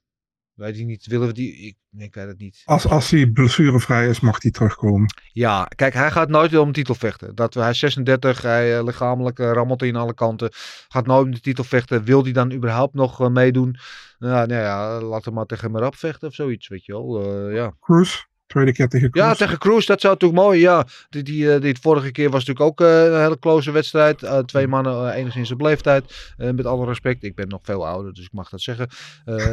weet 0.57 0.79
ik 0.79 0.87
niet, 0.87 1.07
willen 1.07 1.27
we 1.27 1.33
die, 1.33 1.57
ik, 1.57 1.77
nee, 1.91 2.07
ik 2.07 2.15
weet 2.15 2.27
het 2.27 2.39
niet. 2.39 2.63
Als, 2.65 2.87
als 2.87 3.11
hij 3.11 3.27
blessurevrij 3.27 4.09
is, 4.09 4.21
mag 4.21 4.43
hij 4.43 4.51
terugkomen. 4.51 5.15
Ja, 5.33 5.65
kijk, 5.65 5.95
hij 5.95 6.11
gaat 6.11 6.29
nooit 6.29 6.57
om 6.57 6.67
de 6.67 6.73
titel 6.73 6.95
vechten. 6.95 7.35
Dat, 7.35 7.55
hij 7.55 7.71
is 7.71 7.79
36, 7.79 8.43
hij 8.43 8.79
eh, 8.79 8.85
lichamelijk 8.85 9.39
eh, 9.39 9.51
rammelt 9.53 9.83
in 9.83 9.97
alle 9.97 10.15
kanten. 10.15 10.51
Gaat 10.89 11.07
nooit 11.07 11.25
om 11.25 11.31
de 11.31 11.41
titel 11.41 11.65
vechten. 11.65 12.05
Wil 12.05 12.23
hij 12.23 12.33
dan 12.33 12.53
überhaupt 12.53 12.95
nog 12.95 13.21
eh, 13.21 13.29
meedoen? 13.29 13.77
Nou, 14.19 14.47
nou 14.47 14.63
ja, 14.63 15.01
laat 15.01 15.25
hem 15.25 15.35
maar 15.35 15.47
tegen 15.47 15.71
Merab 15.71 15.95
vechten 15.95 16.29
of 16.29 16.35
zoiets, 16.35 16.69
weet 16.69 16.85
je 16.85 16.93
wel. 16.93 17.23
Eh, 17.23 17.55
ja. 17.55 17.77
Cruz, 17.81 18.25
tweede 18.47 18.73
keer 18.73 18.89
tegen 18.89 19.11
Cruz. 19.11 19.25
Ja, 19.25 19.35
tegen 19.35 19.59
Cruz, 19.59 19.87
dat 19.87 20.01
zou 20.01 20.13
natuurlijk 20.13 20.43
mooi. 20.43 20.61
Ja, 20.61 20.87
die, 21.11 21.23
die, 21.23 21.53
eh, 21.53 21.61
die 21.61 21.79
vorige 21.81 22.11
keer 22.11 22.31
was 22.31 22.45
natuurlijk 22.45 22.81
ook 22.81 22.89
eh, 22.89 23.05
een 23.05 23.21
hele 23.21 23.39
close 23.39 23.71
wedstrijd. 23.71 24.23
Eh, 24.23 24.39
twee 24.39 24.67
mannen, 24.67 25.13
enigszins 25.13 25.51
op 25.51 25.61
leeftijd. 25.61 26.35
Met 26.37 26.67
alle 26.67 26.87
respect, 26.87 27.25
ik 27.25 27.35
ben 27.35 27.49
nog 27.49 27.61
veel 27.63 27.87
ouder, 27.87 28.13
dus 28.15 28.25
ik 28.25 28.33
mag 28.33 28.49
dat 28.49 28.61
zeggen. 28.61 28.89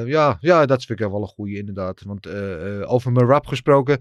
Ja, 0.05 0.37
ja, 0.39 0.65
dat 0.65 0.85
vind 0.85 0.99
ik 0.99 1.09
wel 1.09 1.21
een 1.21 1.27
goede 1.27 1.57
inderdaad. 1.57 2.01
Want 2.05 2.27
over 2.85 3.11
mijn 3.11 3.25
rap 3.25 3.47
gesproken, 3.47 3.99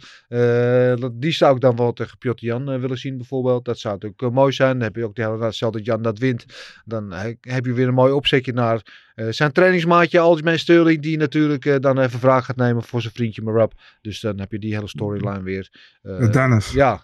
die 1.12 1.32
zou 1.32 1.54
ik 1.54 1.60
dan 1.60 1.76
wel 1.76 1.92
tegen 1.92 2.18
Piotr 2.18 2.44
Jan 2.44 2.80
willen 2.80 2.98
zien 2.98 3.16
bijvoorbeeld. 3.16 3.64
Dat 3.64 3.78
zou 3.78 3.94
natuurlijk 3.94 4.34
mooi 4.34 4.52
zijn. 4.52 4.72
Dan 4.72 4.82
heb 4.82 4.96
je 4.96 5.04
ook 5.04 5.14
de 5.14 5.22
hele 5.22 5.52
stel 5.52 5.70
dat 5.70 5.84
Jan 5.84 6.02
dat 6.02 6.18
wint. 6.18 6.44
Dan 6.84 7.12
he- 7.12 7.34
heb 7.40 7.64
je 7.66 7.72
weer 7.72 7.88
een 7.88 7.94
mooi 7.94 8.12
opzetje 8.12 8.52
naar 8.52 9.10
zijn 9.14 9.52
trainingsmaatje 9.52 10.18
Algemeen 10.18 10.58
Sterling. 10.58 11.02
Die 11.02 11.16
natuurlijk 11.18 11.64
eh, 11.64 11.76
dan 11.80 11.98
even 11.98 12.18
vraag 12.18 12.44
gaat 12.44 12.56
nemen 12.56 12.82
voor 12.82 13.00
zijn 13.00 13.14
vriendje 13.14 13.42
Marab. 13.42 13.72
Dus 14.00 14.20
dan 14.20 14.38
heb 14.40 14.50
je 14.52 14.58
die 14.58 14.74
hele 14.74 14.88
storyline 14.88 15.42
weer. 15.42 15.70
Eh, 16.02 16.22
Eh, 16.22 16.32
Dennis, 16.32 16.72
ja, 16.72 17.00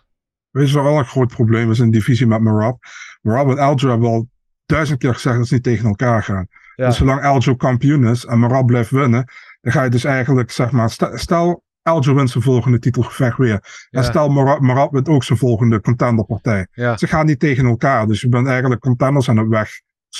weet 0.50 0.68
je 0.68 0.74
wat 0.74 0.84
wel 0.84 0.98
een 0.98 1.04
groot 1.04 1.28
probleem 1.28 1.70
is 1.70 1.78
in 1.78 1.90
divisie 1.90 2.26
met 2.26 2.40
Marab? 2.40 2.78
Marab 3.22 3.48
en 3.50 3.58
Aljo 3.58 3.88
hebben 3.88 4.08
al 4.08 4.28
duizend 4.66 4.98
keer 4.98 5.14
gezegd 5.14 5.36
dat 5.36 5.46
ze 5.46 5.54
niet 5.54 5.62
tegen 5.62 5.88
elkaar 5.88 6.22
gaan. 6.22 6.46
Ja. 6.76 6.86
Dus 6.86 6.96
zolang 6.96 7.22
Aljo 7.24 7.54
kampioen 7.54 8.06
is 8.06 8.24
en 8.24 8.38
Marab 8.38 8.66
blijft 8.66 8.90
winnen, 8.90 9.24
dan 9.60 9.72
ga 9.72 9.82
je 9.84 9.90
dus 9.90 10.04
eigenlijk, 10.04 10.50
zeg 10.50 10.70
maar, 10.70 10.90
st- 10.90 11.10
stel 11.14 11.62
Aljo 11.82 12.14
wint 12.14 12.30
zijn 12.30 12.44
volgende 12.44 12.78
titelgevecht 12.78 13.36
weer. 13.36 13.86
En 13.90 14.04
stel 14.04 14.28
Marab, 14.28 14.60
Marab 14.60 14.92
wint 14.92 15.08
ook 15.08 15.24
zijn 15.24 15.38
volgende 15.38 15.80
contenderpartij. 15.80 16.66
ja, 16.72 16.96
Ze 16.96 17.06
gaan 17.06 17.26
niet 17.26 17.40
tegen 17.40 17.66
elkaar, 17.66 18.06
dus 18.06 18.20
je 18.20 18.28
bent 18.28 18.46
eigenlijk 18.46 18.80
contenders 18.80 19.28
aan 19.28 19.36
het 19.36 19.48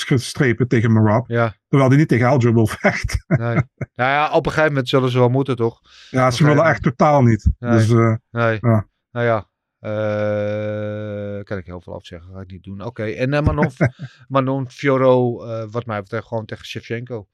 wegstrepen 0.07 0.67
tegen 0.67 0.91
Marab. 0.91 1.27
ja. 1.27 1.55
Terwijl 1.67 1.89
hij 1.89 1.99
niet 1.99 2.07
tegen 2.07 2.27
Aljo 2.27 2.53
wil 2.53 2.67
vechten. 2.67 3.23
Nee. 3.27 3.53
nou 3.95 4.11
ja, 4.11 4.31
op 4.31 4.45
een 4.45 4.51
gegeven 4.51 4.71
moment 4.71 4.89
zullen 4.89 5.09
ze 5.11 5.17
wel 5.19 5.29
moeten, 5.29 5.55
toch? 5.55 5.79
Ja, 6.09 6.31
ze 6.31 6.45
willen 6.45 6.65
echt 6.65 6.83
totaal 6.83 7.21
niet. 7.23 7.49
Nee. 7.59 7.71
Dus 7.71 7.89
eh, 7.89 8.15
Nee. 8.31 8.57
Ja. 8.61 8.87
Nou 9.11 9.25
ja. 9.25 9.47
eh, 9.79 11.43
kan 11.43 11.57
ik 11.57 11.65
heel 11.65 11.81
veel 11.81 11.93
afzeggen, 11.93 12.33
ga 12.33 12.39
ik 12.41 12.51
niet 12.51 12.63
doen. 12.63 12.81
Oké, 12.85 13.03
en 13.03 13.33
uh, 13.33 13.41
Manon, 13.41 13.69
Manon 14.27 14.69
Fioro, 14.69 15.37
wat 15.71 15.85
mij 15.85 16.01
betreft, 16.01 16.27
gewoon 16.27 16.45
tegen 16.45 16.65
Shevchenko. 16.65 17.27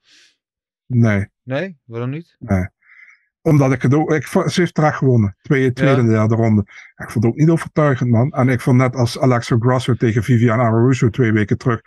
nee. 0.86 1.28
Nee, 1.42 1.78
waarom 1.84 2.10
niet? 2.10 2.36
Omdat 3.42 3.72
ik 3.72 3.82
het 3.82 3.94
ook. 3.94 4.12
Ik, 4.12 4.26
ze 4.26 4.52
heeft 4.54 4.74
terecht 4.74 4.96
gewonnen. 4.96 5.36
Tweede, 5.42 5.72
tweede 5.72 6.00
en 6.00 6.06
derde 6.08 6.34
ronde. 6.34 6.60
Ik 6.96 7.10
vond 7.10 7.24
het 7.24 7.32
ook 7.32 7.38
niet 7.38 7.48
overtuigend, 7.50 8.10
man. 8.10 8.30
En 8.32 8.48
ik 8.48 8.60
vond 8.60 8.76
net 8.76 8.94
als 8.96 9.18
Alexa 9.18 9.56
Grasso 9.58 9.94
tegen 9.94 10.22
Viviane 10.22 10.62
Araújo 10.62 11.08
twee 11.10 11.32
weken 11.32 11.58
terug, 11.58 11.80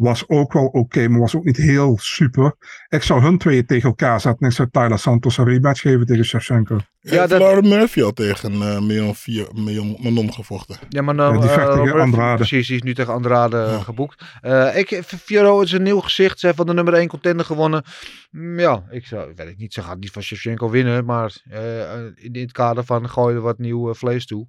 was 0.00 0.24
ook 0.28 0.52
wel 0.52 0.66
oké, 0.66 1.08
maar 1.08 1.20
was 1.20 1.36
ook 1.36 1.44
niet 1.44 1.56
heel 1.56 1.98
super. 1.98 2.54
Ik 2.88 3.02
zou 3.02 3.22
hun 3.22 3.38
twee 3.38 3.64
tegen 3.64 3.88
elkaar 3.88 4.20
zetten 4.20 4.40
en 4.42 4.48
ik 4.48 4.54
zou 4.54 4.68
Tyler 4.70 4.98
Santos 4.98 5.38
een 5.38 5.44
rematch 5.44 5.80
geven 5.80 6.06
tegen 6.06 6.24
Shevchenko. 6.24 6.76
Ja, 7.00 7.14
Ja, 7.14 7.26
dat... 7.26 7.38
Lauren 7.40 7.68
Murphy 7.68 8.02
al 8.02 8.12
tegen 8.12 8.52
uh, 8.52 8.80
Million, 8.80 9.14
vier, 9.14 9.48
Million 9.54 9.96
Manon 10.00 10.32
gevochten. 10.32 10.76
Ja, 10.88 11.02
maar 11.02 11.14
nou, 11.14 11.34
Ja, 11.34 11.40
die 11.40 11.48
vecht 11.48 11.60
eh, 11.60 11.66
tegen 11.72 11.84
Robert- 11.86 12.02
Andrade. 12.04 12.36
Precies, 12.36 12.66
die 12.66 12.76
is 12.76 12.82
nu 12.82 12.94
tegen 12.94 13.12
Andrade 13.12 13.56
eh, 13.62 13.80
geboekt. 13.80 14.24
Eh 14.40 14.76
ik, 14.78 15.02
Fioro 15.04 15.60
is 15.60 15.72
een 15.72 15.82
nieuw 15.82 16.00
gezicht. 16.00 16.38
Ze 16.38 16.46
heeft 16.46 16.58
van 16.58 16.66
de 16.66 16.74
nummer 16.74 16.94
1 16.94 17.08
contender 17.08 17.46
gewonnen. 17.46 17.84
Mm, 18.30 18.58
Ja, 18.58 18.84
ik 18.90 19.06
zou, 19.06 19.32
weet 19.36 19.48
ik 19.48 19.56
niet, 19.58 19.72
ze 19.72 19.82
gaat 19.82 19.98
niet 19.98 20.10
van 20.10 20.22
Shevchenko 20.22 20.70
winnen. 20.70 21.04
Maar 21.04 21.36
eh, 21.50 21.90
in 22.14 22.40
het 22.40 22.52
kader 22.52 22.84
van 22.84 23.08
gooi 23.10 23.34
er 23.34 23.40
wat 23.40 23.58
nieuw 23.58 23.88
eh, 23.88 23.94
vlees 23.94 24.26
toe. 24.26 24.46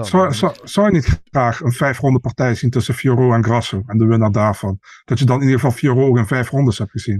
Zou, 0.00 0.22
maar- 0.22 0.34
zou, 0.34 0.56
zou 0.62 0.86
je 0.86 0.92
niet 0.92 1.22
graag 1.30 1.60
een 1.60 1.72
vijf 1.72 1.98
ronde 1.98 2.18
partij 2.20 2.54
zien 2.54 2.70
tussen 2.70 2.94
Fioro 2.94 3.32
en 3.32 3.44
Grasso 3.44 3.82
en 3.86 3.98
de 3.98 4.06
winnaar 4.06 4.32
daarvan? 4.32 4.78
Dat 5.04 5.18
je 5.18 5.24
dan 5.24 5.36
in 5.36 5.42
ieder 5.42 5.60
geval 5.60 5.76
Fioro 5.76 6.06
ook 6.06 6.16
in 6.16 6.26
vijf 6.26 6.50
rondes 6.50 6.78
hebt 6.78 6.90
gezien. 6.90 7.18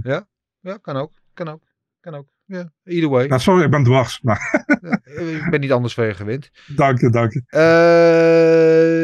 Ja, 0.61 0.77
kan 0.81 0.95
ook. 0.95 1.11
Kan 1.33 1.47
ook. 1.49 1.61
Kan 1.99 2.15
ook. 2.15 2.27
Ja, 2.47 2.71
either 2.83 3.09
way. 3.09 3.27
Nou, 3.27 3.41
sorry, 3.41 3.63
ik 3.63 3.69
ben 3.71 3.83
dwars, 3.83 4.21
maar 4.21 4.65
ik 5.05 5.47
ben 5.49 5.59
niet 5.59 5.71
anders 5.71 5.93
van 5.93 6.05
je 6.05 6.13
gewend. 6.13 6.51
dank 6.75 6.99
je, 6.99 7.09
dank 7.09 7.33
je. 7.33 7.41
Ehm, 7.47 8.94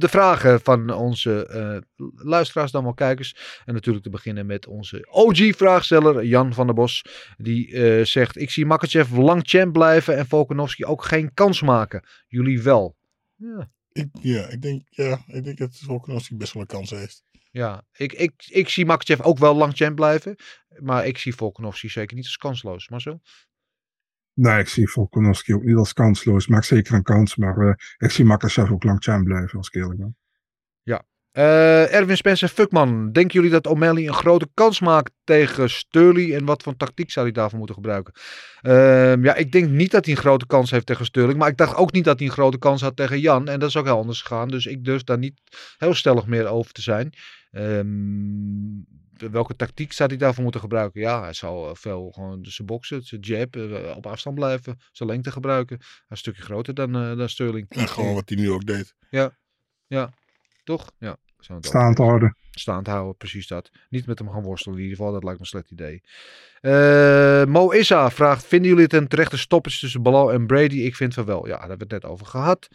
de 0.00 0.08
vragen 0.08 0.60
van 0.60 0.90
onze 0.94 1.46
eh, 1.46 2.06
luisteraars, 2.14 2.70
dan 2.70 2.82
wel 2.82 2.94
kijkers. 2.94 3.60
En 3.64 3.74
natuurlijk 3.74 4.04
te 4.04 4.10
beginnen 4.10 4.46
met 4.46 4.66
onze 4.66 5.06
OG-vraagsteller 5.10 6.24
Jan 6.24 6.54
van 6.54 6.66
der 6.66 6.74
Bos. 6.74 7.04
Die 7.36 7.72
eh, 7.72 8.04
zegt, 8.04 8.36
ik 8.36 8.50
zie 8.50 8.66
Makachev 8.66 9.10
lang 9.16 9.42
champ 9.44 9.72
blijven 9.72 10.16
en 10.16 10.26
Volkanovski 10.26 10.84
ook 10.84 11.04
geen 11.04 11.34
kans 11.34 11.62
maken. 11.62 12.04
Jullie 12.26 12.62
wel. 12.62 12.96
Ja, 13.34 13.70
Ik, 13.92 14.08
ja, 14.20 14.48
ik 14.48 14.62
denk, 14.62 14.82
ja, 14.88 15.22
ik 15.26 15.44
denk 15.44 15.58
dat 15.58 15.76
Volkanovski 15.76 16.36
best 16.36 16.52
wel 16.52 16.62
een 16.62 16.68
kans 16.68 16.90
heeft. 16.90 17.22
ja. 17.50 17.84
Ik, 17.92 18.12
ik, 18.12 18.32
ik 18.46 18.68
zie 18.68 18.86
Makachev 18.86 19.20
ook 19.20 19.38
wel 19.38 19.54
lang 19.54 19.76
champ 19.76 19.96
blijven. 19.96 20.36
Maar 20.78 21.06
ik 21.06 21.18
zie 21.18 21.34
Volkanovski 21.34 21.88
zeker 21.88 22.16
niet 22.16 22.24
als 22.24 22.36
kansloos. 22.36 22.88
Maar 22.88 23.00
zo? 23.00 23.18
Nee, 24.40 24.58
ik 24.58 24.68
zie 24.68 24.88
Volkanovski 24.88 25.54
ook 25.54 25.64
niet 25.64 25.76
als 25.76 25.92
kansloos. 25.92 26.46
Maakt 26.46 26.66
zeker 26.66 26.94
een 26.94 27.02
kans, 27.02 27.36
maar 27.36 27.58
eh, 27.58 27.74
ik 27.98 28.10
zie 28.10 28.24
Makachev 28.24 28.70
ook 28.70 28.84
lang 28.84 29.02
champ 29.02 29.24
blijven, 29.24 29.58
als 29.58 29.68
ik 29.68 29.88
ben. 29.88 30.16
Eh, 31.32 31.94
Erwin 31.94 32.16
Spencer 32.16 32.48
Fuckman, 32.48 33.12
denken 33.12 33.34
jullie 33.34 33.50
dat 33.50 33.66
O'Malley 33.66 34.06
een 34.06 34.14
grote 34.14 34.48
kans 34.54 34.80
maakt 34.80 35.12
tegen 35.24 35.70
Sturley 35.70 36.34
en 36.34 36.44
wat 36.44 36.62
voor 36.62 36.76
tactiek 36.76 37.10
zou 37.10 37.26
hij 37.26 37.34
daarvoor 37.34 37.58
moeten 37.58 37.76
gebruiken? 37.76 38.12
Ehm, 38.60 39.24
ja, 39.24 39.34
ik 39.34 39.52
denk 39.52 39.68
niet 39.68 39.90
dat 39.90 40.04
hij 40.04 40.14
een 40.14 40.20
grote 40.20 40.46
kans 40.46 40.70
heeft 40.70 40.86
tegen 40.86 41.04
Sterling, 41.04 41.38
maar 41.38 41.48
ik 41.48 41.56
dacht 41.56 41.76
ook 41.76 41.92
niet 41.92 42.04
dat 42.04 42.18
hij 42.18 42.28
een 42.28 42.34
grote 42.34 42.58
kans 42.58 42.80
had 42.80 42.96
tegen 42.96 43.20
Jan 43.20 43.48
en 43.48 43.58
dat 43.58 43.68
is 43.68 43.76
ook 43.76 43.84
heel 43.84 43.96
anders 43.96 44.22
gegaan, 44.22 44.48
dus 44.48 44.66
ik 44.66 44.84
durf 44.84 45.04
daar 45.04 45.18
niet 45.18 45.40
heel 45.78 45.94
stellig 45.94 46.26
meer 46.26 46.46
over 46.46 46.72
te 46.72 46.82
zijn. 46.82 47.12
Ehm, 47.50 47.86
welke 49.30 49.56
tactiek 49.56 49.92
zou 49.92 50.08
hij 50.08 50.18
daarvoor 50.18 50.42
moeten 50.42 50.60
gebruiken? 50.60 51.00
Ja, 51.00 51.22
hij 51.22 51.32
zou 51.32 51.68
eh, 51.68 51.74
veel 51.74 52.10
gewoon 52.14 52.44
zijn 52.44 52.66
boksen, 52.66 53.02
zijn 53.02 53.20
jab, 53.20 53.56
eh, 53.56 53.96
op 53.96 54.06
afstand 54.06 54.34
blijven, 54.36 54.80
zijn 54.92 55.08
lengte 55.08 55.32
gebruiken. 55.32 55.76
Hij 55.78 55.86
is 55.88 56.04
een 56.08 56.16
stukje 56.16 56.42
groter 56.42 56.74
dan, 56.74 56.96
eh, 56.96 57.16
dan 57.16 57.28
Sterling. 57.28 57.66
En 57.68 57.88
gewoon 57.88 58.14
wat 58.14 58.28
hij 58.28 58.38
nu 58.38 58.50
ook 58.50 58.66
deed. 58.66 58.94
Toch? 60.64 60.90
Ja. 60.98 61.16
zo 61.38 61.54
het 61.54 61.66
Staand 61.66 61.98
houden. 61.98 62.36
staand 62.50 62.86
houden, 62.86 63.16
precies 63.16 63.46
dat. 63.46 63.70
Niet 63.88 64.06
met 64.06 64.18
hem 64.18 64.30
gaan 64.30 64.42
worstelen 64.42 64.76
in 64.76 64.82
ieder 64.82 64.96
geval, 64.98 65.12
dat 65.12 65.24
lijkt 65.24 65.38
me 65.38 65.44
een 65.44 65.50
slecht 65.50 65.70
idee. 65.70 66.02
Eh, 66.60 67.44
Mo 67.44 67.70
Issa 67.70 68.10
vraagt, 68.10 68.46
vinden 68.46 68.68
jullie 68.68 68.84
het 68.84 68.92
een 68.92 69.08
terechte 69.08 69.38
stoppage 69.38 69.78
tussen 69.78 70.02
Balal 70.02 70.32
en 70.32 70.46
Brady? 70.46 70.80
Ik 70.80 70.96
vind 70.96 71.14
van 71.14 71.24
wel. 71.24 71.46
Ja, 71.46 71.58
daar 71.58 71.68
hebben 71.68 71.88
we 71.88 71.94
het 71.94 72.02
net 72.02 72.12
over 72.12 72.26
gehad. 72.26 72.68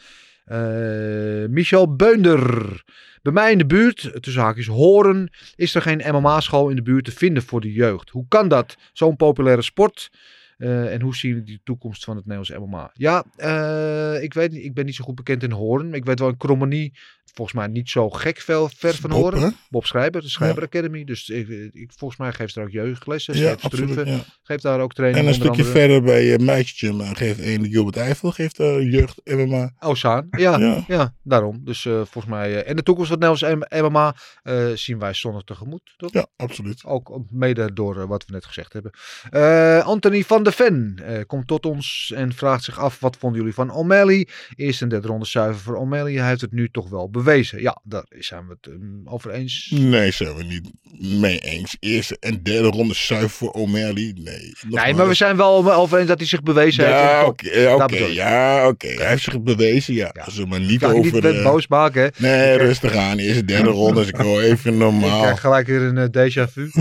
Eh, 0.46 1.46
Michel 1.50 1.96
Beunder. 1.96 2.84
Bij 3.22 3.34
mij 3.34 3.52
in 3.52 3.58
de 3.58 3.66
buurt, 3.66 4.12
tussen 4.20 4.42
haakjes 4.42 4.68
Horen, 4.68 5.30
is 5.56 5.76
er 5.76 5.82
geen 5.82 6.02
MMA-school 6.16 6.70
in 6.70 6.76
de 6.76 6.82
buurt 6.82 7.06
te 7.06 7.12
vinden 7.12 7.44
voor 7.44 7.62
de 7.62 7.72
jeugd. 7.72 8.10
Hoe 8.10 8.26
kan 8.28 8.48
dat? 8.48 8.76
Zo'n 8.94 9.16
populaire 9.16 9.62
sport. 9.62 10.10
Eh, 10.58 10.94
en 10.94 11.02
hoe 11.02 11.16
zien 11.16 11.32
jullie 11.32 11.46
de 11.46 11.60
toekomst 11.64 12.04
van 12.04 12.16
het 12.16 12.26
Nederlands 12.26 12.66
MMA? 12.66 12.92
Ja, 12.94 13.26
eh, 13.36 14.24
ik 14.24 14.34
weet. 14.34 14.54
Ik 14.54 14.74
ben 14.74 14.86
niet 14.86 14.96
zo 14.96 15.04
goed 15.04 15.16
bekend 15.16 15.44
in 15.44 15.52
Hoorn. 15.52 15.94
Ik 15.94 16.06
weet 16.06 16.20
wel 16.20 16.30
in 16.30 16.38
Krommenie. 16.38 16.94
Volgens 17.36 17.58
mij 17.58 17.68
niet 17.68 17.90
zo 17.90 18.10
gek 18.10 18.40
veel 18.40 18.70
ver 18.78 18.96
van 18.96 19.10
Bob, 19.10 19.34
hè? 19.34 19.48
Bob 19.70 19.86
Schrijber, 19.86 20.22
de 20.22 20.30
Schrijber 20.30 20.64
Academy. 20.64 21.04
Dus 21.04 21.30
ik, 21.30 21.48
ik, 21.74 21.92
volgens 21.98 22.20
mij 22.20 22.32
geeft 22.34 22.54
ze 22.54 22.60
daar 22.60 22.68
ook 22.68 22.74
jeugdlessen. 22.74 23.38
Ja, 23.38 23.50
Geeft 23.50 23.64
absoluut. 23.64 24.08
Ja. 24.08 24.20
geeft 24.44 24.64
daar 24.64 24.80
ook 24.80 24.94
training. 24.94 25.22
En 25.24 25.28
een 25.28 25.34
stukje 25.36 25.52
andere. 25.64 25.70
verder 25.80 26.02
bij 26.04 26.26
uh, 26.26 26.38
Meisje 26.38 26.94
geeft 27.14 27.40
een 27.40 27.66
Gilbert 27.66 27.98
Eiffel, 27.98 28.32
geeft 28.32 28.60
uh, 28.60 28.92
jeugd 28.92 29.22
MMA. 29.26 29.74
Ozaan, 29.80 30.28
ja, 30.32 30.58
ja. 30.58 30.84
Ja. 30.88 31.14
daarom. 31.24 31.62
Dus 31.64 31.86
eh, 31.86 31.94
volgens 31.94 32.26
mij. 32.26 32.64
eh, 32.64 32.70
en 32.70 32.76
de 32.76 32.84
toekomst 32.84 33.10
van 33.12 33.20
Nederlands 33.20 33.66
MMA 33.72 34.16
eh, 34.44 34.68
zien 34.74 35.00
wij 35.00 35.14
zonnig 35.14 35.44
tegemoet, 35.44 35.94
toch? 35.98 36.14
Ja, 36.14 36.28
absoluut. 36.36 36.86
Ook 36.86 37.20
mede 37.30 37.74
door 37.74 38.02
eh, 38.02 38.08
wat 38.08 38.26
we 38.26 38.34
net 38.34 38.46
gezegd 38.46 38.74
hebben. 38.74 38.92
Eh, 39.30 39.86
Anthony 39.86 40.24
van 40.24 40.44
de 40.44 40.52
Ven 40.52 41.00
eh, 41.06 41.22
komt 41.28 41.48
tot 41.48 41.66
ons 41.66 42.12
en 42.16 42.34
vraagt 42.34 42.64
zich 42.64 42.80
af: 42.80 43.00
wat 43.00 43.18
vonden 43.18 43.40
jullie 43.40 43.54
van 43.56 43.72
O'Malley? 43.72 44.28
Eerst 44.56 44.82
een 44.82 44.90
derde 44.90 45.08
ronde 45.08 45.26
zuiver 45.26 45.62
voor 45.62 45.76
O'Malley. 45.76 46.14
Hij 46.14 46.28
heeft 46.30 46.42
het 46.42 46.52
nu 46.52 46.70
toch 46.70 46.90
wel 46.90 47.10
bewezen. 47.10 47.24
Ja, 47.62 47.82
daar 47.84 48.06
zijn 48.10 48.48
we 48.48 48.56
het 48.62 48.74
um, 48.74 49.02
over 49.06 49.32
eens. 49.32 49.72
Nee, 49.74 50.12
zijn 50.12 50.36
we 50.36 50.44
niet 50.44 50.72
mee 51.00 51.40
eens. 51.40 51.78
Eerste 51.80 52.18
en 52.20 52.44
derde 52.44 52.68
ronde 52.68 52.94
zuiver 52.94 53.30
voor 53.30 53.52
O'Malley. 53.52 54.16
Nee. 54.24 54.54
Nee, 54.70 54.94
maar 54.94 55.08
we 55.08 55.14
zijn 55.14 55.38
wel 55.38 55.74
over 55.74 55.98
eens 56.00 56.08
dat 56.08 56.18
hij 56.18 56.28
zich 56.28 56.42
bewezen 56.44 56.86
heeft. 56.86 57.42
in 57.42 57.54
de 57.88 58.14
Ja, 58.14 58.68
oké. 58.68 58.88
Ik. 58.88 58.98
Hij 58.98 59.10
heeft 59.10 59.24
zich 59.24 59.42
bewezen, 59.42 59.94
ja. 59.94 60.10
Ja. 60.14 60.22
Als 60.24 60.38
we 60.38 60.46
maar 60.46 60.60
niet 60.60 60.84
over... 60.84 61.00
niet 61.00 61.14
met 61.22 61.36
eh, 61.36 61.44
boos 61.44 61.68
maken. 61.68 62.02
hè? 62.02 62.10
Nee, 62.18 62.58
rustig 62.58 62.96
aan. 62.96 63.18
Eerste, 63.18 63.46
derde 63.46 63.70
ronde. 63.82 64.00
Dus 64.00 64.08
ik 64.10 64.18
wil 64.18 64.42
even 64.42 64.74
Ik 64.74 64.80
normaal. 64.80 65.22
krijg 65.22 65.40
gelijk 65.40 65.68
weer 65.68 65.82
een 65.82 65.98
uh, 65.98 66.28
déjà 66.28 66.52
vu. 66.52 66.72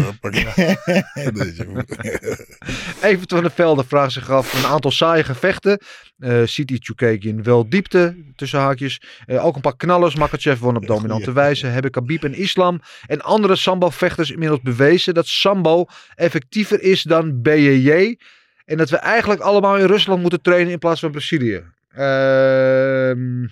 Evert 3.02 3.32
van 3.32 3.42
der 3.42 3.50
Velde 3.50 3.84
vraagt 3.88 4.12
zich 4.12 4.30
af 4.30 4.62
een 4.64 4.70
aantal 4.70 4.90
saaie 4.90 5.24
gevechten. 5.24 5.80
Uh, 6.18 6.44
die 6.46 6.78
Chukagian 6.82 7.42
wel 7.42 7.68
diepte, 7.68 8.16
tussen 8.36 8.58
haakjes. 8.58 9.02
Uh, 9.26 9.44
ook 9.44 9.54
een 9.54 9.60
paar 9.60 9.76
knallers. 9.76 10.14
Makachev 10.14 10.60
won 10.60 10.76
op 10.76 10.86
dominante 10.86 11.32
wijze. 11.32 11.66
Hebben 11.66 11.90
Khabib 11.90 12.24
en 12.24 12.34
Islam 12.34 12.80
en 13.06 13.20
andere 13.20 13.56
sambo-vechters 13.56 14.30
inmiddels 14.30 14.60
bewezen 14.60 15.14
dat 15.14 15.26
sambo 15.26 15.84
effectiever 16.14 16.82
is 16.82 17.02
dan 17.02 17.42
BJJ. 17.42 18.18
En 18.64 18.76
dat 18.76 18.90
we 18.90 18.96
eigenlijk 18.96 19.40
allemaal 19.40 19.78
in 19.78 19.86
Rusland 19.86 20.20
moeten 20.20 20.42
trainen 20.42 20.72
in 20.72 20.78
plaats 20.78 21.00
van 21.00 21.10
Brazilië. 21.10 21.64
Ehm... 21.88 23.46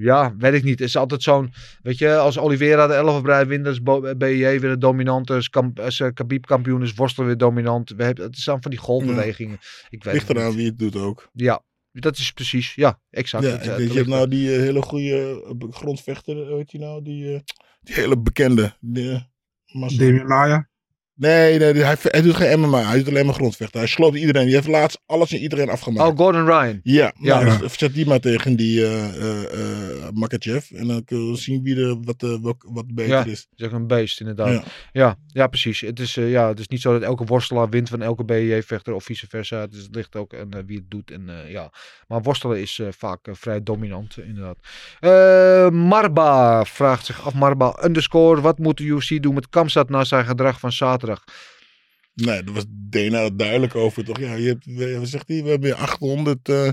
Ja, 0.00 0.34
weet 0.38 0.54
ik 0.54 0.62
niet. 0.62 0.78
Het 0.78 0.88
is 0.88 0.96
altijd 0.96 1.22
zo'n, 1.22 1.52
weet 1.82 1.98
je, 1.98 2.16
als 2.16 2.38
Oliveira 2.38 2.86
de 2.86 2.94
11 2.94 3.22
brei 3.22 3.44
wint, 3.44 3.66
is 3.66 3.82
BJ 3.82 4.58
weer 4.58 4.60
de 4.60 4.78
dominant. 4.78 5.30
Als, 5.30 5.50
kamp, 5.50 5.80
als 5.80 5.98
uh, 5.98 6.08
Khabib 6.14 6.46
kampioen 6.46 6.82
is, 6.82 6.94
worstelen 6.94 7.28
weer 7.28 7.36
dominant. 7.36 7.90
We 7.90 8.04
hebben, 8.04 8.24
het 8.24 8.36
zijn 8.36 8.62
van 8.62 8.70
die 8.70 8.80
golfbewegingen. 8.80 9.58
Ja. 9.60 9.86
Ik 9.88 10.04
weet 10.04 10.14
Ligt 10.14 10.30
eraan 10.30 10.54
wie 10.54 10.66
het 10.66 10.78
doet 10.78 10.96
ook. 10.96 11.30
Ja, 11.32 11.62
dat 11.92 12.16
is 12.16 12.32
precies, 12.32 12.74
ja, 12.74 13.00
exact. 13.10 13.44
Ja, 13.44 13.50
het, 13.50 13.66
ik 13.66 13.76
weet, 13.76 13.90
je 13.90 13.96
hebt 13.96 14.08
nou 14.08 14.28
die 14.28 14.48
uh, 14.48 14.56
hele 14.56 14.82
goede 14.82 15.44
uh, 15.60 15.70
grondvechter, 15.70 16.56
weet 16.56 16.70
je 16.70 16.78
nou, 16.78 17.02
die, 17.02 17.32
uh, 17.32 17.40
die 17.80 17.94
hele 17.94 18.18
bekende. 18.18 18.76
Demi 19.96 20.24
Maya? 20.24 20.68
Nee, 21.18 21.58
nee 21.58 21.74
hij, 21.74 21.96
hij, 22.00 22.22
doet 22.22 22.34
geen 22.34 22.60
MMA. 22.60 22.82
Hij 22.82 22.98
doet 22.98 23.08
alleen 23.08 23.26
maar 23.26 23.34
grondvechten. 23.34 23.78
Hij 23.78 23.88
sloopt 23.88 24.16
iedereen. 24.16 24.44
Die 24.44 24.54
heeft 24.54 24.66
laatst 24.66 25.00
alles 25.06 25.32
en 25.32 25.38
iedereen 25.38 25.68
afgemaakt. 25.68 26.10
Oh, 26.10 26.16
Gordon 26.16 26.44
Ryan. 26.44 26.80
Ja, 26.82 27.12
ja. 27.20 27.42
Nou, 27.42 27.58
dus 27.58 27.78
zet 27.78 27.94
die 27.94 28.06
maar 28.06 28.20
tegen 28.20 28.56
die 28.56 28.80
uh, 28.80 29.16
uh, 29.16 29.42
uh, 29.42 30.08
Makachev. 30.14 30.70
En 30.70 30.86
dan 30.86 31.04
kunnen 31.04 31.30
we 31.30 31.36
zien 31.36 31.62
wie 31.62 31.76
er 31.76 31.96
wat, 32.00 32.38
wat, 32.40 32.56
wat 32.58 32.94
beter 32.94 33.12
ja, 33.12 33.24
is. 33.24 33.48
Ook 33.56 33.72
een 33.72 33.86
beest, 33.86 34.20
inderdaad. 34.20 34.52
Ja, 34.52 34.62
ja, 34.92 35.16
ja 35.26 35.46
precies. 35.46 35.80
Het 35.80 36.00
is, 36.00 36.14
ja, 36.14 36.48
het 36.48 36.58
is 36.58 36.68
niet 36.68 36.80
zo 36.80 36.92
dat 36.92 37.02
elke 37.02 37.24
worstelaar 37.24 37.68
wint 37.68 37.88
van 37.88 38.02
elke 38.02 38.24
BJ-vechter 38.24 38.94
of 38.94 39.04
vice 39.04 39.26
versa. 39.28 39.66
Dus 39.66 39.82
het 39.82 39.94
ligt 39.94 40.16
ook 40.16 40.34
aan 40.34 40.66
wie 40.66 40.76
het 40.76 40.90
doet. 40.90 41.10
En, 41.10 41.30
ja. 41.48 41.70
Maar 42.08 42.22
worstelen 42.22 42.60
is 42.60 42.80
vaak 42.90 43.20
vrij 43.30 43.62
dominant, 43.62 44.16
inderdaad. 44.18 44.58
Marba 45.72 46.64
vraagt 46.64 47.06
zich 47.06 47.26
af, 47.26 47.34
Marba 47.34 47.78
underscore. 47.84 48.40
Wat 48.40 48.58
moet 48.58 48.76
de 48.76 48.84
UFC 48.84 49.22
doen 49.22 49.34
met 49.34 49.48
Kamsat 49.48 49.88
na 49.88 50.04
zijn 50.04 50.24
gedrag 50.24 50.60
van 50.60 50.72
zaterdag? 50.72 51.05
Nee, 52.14 52.42
daar 52.42 52.54
was 52.54 52.64
Dana 52.68 53.30
duidelijk 53.30 53.74
over, 53.74 54.04
toch? 54.04 54.18
Ja, 54.18 54.34
je 54.34 54.48
hebt, 54.48 55.08
zegt 55.08 55.28
hij? 55.28 55.42
We 55.42 55.48
hebben 55.48 55.76
800, 55.76 56.48
uh, 56.48 56.64
uh, 56.64 56.72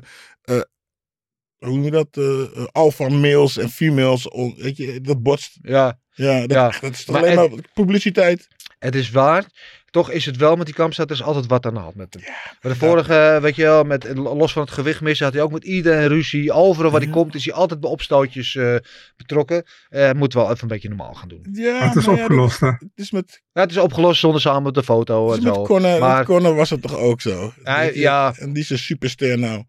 hoe 1.57 1.69
noem 1.69 1.83
je 1.83 1.91
dat? 1.91 2.17
Uh, 2.17 2.65
alpha 2.71 3.09
males 3.09 3.57
en 3.57 3.69
females, 3.69 4.29
on, 4.29 4.55
weet 4.57 4.77
je, 4.77 5.01
dat 5.01 5.23
botst. 5.23 5.57
Ja. 5.61 5.99
Ja, 6.11 6.39
dat, 6.39 6.51
ja. 6.51 6.79
dat 6.79 6.93
is 6.93 7.03
toch 7.05 7.15
alleen 7.15 7.35
maar 7.35 7.49
publiciteit. 7.73 8.47
Het 8.79 8.95
is 8.95 9.09
waar. 9.11 9.45
Toch 9.93 10.11
is 10.11 10.25
het 10.25 10.37
wel 10.37 10.55
met 10.55 10.65
die 10.65 10.75
kampstaat, 10.75 11.09
er 11.09 11.15
is 11.15 11.23
altijd 11.23 11.47
wat 11.47 11.65
aan 11.65 11.73
de 11.73 11.79
hand 11.79 11.95
met 11.95 12.13
hem. 12.13 12.23
Ja, 12.23 12.57
maar 12.61 12.71
de 12.71 12.77
vorige, 12.77 13.13
ja. 13.13 13.41
weet 13.41 13.55
je 13.55 13.63
wel, 13.63 13.83
met, 13.83 14.13
los 14.15 14.53
van 14.53 14.61
het 14.61 14.71
gewicht 14.71 15.01
missen, 15.01 15.25
had 15.25 15.33
hij 15.33 15.43
ook 15.43 15.51
met 15.51 15.63
iedereen 15.63 16.07
ruzie. 16.07 16.51
Overal 16.51 16.91
waar 16.91 16.99
hij 16.99 17.09
ja. 17.09 17.15
komt, 17.15 17.35
is 17.35 17.45
hij 17.45 17.53
altijd 17.53 17.79
bij 17.79 17.89
opstootjes 17.89 18.53
uh, 18.53 18.75
betrokken. 19.17 19.63
Uh, 19.89 20.11
moet 20.11 20.33
wel 20.33 20.49
even 20.49 20.61
een 20.61 20.67
beetje 20.67 20.87
normaal 20.87 21.13
gaan 21.13 21.27
doen. 21.27 21.47
Ja, 21.51 21.79
maar 21.79 21.87
het 21.87 21.95
is 21.95 22.07
opgelost, 22.07 22.59
hè? 22.59 22.67
Het 22.67 22.89
is 22.95 23.11
met... 23.11 23.41
Ja, 23.51 23.61
het 23.61 23.71
is 23.71 23.77
opgelost 23.77 24.19
zonder 24.19 24.41
samen 24.41 24.63
met 24.63 24.73
de 24.73 24.83
foto. 24.83 25.29
Het 25.29 25.37
en 25.37 25.43
met 25.43 25.55
zo. 25.55 25.63
Connor, 25.63 25.99
maar... 25.99 26.17
met 26.17 26.25
Connor 26.25 26.55
was 26.55 26.69
het 26.69 26.81
toch 26.81 26.95
ook 26.95 27.21
zo? 27.21 27.53
Hij, 27.63 27.95
ja. 27.95 28.33
En 28.37 28.53
die 28.53 28.63
is 28.63 28.69
een 28.69 28.77
superster 28.77 29.39
nou. 29.39 29.63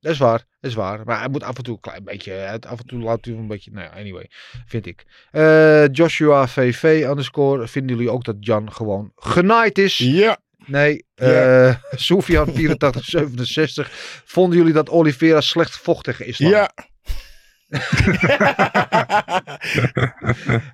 Dat 0.00 0.12
is 0.12 0.18
waar, 0.18 0.38
dat 0.60 0.70
is 0.70 0.74
waar. 0.76 1.04
Maar 1.04 1.18
hij 1.18 1.28
moet 1.28 1.42
af 1.42 1.56
en 1.56 1.62
toe 1.62 1.74
een 1.74 1.80
klein 1.80 2.04
beetje, 2.04 2.58
af 2.68 2.78
en 2.78 2.86
toe 2.86 3.00
laat 3.00 3.24
hij 3.24 3.34
een 3.34 3.46
beetje, 3.46 3.70
nou 3.70 3.84
ja, 3.84 4.00
anyway, 4.00 4.30
vind 4.66 4.86
ik. 4.86 5.04
Eh, 5.30 5.86
Joshua 5.92 6.48
VV 6.48 7.04
underscore, 7.08 7.68
vinden 7.68 7.96
jullie 7.96 8.10
ook 8.12 8.24
dat 8.24 8.36
Jan 8.40 8.72
gewoon 8.72 9.12
genaaid 9.16 9.78
is? 9.78 9.98
Ja. 9.98 10.38
Nee, 10.66 11.04
Ja. 11.14 11.68
eh 11.68 11.74
Sofian 12.08 12.48
8467, 12.54 13.88
vonden 14.24 14.58
jullie 14.58 14.72
dat 14.72 14.90
Oliveira 14.90 15.40
slecht 15.40 15.76
vochtig 15.76 16.22
is? 16.22 16.38
dan? 16.38 16.48
Ja. 16.50 16.70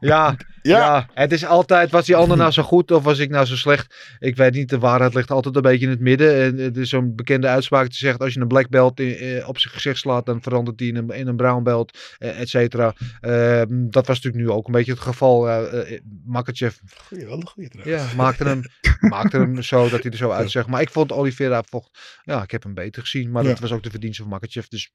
Ja, 0.00 0.36
ja. 0.62 1.08
het 1.14 1.32
is 1.32 1.44
altijd, 1.44 1.90
was 1.90 2.06
die 2.06 2.16
ander 2.16 2.36
nou 2.36 2.50
zo 2.50 2.62
goed 2.62 2.90
of 2.90 3.02
was 3.02 3.18
ik 3.18 3.30
nou 3.30 3.46
zo 3.46 3.56
slecht? 3.56 4.16
Ik 4.18 4.36
weet 4.36 4.54
niet, 4.54 4.68
de 4.68 4.78
waarheid 4.78 5.14
ligt 5.14 5.30
altijd 5.30 5.56
een 5.56 5.62
beetje 5.62 5.84
in 5.84 5.90
het 5.92 6.00
midden. 6.00 6.42
En 6.42 6.56
het 6.58 6.76
is 6.76 6.88
zo'n 6.88 7.14
bekende 7.14 7.46
uitspraak 7.48 7.84
die 7.88 7.96
zegt, 7.96 8.20
als 8.20 8.34
je 8.34 8.40
een 8.40 8.48
black 8.48 8.68
belt 8.68 9.00
in- 9.00 9.14
eh, 9.16 9.48
op 9.48 9.58
zijn 9.58 9.74
gezicht 9.74 9.98
slaat, 9.98 10.26
dan 10.26 10.42
verandert 10.42 10.78
die 10.78 10.88
in 10.88 10.96
een, 10.96 11.10
in 11.10 11.26
een 11.26 11.36
brown 11.36 11.62
belt, 11.62 11.98
eh, 12.18 12.40
et 12.40 12.48
cetera. 12.48 12.94
Eh, 13.20 13.62
dat 13.68 14.06
was 14.06 14.16
natuurlijk 14.20 14.44
nu 14.44 14.50
ook 14.50 14.66
een 14.66 14.72
beetje 14.72 14.92
het 14.92 15.00
geval. 15.00 15.48
Uh, 15.48 15.98
Makachev 16.24 16.76
Goeie, 17.06 17.24
wel 17.26 17.36
een 17.36 17.46
goeie 17.48 17.68
trouwens. 17.70 18.10
ja, 18.10 18.16
maakte, 18.16 18.44
hem, 18.44 18.60
maakte 19.14 19.36
hem 19.36 19.62
zo 19.62 19.88
dat 19.88 20.02
hij 20.02 20.10
er 20.10 20.16
zo 20.16 20.30
uitzag. 20.30 20.66
Maar 20.66 20.80
ik 20.80 20.90
vond 20.90 21.12
Oliveira 21.12 21.62
vocht, 21.68 21.98
ja, 22.22 22.42
ik 22.42 22.50
heb 22.50 22.62
hem 22.62 22.74
beter 22.74 23.02
gezien. 23.02 23.30
Maar 23.30 23.42
dat 23.44 23.58
was 23.60 23.72
ook 23.72 23.82
de 23.82 23.90
verdienste 23.90 24.22
van 24.22 24.30
Makachev. 24.30 24.66
Dus 24.66 24.92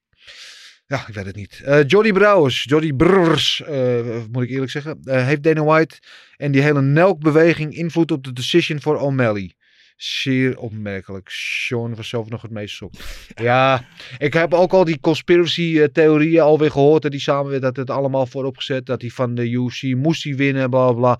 ja, 0.90 1.08
ik 1.08 1.14
weet 1.14 1.26
het 1.26 1.36
niet. 1.36 1.62
Eh 1.64 1.80
Jody 1.88 2.12
Brouwers, 2.12 2.64
Jody 2.64 2.94
Brrrs, 2.94 3.62
eh, 3.64 4.00
moet 4.32 4.44
ik 4.44 4.50
eerlijk 4.50 4.72
zeggen. 4.72 5.00
eh, 5.04 5.26
heeft 5.26 5.44
Dana 5.44 5.64
White 5.64 6.00
en 6.38 6.52
die 6.52 6.62
hele 6.62 6.82
Nelk-beweging 6.82 7.74
invloed 7.76 8.12
op 8.12 8.24
de 8.24 8.34
decision 8.34 8.82
voor 8.82 8.98
O'Malley? 9.00 9.54
Zeer 9.96 10.58
opmerkelijk. 10.58 11.30
Sean 11.30 11.96
was 11.96 12.10
zelf 12.10 12.30
nog 12.30 12.42
het 12.42 12.52
meest 12.52 12.76
shocked. 12.76 13.00
Ja, 13.50 13.86
ik 14.18 14.34
heb 14.34 14.54
ook 14.54 14.72
al 14.74 14.84
die 14.86 15.00
conspiracy-theorieën 15.00 16.42
alweer 16.42 16.72
gehoord. 16.72 17.06
En 17.06 17.12
die 17.12 17.20
samen 17.20 17.62
dat 17.62 17.76
het 17.76 17.90
allemaal 17.90 18.26
vooropgezet. 18.26 18.86
Dat 18.86 19.02
hij 19.02 19.10
van 19.10 19.36
de 19.36 19.50
UFC 19.50 19.82
moest 19.84 20.24
hij 20.24 20.36
winnen, 20.36 20.70
bla 20.70 20.92
bla. 20.94 21.20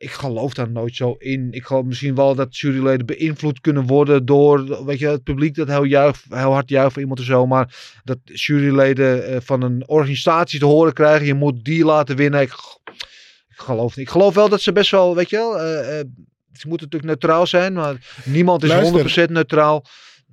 Ik 0.00 0.10
geloof 0.10 0.54
daar 0.54 0.70
nooit 0.70 0.96
zo 0.96 1.14
in. 1.18 1.48
Ik 1.50 1.64
geloof 1.64 1.84
misschien 1.84 2.14
wel 2.14 2.34
dat 2.34 2.56
juryleden 2.56 3.06
beïnvloed 3.06 3.60
kunnen 3.60 3.86
worden 3.86 4.24
door 4.26 4.84
weet 4.84 4.98
je, 4.98 5.06
het 5.06 5.22
publiek 5.22 5.54
dat 5.54 5.68
heel, 5.68 5.84
juich, 5.84 6.22
heel 6.28 6.52
hard 6.52 6.68
juicht 6.68 6.92
voor 6.92 7.02
iemand 7.02 7.20
of 7.20 7.26
zo. 7.26 7.46
Maar 7.46 7.74
dat 8.04 8.18
juryleden 8.24 9.26
eh, 9.26 9.36
van 9.40 9.62
een 9.62 9.88
organisatie 9.88 10.58
te 10.58 10.64
horen 10.64 10.92
krijgen, 10.92 11.26
je 11.26 11.34
moet 11.34 11.64
die 11.64 11.84
laten 11.84 12.16
winnen. 12.16 12.40
Ik, 12.40 12.52
ik 13.48 13.60
geloof 13.60 13.96
niet. 13.96 14.06
Ik 14.06 14.12
geloof 14.12 14.34
wel 14.34 14.48
dat 14.48 14.60
ze 14.60 14.72
best 14.72 14.90
wel, 14.90 15.14
weet 15.14 15.30
je 15.30 15.36
wel, 15.36 15.58
eh, 15.58 16.00
eh, 16.00 16.06
ze 16.52 16.68
moeten 16.68 16.88
natuurlijk 16.90 17.04
neutraal 17.04 17.46
zijn, 17.46 17.72
maar 17.72 18.22
niemand 18.24 18.62
is 18.62 18.68
Luister. 18.68 19.28
100% 19.28 19.30
neutraal. 19.30 19.84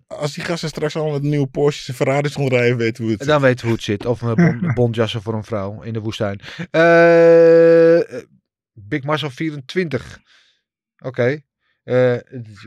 Als 0.08 0.34
die 0.34 0.44
gasten 0.44 0.70
straks 0.70 0.96
allemaal 0.96 1.14
met 1.14 1.22
nieuwe 1.22 1.48
Porsches 1.48 1.88
en 1.88 1.94
Ferraris 1.94 2.34
rondrijden, 2.34 2.78
weten 2.78 2.96
we 2.96 3.02
hoe 3.02 3.12
het 3.12 3.20
zit. 3.20 3.30
Dan 3.30 3.42
weten 3.42 3.60
we 3.60 3.66
hoe 3.66 3.76
het 3.76 3.86
zit. 3.86 4.06
Of 4.06 4.22
een 4.22 4.36
bond, 4.60 4.74
bondjassen 4.74 5.22
voor 5.22 5.34
een 5.34 5.44
vrouw 5.44 5.82
in 5.82 5.94
de 5.94 6.00
woestijn. 6.00 6.40
Eh, 6.72 8.22
Big 8.78 9.04
Marcel 9.04 9.30
24. 9.30 10.20
Oké. 10.98 11.42
Eh, 11.84 12.16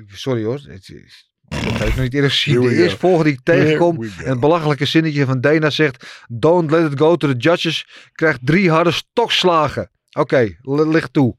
sorry 0.07 0.45
hoor. 0.45 0.61
Het 0.67 0.89
is- 0.89 1.27
Dat 1.49 1.61
heb 1.61 1.89
ik 1.89 1.95
nog 1.95 1.99
niet 2.05 2.15
eerder 2.15 2.31
gezien. 2.31 2.55
Here 2.55 2.69
De 2.69 2.75
we 2.75 2.81
eerste 2.83 2.99
go. 2.99 3.01
volgende 3.09 3.25
die 3.25 3.39
ik 3.39 3.45
tegenkom. 3.45 4.03
En 4.03 4.11
het 4.29 4.41
belachelijke 4.41 4.85
zinnetje 4.85 5.25
van 5.25 5.41
Dana 5.41 5.71
zegt. 5.71 6.25
Don't 6.29 6.71
let 6.71 6.93
it 6.93 6.99
go 6.99 7.17
to 7.17 7.29
the 7.33 7.37
judges. 7.37 8.09
Krijgt 8.13 8.39
drie 8.47 8.71
harde 8.71 8.91
stokslagen. 8.91 9.91
Oké, 10.13 10.57
li- 10.61 10.89
licht 10.89 11.13
toe. 11.13 11.37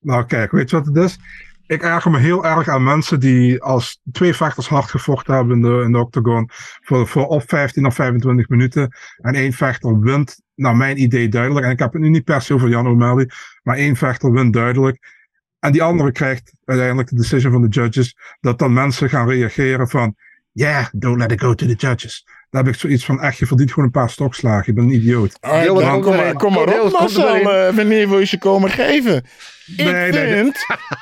Nou, 0.00 0.26
kijk, 0.26 0.50
weet 0.50 0.70
je 0.70 0.76
wat 0.76 0.86
het 0.86 0.96
is? 0.96 1.16
Ik 1.68 1.82
erger 1.82 2.10
me 2.10 2.18
heel 2.18 2.44
erg 2.44 2.68
aan 2.68 2.82
mensen 2.82 3.20
die 3.20 3.62
als 3.62 4.00
twee 4.12 4.34
vechters 4.34 4.68
hard 4.68 4.90
gevochten 4.90 5.34
hebben 5.34 5.56
in 5.56 5.62
de, 5.62 5.82
in 5.84 5.92
de 5.92 5.98
octagon. 5.98 6.50
Voor, 6.82 7.08
voor 7.08 7.26
of 7.26 7.44
15 7.46 7.86
of 7.86 7.94
25 7.94 8.48
minuten. 8.48 8.96
En 9.16 9.34
één 9.34 9.52
vechter 9.52 10.00
wint, 10.00 10.40
naar 10.54 10.76
mijn 10.76 11.02
idee 11.02 11.28
duidelijk. 11.28 11.66
En 11.66 11.72
ik 11.72 11.78
heb 11.78 11.92
het 11.92 12.02
nu 12.02 12.08
niet 12.08 12.24
per 12.24 12.42
se 12.42 12.54
over 12.54 12.68
Jan 12.68 12.86
O'Malley. 12.86 13.30
Maar 13.62 13.76
één 13.76 13.96
vechter 13.96 14.32
wint 14.32 14.52
duidelijk. 14.52 14.98
En 15.58 15.72
die 15.72 15.82
andere 15.82 16.12
krijgt 16.12 16.52
uiteindelijk 16.64 17.08
de 17.08 17.16
decision 17.16 17.52
van 17.52 17.62
de 17.62 17.68
judges. 17.68 18.16
Dat 18.40 18.58
dan 18.58 18.72
mensen 18.72 19.08
gaan 19.08 19.28
reageren 19.28 19.88
van. 19.88 20.14
Yeah, 20.52 20.86
don't 20.92 21.18
let 21.18 21.32
it 21.32 21.40
go 21.40 21.54
to 21.54 21.66
the 21.66 21.74
judges. 21.74 22.26
Daar 22.50 22.64
heb 22.64 22.74
ik 22.74 22.80
zoiets 22.80 23.04
van, 23.04 23.20
echt, 23.20 23.38
je 23.38 23.46
verdient 23.46 23.70
gewoon 23.70 23.84
een 23.84 23.90
paar 23.90 24.10
stokslagen. 24.10 24.64
Je 24.66 24.72
bent 24.72 24.90
een 24.90 24.96
idioot. 24.96 25.38
Dan 25.40 25.66
komt 25.66 26.04
kom, 26.04 26.16
maar, 26.16 26.32
kom 26.32 26.52
maar 26.52 26.80
op, 26.80 26.92
Marcel. 26.92 27.50
eh, 27.50 27.74
wanneer 27.74 28.08
wil 28.08 28.18
je 28.18 28.26
ze 28.26 28.38
komen 28.38 28.70
geven? 28.70 29.16
Ik 29.16 29.84
Nee, 29.84 29.92
nee, 29.92 30.10
nee. 30.10 30.32
vind, 30.32 30.56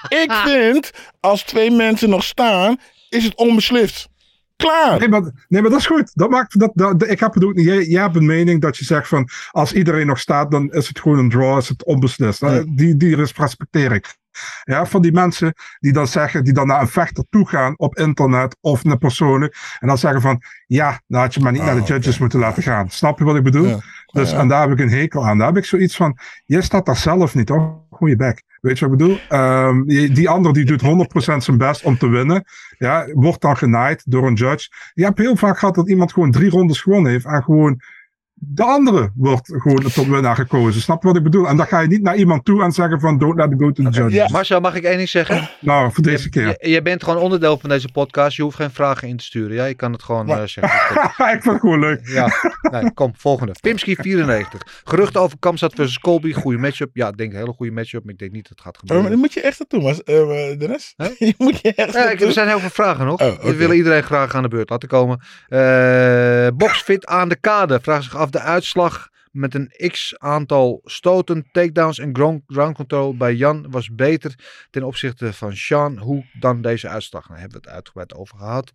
ik 0.08 0.32
vind, 0.32 0.90
als 1.20 1.42
twee 1.42 1.70
mensen 1.70 2.10
nog 2.10 2.24
staan, 2.24 2.76
is 3.08 3.24
het 3.24 3.36
onbeslist. 3.36 4.08
Klaar. 4.56 4.98
Nee 4.98 5.08
maar, 5.08 5.20
nee, 5.48 5.60
maar 5.62 5.70
dat 5.70 5.80
is 5.80 5.86
goed. 5.86 6.10
Dat 6.14 6.30
maakt, 6.30 6.58
dat, 6.58 6.70
dat, 6.74 7.08
ik 7.08 7.20
heb 7.20 7.34
niet. 7.34 7.64
Jij, 7.64 7.84
jij 7.84 8.02
hebt 8.02 8.16
een 8.16 8.26
mening 8.26 8.60
dat 8.60 8.76
je 8.76 8.84
zegt 8.84 9.08
van. 9.08 9.28
Als 9.50 9.72
iedereen 9.72 10.06
nog 10.06 10.18
staat, 10.18 10.50
dan 10.50 10.72
is 10.72 10.88
het 10.88 11.00
gewoon 11.00 11.18
een 11.18 11.30
draw, 11.30 11.58
is 11.58 11.68
het 11.68 11.84
onbeslist. 11.84 12.40
Ja. 12.40 12.64
Die, 12.68 12.96
die 12.96 13.16
res- 13.16 13.34
respecteer 13.36 13.92
ik. 13.92 14.16
Ja, 14.64 14.86
van 14.86 15.02
die 15.02 15.12
mensen 15.12 15.54
die 15.78 15.92
dan 15.92 16.06
zeggen, 16.08 16.44
die 16.44 16.52
dan 16.52 16.66
naar 16.66 16.80
een 16.80 16.88
vechter 16.88 17.24
toe 17.30 17.48
gaan 17.48 17.74
op 17.78 17.96
internet 17.98 18.56
of 18.60 18.84
naar 18.84 18.98
persoonlijk. 18.98 19.56
En 19.78 19.88
dan 19.88 19.98
zeggen 19.98 20.20
van, 20.20 20.42
ja, 20.66 21.00
dan 21.06 21.20
had 21.20 21.34
je 21.34 21.40
maar 21.40 21.52
niet 21.52 21.60
Ah, 21.60 21.66
naar 21.66 21.74
de 21.76 21.82
judges 21.82 22.12
oké. 22.12 22.20
moeten 22.20 22.38
laten 22.38 22.62
gaan. 22.62 22.90
Snap 22.90 23.18
je 23.18 23.24
wat 23.24 23.36
ik 23.36 23.42
bedoel? 23.42 23.66
Ja. 23.66 23.78
Dus, 24.06 24.30
Ja. 24.30 24.38
en 24.38 24.48
daar 24.48 24.60
heb 24.68 24.78
ik 24.78 24.84
een 24.84 24.90
hekel 24.98 25.26
aan. 25.26 25.38
Daar 25.38 25.46
heb 25.46 25.56
ik 25.56 25.64
zoiets 25.64 25.96
van, 25.96 26.18
jij 26.44 26.62
staat 26.62 26.86
daar 26.86 26.96
zelf 26.96 27.34
niet, 27.34 27.48
hoor. 27.48 27.80
Goeie 27.90 28.16
bek. 28.16 28.42
Weet 28.66 28.78
je 28.78 28.88
wat 28.88 29.00
ik 29.00 29.06
bedoel? 29.06 29.18
Ehm, 29.28 29.82
die, 29.82 30.12
die 30.12 30.28
ander 30.28 30.52
die 30.52 30.64
doet 30.64 30.82
100% 30.82 31.36
zijn 31.36 31.56
best 31.56 31.84
om 31.84 31.98
te 31.98 32.08
winnen. 32.08 32.44
Ja, 32.78 33.06
wordt 33.12 33.40
dan 33.40 33.56
genaaid 33.56 34.02
door 34.06 34.26
een 34.26 34.34
judge. 34.34 34.68
Je 34.94 35.04
hebt 35.04 35.18
heel 35.18 35.36
vaak 35.36 35.58
gehad 35.58 35.74
dat 35.74 35.88
iemand 35.88 36.12
gewoon 36.12 36.30
drie 36.30 36.50
rondes 36.50 36.80
gewonnen 36.80 37.10
heeft. 37.10 37.24
En 37.24 37.42
gewoon 37.42 37.80
de 38.38 38.62
andere 38.64 39.10
wordt 39.14 39.46
gewoon 39.56 39.82
tot 39.92 40.06
winnaar 40.06 40.36
gekozen. 40.36 40.80
Snap 40.80 41.02
je 41.02 41.08
wat 41.08 41.16
ik 41.16 41.22
bedoel? 41.22 41.48
En 41.48 41.56
dan 41.56 41.66
ga 41.66 41.80
je 41.80 41.88
niet 41.88 42.02
naar 42.02 42.16
iemand 42.16 42.44
toe 42.44 42.62
en 42.62 42.72
zeggen 42.72 43.00
van 43.00 43.18
don't 43.18 43.36
let 43.36 43.52
it 43.52 43.58
go 43.58 43.70
to 43.72 43.82
the 43.82 43.90
judges. 43.90 44.12
Ja. 44.14 44.28
Marcel, 44.30 44.60
mag 44.60 44.74
ik 44.74 44.82
één 44.82 44.96
ding 44.96 45.08
zeggen? 45.08 45.50
Nou, 45.60 45.92
voor 45.92 46.02
deze 46.02 46.28
keer. 46.28 46.48
J- 46.48 46.68
jij 46.68 46.82
bent 46.82 47.04
gewoon 47.04 47.22
onderdeel 47.22 47.58
van 47.58 47.68
deze 47.68 47.88
podcast. 47.92 48.36
Je 48.36 48.42
hoeft 48.42 48.56
geen 48.56 48.70
vragen 48.70 49.08
in 49.08 49.16
te 49.16 49.24
sturen. 49.24 49.56
Ja, 49.56 49.64
je 49.64 49.74
kan 49.74 49.92
het 49.92 50.02
gewoon 50.02 50.28
eh, 50.28 50.42
zeggen. 50.44 50.62
ik 51.34 51.42
vind 51.42 51.44
het 51.44 51.60
gewoon 51.60 51.78
leuk. 51.80 52.00
Ja, 52.08 52.28
nee, 52.70 52.92
kom, 52.94 53.12
volgende. 53.16 53.52
Pimski 53.60 53.94
94. 53.94 54.80
Geruchten 54.84 55.20
over 55.20 55.38
Kamzat 55.38 55.74
versus 55.74 55.98
Colby. 55.98 56.32
Goede 56.32 56.58
matchup. 56.58 56.90
Ja, 56.92 57.08
ik 57.08 57.16
denk 57.16 57.32
een 57.32 57.38
hele 57.38 57.52
goede 57.52 57.72
matchup. 57.72 58.04
Maar 58.04 58.12
ik 58.12 58.18
denk 58.18 58.32
niet 58.32 58.48
dat 58.48 58.50
het 58.50 58.60
gaat 58.60 58.74
Oh, 58.76 58.80
maar 58.82 58.88
gebeuren. 58.88 59.10
dan 59.10 59.20
moet 59.20 59.32
je 59.32 59.40
echt 59.40 59.58
naartoe, 59.58 59.82
maar 59.82 60.16
uh, 60.16 60.58
Dennis. 60.58 60.94
je 61.18 61.34
moet 61.38 61.60
je 61.62 61.72
echt 61.74 61.92
Ja, 61.92 62.10
ik, 62.10 62.20
er 62.20 62.32
zijn 62.32 62.48
heel 62.48 62.58
veel 62.60 62.70
vragen 62.70 63.06
nog. 63.06 63.20
Oh. 63.22 63.42
We 63.44 63.54
willen 63.54 63.76
iedereen 63.76 64.02
graag 64.02 64.34
aan 64.34 64.42
de 64.42 64.48
beurt 64.48 64.70
laten 64.70 64.88
komen. 64.88 65.20
Eh 65.48 66.48
Boxfit 66.54 67.06
aan 67.06 67.28
de 67.28 67.36
kade. 67.40 67.78
Vraagt 67.82 68.04
zich 68.04 68.16
af 68.16 68.25
de 68.30 68.40
uitslag 68.40 69.08
met 69.30 69.54
een 69.54 69.72
x 69.90 70.14
aantal 70.18 70.80
stoten, 70.84 71.48
takedowns 71.52 71.98
en 71.98 72.14
ground, 72.14 72.42
ground 72.46 72.76
control 72.76 73.16
bij 73.16 73.34
Jan 73.34 73.66
was 73.70 73.94
beter 73.94 74.34
ten 74.70 74.82
opzichte 74.82 75.32
van 75.32 75.56
Sean. 75.56 75.98
Hoe 75.98 76.24
dan 76.40 76.62
deze 76.62 76.88
uitslag? 76.88 77.26
Daar 77.26 77.38
hebben 77.40 77.60
we 77.60 77.66
het 77.66 77.74
uitgebreid 77.74 78.14
over 78.14 78.38
gehad. 78.38 78.72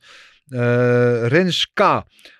Eh 0.49 1.27
Rens 1.27 1.71
K. 1.73 1.79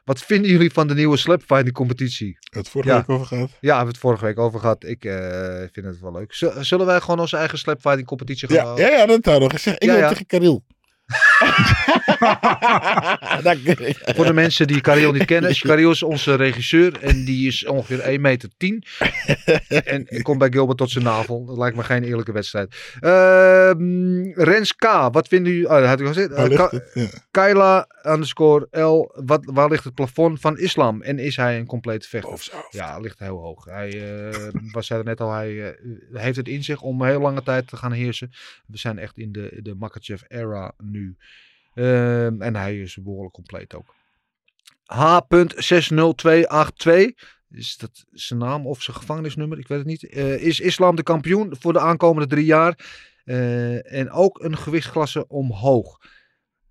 Wat 0.04 0.22
vinden 0.22 0.52
jullie 0.52 0.72
van 0.72 0.88
de 0.88 0.94
nieuwe 0.94 1.18
slapfighting 1.18 1.76
competitie? 1.76 2.38
Het 2.52 2.70
vorige 2.70 2.92
Ja. 2.92 2.98
week 2.98 3.10
over 3.10 3.26
gehad. 3.28 3.50
Ja, 3.50 3.58
we 3.60 3.68
hebben 3.70 3.88
het 3.88 3.98
vorige 3.98 4.26
week 4.26 4.40
over 4.40 4.60
gehad. 4.60 4.84
Ik 4.84 5.06
eh, 5.06 5.58
vind 5.72 5.86
het 5.86 6.00
wel 6.00 6.12
leuk. 6.12 6.34
Z- 6.34 6.56
Zullen 6.60 6.86
wij 6.86 7.00
gewoon 7.02 7.20
onze 7.20 7.38
eigen 7.38 7.58
slapfighting 7.58 8.08
competitie 8.08 8.48
gaan 8.48 8.58
Ja, 8.58 8.64
houden? 8.64 8.86
ja, 8.86 8.98
ja, 8.98 9.06
dat 9.06 9.26
had 9.26 9.40
nog 9.40 9.52
gezegd. 9.52 9.84
Ik 9.84 9.90
Ja, 9.90 10.08
tegen 10.10 10.26
Karel. 10.26 10.64
Dat- 13.44 13.58
Voor 14.16 14.26
de 14.26 14.34
mensen 14.34 14.68
die 14.68 14.82
Karel 14.82 15.12
niet 15.12 15.26
kennen. 15.26 15.60
Karel 15.60 15.92
is 15.92 16.04
onze 16.04 16.36
regisseur 16.36 17.00
en 17.04 17.26
die 17.26 17.48
is 17.48 17.66
ongeveer 17.66 18.00
1 18.00 18.22
meter 18.22 18.50
10. 18.58 18.84
en 19.86 20.06
ik 20.08 20.24
kom 20.24 20.38
bij 20.38 20.50
Gilbert 20.52 20.78
tot 20.78 20.90
zijn 20.90 21.04
navel. 21.04 21.46
Dat 21.46 21.58
lijkt 21.58 21.76
me 21.76 21.84
geen 21.84 22.04
eerlijke 22.04 22.32
wedstrijd. 22.32 22.76
Ehm, 23.00 24.32
Rens 24.32 24.76
K. 24.76 24.84
Wat 25.12 25.28
vinden 25.28 25.52
jullie... 25.52 25.68
Oh, 25.70 25.76
dat 25.76 25.86
had 25.86 26.00
ik 26.00 26.08
al 26.08 26.14
gezegd. 26.14 26.48
Ligt 26.48 26.56
Ka-? 26.70 26.82
Ja. 26.94 27.08
Kyla 27.32 27.88
underscore 28.04 28.82
L. 28.82 29.12
Wat, 29.26 29.42
waar 29.46 29.70
ligt 29.70 29.84
het 29.84 29.94
plafond 29.94 30.40
van 30.40 30.58
islam? 30.58 31.02
En 31.02 31.20
is 31.20 31.36
hij 31.36 31.58
een 31.60 31.66
complete 31.66 32.08
vechter? 32.08 32.30
Ja, 32.70 33.00
ligt 33.00 33.20
heel 33.20 33.38
hoog. 33.38 33.66
Hij 33.66 33.90
eh, 34.30 34.38
was 34.72 34.88
zei 34.88 35.00
er 35.00 35.06
net 35.06 35.22
al, 35.22 35.32
hij 35.32 35.70
eh, 35.70 36.22
heeft 36.22 36.38
het 36.38 36.48
in 36.48 36.64
zich 36.64 36.82
om 36.82 37.04
heel 37.04 37.22
lange 37.22 37.44
tijd 37.44 37.68
te 37.68 37.78
gaan 37.78 37.92
heersen. 37.92 38.32
We 38.68 38.78
zijn 38.78 38.98
echt 38.98 39.18
in 39.18 39.32
de, 39.32 39.60
de 39.62 39.76
Makachev 39.76 40.22
era 40.28 40.74
nu. 40.84 41.16
Ehm, 41.74 42.42
en 42.42 42.56
hij 42.56 42.80
is 42.80 42.98
behoorlijk 43.04 43.34
compleet 43.34 43.76
ook. 43.76 43.96
H.60282. 44.86 47.14
Is 47.50 47.78
dat 47.78 48.06
zijn 48.12 48.40
naam 48.40 48.68
of 48.68 48.82
zijn 48.82 48.98
gevangenisnummer? 48.98 49.60
Ik 49.60 49.68
weet 49.68 49.78
het 49.78 49.88
niet. 49.88 50.10
Eh, 50.10 50.42
is 50.42 50.60
islam 50.60 50.96
de 50.96 51.04
kampioen 51.04 51.56
voor 51.60 51.74
de 51.74 51.80
aankomende 51.80 52.28
drie 52.28 52.46
jaar? 52.46 52.76
Eh, 53.24 53.94
en 53.94 54.12
ook 54.12 54.44
een 54.44 54.58
gewichtsklasse 54.58 55.28
omhoog. 55.28 56.00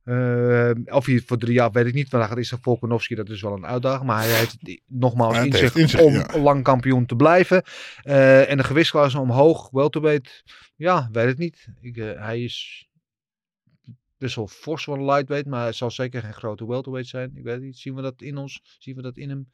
Eh, 0.04 0.70
of 0.84 1.06
hij 1.06 1.22
voor 1.26 1.38
drie 1.38 1.52
jaar 1.52 1.70
weet 1.70 1.86
ik 1.86 1.94
niet. 1.94 2.08
Vandaag 2.08 2.34
is 2.34 2.52
er 2.52 2.58
Volkanovski, 2.62 3.14
dat 3.14 3.28
is 3.28 3.42
wel 3.42 3.52
een 3.52 3.66
uitdaging. 3.66 4.06
Maar 4.06 4.22
hij 4.22 4.38
heeft 4.38 4.80
nogmaals 4.86 5.36
Hij 5.36 5.46
in 5.46 5.54
heeft 5.54 5.72
zich, 5.72 5.82
in 5.82 5.88
zich, 5.88 6.00
om 6.00 6.12
ja. 6.12 6.38
lang 6.38 6.62
kampioen 6.62 7.06
te 7.06 7.16
blijven. 7.16 7.62
Eh, 8.02 8.50
en 8.50 8.56
de 8.56 8.64
gewichtsklasse 8.64 9.18
omhoog, 9.18 9.70
welterweight. 9.70 10.42
Ja, 10.76 11.08
weet 11.12 11.26
het 11.26 11.38
niet. 11.38 11.68
Ik, 11.80 11.96
hij 11.96 12.42
is 12.42 12.88
best 14.20 14.34
wel 14.36 14.46
fors 14.48 14.86
een 14.86 15.04
lightweight, 15.04 15.46
maar 15.48 15.66
het 15.66 15.74
zal 15.74 15.90
zeker 15.90 16.22
geen 16.22 16.34
grote 16.34 16.66
welterweight 16.66 17.10
zijn. 17.10 17.36
Ik 17.36 17.42
weet 17.42 17.60
niet, 17.60 17.78
zien 17.78 17.94
we 17.94 18.02
dat 18.02 18.22
in 18.22 18.36
ons? 18.36 18.60
Zien 18.78 18.96
we 18.96 19.02
dat 19.02 19.16
in 19.16 19.28
hem? 19.28 19.50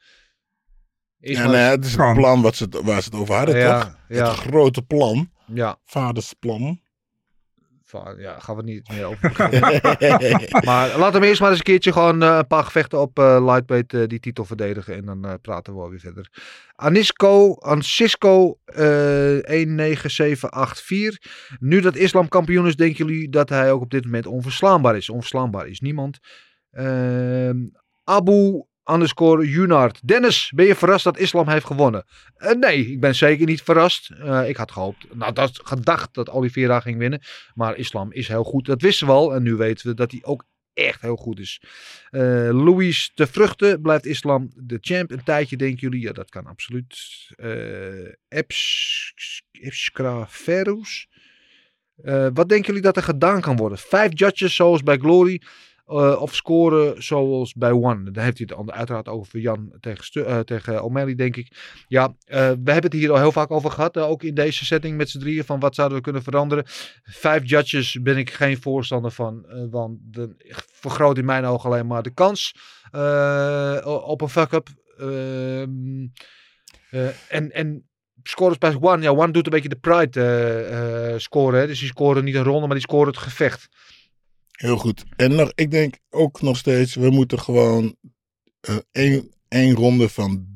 Is 1.20 1.36
Ja, 1.36 1.42
maar- 1.44 1.52
nee, 1.52 1.62
het 1.62 1.84
is 1.84 1.94
een 1.96 2.14
plan 2.14 2.42
wat 2.42 2.56
ze, 2.56 2.68
waar 2.84 3.02
ze 3.02 3.08
het 3.10 3.18
over 3.18 3.34
hadden, 3.34 3.56
Ja, 3.56 3.80
toch? 3.82 3.98
ja. 4.08 4.28
Het 4.28 4.36
grote 4.38 4.82
plan. 4.82 5.30
ja, 5.54 5.78
Vadersplan. 5.84 6.80
Va- 7.86 8.14
ja, 8.18 8.38
gaan 8.38 8.56
we 8.56 8.62
niet 8.62 8.88
meer 8.88 9.04
over. 9.04 9.32
Maar 10.66 10.98
laten 10.98 11.20
we 11.20 11.26
eerst 11.26 11.40
maar 11.40 11.48
eens 11.50 11.58
een 11.58 11.64
keertje 11.64 11.92
gewoon 11.92 12.22
eh, 12.22 12.36
een 12.36 12.46
paar 12.46 12.64
gevechten 12.64 13.00
op 13.00 13.18
eh, 13.18 13.44
lightweight 13.44 13.94
eh, 13.94 14.06
die 14.06 14.20
titel 14.20 14.44
verdedigen. 14.44 14.94
En 14.94 15.04
dan 15.04 15.38
praten 15.42 15.72
we 15.72 15.78
wel 15.78 15.90
weer 15.90 16.00
verder. 16.00 16.30
Anisco, 16.74 17.54
Ancisco 17.54 18.58
eh 18.64 19.38
19784. 19.66 21.18
Nu 21.60 21.80
dat 21.80 21.96
islam 21.96 22.28
kampioen 22.28 22.66
is, 22.66 22.76
denken 22.76 23.06
jullie 23.06 23.28
dat 23.28 23.48
hij 23.48 23.72
ook 23.72 23.82
op 23.82 23.90
dit 23.90 24.04
moment 24.04 24.26
onverslaanbaar 24.26 24.96
is? 24.96 25.10
Onverslaanbaar 25.10 25.66
is 25.66 25.80
niemand. 25.80 26.18
Ehm, 26.70 27.56
Abu 28.04 28.62
underscore 28.90 29.48
Junard. 29.48 30.08
Dennis, 30.08 30.52
ben 30.54 30.66
je 30.66 30.74
verrast 30.74 31.04
dat 31.04 31.18
islam 31.18 31.48
heeft 31.48 31.66
gewonnen? 31.66 32.04
Eh, 32.36 32.50
nee, 32.52 32.86
ik 32.90 33.00
ben 33.00 33.14
zeker 33.14 33.46
niet 33.46 33.62
verrast. 33.62 34.10
Eh, 34.10 34.48
ik 34.48 34.56
had 34.56 34.72
gehoopt, 34.72 35.14
nou 35.14 35.32
dat 35.32 35.60
gedacht 35.64 36.14
dat 36.14 36.30
Oliveira 36.30 36.80
ging 36.80 36.98
winnen. 36.98 37.20
Maar 37.54 37.76
islam 37.76 38.12
is 38.12 38.28
heel 38.28 38.44
goed. 38.44 38.66
Dat 38.66 38.82
wisten 38.82 39.06
we 39.06 39.12
al. 39.12 39.34
En 39.34 39.42
nu 39.42 39.54
weten 39.54 39.86
we 39.88 39.94
dat 39.94 40.10
hij 40.10 40.20
ook 40.22 40.44
echt 40.74 41.00
heel 41.00 41.16
goed 41.16 41.38
is. 41.38 41.60
Eh 42.10 42.20
Louis 42.52 43.12
de 43.14 43.26
Vruchten. 43.26 43.80
Blijft 43.80 44.06
islam 44.06 44.50
de 44.54 44.78
champ 44.80 45.10
een 45.10 45.24
tijdje, 45.24 45.56
denken 45.56 45.78
jullie? 45.78 46.00
Ja, 46.00 46.12
dat 46.12 46.30
kan 46.30 46.46
absoluut. 46.46 46.96
Eps- 48.28 49.42
Epskra 49.52 50.26
Ferus. 50.28 51.08
Wat 52.32 52.48
denken 52.48 52.66
jullie 52.66 52.82
dat 52.82 52.96
er 52.96 53.02
gedaan 53.02 53.40
kan 53.40 53.56
worden? 53.56 53.78
Vijf 53.78 54.10
judges 54.14 54.54
zoals 54.54 54.82
bij 54.82 54.98
Glory. 54.98 55.42
Eh, 55.86 56.20
of 56.20 56.34
scoren 56.34 57.02
zoals 57.02 57.54
bij 57.54 57.70
One. 57.70 58.10
Dan 58.10 58.24
heeft 58.24 58.38
hij 58.38 58.48
het 58.56 58.70
uiteraard 58.70 59.08
over 59.08 59.38
Jan 59.38 59.72
tegen, 59.80 60.26
eh, 60.26 60.38
tegen 60.38 60.82
O'Malley, 60.82 61.14
denk 61.14 61.36
ik. 61.36 61.56
Ja, 61.88 62.14
eh, 62.24 62.38
we 62.38 62.72
hebben 62.72 62.90
het 62.90 62.92
hier 62.92 63.10
al 63.10 63.18
heel 63.18 63.32
vaak 63.32 63.50
over 63.50 63.70
gehad. 63.70 63.96
eh, 63.96 64.08
ook 64.08 64.22
in 64.22 64.34
deze 64.34 64.64
setting 64.64 64.96
met 64.96 65.10
z'n 65.10 65.18
drieën. 65.18 65.44
Van 65.44 65.60
wat 65.60 65.74
zouden 65.74 65.96
we 65.96 66.04
kunnen 66.04 66.22
veranderen. 66.22 66.64
Vijf 67.02 67.48
judges 67.48 67.98
ben 68.02 68.16
ik 68.16 68.30
geen 68.30 68.60
voorstander 68.60 69.10
van. 69.10 69.46
want 69.70 69.98
de, 70.02 70.34
vergroot 70.72 71.18
in 71.18 71.24
mijn 71.24 71.44
ogen 71.44 71.70
alleen 71.70 71.86
maar 71.86 72.02
de 72.02 72.14
kans 72.14 72.54
op 74.06 74.20
een 74.20 74.28
fuck-up. 74.28 74.68
Ehm, 74.98 76.06
eh, 76.90 77.08
en, 77.28 77.52
en 77.52 77.88
scores 78.22 78.58
bij 78.58 78.76
One. 78.80 79.02
Ja, 79.02 79.10
One 79.10 79.32
doet 79.32 79.46
een 79.46 79.52
beetje 79.52 79.68
de 79.68 79.76
pride 79.76 81.14
scoren. 81.18 81.66
Dus 81.66 81.78
die 81.78 81.88
scoren 81.88 82.24
niet 82.24 82.34
een 82.34 82.42
ronde, 82.42 82.66
maar 82.66 82.76
die 82.76 82.86
scoren 82.86 83.06
het 83.06 83.16
gevecht. 83.16 83.68
Heel 84.56 84.76
goed. 84.76 85.04
En 85.16 85.34
nog, 85.34 85.52
ik 85.54 85.70
denk 85.70 85.98
ook 86.10 86.42
nog 86.42 86.56
steeds, 86.56 86.94
we 86.94 87.10
moeten 87.10 87.40
gewoon 87.40 87.96
eh, 88.60 88.76
één, 89.48 89.74
ronde 89.74 90.08
van, 90.08 90.46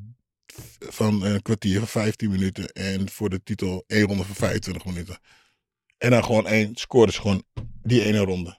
van 0.79 1.25
een 1.25 1.43
kwartier, 1.43 1.79
van 1.79 1.89
15 1.89 2.31
minuten. 2.31 2.69
En 2.73 3.09
voor 3.09 3.31
de 3.31 3.43
titel 3.43 3.85
één 3.87 4.07
ronde 4.07 4.25
van 4.25 4.35
25 4.35 4.85
minuten. 4.85 5.19
En 5.99 6.11
dan 6.11 6.25
gewoon 6.25 6.47
één, 6.47 6.77
score 6.77 7.07
is 7.07 7.19
gewoon 7.19 7.45
die 7.83 8.05
ene 8.05 8.19
ronde. 8.19 8.59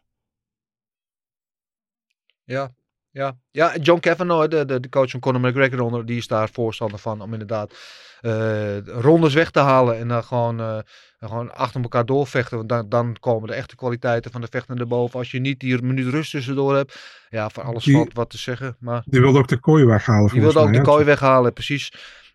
Ja, 2.43 2.73
ja. 3.11 3.37
ja 3.51 3.77
John 3.77 3.99
Kavanaugh, 3.99 4.49
de, 4.49 4.65
de, 4.65 4.79
de 4.79 4.89
coach 4.89 5.09
van 5.11 5.19
Conor 5.19 5.41
McGregor, 5.41 6.05
die 6.05 6.17
is 6.17 6.27
daar 6.27 6.49
voorstander 6.49 6.99
van 6.99 7.21
om 7.21 7.31
inderdaad 7.31 7.73
eh, 8.21 8.77
rondes 8.85 9.33
weg 9.33 9.51
te 9.51 9.59
halen 9.59 9.97
en 9.97 10.07
dan 10.07 10.23
gewoon, 10.23 10.59
eh, 10.59 10.77
gewoon 11.19 11.53
achter 11.53 11.81
elkaar 11.81 12.05
doorvechten. 12.05 12.57
Want 12.57 12.69
dan, 12.69 12.89
dan 12.89 13.15
komen 13.19 13.47
de 13.47 13.53
echte 13.53 13.75
kwaliteiten 13.75 14.31
van 14.31 14.41
de 14.41 14.47
vechten 14.49 14.75
naar 14.77 14.87
boven. 14.87 15.19
Als 15.19 15.31
je 15.31 15.39
niet 15.39 15.59
die 15.59 15.81
minuut 15.81 16.07
rust 16.07 16.31
tussendoor 16.31 16.75
hebt, 16.75 17.25
ja, 17.29 17.49
voor 17.49 17.63
alles 17.63 17.83
Die- 17.83 17.95
valt 17.95 18.13
wat 18.13 18.29
te 18.29 18.37
zeggen. 18.37 18.75
Maar 18.79 19.01
Die 19.05 19.21
wilde 19.21 19.39
ook 19.39 19.47
de 19.47 19.59
kooi 19.59 19.85
weghalen. 19.85 20.31
die 20.31 20.41
wilde 20.41 20.59
ook 20.59 20.65
de 20.65 20.71
mij, 20.71 20.81
kooi 20.81 21.05
weghalen, 21.05 21.53
precies. 21.53 21.93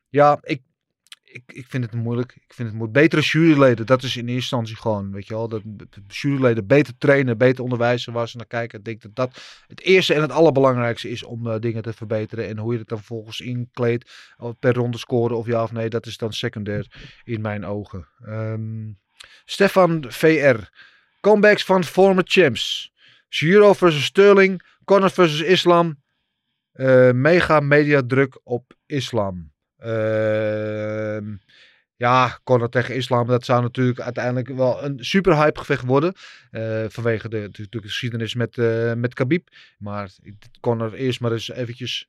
Ja, 0.09 0.39
ik, 0.43 0.63
ik, 1.37 1.53
ik 1.53 1.67
vind 1.69 1.85
het 1.85 1.95
moeilijk. 1.95 2.33
Ik 2.33 2.55
vind 2.55 2.69
het 2.69 2.77
moeilijk. 2.77 2.99
Betere 2.99 3.23
juryleden, 3.23 3.87
dat 3.87 4.03
is 4.03 4.17
in 4.17 4.23
eerste 4.23 4.35
instantie 4.35 4.77
gewoon, 4.77 5.13
weet 5.13 5.27
je 5.27 5.35
wel. 5.35 5.49
Dat 5.49 5.63
juryleden 6.09 6.67
beter 6.67 6.99
trainen, 6.99 7.39
beter 7.39 7.63
onderwijzen, 7.63 8.13
waar 8.13 8.29
ze 8.29 8.37
naar 8.37 8.47
kijken. 8.47 8.79
Ik 8.79 8.85
denk 8.85 9.03
dat 9.03 9.15
dat 9.15 9.65
het 9.67 9.81
eerste 9.81 10.15
en 10.15 10.21
het 10.21 10.31
allerbelangrijkste 10.31 11.11
is 11.11 11.23
om 11.23 11.47
eh, 11.47 11.61
dingen 11.61 11.83
te 11.83 11.93
verbeteren. 11.93 12.47
En 12.49 12.59
hoe 12.59 12.73
je 12.73 12.79
het 12.79 12.89
dan 12.89 12.99
vervolgens 12.99 13.41
inkleedt, 13.41 14.35
per 14.59 14.75
ronde 14.75 14.99
scoren 14.99 15.37
of 15.37 15.47
ja 15.47 15.63
of 15.63 15.73
nee, 15.73 15.89
dat 15.89 16.07
is 16.07 16.17
dan 16.17 16.33
secundair 16.33 17.13
in 17.25 17.41
mijn 17.41 17.65
ogen. 17.65 18.09
Ehm, 18.25 18.93
Stefan 19.45 20.05
VR. 20.09 20.57
Comebacks 21.21 21.65
van 21.65 21.85
former 21.85 22.25
champs. 22.27 22.93
Giro 23.29 23.73
versus 23.73 24.05
Sterling. 24.05 24.63
Conor 24.85 25.11
versus 25.11 25.41
Islam. 25.41 26.03
Eh, 26.73 27.11
mega 27.11 27.61
media 27.61 28.03
druk 28.07 28.41
op 28.43 28.77
Islam. 28.87 29.55
Ehm, 29.79 31.37
ja, 31.97 32.39
Conor 32.45 32.69
tegen 32.69 32.95
Islam, 32.95 33.27
dat 33.27 33.45
zou 33.45 33.63
natuurlijk 33.63 34.01
uiteindelijk 34.01 34.49
wel 34.49 34.85
een 34.85 35.05
super 35.05 35.37
hype 35.37 35.59
gevecht 35.59 35.85
worden. 35.85 36.15
Eh, 36.51 36.85
vanwege 36.89 37.29
de, 37.29 37.37
natuurlijk 37.37 37.71
de 37.71 37.83
geschiedenis 37.83 38.35
met, 38.35 38.59
eh 38.59 38.93
met 38.93 39.15
Khabib. 39.15 39.49
Maar 39.79 40.11
Conor 40.61 40.95
eerst 40.95 41.21
maar 41.21 41.33
eens 41.33 41.51
eventjes... 41.51 42.09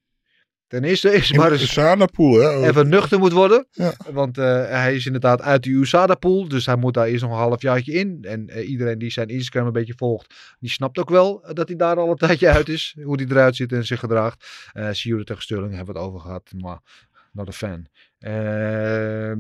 Ten 0.68 0.84
eerste 0.84 1.12
is 1.14 1.32
maar 1.34 1.52
eens 1.52 1.76
hè? 1.76 2.68
even 2.68 2.90
nuchter 2.90 3.20
moet 3.20 3.32
worden. 3.32 3.68
Ja. 3.72 3.94
Want 4.12 4.38
eh, 4.38 4.70
hij 4.70 4.96
is 4.96 5.06
inderdaad 5.06 5.42
uit 5.42 5.64
de 5.64 5.70
USADA-pool. 5.70 6.48
Dus 6.48 6.66
hij 6.66 6.76
moet 6.76 6.94
daar 6.94 7.08
eerst 7.08 7.24
nog 7.24 7.32
een 7.32 7.38
halfjaartje 7.38 7.92
in. 7.94 8.18
En 8.22 8.50
iedereen 8.50 8.98
die 8.98 9.12
zijn 9.12 9.28
Instagram 9.28 9.66
een 9.66 9.74
beetje 9.74 9.94
volgt, 9.98 10.56
die 10.60 10.70
snapt 10.70 10.98
ook 10.98 11.10
wel 11.10 11.46
dat 11.54 11.68
hij 11.68 11.78
daar 11.78 11.98
al 11.98 12.10
een 12.10 12.16
tijdje 12.28 12.50
uit 12.50 12.70
is. 12.70 12.96
Hoe 13.04 13.16
hij 13.16 13.26
eruit 13.26 13.56
ziet 13.56 13.72
en 13.72 13.86
zich 13.86 14.00
gedraagt. 14.00 14.70
Eh 14.74 14.90
Sierra 14.92 15.24
tegen 15.24 15.42
Sterling 15.42 15.76
hebben 15.76 15.94
we 15.94 16.00
het 16.00 16.10
over 16.10 16.20
gehad. 16.20 16.52
Maar 16.56 16.80
not 17.38 17.48
a 17.48 17.52
fan. 17.52 17.88
Ehm 18.20 19.38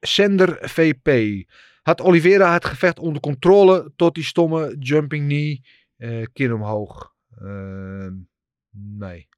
Sender 0.00 0.58
VP. 0.68 1.08
Had 1.82 2.00
Oliveira 2.00 2.52
het 2.52 2.64
gevecht 2.64 2.98
onder 2.98 3.20
controle 3.22 3.92
tot 3.96 4.14
die 4.14 4.24
stomme 4.24 4.76
jumping 4.78 5.24
knee 5.24 5.64
eh 5.96 6.24
kin 6.32 6.52
omhoog? 6.52 7.14
Ehm, 7.38 8.14
nee. 8.70 9.28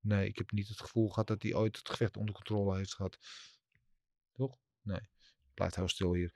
Nee, 0.00 0.28
ik 0.28 0.38
heb 0.38 0.50
niet 0.50 0.68
het 0.68 0.80
gevoel 0.80 1.08
gehad 1.08 1.26
dat 1.26 1.42
hij 1.42 1.54
ooit 1.54 1.76
het 1.76 1.88
gevecht 1.88 2.16
onder 2.16 2.34
controle 2.34 2.76
heeft 2.76 2.94
gehad. 2.94 3.18
Toch? 4.32 4.58
Nee. 4.82 5.00
Blijft 5.54 5.76
heel 5.76 5.88
stil 5.88 6.14
hier. 6.14 6.32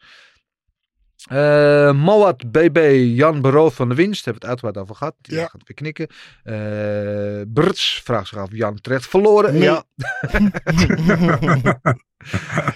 Eh 1.29 1.93
Moat 1.93 2.51
BB, 2.51 3.03
Jan 3.17 3.41
Beroofd 3.41 3.77
van 3.77 3.89
de 3.89 3.95
winst. 3.95 4.25
Hebben 4.25 4.43
we 4.43 4.49
het 4.49 4.57
uitgebreid 4.59 4.85
over 4.85 4.97
gehad. 4.97 5.14
Die 5.21 5.35
Ja. 5.37 5.47
gaat 5.47 5.62
weer 5.67 5.77
knikken. 5.77 6.07
Eh 6.43 7.43
Brts 7.53 8.01
vraagt 8.05 8.29
zich 8.29 8.39
af, 8.39 8.49
Jan 8.53 8.81
terecht 8.81 9.07
verloren. 9.07 9.53
Nee. 9.53 9.62
Ja. 9.62 9.85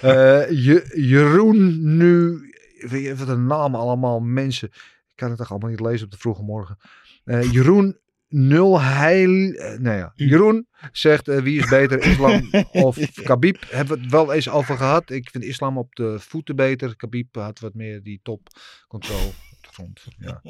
Je- 0.50 0.90
Jeroen 0.94 1.78
nu, 1.96 2.40
weet 2.88 3.04
je, 3.04 3.16
wat 3.16 3.28
een 3.28 3.46
naam 3.46 3.74
allemaal 3.74 4.20
mensen. 4.20 4.68
Ik 5.08 5.16
kan 5.16 5.28
het 5.28 5.38
toch 5.38 5.50
allemaal 5.50 5.70
niet 5.70 5.80
lezen 5.80 6.04
op 6.04 6.10
de 6.12 6.18
vroege 6.18 6.42
morgen. 6.42 6.76
Jeroen 7.50 7.98
Nul 8.32 8.80
Heil, 8.80 9.52
eh, 9.52 9.78
nou 9.78 9.96
ja, 9.96 10.12
Jeroen 10.14 10.68
zegt 10.92 11.28
eh, 11.28 11.38
wie 11.42 11.58
is 11.60 11.68
beter, 11.68 11.98
Islam 12.04 12.48
of 12.86 12.98
Khabib? 13.12 13.56
Hebben 13.70 13.96
we 13.96 14.02
het 14.02 14.12
wel 14.12 14.32
eens 14.32 14.48
over 14.48 14.76
gehad. 14.76 15.10
Ik 15.10 15.30
vind 15.30 15.44
Islam 15.44 15.78
op 15.78 15.94
de 15.94 16.16
voeten 16.18 16.56
beter. 16.56 16.96
Khabib 16.96 17.34
had 17.34 17.58
wat 17.58 17.74
meer 17.74 18.02
die 18.02 18.20
top 18.22 18.48
control 18.88 19.26
op 19.26 19.58
de 19.62 19.68
grond. 19.72 20.04
Ja. 20.18 20.42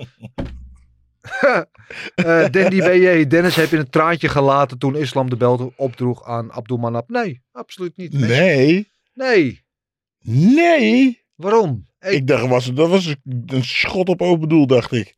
Eh 2.15 2.49
Dandy 2.51 2.79
BJ, 2.79 3.27
Dennis 3.27 3.57
heb 3.57 3.71
je 3.71 3.77
een 3.77 3.91
traantje 3.91 4.29
gelaten 4.29 4.79
toen 4.79 4.97
Islam 4.97 5.31
de 5.31 5.37
belt 5.37 5.73
opdroeg 5.77 6.25
aan 6.25 6.53
Abdulmanap? 6.53 7.09
Nee, 7.09 7.43
absoluut 7.53 7.97
niet. 7.97 8.13
Mensen- 8.13 8.29
Nee. 8.39 8.89
Nee, 9.15 9.63
Nee. 10.23 11.25
waarom? 11.35 11.87
Ik, 12.01 12.11
Ik 12.11 12.27
dacht, 12.27 12.47
was, 12.49 12.75
dat 12.75 12.89
was 12.89 13.15
een 13.47 13.65
schot 13.65 14.09
op 14.09 14.23
open 14.23 14.49
doel, 14.49 14.67
dacht 14.67 14.93
ik. 14.93 15.15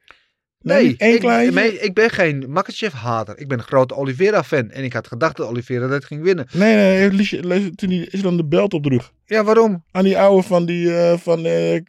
Nee, 0.62 0.82
Nee, 0.82 0.94
één 0.98 1.14
ik, 1.14 1.20
kleintje? 1.20 1.60
nee, 1.60 1.78
ik 1.78 1.94
ben 1.94 2.10
geen 2.10 2.44
Makachev-hater. 2.48 3.38
Ik 3.38 3.48
ben 3.48 3.58
een 3.58 3.64
grote 3.64 3.94
Oliveira-fan. 3.96 4.70
En 4.70 4.84
ik 4.84 4.92
had 4.92 5.06
gedacht 5.06 5.36
dat 5.36 5.46
Oliveira 5.48 5.86
dat 5.86 6.04
ging 6.04 6.22
winnen. 6.22 6.46
Nee, 6.52 6.74
nee, 6.74 7.12
lees- 7.12 7.30
lees- 7.40 7.70
toen 7.74 7.90
is 7.90 8.22
dan 8.22 8.36
de 8.36 8.44
belt 8.44 8.74
opdroeg. 8.74 9.12
Ja, 9.26 9.44
waarom? 9.44 9.84
Aan 9.90 10.04
die 10.04 10.18
ouwe 10.18 10.42
van 10.42 10.64
die, 10.66 10.96
eh, 10.96 11.18
van, 11.18 11.44
eh, 11.44 11.80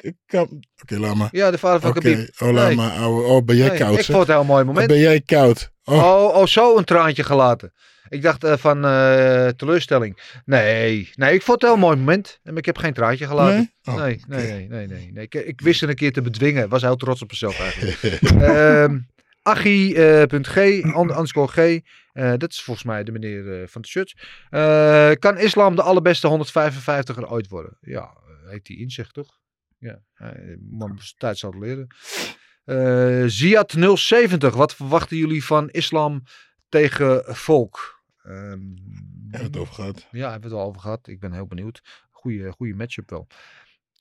Oké, 0.81 0.97
laat 0.99 1.15
maar. 1.15 1.29
Ja, 1.31 1.51
de 1.51 1.57
vader 1.57 1.81
van 1.81 1.89
Oké, 1.89 1.99
Khabib. 1.99 2.29
oh, 2.41 2.51
laat 2.51 2.67
Nee. 2.67 2.75
maar, 2.75 2.91
ouwe. 2.91 3.23
Oh, 3.23 3.45
ben 3.45 3.55
jij 3.55 3.69
koud, 3.77 3.97
ik 3.97 4.03
zeg? 4.03 4.15
vond 4.15 4.19
het 4.19 4.29
een 4.29 4.35
heel 4.35 4.43
mooi 4.53 4.63
moment. 4.63 4.87
ben 4.87 4.99
jij 4.99 5.21
koud? 5.21 5.71
Oh, 5.83 5.95
Oh, 5.97 6.35
oh, 6.37 6.45
zo 6.45 6.77
een 6.77 6.83
traantje 6.83 7.23
gelaten. 7.23 7.73
Ik 8.13 8.21
dacht 8.21 8.43
eh, 8.43 8.57
van 8.57 8.85
eh, 8.85 9.47
teleurstelling. 9.47 10.41
Nee, 10.45 11.09
nee, 11.15 11.33
ik 11.33 11.41
vond 11.41 11.61
het 11.61 11.69
een 11.71 11.77
heel 11.77 11.87
mooi 11.87 11.97
moment. 11.97 12.39
En 12.43 12.57
ik 12.57 12.65
heb 12.65 12.77
geen 12.77 12.93
traantje 12.93 13.27
gelaten. 13.27 13.71
nee? 13.83 13.95
Oh, 13.95 14.01
nee, 14.01 14.21
nee, 14.27 14.47
nee, 14.47 14.67
nee, 14.67 14.87
nee, 14.87 15.11
nee. 15.11 15.23
Ik, 15.23 15.33
ik 15.33 15.61
wist 15.61 15.81
het 15.81 15.89
een 15.89 15.95
keer 15.95 16.13
te 16.13 16.21
bedwingen. 16.21 16.69
Was 16.69 16.81
heel 16.81 16.95
trots 16.95 17.21
op 17.21 17.29
mezelf 17.29 17.59
eigenlijk. 17.59 18.21
Ehm 18.41 18.97
Achie.g, 19.43 20.57
uh, 20.57 20.95
underscore 20.95 21.47
G. 21.47 21.81
eh, 22.13 22.33
dat 22.37 22.51
is 22.51 22.61
volgens 22.61 22.85
mij 22.85 23.03
de 23.03 23.11
meneer 23.11 23.67
van 23.69 23.81
de 23.81 23.87
shirt. 23.87 24.13
Eh, 24.49 25.11
kan 25.19 25.37
islam 25.37 25.75
de 25.75 25.81
allerbeste 25.81 26.27
155er 26.27 27.29
ooit 27.29 27.47
worden? 27.47 27.77
Ja, 27.81 28.17
heeft 28.45 28.67
hij 28.67 28.77
inzicht 28.77 29.13
toch? 29.13 29.39
Ja, 29.79 29.99
zijn 30.15 30.99
tijd 31.17 31.37
zal 31.37 31.51
het 31.51 31.59
leren. 31.59 33.29
Ziad 33.29 33.75
070. 33.95 34.53
Wat 34.53 34.75
verwachten 34.75 35.17
jullie 35.17 35.43
van 35.43 35.69
islam 35.69 36.23
tegen 36.69 37.35
volk? 37.35 37.92
Ehm, 38.23 38.31
Hebben 38.33 39.29
we 39.29 39.37
het 39.37 39.57
over 39.57 39.73
gehad. 39.73 40.07
ja, 40.11 40.31
hebben 40.31 40.49
we 40.49 40.55
het 40.55 40.63
al 40.63 40.69
over 40.69 40.81
gehad. 40.81 41.07
Ik 41.07 41.19
ben 41.19 41.33
heel 41.33 41.47
benieuwd. 41.47 41.81
Goeie, 42.11 42.51
goeie 42.51 42.75
matchup 42.75 43.09
wel. 43.09 43.27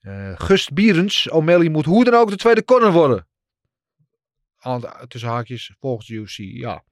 Eh, 0.01 0.33
Gust 0.41 0.73
Bierens. 0.73 1.29
O'Malley 1.31 1.69
moet 1.69 1.85
hoe 1.85 2.05
dan 2.05 2.15
ook 2.15 2.31
de 2.31 2.37
tweede 2.37 2.65
corner 2.65 2.93
worden. 2.93 3.27
Aan- 4.59 5.09
Tussen 5.09 5.31
haakjes 5.31 5.75
volgens 5.79 6.07
de 6.07 6.15
UFC. 6.15 6.37
Ja. 6.37 6.85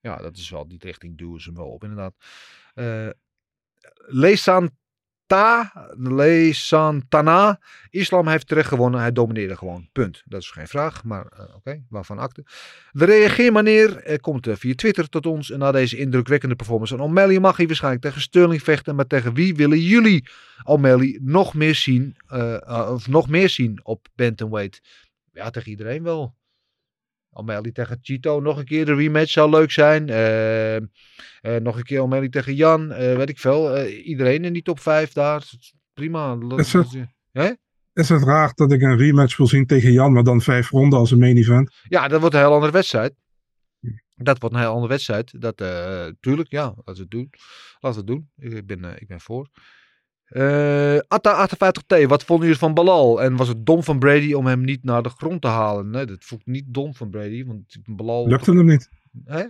ja, 0.00 0.16
dat 0.16 0.36
is 0.36 0.50
wel 0.50 0.68
die 0.68 0.78
richting 0.78 1.18
duwen 1.18 1.40
ze 1.40 1.48
hem 1.48 1.58
wel 1.58 1.68
op 1.70 1.82
inderdaad. 1.84 2.14
Eh 5.30 5.64
Lesanta, 5.96 6.16
Lesantana. 6.16 7.60
Islam 7.90 8.28
heeft 8.28 8.46
terecht 8.46 8.68
gewonnen. 8.68 9.00
Hij 9.00 9.12
domineerde 9.12 9.56
gewoon. 9.56 9.88
Punt. 9.92 10.22
Dat 10.24 10.40
is 10.40 10.50
geen 10.50 10.68
vraag. 10.68 11.04
Maar 11.04 11.26
eh, 11.26 11.54
oké, 11.56 11.82
waarvan 11.88 12.18
akte. 12.18 12.44
De 12.90 13.04
reageermanier 13.04 13.96
eh, 13.96 14.16
komt 14.16 14.46
eh, 14.46 14.54
via 14.56 14.74
Twitter 14.74 15.08
tot 15.08 15.26
ons. 15.26 15.50
En 15.50 15.58
na 15.58 15.72
deze 15.72 15.96
indrukwekkende 15.96 16.56
performance 16.56 16.96
van 16.96 17.04
O'Malley 17.04 17.40
mag 17.40 17.56
hij 17.56 17.66
waarschijnlijk 17.66 18.02
tegen 18.04 18.20
Sterling 18.20 18.62
vechten. 18.62 18.94
Maar 18.94 19.06
tegen 19.06 19.34
wie 19.34 19.54
willen 19.54 19.78
jullie 19.80 20.28
O'Malley 20.64 21.18
nog 21.22 21.54
meer 21.54 21.74
zien? 21.74 22.16
eh, 22.26 22.88
of 22.92 23.08
nog 23.08 23.28
meer 23.28 23.48
zien 23.48 23.80
op 23.82 24.08
bantamweight? 24.14 24.80
Ja, 25.32 25.50
tegen 25.50 25.70
iedereen 25.70 26.02
wel. 26.02 26.38
O'Malley 27.32 27.72
tegen 27.72 27.98
Chito 28.02 28.40
nog 28.40 28.58
een 28.58 28.64
keer 28.64 28.84
de 28.84 28.94
rematch 28.94 29.30
zou 29.30 29.50
leuk 29.50 29.70
zijn. 29.70 30.08
Eh, 30.08 30.76
eh, 30.76 30.82
nog 31.62 31.76
een 31.76 31.82
keer 31.82 32.00
O'Malley 32.02 32.28
tegen 32.28 32.54
Jan. 32.54 32.92
eh, 32.92 33.16
weet 33.16 33.28
ik 33.28 33.38
veel. 33.38 33.74
Eh, 33.76 34.06
iedereen 34.06 34.44
in 34.44 34.52
die 34.52 34.62
top 34.62 34.80
5 34.80 35.12
daar. 35.12 35.48
Prima. 35.92 36.38
Is 36.56 36.72
het- 36.72 36.96
Hè? 37.32 37.50
Is 37.92 38.08
het 38.08 38.22
raar 38.22 38.52
dat 38.54 38.72
ik 38.72 38.82
een 38.82 38.96
rematch 38.96 39.36
wil 39.36 39.46
zien 39.46 39.66
tegen 39.66 39.92
Jan, 39.92 40.12
maar 40.12 40.22
dan 40.24 40.40
vijf 40.40 40.70
ronden 40.70 40.98
als 40.98 41.10
een 41.10 41.18
main 41.18 41.36
event? 41.36 41.74
Ja, 41.88 42.08
dat 42.08 42.20
wordt 42.20 42.34
een 42.34 42.40
heel 42.40 42.52
andere 42.52 42.72
wedstrijd. 42.72 43.14
Dat 44.16 44.38
wordt 44.38 44.54
een 44.54 44.60
heel 44.60 44.70
andere 44.70 44.88
wedstrijd. 44.88 45.40
Dat, 45.40 45.56
tuurlijk, 46.20 46.50
ja, 46.50 46.62
laten 46.64 46.94
we 46.94 47.00
het 47.00 47.10
doen. 47.10 47.30
Laten 47.80 48.04
we 48.04 48.12
het 48.12 48.28
doen. 48.36 48.50
Ik 48.56 48.66
ben, 48.66 49.00
ik 49.00 49.06
ben 49.06 49.20
voor. 49.20 49.48
Eh 50.30 50.98
Atta 51.08 51.48
58T, 51.48 52.06
wat 52.06 52.24
vonden 52.24 52.44
jullie 52.46 52.60
van 52.60 52.74
Balal? 52.74 53.22
En 53.22 53.36
was 53.36 53.48
het 53.48 53.66
dom 53.66 53.82
van 53.82 53.98
Brady 53.98 54.32
om 54.32 54.46
hem 54.46 54.64
niet 54.64 54.84
naar 54.84 55.02
de 55.02 55.08
grond 55.08 55.40
te 55.40 55.48
halen? 55.48 55.90
Nee, 55.90 56.04
dat 56.04 56.16
ik 56.30 56.40
niet 56.44 56.64
dom 56.66 56.94
van 56.94 57.10
Brady, 57.10 57.44
want 57.44 57.76
Balal... 57.84 58.28
Lukte 58.28 58.50
hem 58.54 58.66
niet. 58.66 58.88
Hè? 59.24 59.42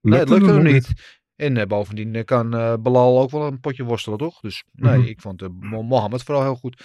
Nee, 0.00 0.18
het 0.18 0.28
lukte 0.28 0.52
hem 0.52 0.62
niet. 0.62 0.88
En 1.36 1.56
eh, 1.56 1.66
bovendien 1.66 2.14
eh, 2.14 2.24
kan 2.24 2.50
Balal 2.82 3.20
ook 3.20 3.30
wel 3.30 3.46
een 3.46 3.60
potje 3.60 3.84
worstelen, 3.84 4.18
toch? 4.18 4.40
Dus 4.40 4.64
nee, 4.72 4.98
Mhm. 4.98 5.06
ik 5.08 5.20
vond 5.20 5.42
Mo- 5.60 5.82
Mohammed 5.82 6.22
vooral 6.22 6.42
heel 6.44 6.54
goed. 6.54 6.82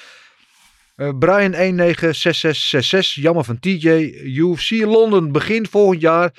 Brian 0.96 1.52
196666, 1.54 3.14
jammer 3.24 3.44
van 3.44 3.60
TJ. 3.60 3.88
UFC 4.24 4.70
Londen, 4.70 5.32
begin 5.32 5.68
volgend 5.68 6.02
jaar. 6.02 6.34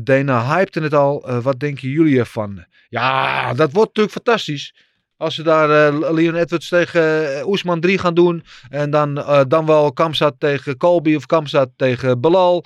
Dana 0.00 0.56
hypte 0.56 0.80
het 0.80 0.94
al. 0.94 1.40
Wat 1.42 1.60
denken 1.60 1.88
jullie 1.88 2.18
ervan? 2.18 2.64
Ja, 2.88 3.54
dat 3.54 3.72
wordt 3.72 3.88
natuurlijk 3.96 4.14
fantastisch. 4.14 4.74
Als 5.22 5.34
ze 5.34 5.42
daar 5.42 5.70
eh, 5.70 6.12
Leon 6.12 6.34
Edwards 6.34 6.68
tegen 6.68 7.36
eh, 7.36 7.46
Oesman 7.46 7.80
3 7.80 7.98
gaan 7.98 8.14
doen. 8.14 8.44
En 8.68 8.90
dan, 8.90 9.18
eh, 9.18 9.40
dan 9.48 9.66
wel 9.66 9.92
Kamzat 9.92 10.34
tegen 10.38 10.76
Colby 10.76 11.14
of 11.14 11.26
Kamzat 11.26 11.70
tegen 11.76 12.20
Belal. 12.20 12.64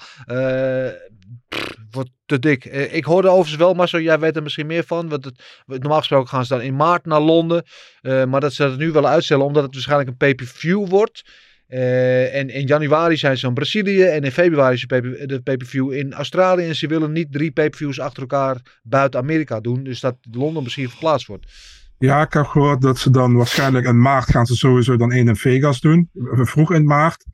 Wordt 1.91 2.11
te 2.27 2.39
dik. 2.39 2.65
Ik 2.65 3.05
hoorde 3.05 3.29
overigens 3.29 3.57
wel, 3.57 3.75
Marcel, 3.75 4.01
jij 4.01 4.19
weet 4.19 4.37
er 4.37 4.43
misschien 4.43 4.67
meer 4.67 4.85
van. 4.85 5.09
Want 5.09 5.25
het, 5.25 5.43
normaal 5.67 5.99
gesproken 5.99 6.29
gaan 6.29 6.45
ze 6.45 6.55
dan 6.55 6.63
in 6.63 6.77
maart 6.77 7.07
naar 7.07 7.21
Londen. 7.21 7.65
Maar 8.03 8.41
dat 8.41 8.53
ze 8.53 8.63
dat 8.63 8.79
nu 8.79 8.93
willen 8.93 9.11
uitstellen, 9.11 9.45
omdat 9.45 9.63
het 9.63 9.73
waarschijnlijk 9.73 10.11
een 10.11 10.17
pay-per-view 10.17 10.89
wordt. 10.89 11.25
En 11.67 12.49
in 12.49 12.67
januari 12.67 13.17
zijn 13.17 13.39
ze 13.39 13.47
in 13.47 13.55
Brazilië. 13.55 14.03
En 14.03 14.23
in 14.23 14.33
februari 14.33 14.75
is 14.75 14.87
de 15.27 15.41
pay-per-view 15.45 15.93
in 15.93 16.13
Australië. 16.13 16.67
En 16.67 16.77
ze 16.77 16.87
willen 16.87 17.13
niet 17.13 17.33
drie 17.33 17.51
pay-per-views 17.51 18.01
achter 18.01 18.21
elkaar 18.21 18.57
buiten 18.83 19.21
Amerika 19.21 19.61
doen. 19.61 19.83
Dus 19.83 20.01
dat 20.01 20.17
Londen 20.31 20.63
misschien 20.63 20.89
verplaatst 20.89 21.27
wordt. 21.27 21.47
Ja, 21.99 22.23
ik 22.23 22.33
heb 22.33 22.45
gehoord 22.47 22.81
dat 22.81 22.99
ze 22.99 23.11
dan 23.11 23.35
waarschijnlijk 23.37 23.87
in 23.87 24.01
maart 24.01 24.31
gaan 24.31 24.47
ze 24.47 24.57
sowieso 24.57 24.97
dan 24.97 25.13
één 25.13 25.29
in 25.29 25.37
Vegas 25.37 25.81
doen. 25.81 26.11
Vroeg 26.31 26.73
in 26.73 26.85
maart. 26.85 27.25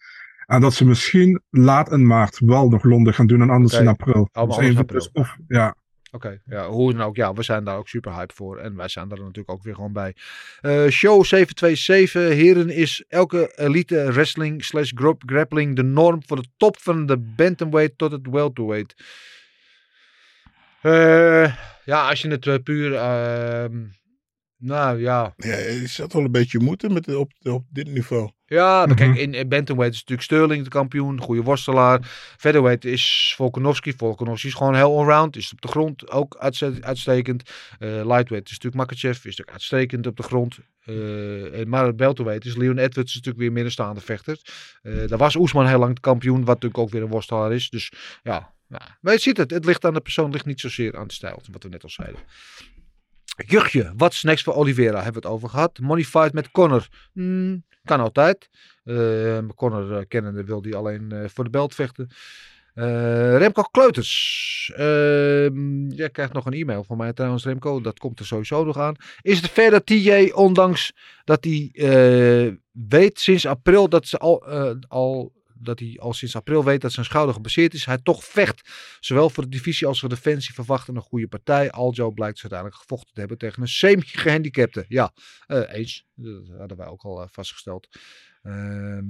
En 0.46 0.60
dat 0.60 0.74
ze 0.74 0.84
misschien 0.86 1.40
laat 1.50 1.90
in 1.92 2.06
maart 2.06 2.38
wel 2.38 2.68
nog 2.68 2.84
Londen 2.84 3.14
gaan 3.14 3.26
doen 3.26 3.40
en 3.40 3.50
anders 3.50 3.72
in 3.78 3.88
april. 3.88 4.28
Allemaal 4.32 4.32
Dus 4.32 4.42
anders 4.42 4.58
in 4.58 4.70
even- 4.70 4.80
april. 4.80 4.98
dus 4.98 5.10
of, 5.12 5.36
ja. 5.48 5.74
Oké, 6.10 6.40
ja, 6.44 6.68
hoe 6.68 6.92
dan 6.92 7.02
ook. 7.02 7.16
Ja, 7.16 7.32
we 7.32 7.42
zijn 7.42 7.64
daar 7.64 7.76
ook 7.76 7.88
super 7.88 8.14
hype 8.14 8.34
voor. 8.34 8.58
En 8.58 8.76
wij 8.76 8.88
zijn 8.88 9.08
daar 9.08 9.18
natuurlijk 9.18 9.50
ook 9.50 9.62
weer 9.62 9.74
gewoon 9.74 9.92
bij. 9.92 10.14
Eh, 10.60 10.86
show 10.88 11.24
727. 11.24 12.32
Heren, 12.32 12.70
is 12.70 13.04
elke 13.08 13.52
elite 13.56 14.12
wrestling 14.12 14.64
slash 14.64 14.92
grappling 15.26 15.76
de 15.76 15.82
norm 15.82 16.22
voor 16.26 16.36
de 16.36 16.48
top 16.56 16.78
van 16.78 17.06
de 17.06 17.18
bantamweight 17.18 17.98
tot 17.98 18.12
het 18.12 18.28
welterweight? 18.30 18.94
Eh, 20.82 21.54
ja, 21.84 22.08
als 22.08 22.22
je 22.22 22.28
het 22.28 22.46
eh, 22.46 22.54
puur... 22.64 22.94
ehm, 22.94 23.76
nou 24.62 25.00
ja, 25.00 25.34
Ja, 25.36 25.56
je 25.56 25.86
zat 25.86 26.12
wel 26.12 26.24
een 26.24 26.30
beetje 26.30 26.58
moeten 26.60 26.92
met, 26.92 27.14
op, 27.14 27.32
op 27.42 27.64
dit 27.70 27.88
niveau. 27.88 28.30
Ja, 28.46 28.86
maar 28.86 28.94
kijk, 28.96 29.10
Mhm. 29.10 29.18
in, 29.18 29.34
in 29.34 29.48
bantamweight 29.48 29.94
is 29.94 30.00
natuurlijk 30.00 30.28
Sterling 30.28 30.64
de 30.64 30.70
kampioen, 30.70 31.20
goede 31.20 31.42
worstelaar. 31.42 32.00
Featherweight 32.38 32.84
is 32.84 33.32
Volkanovski. 33.36 33.92
Volkanovski 33.96 34.48
is 34.48 34.54
gewoon 34.54 34.74
heel 34.74 34.98
allround, 34.98 35.36
is 35.36 35.52
op 35.52 35.60
de 35.60 35.68
grond 35.68 36.10
ook 36.10 36.36
uitste- 36.38 36.76
uitstekend. 36.80 37.50
Eh, 37.78 37.88
lightweight 37.88 38.44
is 38.50 38.58
natuurlijk 38.58 38.74
Makachev, 38.74 39.16
is 39.16 39.22
natuurlijk 39.24 39.50
uitstekend 39.50 40.06
op 40.06 40.16
de 40.16 40.22
grond. 40.22 40.58
Eh, 40.84 41.60
en- 41.60 41.68
maar 41.68 41.86
het 41.86 41.98
welterweight 41.98 42.44
is 42.44 42.56
Leon 42.56 42.78
Edwards 42.78 43.10
is 43.10 43.14
natuurlijk 43.14 43.38
weer 43.44 43.52
middenstaande 43.52 44.00
vechter. 44.00 44.38
Eh 44.82 45.06
daar 45.08 45.18
was 45.18 45.36
Oesman 45.36 45.66
heel 45.66 45.78
lang 45.78 45.94
de 45.94 46.00
kampioen, 46.00 46.36
wat 46.38 46.46
natuurlijk 46.46 46.78
ook 46.78 46.90
weer 46.90 47.02
een 47.02 47.08
worstelaar 47.08 47.52
is. 47.52 47.70
Dus 47.70 47.92
ja, 48.22 48.54
ja. 48.68 48.98
maar 49.00 49.12
je 49.12 49.18
ziet 49.20 49.36
het, 49.36 49.50
het 49.50 49.64
ligt 49.64 49.84
aan 49.84 49.94
de 49.94 50.00
persoon, 50.00 50.24
het 50.24 50.34
ligt 50.34 50.46
niet 50.46 50.60
zozeer 50.60 50.96
aan 50.96 51.06
de 51.06 51.14
stijl, 51.14 51.42
wat 51.52 51.62
we 51.62 51.68
net 51.68 51.82
al 51.82 51.90
zeiden. 51.90 52.20
Juchtje, 53.36 53.92
wat 53.96 54.22
next 54.22 54.44
voor 54.44 54.54
Oliveira? 54.54 55.02
Hebben 55.02 55.22
we 55.22 55.28
het 55.28 55.36
over 55.36 55.48
gehad. 55.48 55.78
Fight 56.04 56.32
met 56.32 56.50
Connor. 56.50 56.88
Hmm, 57.12 57.64
kan 57.84 58.00
altijd. 58.00 58.48
Eh, 58.84 58.94
maar 59.40 59.54
Connor 59.54 59.90
uh, 59.90 59.98
kennende 60.08 60.44
wil 60.44 60.62
die 60.62 60.76
alleen 60.76 61.12
eh, 61.12 61.28
voor 61.28 61.44
de 61.44 61.50
belt 61.50 61.74
vechten. 61.74 62.10
Eh, 62.74 63.36
Remco 63.36 63.62
Kleuters. 63.62 64.72
Ehm, 64.76 65.88
jij 65.88 66.10
krijgt 66.10 66.32
nog 66.32 66.46
een 66.46 66.52
e-mail 66.52 66.84
van 66.84 66.96
mij 66.96 67.12
trouwens, 67.12 67.44
Remco. 67.44 67.80
Dat 67.80 67.98
komt 67.98 68.18
er 68.18 68.26
sowieso 68.26 68.64
nog 68.64 68.78
aan. 68.78 68.94
Is 69.20 69.40
het 69.40 69.50
fair 69.50 69.70
dat 69.70 69.86
TJ, 69.86 70.30
ondanks 70.34 70.92
dat 71.24 71.44
hij 71.44 71.70
eh, 71.72 72.52
weet 72.88 73.20
sinds 73.20 73.46
april 73.46 73.88
dat 73.88 74.06
ze 74.06 74.18
al, 74.18 74.46
eh, 74.46 74.70
al 74.88 75.32
dat 75.64 75.78
hij 75.78 75.98
al 76.00 76.12
sinds 76.12 76.36
april 76.36 76.64
weet 76.64 76.80
dat 76.80 76.92
zijn 76.92 77.06
schouder 77.06 77.34
gebaseerd 77.34 77.74
is, 77.74 77.84
hij 77.84 77.98
toch 77.98 78.24
vecht. 78.24 78.70
Zowel 79.00 79.30
voor 79.30 79.42
de 79.42 79.48
divisie 79.48 79.86
als 79.86 80.00
voor 80.00 80.08
de 80.08 80.14
defensie 80.14 80.54
verwachten 80.54 80.96
een 80.96 81.02
goede 81.02 81.28
partij. 81.28 81.70
Aljo 81.70 82.10
blijkt 82.10 82.34
dus 82.34 82.42
uiteindelijk 82.42 82.80
gevochten 82.80 83.14
te 83.14 83.20
hebben 83.20 83.38
tegen 83.38 83.62
een 83.62 83.68
semi-gehandicapte. 83.68 84.84
Ja, 84.88 85.12
eh 85.46 85.62
eens. 85.72 86.06
Dat 86.14 86.58
hadden 86.58 86.76
wij 86.76 86.86
ook 86.86 87.02
al 87.02 87.22
eh, 87.22 87.28
vastgesteld. 87.30 87.88
Ehm 88.42 89.04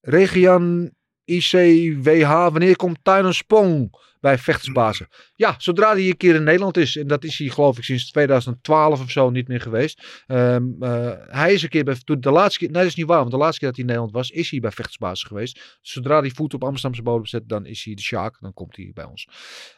Regian 0.00 0.92
ICWH, 1.24 2.28
wanneer 2.28 2.76
komt 2.76 2.98
Tyron 3.02 3.34
Spong 3.34 4.02
bij 4.20 4.38
vechtersbazen? 4.38 5.08
Ja, 5.34 5.54
zodra 5.58 5.92
hij 5.92 6.06
een 6.06 6.16
keer 6.16 6.34
in 6.34 6.44
Nederland 6.44 6.76
is. 6.76 6.96
En 6.96 7.06
dat 7.06 7.24
is 7.24 7.38
hij 7.38 7.48
geloof 7.48 7.78
ik 7.78 7.84
sinds 7.84 8.10
2012 8.10 9.00
of 9.00 9.10
zo 9.10 9.30
niet 9.30 9.48
meer 9.48 9.60
geweest. 9.60 10.24
Ehm, 10.26 10.62
eh, 10.80 11.12
hij 11.16 11.52
is 11.52 11.62
een 11.62 11.68
keer 11.68 11.84
bij, 11.84 11.96
de 12.04 12.30
laatste 12.30 12.58
keer, 12.58 12.70
nee 12.70 12.82
dat 12.82 12.90
is 12.90 12.96
niet 12.96 13.06
waar, 13.06 13.18
want 13.18 13.30
de 13.30 13.36
laatste 13.36 13.58
keer 13.58 13.68
dat 13.68 13.76
hij 13.76 13.86
in 13.86 13.90
Nederland 13.92 14.16
was, 14.16 14.30
is 14.30 14.50
hij 14.50 14.60
bij 14.60 14.70
vechtersbasis 14.70 15.22
geweest. 15.28 15.78
Zodra 15.82 16.20
hij 16.20 16.30
voet 16.30 16.54
op 16.54 16.64
Amsterdamse 16.64 17.02
bodem 17.02 17.26
zet, 17.26 17.48
dan 17.48 17.66
is 17.66 17.84
hij 17.84 17.94
de 17.94 18.02
Sjaak, 18.02 18.36
dan 18.40 18.52
komt 18.52 18.76
hij 18.76 18.90
bij 18.94 19.04
ons. 19.04 19.28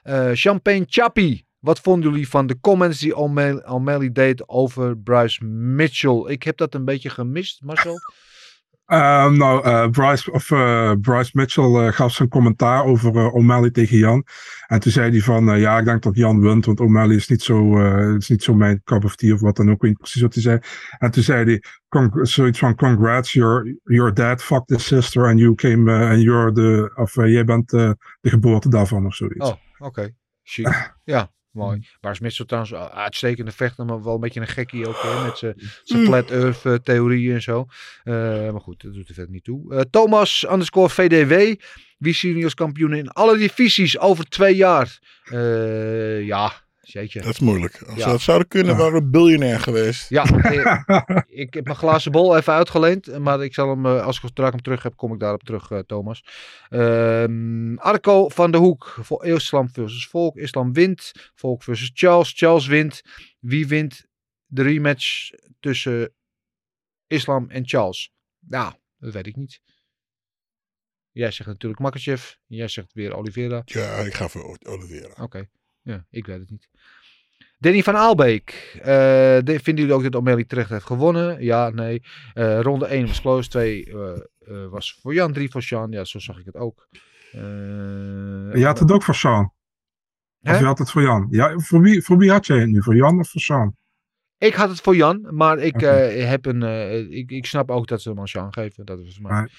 Eh, 0.02 0.30
Champagne 0.32 0.84
Chappie. 0.88 1.46
Wat 1.58 1.80
vonden 1.80 2.10
jullie 2.10 2.28
van 2.28 2.46
de 2.46 2.60
comments 2.60 2.98
die 2.98 3.16
O'Malley 3.16 4.12
deed 4.12 4.48
over 4.48 4.98
Bryce 4.98 5.44
Mitchell? 5.44 6.24
Ik 6.26 6.42
heb 6.42 6.56
dat 6.56 6.74
een 6.74 6.84
beetje 6.84 7.10
gemist, 7.10 7.62
Marcel. 7.62 7.98
Uh, 8.86 9.30
nou, 9.30 9.66
uh, 9.66 9.88
Bryce, 9.88 10.32
of, 10.32 10.50
uh, 10.50 10.92
Bryce 11.00 11.30
Mitchell 11.32 11.92
gaf 11.92 12.12
zijn 12.12 12.28
commentaar 12.28 12.84
over 12.84 13.30
O'Malley 13.30 13.70
tegen 13.70 13.98
Jan. 13.98 14.24
En 14.66 14.80
toen 14.80 14.92
zei 14.92 15.10
hij 15.10 15.20
van, 15.20 15.58
ja, 15.58 15.78
ik 15.78 15.84
denk 15.84 16.02
dat 16.02 16.16
Jan 16.16 16.40
wint, 16.40 16.64
want 16.64 16.80
O'Malley 16.80 17.16
is 17.16 17.28
niet 17.28 17.42
zo, 17.42 17.78
is 18.16 18.28
niet 18.28 18.42
zo 18.42 18.54
mijn 18.54 18.80
cup 18.84 19.04
of 19.04 19.16
tea 19.16 19.34
of 19.34 19.40
wat 19.40 19.56
dan 19.56 19.66
ook. 19.68 19.74
Ik 19.74 19.80
weet 19.80 19.90
niet 19.90 20.00
precies 20.00 20.22
wat 20.22 20.34
hij 20.34 20.42
zei. 20.42 20.58
En 20.98 21.10
toen 21.10 21.22
zei 21.22 21.44
hij 21.44 21.62
zoiets 22.22 22.58
van, 22.58 22.74
congrats, 22.74 23.32
your, 23.32 23.76
your 23.84 24.14
dad 24.14 24.42
fucked 24.42 24.68
his 24.68 24.86
sister 24.86 25.26
and 25.26 25.38
you 25.38 25.54
came, 25.54 26.08
and 26.08 26.22
you're 26.22 26.52
the, 26.52 26.92
of 26.94 27.14
jij 27.14 27.44
bent 27.44 27.70
de 27.70 27.96
geboorte 28.20 28.68
daarvan 28.68 29.06
of 29.06 29.14
zoiets. 29.14 29.48
Oh, 29.48 29.56
oké. 29.78 30.10
Ja. 31.04 31.34
Mooi. 31.56 31.86
Bars 32.00 32.20
Mitchell 32.20 32.46
trouwens 32.46 32.74
uitstekende 32.74 33.52
vechter, 33.52 33.84
maar 33.84 34.02
wel 34.02 34.14
een 34.14 34.20
beetje 34.20 34.40
een 34.40 34.46
gekkie 34.46 34.88
ook. 34.88 35.02
Hè, 35.02 35.24
met 35.24 35.38
zijn 35.84 36.04
flat 36.04 36.30
earth 36.30 36.64
uh, 36.64 36.74
theorieën 36.74 37.34
en 37.34 37.42
zo. 37.42 37.66
Uh, 38.04 38.14
maar 38.50 38.60
goed, 38.60 38.82
dat 38.82 38.94
doet 38.94 39.08
er 39.08 39.14
verder 39.14 39.32
niet 39.32 39.44
toe. 39.44 39.74
Uh, 39.74 39.80
Thomas 39.80 40.46
underscore 40.50 40.88
VDW. 40.88 41.60
Wie 41.98 42.14
zien 42.14 42.30
jullie 42.30 42.44
als 42.44 42.54
kampioen 42.54 42.94
in 42.94 43.08
alle 43.08 43.36
divisies 43.36 43.98
over 43.98 44.28
twee 44.28 44.56
jaar? 44.56 44.98
Uh, 45.32 46.26
ja, 46.26 46.52
Jeetje. 46.92 47.20
Dat 47.20 47.32
is 47.32 47.38
moeilijk. 47.40 47.82
Als 47.82 47.98
Ja. 47.98 48.04
we 48.04 48.10
dat 48.10 48.20
zouden 48.20 48.48
kunnen, 48.48 48.76
waren 48.76 48.92
we 49.02 49.08
biljonair 49.08 49.60
geweest. 49.60 50.08
Ja, 50.08 50.24
eh, 50.26 51.16
ik 51.26 51.54
heb 51.54 51.64
mijn 51.64 51.76
glazen 51.76 52.12
bol 52.12 52.36
even 52.36 52.52
uitgeleend. 52.52 53.18
Maar 53.18 53.44
ik 53.44 53.54
zal 53.54 53.68
hem, 53.68 53.86
eh, 53.86 54.04
als 54.04 54.20
ik 54.22 54.28
straks 54.28 54.50
hem 54.52 54.62
terug 54.62 54.82
heb, 54.82 54.96
kom 54.96 55.12
ik 55.12 55.20
daarop 55.20 55.42
terug, 55.42 55.70
eh, 55.70 55.78
Thomas. 55.78 56.24
Ehm, 56.68 57.76
Arco 57.76 58.28
van 58.28 58.50
de 58.50 58.58
Hoek. 58.58 58.96
Voor 59.02 59.24
Islam 59.24 59.70
versus 59.70 60.06
Volk. 60.06 60.36
Islam 60.36 60.72
wint. 60.72 61.12
Volk 61.34 61.62
versus 61.62 61.90
Charles. 61.94 62.32
Charles 62.36 62.66
wint. 62.66 63.02
Wie 63.38 63.66
wint 63.66 64.06
de 64.46 64.62
rematch 64.62 65.30
tussen 65.60 66.14
Islam 67.06 67.50
en 67.50 67.68
Charles? 67.68 68.12
Nou, 68.38 68.72
dat 68.98 69.12
weet 69.12 69.26
ik 69.26 69.36
niet. 69.36 69.60
Jij 71.10 71.30
zegt 71.30 71.48
natuurlijk 71.48 71.80
Makachev. 71.80 72.32
Jij 72.46 72.68
zegt 72.68 72.92
weer 72.92 73.14
Oliveira. 73.16 73.62
Ja, 73.64 73.96
ik 73.96 74.14
ga 74.14 74.28
voor 74.28 74.58
Oliveira. 74.62 75.22
Oké, 75.22 75.48
ja, 75.86 76.04
ik 76.10 76.26
weet 76.26 76.38
het 76.38 76.50
niet. 76.50 76.68
Danny 77.58 77.82
van 77.82 77.96
Aalbeek. 77.96 78.76
Eh, 78.78 78.84
de- 78.84 79.60
vinden 79.62 79.84
jullie 79.84 79.92
ook 79.92 80.02
dat 80.02 80.14
O'Malley 80.14 80.44
terecht 80.44 80.70
heeft 80.70 80.84
gewonnen? 80.86 81.42
Ja, 81.44 81.68
nee. 81.70 82.02
Eh, 82.34 82.60
ronde 82.60 82.86
1 82.86 83.06
was 83.06 83.20
close. 83.20 83.48
2 83.48 83.84
eh, 83.90 84.66
was 84.70 84.98
voor 85.02 85.14
Jan, 85.14 85.32
3 85.32 85.50
voor 85.50 85.62
Sean. 85.62 85.90
Ja, 85.90 86.04
zo 86.04 86.18
zag 86.18 86.38
ik 86.38 86.44
het 86.44 86.56
ook. 86.56 86.88
Je 88.52 88.62
had 88.64 88.78
het 88.78 88.90
ook 88.92 89.02
voor 89.02 89.14
Sean. 89.14 89.44
Of 89.44 90.50
Hè? 90.52 90.58
je 90.58 90.64
had 90.64 90.78
het 90.78 90.90
voor 90.90 91.02
Jan. 91.02 91.26
Ja, 91.30 91.58
voor, 91.58 91.80
wie, 91.80 92.02
voor 92.02 92.18
wie 92.18 92.30
had 92.30 92.46
jij 92.46 92.58
het 92.58 92.68
nu? 92.70 92.82
Voor 92.82 92.96
Jan 92.96 93.18
of 93.18 93.30
voor 93.30 93.40
Sean? 93.40 93.76
Ik 94.38 94.54
had 94.54 94.68
het 94.68 94.80
voor 94.80 94.96
Jan, 94.96 95.28
maar 95.30 95.58
ik, 95.58 95.80
heb 96.26 96.46
een, 96.46 96.62
ik, 97.12 97.30
ik 97.30 97.46
snap 97.46 97.70
ook 97.70 97.86
dat 97.86 98.02
ze 98.02 98.08
hem 98.08 98.18
aan 98.18 98.28
Sean 98.28 98.52
geven. 98.52 98.84
Dat 98.84 98.98
is 98.98 99.18
maar. 99.18 99.32
Maar- 99.32 99.50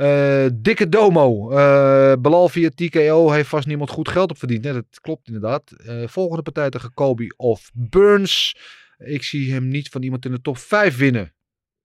Eh, 0.00 0.46
dikke 0.54 0.88
Domo. 0.88 1.50
eh 1.50 2.12
Belal 2.20 2.48
via 2.48 2.70
TKO 2.74 3.30
heeft 3.30 3.48
vast 3.48 3.66
niemand 3.66 3.90
goed 3.90 4.08
geld 4.08 4.30
op 4.30 4.38
verdiend. 4.38 4.64
Hè? 4.64 4.72
Dat 4.72 5.00
klopt 5.00 5.26
inderdaad. 5.26 5.70
Eh, 5.72 6.06
volgende 6.06 6.42
partij 6.42 6.70
tegen 6.70 6.94
Kobe 6.94 7.34
of 7.36 7.70
Burns. 7.74 8.56
Ik 8.98 9.22
zie 9.22 9.52
hem 9.52 9.68
niet 9.68 9.88
van 9.88 10.02
iemand 10.02 10.24
in 10.24 10.30
de 10.30 10.40
top 10.40 10.58
5 10.58 10.96
winnen. 10.96 11.34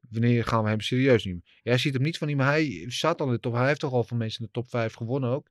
Wanneer 0.09 0.43
gaan 0.43 0.63
we 0.63 0.69
hem 0.69 0.81
serieus 0.81 1.25
nemen? 1.25 1.43
Jij 1.63 1.77
ziet 1.77 1.93
hem 1.93 2.01
niet 2.01 2.17
van 2.17 2.29
iemand. 2.29 2.49
Hij 2.49 2.85
zat 2.87 3.21
al 3.21 3.27
in 3.27 3.33
de 3.33 3.39
top. 3.39 3.53
Hij 3.53 3.67
heeft 3.67 3.79
toch 3.79 3.93
al 3.93 4.03
van 4.03 4.17
mensen 4.17 4.39
in 4.39 4.45
de 4.45 4.59
top 4.59 4.69
5 4.69 4.93
gewonnen 4.93 5.29
ook. 5.29 5.47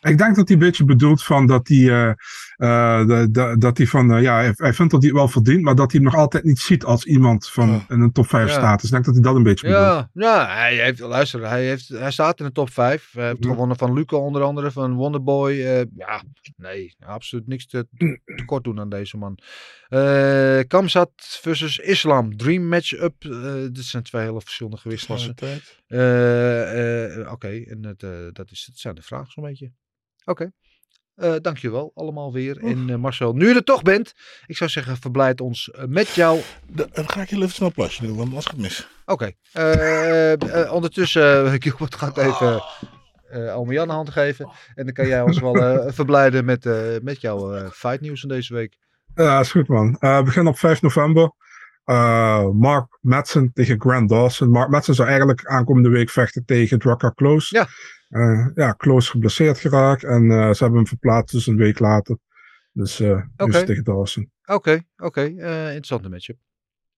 Ik 0.00 0.18
denk 0.18 0.36
dat 0.36 0.48
hij 0.48 0.56
een 0.56 0.62
beetje 0.62 0.84
bedoelt 0.84 1.22
van 1.22 1.46
dat 1.46 1.68
hij, 1.68 1.76
eh, 1.88 2.08
eh, 2.56 3.06
de- 3.06 3.28
de- 3.30 3.54
dat 3.58 3.76
hij 3.76 3.86
van, 3.86 4.12
eh, 4.12 4.22
ja, 4.22 4.34
hij, 4.36 4.52
hij 4.56 4.72
vindt 4.72 4.92
dat 4.92 5.00
hij 5.02 5.10
het 5.10 5.18
wel 5.18 5.28
verdient, 5.28 5.62
maar 5.62 5.74
dat 5.74 5.92
hij 5.92 6.00
hem 6.00 6.10
nog 6.10 6.20
altijd 6.20 6.44
niet 6.44 6.58
ziet 6.58 6.84
als 6.84 7.04
iemand 7.04 7.48
van 7.48 7.68
Ja. 7.70 7.84
in 7.88 8.00
een 8.00 8.12
top 8.12 8.26
5 8.28 8.48
Ja. 8.48 8.54
status. 8.54 8.84
Ik 8.84 8.90
denk 8.90 9.04
dat 9.04 9.14
hij 9.14 9.22
dat 9.22 9.34
een 9.34 9.42
beetje 9.42 9.66
bedoelt. 9.66 9.84
Ja, 9.86 10.10
ja 10.12 10.46
hij, 10.54 10.74
heeft, 10.76 10.98
luister, 11.00 11.48
hij, 11.48 11.64
heeft, 11.66 11.88
hij 11.88 12.10
staat 12.10 12.38
in 12.40 12.44
de 12.46 12.52
top 12.52 12.70
5. 12.70 13.10
Hij 13.12 13.26
heeft 13.26 13.44
Ja. 13.44 13.50
gewonnen 13.50 13.76
van 13.76 13.92
Luca 13.92 14.16
onder 14.16 14.42
andere, 14.42 14.70
van 14.70 14.94
Wonderboy. 14.94 15.50
eh, 15.50 15.84
ja, 15.96 16.22
nee, 16.56 16.96
absoluut 17.06 17.46
niks 17.46 17.66
te, 17.66 17.86
tekort 18.36 18.64
doen 18.64 18.80
aan 18.80 18.88
deze 18.88 19.16
man. 19.16 19.38
Eh 19.88 20.58
Kamzat 20.66 21.10
versus 21.16 21.78
Islam. 21.78 22.36
Dream 22.36 22.68
match-up. 22.68 23.14
eh, 23.24 23.54
dit 23.72 23.84
zijn 23.84 24.02
twee 24.02 24.22
hele 24.22 24.40
verschillende 24.40 24.78
gewichtsklassen. 24.78 25.34
Tijd. 25.36 25.80
Eh, 25.86 27.20
eh, 27.20 27.30
Oké, 27.32 27.48
en 27.48 27.84
het, 27.84 28.02
eh, 28.02 28.10
dat, 28.32 28.50
is, 28.50 28.64
dat 28.66 28.76
zijn 28.78 28.94
de 28.94 29.02
vragen 29.02 29.32
zo'n 29.32 29.44
beetje. 29.44 29.72
Oké. 30.26 30.50
Eh, 31.14 31.34
dankjewel 31.40 31.90
allemaal 31.94 32.32
weer. 32.32 32.58
En 32.64 32.90
eh, 32.90 32.96
Marcel, 32.96 33.32
nu 33.32 33.48
je 33.48 33.54
er 33.54 33.64
toch 33.64 33.82
bent, 33.82 34.12
ik 34.46 34.56
zou 34.56 34.70
zeggen, 34.70 34.96
verblijd 34.96 35.40
ons 35.40 35.70
eh, 35.70 35.84
met 35.84 36.08
jou 36.08 36.40
Da- 36.72 36.86
Dan 36.92 37.08
ga 37.10 37.20
ik 37.22 37.28
heel 37.30 37.42
even 37.42 37.54
snel 37.54 37.72
plasje 37.72 38.06
doen, 38.06 38.16
want 38.16 38.28
anders 38.28 38.46
gaat 38.46 38.54
het 38.54 38.62
mis. 38.62 38.88
Oké. 39.06 39.32
Ondertussen, 40.70 41.44
uh, 41.46 41.52
Gilbert 41.58 41.94
gaat 41.94 42.18
even 42.18 42.62
eh 43.30 43.56
Ome 43.56 43.72
Jan 43.72 43.88
een 43.88 43.94
hand 43.94 44.10
geven. 44.10 44.50
En 44.74 44.84
dan 44.84 44.92
kan 44.94 45.06
jij 45.06 45.22
ons 45.22 45.38
wel 45.38 45.56
eh, 45.56 45.92
verblijden 45.98 46.44
met, 46.44 46.66
eh, 46.66 46.96
met 47.02 47.20
jouw 47.20 47.54
eh 47.54 47.70
fight 47.70 48.00
nieuws 48.00 48.20
van 48.20 48.28
deze 48.28 48.54
week. 48.54 48.76
Ja, 49.14 49.40
is 49.40 49.50
goed 49.50 49.68
man. 49.68 49.96
Eh, 49.98 50.18
we 50.18 50.22
beginnen 50.24 50.52
op 50.52 50.58
5 50.58 50.82
november. 50.82 51.30
Eh, 51.84 52.48
Mark 52.50 52.98
Madsen 53.00 53.50
tegen 53.52 53.80
Grant 53.80 54.08
Dawson. 54.08 54.50
Mark 54.50 54.68
Madsen 54.70 54.94
zou 54.94 55.08
eigenlijk 55.08 55.46
aankomende 55.46 55.88
week 55.88 56.10
vechten 56.10 56.44
tegen 56.44 56.78
Drucker 56.78 57.14
Close. 57.14 57.56
Ja. 57.56 57.66
Eh, 58.08 58.46
ja, 58.54 58.74
Close 58.76 59.10
geblesseerd 59.10 59.58
geraakt. 59.58 60.04
En 60.04 60.30
eh, 60.30 60.50
ze 60.52 60.58
hebben 60.62 60.74
hem 60.78 60.86
verplaatst 60.86 61.34
dus 61.34 61.46
een 61.46 61.56
week 61.56 61.78
later. 61.78 62.18
Dus 62.72 63.00
eh 63.00 63.08
nu 63.08 63.16
is 63.36 63.44
Oké. 63.46 63.56
het 63.56 63.66
tegen 63.66 63.84
Dawson. 63.84 64.30
Oké, 64.44 64.80
oké. 64.96 65.20
eh, 65.20 65.64
interessante 65.66 66.08
matchup. 66.08 66.36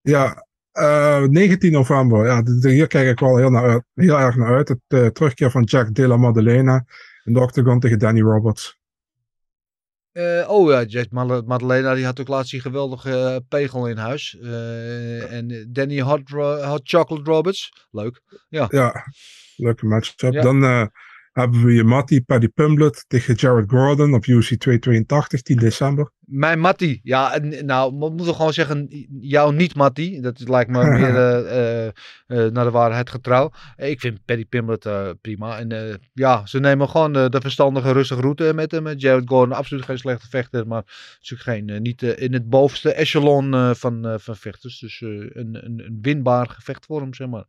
Ja, 0.00 0.46
eh, 0.72 1.22
19 1.22 1.72
november. 1.72 2.26
Ja, 2.26 2.42
hier 2.70 2.86
kijk 2.86 3.08
ik 3.10 3.18
wel 3.18 3.36
heel, 3.36 3.50
naar 3.50 3.68
uit, 3.68 3.82
heel 3.94 4.18
erg 4.18 4.36
naar 4.36 4.54
uit. 4.56 4.68
Het 4.68 5.14
terugkeer 5.14 5.50
van 5.50 5.62
Jack 5.62 5.94
Della 5.94 6.16
Maddalena 6.16 6.84
in 7.24 7.32
de 7.32 7.40
octagon 7.40 7.80
tegen 7.80 7.98
Danny 7.98 8.20
Roberts. 8.20 8.76
Oh 10.46 10.70
ja, 10.70 10.82
Jet 10.84 11.10
Mad- 11.12 11.46
Madalena 11.46 11.94
die 11.94 12.04
had 12.04 12.20
ook 12.20 12.28
laatst 12.28 12.50
die 12.50 12.60
geweldige 12.60 13.44
pegel 13.48 13.86
in 13.88 13.96
huis. 13.96 14.38
En 15.28 15.68
Danny 15.72 16.00
Hot, 16.00 16.28
Hot 16.64 16.80
Chocolate 16.84 17.30
Roberts. 17.30 17.86
Leuk. 17.90 18.20
Ja, 18.48 18.68
leuke 19.58 19.86
matchup. 19.86 20.32
Ja. 20.32 20.42
Dan 20.42 20.64
eh, 20.64 20.86
hebben 21.38 21.64
we 21.64 21.72
je 21.72 21.84
Matty 21.84 22.20
Paddy 22.20 22.48
Pimblett 22.48 23.04
tegen 23.08 23.34
Jared 23.34 23.70
Gordon 23.70 24.14
op 24.14 24.24
UC 24.24 24.58
282, 24.58 25.42
10 25.42 25.56
december. 25.56 26.10
Mijn 26.20 26.60
Matty. 26.60 27.00
Ja, 27.02 27.34
en, 27.34 27.66
nou, 27.66 27.98
we 27.98 28.10
moeten 28.10 28.34
gewoon 28.34 28.52
zeggen, 28.52 29.06
jou 29.20 29.54
niet 29.54 29.74
Matty. 29.74 30.20
Dat 30.20 30.48
lijkt 30.48 30.70
me 30.70 30.84
meer 30.84 31.16
eh, 31.16 31.86
eh, 31.86 31.92
naar 32.26 32.64
de 32.64 32.70
waarheid 32.70 33.10
getrouw. 33.10 33.50
Ik 33.76 34.00
vind 34.00 34.24
Paddy 34.24 34.46
Pimblett 34.46 34.86
eh, 34.86 35.10
prima. 35.20 35.58
En 35.58 36.00
ja, 36.12 36.46
ze 36.46 36.60
nemen 36.60 36.88
gewoon 36.88 37.12
de, 37.12 37.40
verstandige, 37.40 37.92
rustige 37.92 38.20
route 38.20 38.52
met 38.54 38.70
hem. 38.70 38.88
Jared 38.88 39.28
Gordon, 39.28 39.56
absoluut 39.56 39.84
geen 39.84 39.98
slechte 39.98 40.28
vechter. 40.28 40.66
Maar 40.66 40.82
natuurlijk 41.18 41.68
geen, 41.68 41.82
niet 41.82 42.02
in 42.02 42.32
het 42.32 42.48
bovenste 42.48 42.92
echelon 42.92 43.74
van, 43.74 44.16
van 44.20 44.36
vechters. 44.36 44.78
Dus 44.78 45.00
een, 45.00 45.30
een, 45.32 45.64
een 45.64 45.98
winbaar 46.02 46.48
gevecht 46.48 46.86
voor 46.86 47.00
hem, 47.00 47.14
zeg 47.14 47.28
maar. 47.28 47.44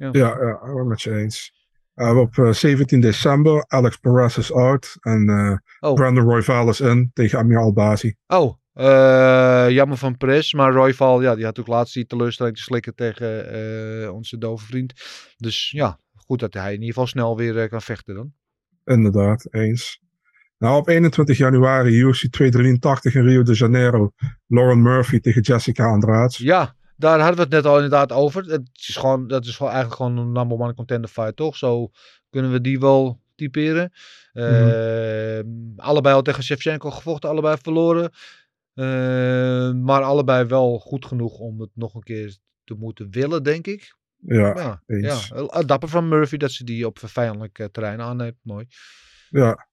Ja, 0.00 0.10
ja, 0.12 0.30
ik 0.68 0.74
ben 0.74 0.86
met 0.86 1.02
je 1.02 1.16
eens. 1.16 1.52
Eh, 1.94 2.18
op 2.18 2.38
eh, 2.38 2.52
17 2.52 3.00
december, 3.00 3.64
Alex 3.66 3.96
Perez 3.96 4.36
is 4.36 4.52
out. 4.52 4.96
En 5.00 5.28
eh, 5.28 5.56
Oh. 5.90 5.94
Brandon 5.94 6.24
Royval 6.24 6.68
is 6.68 6.80
in 6.80 7.10
tegen 7.14 7.38
Amir 7.38 7.58
Albazi. 7.58 8.14
Oh, 8.26 8.54
eh, 8.72 9.66
jammer 9.70 9.96
van 9.96 10.16
Perez. 10.16 10.52
Maar 10.52 10.72
Royval, 10.72 11.22
ja, 11.22 11.34
die 11.34 11.44
had 11.44 11.60
ook 11.60 11.66
laatst 11.66 11.94
die 11.94 12.06
teleurstelling 12.06 12.56
te 12.56 12.62
slikken 12.62 12.94
tegen 12.94 13.52
eh, 14.02 14.14
onze 14.14 14.38
dove 14.38 14.66
vriend. 14.66 14.92
Dus 15.36 15.70
ja, 15.70 15.98
goed 16.14 16.40
dat 16.40 16.54
hij 16.54 16.66
in 16.66 16.80
ieder 16.80 16.88
geval 16.88 17.06
snel 17.06 17.36
weer 17.36 17.58
eh, 17.58 17.68
kan 17.68 17.82
vechten 17.82 18.14
dan. 18.14 18.32
Inderdaad, 18.84 19.46
eens. 19.50 20.00
Nou, 20.58 20.76
op 20.78 20.88
21 20.88 21.36
januari, 21.38 22.00
UFC 22.00 22.26
283 22.30 23.14
in 23.14 23.24
Rio 23.24 23.42
de 23.42 23.54
Janeiro. 23.54 24.12
Lauren 24.46 24.82
Murphy 24.82 25.20
tegen 25.20 25.40
Jessica 25.42 25.84
Andrade. 25.84 26.34
Ja, 26.36 26.74
daar 27.00 27.18
hadden 27.18 27.36
we 27.36 27.42
het 27.42 27.50
net 27.50 27.66
al 27.66 27.74
inderdaad 27.74 28.12
over. 28.12 28.44
Het 28.44 28.68
is 28.74 28.96
gewoon, 28.96 29.26
dat 29.28 29.44
is 29.44 29.56
gewoon 29.56 29.72
eigenlijk 29.72 30.02
gewoon 30.02 30.18
een 30.18 30.32
number 30.32 30.58
one 30.58 30.74
contender 30.74 31.10
fight, 31.10 31.36
toch? 31.36 31.56
Zo 31.56 31.90
kunnen 32.30 32.52
we 32.52 32.60
die 32.60 32.80
wel 32.80 33.20
typeren. 33.34 33.92
Eh, 34.32 35.40
Allebei 35.76 36.14
al 36.14 36.22
tegen 36.22 36.42
Shevchenko 36.42 36.90
gevochten, 36.90 37.30
allebei 37.30 37.56
verloren. 37.62 38.10
Eh, 38.74 39.72
maar 39.72 40.02
allebei 40.02 40.44
wel 40.44 40.78
goed 40.78 41.06
genoeg 41.06 41.38
om 41.38 41.60
het 41.60 41.70
nog 41.74 41.94
een 41.94 42.02
keer 42.02 42.36
te 42.64 42.74
moeten 42.74 43.10
willen, 43.10 43.42
denk 43.42 43.66
ik. 43.66 43.96
Ja, 44.16 44.54
Ja, 44.56 44.82
eens. 44.86 45.28
ja. 45.28 45.62
Dapper 45.62 45.88
van 45.88 46.08
Murphy 46.08 46.36
dat 46.36 46.50
ze 46.50 46.64
die 46.64 46.86
op 46.86 46.98
vijandelijk 47.02 47.58
eh, 47.58 47.66
terrein 47.66 48.00
aanneemt. 48.00 48.36
Mooi. 48.42 48.66
Ja. 49.30 49.68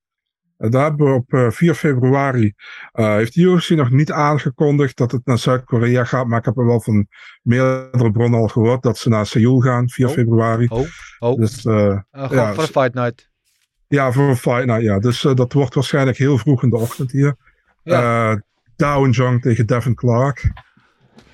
Daar 0.57 0.83
hebben 0.83 1.07
we 1.07 1.13
op 1.13 1.33
eh, 1.33 1.49
4 1.49 1.73
februari. 1.75 2.53
eh, 2.91 3.13
heeft 3.13 3.33
de 3.33 3.41
UFC 3.41 3.69
nog 3.69 3.89
niet 3.89 4.11
aangekondigd 4.11 4.97
dat 4.97 5.11
het 5.11 5.25
naar 5.25 5.37
Zuid-Korea 5.37 6.03
gaat. 6.03 6.27
Maar 6.27 6.39
ik 6.39 6.45
heb 6.45 6.57
er 6.57 6.65
wel 6.65 6.81
van 6.81 7.07
meerdere 7.41 8.11
bronnen 8.11 8.39
al 8.39 8.47
gehoord 8.47 8.81
dat 8.83 8.97
ze 8.97 9.09
naar 9.09 9.25
Seoul 9.25 9.59
gaan, 9.59 9.89
4 9.89 10.07
Oh. 10.07 10.13
februari. 10.13 10.65
Oh, 10.69 10.87
oh. 11.19 11.39
Dus 11.39 11.65
eh, 11.65 11.85
Eh, 12.11 12.29
ja, 12.31 12.53
voor 12.53 12.63
een 12.63 12.69
fight 12.69 12.93
night. 12.93 13.29
ja, 13.87 14.11
voor 14.11 14.29
een 14.29 14.37
fight. 14.37 14.65
Nou 14.65 14.81
ja, 14.83 14.99
dus 14.99 15.25
eh, 15.25 15.35
dat 15.35 15.53
wordt 15.53 15.73
waarschijnlijk 15.73 16.17
heel 16.17 16.37
vroeg 16.37 16.63
in 16.63 16.69
de 16.69 16.77
ochtend 16.77 17.11
hier. 17.11 17.35
Ja. 17.83 18.31
Eh 18.31 18.37
Down 18.75 19.09
Jung 19.09 19.41
tegen 19.41 19.65
Devin 19.65 19.95
Clark. 19.95 20.51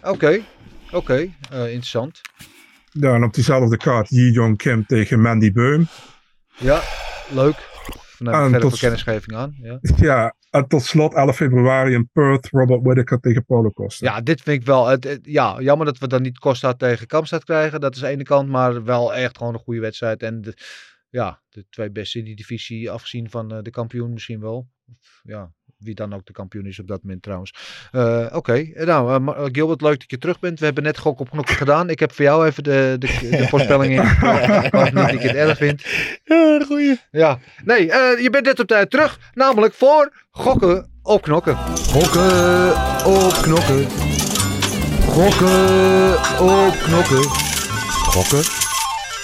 Oké, 0.04 0.40
oké. 0.92 1.14
Eh, 1.52 1.64
interessant. 1.64 2.22
Ja, 2.90 3.14
en 3.14 3.24
op 3.24 3.34
diezelfde 3.34 3.78
kaart 3.78 4.10
Yi 4.10 4.32
Jong 4.32 4.58
Kim 4.58 4.86
tegen 4.86 5.22
Mandy 5.22 5.52
Beum. 5.52 5.88
Ja, 6.58 6.82
leuk. 7.30 7.72
Vanuit 8.24 8.44
En 8.46 8.52
verder 8.52 8.70
tot- 8.70 8.80
kennisgeving 8.80 9.38
aan. 9.38 9.56
Ja. 9.62 9.80
Ja, 10.10 10.36
en 10.50 10.68
tot 10.68 10.82
slot 10.84 11.14
11 11.14 11.36
februari 11.36 11.94
in 11.94 12.10
Perth 12.14 12.48
Robert 12.50 12.82
Whittaker 12.84 13.20
tegen 13.20 13.46
Costa. 13.74 14.06
ja, 14.06 14.22
dit 14.22 14.42
vind 14.42 14.60
ik 14.62 14.66
wel. 14.66 14.88
Het, 14.88 15.04
het- 15.04 15.20
ja, 15.26 15.62
jammer 15.62 15.86
dat 15.86 15.98
we 15.98 16.08
dan 16.08 16.22
niet 16.22 16.40
Costa 16.40 16.74
tegen 16.74 17.08
Kamstad 17.08 17.44
krijgen. 17.44 17.80
Dat 17.82 17.96
is 17.96 18.02
de 18.02 18.08
ene 18.08 18.24
kant, 18.24 18.50
maar 18.50 18.84
wel 18.84 19.14
echt 19.14 19.38
gewoon 19.38 19.54
een 19.54 19.60
goede 19.60 19.80
wedstrijd. 19.80 20.24
En 20.24 20.42
de, 20.42 20.54
ja, 21.10 21.42
de 21.50 21.66
twee 21.70 21.92
beste 21.92 22.20
in 22.20 22.26
die 22.26 22.36
divisie, 22.36 22.92
afgezien 22.92 23.30
van 23.30 23.52
eh, 23.52 23.62
de 23.62 23.70
kampioen 23.70 24.14
misschien 24.14 24.40
wel. 24.40 24.68
Ja, 25.24 25.52
wie 25.84 25.96
dan 25.96 26.14
ook 26.14 26.26
de 26.26 26.34
kampioen 26.34 26.66
is 26.66 26.80
op 26.80 26.88
dat 26.88 27.04
moment 27.04 27.24
trouwens. 27.24 27.54
Eh, 27.92 28.26
Oké, 28.32 28.86
nou 28.86 29.28
eh, 29.28 29.44
eh, 29.44 29.50
Gilbert, 29.52 29.82
leuk 29.82 30.00
dat 30.00 30.12
je 30.12 30.18
terug 30.18 30.40
bent. 30.40 30.60
We 30.60 30.66
hebben 30.66 30.84
net 30.84 30.98
gok 30.98 31.20
op 31.20 31.30
knokken 31.30 31.56
gedaan. 31.64 31.90
Ik 31.90 32.00
heb 32.00 32.12
voor 32.12 32.26
jou 32.26 32.46
even 32.46 32.64
de, 32.64 32.96
de, 33.00 33.08
de 33.30 33.48
voorspelling 33.54 33.94
in. 33.94 34.02
Ik 34.64 34.72
hoop 34.74 34.94
niet 34.94 35.12
dat 35.12 35.22
je 35.22 35.28
het 35.28 35.36
erg 35.36 35.58
vindt. 35.58 35.84
Ja, 36.24 36.64
goeie. 36.66 37.00
Ja, 37.12 37.40
nee, 37.64 37.92
eh, 37.92 38.22
je 38.22 38.30
bent 38.30 38.46
net 38.46 38.60
op 38.60 38.68
tijd 38.68 38.90
terug. 38.90 39.20
Namelijk 39.34 39.74
voor 39.74 40.14
gokken 40.32 40.90
op 41.04 41.22
knokken. 41.22 41.58
Gokken 41.92 42.70
op 43.06 43.34
knokken. 43.42 43.86
Gokken 45.08 46.14
op 46.40 46.74
knokken. 46.84 47.24
Gokken 47.90 48.40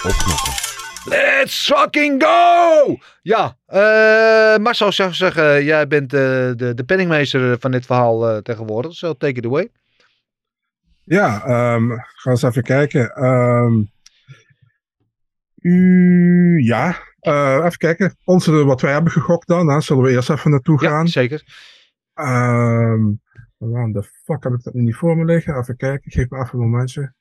op 0.02 0.12
knokken. 0.12 0.69
Let's 1.06 1.66
fucking 1.66 2.22
go! 2.22 2.96
Ja, 3.22 3.56
eh 3.66 4.56
Marcel 4.62 4.92
zou 4.92 5.12
zeggen, 5.12 5.64
jij 5.64 5.86
bent 5.86 6.12
eh, 6.12 6.20
de, 6.56 6.72
de 6.74 6.84
penningmeester 6.86 7.58
van 7.58 7.70
dit 7.70 7.86
verhaal 7.86 8.28
eh, 8.28 8.36
tegenwoordig. 8.36 8.92
So 8.94 9.14
take 9.14 9.34
it 9.34 9.44
away. 9.46 9.68
Ja, 11.04 11.44
ehm 11.44 11.90
ga 12.14 12.30
eens 12.30 12.42
even 12.42 12.62
kijken. 12.62 13.10
Ehm, 13.14 13.82
u, 15.56 16.62
ja, 16.64 16.96
even 17.64 17.76
kijken. 17.78 18.14
Onze, 18.24 18.64
wat 18.64 18.80
wij 18.80 18.92
hebben 18.92 19.12
gegokt 19.12 19.46
dan, 19.46 19.68
hè, 19.68 19.80
zullen 19.80 20.02
we 20.02 20.10
eerst 20.10 20.30
even 20.30 20.50
naartoe 20.50 20.82
Ja, 20.82 20.88
gaan. 20.90 21.08
zeker. 21.08 21.42
Ehm 22.14 23.02
waar 23.56 23.86
de 23.92 24.02
fuck 24.24 24.42
heb 24.44 24.52
ik 24.52 24.62
dat 24.62 24.74
nu 24.74 24.82
niet 24.82 24.96
voor 24.96 25.16
me 25.16 25.24
liggen? 25.24 25.56
Even 25.58 25.76
kijken, 25.76 26.10
geef 26.10 26.28
me 26.28 26.38
even 26.38 26.58
een 26.58 26.70
momentje. 26.70 27.12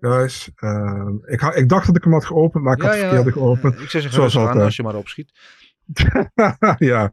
Guys, 0.00 0.50
ehm, 0.56 1.12
ik, 1.26 1.40
ha- 1.40 1.54
ik 1.54 1.68
dacht 1.68 1.86
dat 1.86 1.96
ik 1.96 2.04
hem 2.04 2.12
had 2.12 2.24
geopend, 2.24 2.64
maar 2.64 2.76
ik 2.76 2.82
had 2.82 2.90
het 2.90 3.00
verkeerde 3.00 3.32
geopend. 3.32 3.72
Ik 3.80 3.90
zou 3.90 4.02
zeggen, 4.02 4.12
Zoals 4.12 4.36
aan 4.38 4.60
als 4.60 4.76
je 4.76 4.82
maar 4.82 4.94
opschiet. 4.94 5.32
ja. 6.78 7.12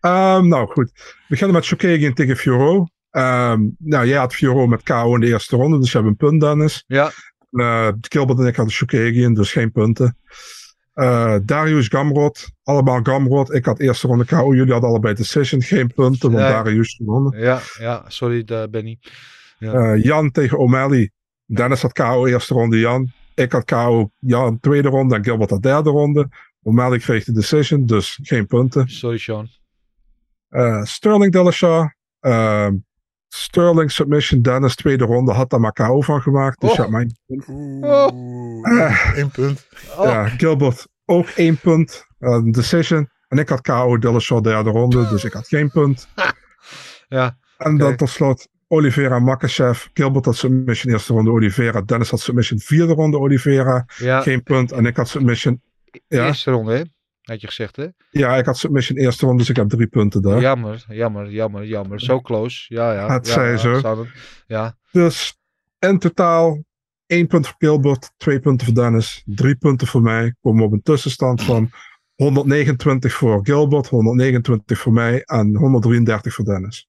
Ehm, 0.00 0.48
nou 0.48 0.66
goed, 0.72 0.90
we 0.94 1.24
beginnen 1.28 1.56
met 1.56 1.64
Shokagian 1.64 2.14
tegen 2.14 2.36
Fioro. 2.36 2.86
Ehm, 3.10 3.60
nou, 3.78 4.06
jij 4.06 4.18
had 4.18 4.34
Fioro 4.34 4.66
met 4.66 4.82
KO 4.82 5.14
in 5.14 5.20
de 5.20 5.26
eerste 5.26 5.56
ronde, 5.56 5.78
dus 5.78 5.92
je 5.92 5.96
hebt 5.98 6.08
een 6.10 6.16
punt, 6.16 6.40
Dennis. 6.40 6.84
Ja. 6.86 7.10
Gilbert 8.00 8.38
en 8.38 8.46
ik 8.46 8.56
hadden 8.56 8.74
Shokagian, 8.74 9.34
dus 9.34 9.52
geen 9.52 9.72
punten. 9.72 10.16
Eh, 10.94 11.36
Darius 11.42 11.88
Gamrot, 11.88 12.50
allemaal 12.62 13.00
Gamrot. 13.02 13.52
Ik 13.54 13.64
had 13.64 13.78
eerste 13.80 14.06
ronde 14.06 14.24
KO, 14.24 14.54
jullie 14.54 14.72
hadden 14.72 14.90
allebei 14.90 15.14
Decision, 15.14 15.62
geen 15.62 15.92
punten, 15.94 16.30
want 16.32 16.42
Nee. 16.44 16.52
Darius 16.52 16.94
gewonnen. 16.94 17.40
Ja, 17.40 17.60
ja, 17.78 18.04
sorry 18.08 18.42
eh, 18.46 18.62
Benny. 18.70 18.98
Ja. 19.58 19.72
Eh, 19.72 20.02
Jan 20.04 20.30
tegen 20.30 20.58
O'Malley. 20.58 21.10
Dennis 21.46 21.82
had 21.82 21.92
KO 21.92 22.26
eerste 22.26 22.54
ronde 22.54 22.78
Jan. 22.78 23.12
Ik 23.34 23.52
had 23.52 23.64
KO 23.64 24.10
Jan 24.18 24.60
tweede 24.60 24.88
ronde 24.88 25.14
en 25.14 25.24
Gilbert 25.24 25.50
had 25.50 25.62
derde 25.62 25.90
ronde. 25.90 26.28
O'Malley 26.62 26.98
kreeg 26.98 27.24
de 27.24 27.32
decision, 27.32 27.86
dus 27.86 28.18
geen 28.22 28.46
punten. 28.46 28.88
Sorry 28.88 29.18
Sean. 29.18 29.48
Eh, 30.48 30.82
Sterling 30.84 31.32
Dillashaw. 31.32 31.88
eh, 32.20 32.68
Sterling 33.28 33.90
submission 33.90 34.42
Dennis 34.42 34.74
tweede 34.74 35.04
ronde 35.04 35.32
had 35.32 35.50
daar 35.50 35.60
maar 35.60 35.72
KO 35.72 36.00
van 36.00 36.22
gemaakt. 36.22 36.60
Dus 36.60 36.70
Oh. 36.70 36.76
ja, 36.76 36.88
mijn, 36.88 37.16
Oeh, 37.48 39.16
één 39.16 39.30
punt. 39.30 39.66
Oh. 39.96 40.04
ja, 40.04 40.28
Gilbert 40.28 40.86
ook 41.04 41.28
één 41.28 41.56
punt. 41.58 42.06
eh, 42.18 42.42
decision. 42.44 43.08
En 43.28 43.38
ik 43.38 43.48
had 43.48 43.60
KO 43.60 43.98
Dillashaw 43.98 44.44
derde 44.44 44.70
ronde, 44.70 45.08
dus 45.08 45.24
ik 45.24 45.32
had 45.32 45.48
geen 45.48 45.70
punt. 45.70 46.08
Ja, 47.08 47.36
En 47.56 47.76
dan 47.76 47.88
Oké. 47.88 47.96
tot 47.96 48.08
slot 48.08 48.48
Oliveira 48.74 49.18
Makachev. 49.18 49.86
Gilbert 49.92 50.24
had 50.24 50.36
submission 50.36 50.92
eerste 50.92 51.12
ronde 51.12 51.30
Oliveira. 51.30 51.80
Dennis 51.82 52.10
had 52.10 52.20
submission 52.20 52.58
vierde 52.60 52.92
ronde 52.92 53.18
Oliveira. 53.18 53.86
ja. 53.96 54.20
Geen 54.20 54.42
punt. 54.42 54.72
En 54.72 54.86
ik 54.86 54.96
had 54.96 55.08
submission. 55.08 55.60
Ja, 56.08 56.26
Eerste 56.26 56.50
ronde, 56.50 56.72
hè? 56.72 56.82
Had 57.22 57.40
je 57.40 57.46
gezegd, 57.46 57.76
hè? 57.76 57.86
ja, 58.10 58.36
ik 58.36 58.44
had 58.46 58.58
submission 58.58 58.98
eerste 58.98 59.24
ronde, 59.26 59.38
dus 59.40 59.50
ik 59.50 59.56
heb 59.56 59.68
drie 59.68 59.86
punten 59.86 60.22
daar. 60.22 60.40
Jammer, 60.40 60.84
jammer, 60.88 61.30
jammer, 61.30 61.64
jammer. 61.66 62.00
Zo 62.00 62.20
close. 62.20 62.74
Ja, 62.74 62.92
ja. 62.92 63.12
Het 63.12 63.26
ja, 63.28 63.48
ja, 63.48 63.56
zo. 63.56 64.06
Ja, 64.46 64.76
Dus 64.90 65.38
in 65.78 65.98
totaal 65.98 66.64
één 67.06 67.26
punt 67.26 67.46
voor 67.46 67.56
Gilbert, 67.58 68.12
twee 68.16 68.40
punten 68.40 68.66
voor 68.66 68.74
Dennis, 68.74 69.22
drie 69.26 69.56
punten 69.56 69.86
voor 69.86 70.02
mij. 70.02 70.34
Komen 70.40 70.60
we 70.60 70.66
op 70.66 70.72
een 70.72 70.82
tussenstand 70.82 71.42
van 71.42 71.70
129 72.14 73.12
voor 73.12 73.40
Gilbert, 73.42 73.88
129 73.88 74.78
voor 74.78 74.92
mij 74.92 75.22
en 75.22 75.56
133 75.56 76.34
voor 76.34 76.44
Dennis. 76.44 76.88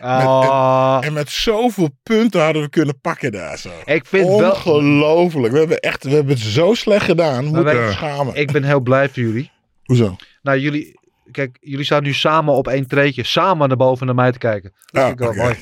Ah, 0.00 0.98
En 1.00 1.12
met 1.12 1.30
zoveel 1.30 1.88
punten 2.02 2.42
hadden 2.42 2.62
we 2.62 2.68
kunnen 2.68 3.00
pakken 3.00 3.32
daar 3.32 3.58
zo. 3.58 3.70
ik 3.84 4.06
vind 4.06 4.28
wel... 4.28 4.50
Ongelooflijk. 4.50 5.52
We 5.52 5.58
hebben, 5.58 5.78
echt, 5.80 6.04
we 6.04 6.10
hebben 6.10 6.34
het 6.34 6.42
zo 6.44 6.74
slecht 6.74 7.04
gedaan. 7.04 7.44
Moet 7.44 7.62
wij- 7.62 7.92
schamen. 7.92 8.34
Ik 8.34 8.52
ben 8.52 8.64
heel 8.64 8.80
blij 8.80 9.08
voor 9.08 9.22
jullie. 9.22 9.50
Hoezo? 9.84 10.16
Nou, 10.42 10.58
jullie... 10.58 11.00
Kijk, 11.32 11.56
jullie 11.60 11.84
staan 11.84 12.02
nu 12.02 12.12
samen 12.12 12.54
op 12.54 12.68
één 12.68 12.86
treetje. 12.86 13.24
Samen 13.24 13.68
naar 13.68 13.76
boven 13.76 14.06
naar 14.06 14.14
mij 14.14 14.32
te 14.32 14.38
kijken. 14.38 14.72
Dat 14.86 15.02
Ah, 15.02 15.08
vind 15.08 15.20
ik 15.20 15.26
wel 15.26 15.34
mooi. 15.44 15.54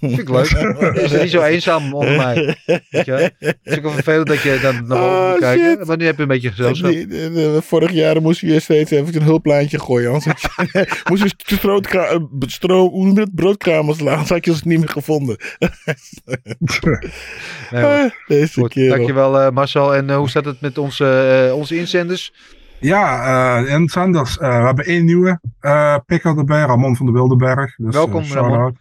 Vind 0.00 0.18
ik 0.18 0.28
leuk. 0.28 0.94
Is 1.04 1.12
niet 1.12 1.30
zo 1.30 1.42
eenzaam 1.42 1.94
onder 1.94 2.16
mij. 2.16 2.56
Weet 2.90 3.04
je? 3.04 3.32
Het 3.38 3.56
is 3.62 3.76
ook 3.76 3.82
wel 3.82 3.92
vervelend 3.92 4.26
dat 4.26 4.42
je 4.42 4.58
dan 4.62 4.74
naar 4.74 4.84
boven 4.86 5.04
Oh, 5.04 5.30
moet 5.30 5.38
kijken. 5.40 5.86
Maar 5.86 5.96
nu 5.96 6.04
heb 6.04 6.16
je 6.16 6.22
een 6.22 6.28
beetje 6.28 6.50
gezelschap. 6.50 6.90
De- 6.92 7.06
de- 7.06 7.58
Vorig 7.62 7.92
jaar 7.92 8.22
moest 8.22 8.40
je 8.40 8.60
steeds 8.60 8.90
even 8.90 9.16
een 9.16 9.22
hulplijntje 9.22 9.78
gooien. 9.80 10.10
Anders 10.12 10.44
moest 11.10 11.22
je 11.36 11.54
strootkra- 11.56 12.06
eh, 12.08 12.18
het? 13.14 13.34
broodkramers 13.34 13.98
slaan. 13.98 14.12
Anders 14.12 14.30
had 14.30 14.44
je 14.44 14.50
ons 14.50 14.62
niet 14.62 14.78
meer 14.78 14.88
gevonden. 14.88 15.36
Nee. 17.70 17.84
Ah, 17.84 18.10
Deze 18.26 18.68
keer. 18.68 18.88
dankjewel 18.90 19.40
eh, 19.40 19.50
Marcel. 19.50 19.94
En 19.94 20.10
eh, 20.10 20.16
hoe 20.16 20.28
staat 20.28 20.44
het 20.44 20.60
met 20.60 20.78
onze, 20.78 21.44
eh, 21.48 21.56
onze 21.56 21.76
inzenders? 21.76 22.32
Ja, 22.80 23.24
eh 23.24 23.72
en 23.74 23.88
Sanders, 23.88 24.38
eh, 24.38 24.58
we 24.58 24.66
hebben 24.66 24.84
één 24.84 25.04
nieuwe 25.04 25.40
eh 25.60 25.96
picker 26.06 26.38
erbij, 26.38 26.62
Ramon 26.62 26.96
van 26.96 27.06
de 27.06 27.12
Wildenberg. 27.12 27.76
Dus, 27.76 27.94
Welkom, 27.94 28.24
Ramon. 28.24 28.76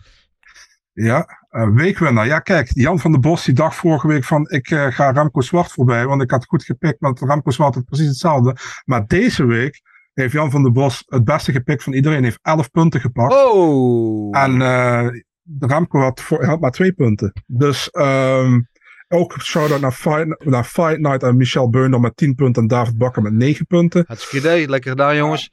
Ja, 0.93 1.27
weekwinnaar. 1.73 2.25
Ja, 2.25 2.39
kijk, 2.39 2.69
Jan 2.73 2.99
van 2.99 3.11
der 3.11 3.19
Bos 3.19 3.45
die 3.45 3.53
dacht 3.53 3.75
vorige 3.75 4.07
week 4.07 4.23
van 4.23 4.49
ik 4.49 4.67
ga 4.67 5.11
Remco 5.11 5.41
Zwart 5.41 5.71
voorbij, 5.71 6.05
want 6.05 6.21
ik 6.21 6.31
had 6.31 6.45
goed 6.45 6.63
gepikt, 6.63 6.99
want 6.99 7.19
Remco 7.19 7.51
Zwart 7.51 7.75
had 7.75 7.85
precies 7.85 8.07
hetzelfde. 8.07 8.55
Maar 8.85 9.07
deze 9.07 9.45
week 9.45 9.81
heeft 10.13 10.33
Jan 10.33 10.51
van 10.51 10.63
der 10.63 10.71
Bos 10.71 11.03
het 11.07 11.23
beste 11.23 11.51
gepikt 11.51 11.83
van 11.83 11.93
iedereen, 11.93 12.23
heeft 12.23 12.39
11 12.41 12.71
punten 12.71 13.01
gepakt. 13.01 13.33
Oh! 13.33 14.37
En 14.37 14.61
eh 14.61 15.07
Remco 15.59 15.99
had, 15.99 16.21
voor, 16.21 16.45
had 16.45 16.59
maar 16.59 16.71
twee 16.71 16.93
punten. 16.93 17.33
Dus 17.47 17.89
ehm, 17.89 18.59
ook 19.15 19.41
shout-out 19.41 19.81
naar 19.81 19.91
Fight, 19.91 20.45
naar 20.45 20.63
Fight 20.63 20.99
Night 20.99 21.23
en 21.23 21.37
Michel 21.37 21.69
Beunder 21.69 21.99
met 21.99 22.17
10 22.17 22.35
punten 22.35 22.61
en 22.61 22.67
David 22.67 22.97
Bakker 22.97 23.21
met 23.21 23.33
9 23.33 23.65
punten. 23.65 24.03
Hartstikke 24.07 24.47
idee. 24.47 24.69
Lekker 24.69 24.89
gedaan, 24.89 25.15
jongens. 25.15 25.51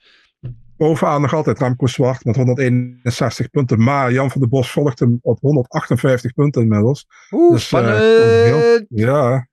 Bovenaan 0.77 1.21
nog 1.21 1.35
altijd 1.35 1.59
Remco 1.59 1.87
Zwart 1.87 2.25
met 2.25 2.37
161 2.37 3.51
punten. 3.51 3.83
Maar 3.83 4.13
Jan 4.13 4.31
van 4.31 4.41
der 4.41 4.51
Bos 4.51 4.71
volgt 4.71 4.99
hem 4.99 5.19
op 5.23 5.41
158 5.41 6.33
punten 6.33 6.63
inmiddels. 6.63 7.07
Oeh, 7.31 7.53
Dus, 7.53 7.61
eh, 7.61 7.67
spannend. 7.67 8.87
Ja. 8.89 9.49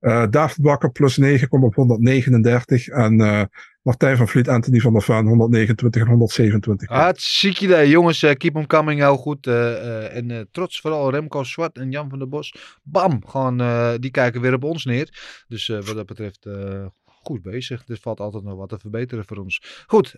Eh, 0.00 0.24
David 0.30 0.60
Bakker 0.62 0.90
plus 0.90 1.16
9 1.16 1.48
komt 1.48 1.64
op 1.64 1.74
139. 1.74 2.88
En 2.88 3.20
eh, 3.20 3.42
Martijn 3.86 4.16
van 4.16 4.28
Vliet, 4.28 4.48
Anthony 4.48 4.78
van 4.78 4.92
der 4.92 5.02
Ven 5.02 5.26
129 5.26 6.02
en 6.02 6.08
127. 6.08 6.88
Hartstikke 6.88 7.64
idee. 7.64 7.88
Jongens, 7.88 8.22
eh, 8.22 8.34
keep 8.34 8.54
them 8.54 8.66
coming. 8.66 9.00
Heel 9.00 9.16
goed. 9.16 9.46
eh, 9.46 10.06
eh, 10.06 10.16
en 10.16 10.48
trots 10.50 10.80
vooral 10.80 11.10
Remco 11.10 11.44
Zwart 11.44 11.78
en 11.78 11.90
Jan 11.90 12.08
van 12.08 12.18
der 12.18 12.28
Bos. 12.28 12.54
Bam! 12.82 13.26
Gewoon, 13.26 13.56
die 14.00 14.10
kijken 14.10 14.40
weer 14.40 14.54
op 14.54 14.64
ons 14.64 14.84
neer. 14.84 15.08
Dus 15.48 15.66
wat 15.66 15.94
dat 15.94 16.06
betreft... 16.06 16.48
Goed 17.04 17.42
bezig. 17.42 17.82
Er 17.86 17.98
valt 18.00 18.20
altijd 18.20 18.44
nog 18.44 18.56
wat 18.56 18.68
te 18.68 18.78
verbeteren 18.78 19.24
voor 19.26 19.36
ons. 19.36 19.84
Goed. 19.86 20.14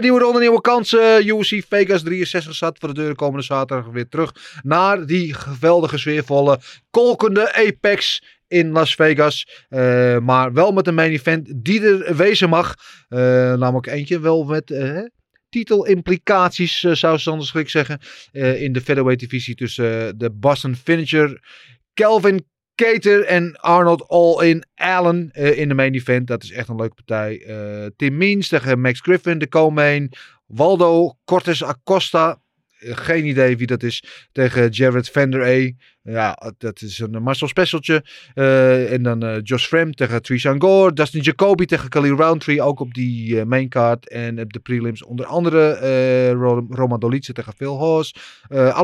nieuwe 0.00 0.18
ronde, 0.18 0.38
nieuwe 0.40 0.60
kansen. 0.60 1.26
UFC 1.26 1.62
Vegas 1.68 2.02
63 2.02 2.54
staat 2.54 2.78
voor 2.78 2.94
de 2.94 3.00
deur 3.00 3.14
komende 3.14 3.44
zaterdag 3.44 3.92
weer 3.92 4.08
terug 4.08 4.60
naar 4.62 5.06
die 5.06 5.34
geweldige, 5.34 5.98
sfeervolle, 5.98 6.58
kolkende 6.90 7.54
Apex 7.54 8.22
in 8.52 8.70
Las 8.70 8.94
Vegas. 8.94 9.64
Eh, 9.68 10.18
maar 10.18 10.52
wel 10.52 10.72
met 10.72 10.86
een 10.86 10.94
main 10.94 11.12
event 11.12 11.52
die 11.56 11.80
er 11.80 12.16
wezen 12.16 12.48
mag. 12.48 12.74
Eh, 13.08 13.18
namelijk 13.54 13.86
eentje 13.86 14.20
wel 14.20 14.44
met 14.44 14.70
eh, 14.70 15.00
titelimplicaties, 15.48 16.80
zou 16.80 17.18
Sander 17.18 17.46
Schrik 17.46 17.68
zeggen. 17.68 18.00
in 18.32 18.72
de 18.72 18.80
featherweight 18.80 19.20
divisie 19.20 19.54
tussen 19.54 20.18
de 20.18 20.30
Boston 20.30 20.76
Finisher, 20.76 21.40
Kelvin 21.94 22.44
Cater 22.74 23.24
en 23.24 23.56
Arnold 23.56 24.08
All-In 24.08 24.64
Allen 24.74 25.30
in 25.32 25.68
de 25.68 25.74
main 25.74 25.94
event. 25.94 26.26
Dat 26.26 26.42
is 26.42 26.50
echt 26.50 26.68
een 26.68 26.76
leuke 26.76 26.94
partij. 26.94 27.44
Tim 27.96 28.16
Means 28.16 28.48
tegen 28.48 28.80
Max 28.80 29.00
Griffin, 29.00 29.38
de 29.38 29.48
co-main. 29.48 30.12
Waldo 30.46 31.16
Cortes 31.24 31.64
Acosta. 31.64 32.40
Eh, 32.82 32.96
Geen 32.96 33.24
idee 33.26 33.56
wie 33.56 33.66
dat 33.66 33.82
is. 33.82 34.04
Tegen 34.32 34.68
Jared 34.68 35.10
Vander 35.10 35.42
A. 35.42 35.70
Ja, 36.04 36.52
dat 36.58 36.82
is 36.82 36.98
een 36.98 37.22
Marcel 37.22 37.48
specialtje. 37.48 38.04
Eh, 38.34 38.92
en 38.92 39.02
dan 39.02 39.22
eh, 39.22 39.36
Josh 39.42 39.66
Frem 39.66 39.94
tegen 39.94 40.22
Trishan 40.22 40.60
Gore. 40.60 40.92
Dustin 40.92 41.20
Jacoby 41.20 41.64
tegen 41.64 41.88
Khalil 41.88 42.16
Roundtree. 42.16 42.62
Ook 42.62 42.80
op 42.80 42.94
die 42.94 43.44
main 43.44 43.68
card. 43.68 44.08
En 44.08 44.40
op 44.40 44.52
de 44.52 44.58
prelims 44.60 45.04
onder 45.04 45.26
andere 45.26 45.70
eh 45.72 46.32
Ro- 46.32 46.66
Roma 46.68 46.96
Dolice 46.98 47.32
tegen 47.32 47.52
Phil 47.52 47.80
Haas. 47.80 48.14
Eh, 48.48 48.82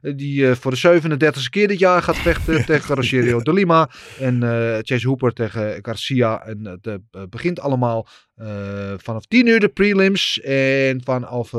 die 0.00 0.54
voor 0.54 0.70
de 0.70 0.76
37e 0.76 1.48
keer 1.50 1.68
dit 1.68 1.78
jaar 1.78 2.02
gaat 2.02 2.16
vechten 2.16 2.64
tegen 2.64 2.94
Rogerio 2.94 3.40
de 3.42 3.52
Lima. 3.52 3.90
En 4.20 4.40
Chase 4.82 5.06
Hooper 5.06 5.32
tegen 5.32 5.78
Garcia. 5.82 6.46
En 6.46 6.78
het 6.80 7.00
begint 7.30 7.60
allemaal 7.60 8.08
vanaf 8.96 9.26
10 9.26 9.46
uur 9.46 9.60
de 9.60 9.68
prelims. 9.68 10.40
En 10.40 11.00
vanaf 11.04 11.52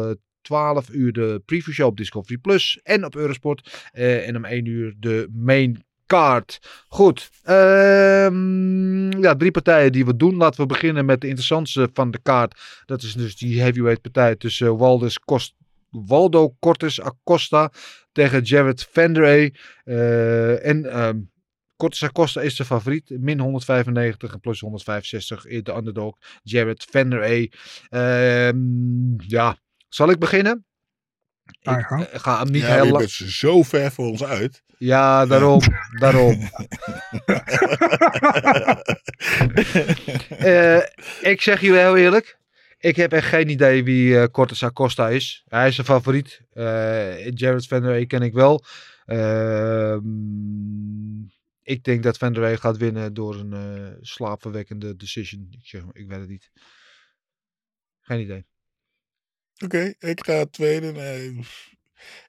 12 0.48 0.90
uur 0.90 1.14
de 1.14 1.42
preview 1.46 1.74
show 1.74 1.88
op 1.88 1.98
Discovery 1.98 2.38
Plus. 2.38 2.80
En 2.84 3.06
op 3.06 3.16
Eurosport. 3.16 3.90
Eh, 3.92 4.28
en 4.28 4.36
om 4.36 4.46
1 4.46 4.66
uur 4.66 4.94
de 4.98 5.30
main 5.34 5.86
card. 6.06 6.60
Goed. 6.88 7.30
ehm, 7.44 9.22
ja, 9.22 9.36
drie 9.36 9.52
partijen 9.52 9.92
die 9.92 10.06
we 10.06 10.16
doen. 10.16 10.36
Laten 10.36 10.62
we 10.62 10.66
beginnen 10.66 11.06
met 11.06 11.22
de 11.22 11.28
interessantste 11.28 11.90
van 11.94 12.12
de 12.12 12.20
kaart. 12.22 12.84
Dat 12.86 13.02
is 13.02 13.14
dus 13.14 13.38
die 13.38 13.62
heavyweight 13.62 14.02
partij 14.02 14.36
tussen. 14.36 14.78
Waldo 15.90 16.56
Cortes 16.60 17.02
Acosta 17.02 17.72
tegen 18.12 18.42
Jared 18.42 18.88
Vanderay. 18.92 19.54
Eh, 19.84 20.66
en 20.66 20.86
ehm 20.86 21.20
Cortes 21.78 22.04
Acosta 22.04 22.42
is 22.42 22.56
de 22.56 22.66
favoriet. 22.66 23.10
Min 23.20 23.40
195 23.40 24.34
en 24.34 24.40
plus 24.40 24.60
165 24.60 25.46
in 25.46 25.64
de 25.64 25.76
underdog. 25.76 26.18
Jared 26.44 26.86
Vanderay. 26.90 27.52
Ehm 27.90 29.22
ja, 29.28 29.58
zal 29.98 30.10
ik 30.10 30.20
beginnen? 30.20 30.66
Ik 31.46 31.58
ja. 31.60 31.80
eh, 31.90 32.20
ga 32.20 32.38
hem 32.40 32.52
niet 32.52 32.62
Ja, 32.62 32.74
heel 32.74 32.84
je 32.86 32.92
lang. 32.92 32.98
bent 32.98 33.12
zo 33.32 33.64
ver 33.64 33.92
voor 33.92 34.06
ons 34.08 34.24
uit. 34.24 34.64
Ja, 34.78 35.26
daarom. 35.26 35.62
daarom. 36.00 36.38
Eh, 40.38 40.82
ik 41.22 41.42
zeg 41.42 41.62
jullie 41.62 41.80
heel 41.80 41.98
eerlijk. 41.98 42.40
Ik 42.78 42.96
heb 42.96 43.12
echt 43.12 43.28
geen 43.28 43.50
idee 43.50 43.84
wie 43.84 44.20
eh 44.20 44.28
Cortes 44.32 44.64
Acosta 44.64 45.10
is. 45.10 45.44
Hij 45.48 45.68
is 45.68 45.78
een 45.78 45.86
favoriet. 45.86 46.42
Eh 46.54 47.30
Jared 47.32 47.68
Van 47.68 47.82
der 47.82 47.90
Wey 47.92 48.06
ken 48.06 48.22
ik 48.22 48.34
wel. 48.34 48.64
Ehm, 49.06 50.02
ik 51.62 51.84
denk 51.84 52.04
dat 52.04 52.18
Van 52.18 52.34
der 52.34 52.42
Wey 52.42 52.58
gaat 52.58 52.78
winnen 52.78 53.14
door 53.14 53.36
een 53.36 53.54
eh, 53.54 53.94
slaapverwekkende 54.02 54.96
decision. 54.96 55.48
Ik, 55.52 55.66
zeg, 55.68 55.82
ik 55.92 56.08
weet 56.08 56.20
het 56.20 56.30
niet. 56.30 56.52
Geen 58.02 58.20
idee. 58.20 58.46
Oké, 59.64 59.94
ik 60.00 60.26
ga 60.26 60.46
tweede. 60.46 60.92
Nee. 60.92 61.40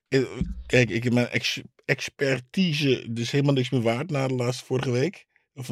Eh, 0.09 0.23
Kijk, 0.67 0.91
ik 0.91 1.05
heb 1.05 1.13
mijn 1.13 1.29
ex- 1.29 1.61
expertise 1.85 3.07
dus 3.13 3.31
helemaal 3.31 3.55
niks 3.55 3.71
meer 3.71 3.83
waard 3.83 4.11
na 4.11 4.29
de 4.29 4.35
laatste 4.35 4.65
vorige 4.65 4.91
week. 4.91 5.27
Of, 5.55 5.67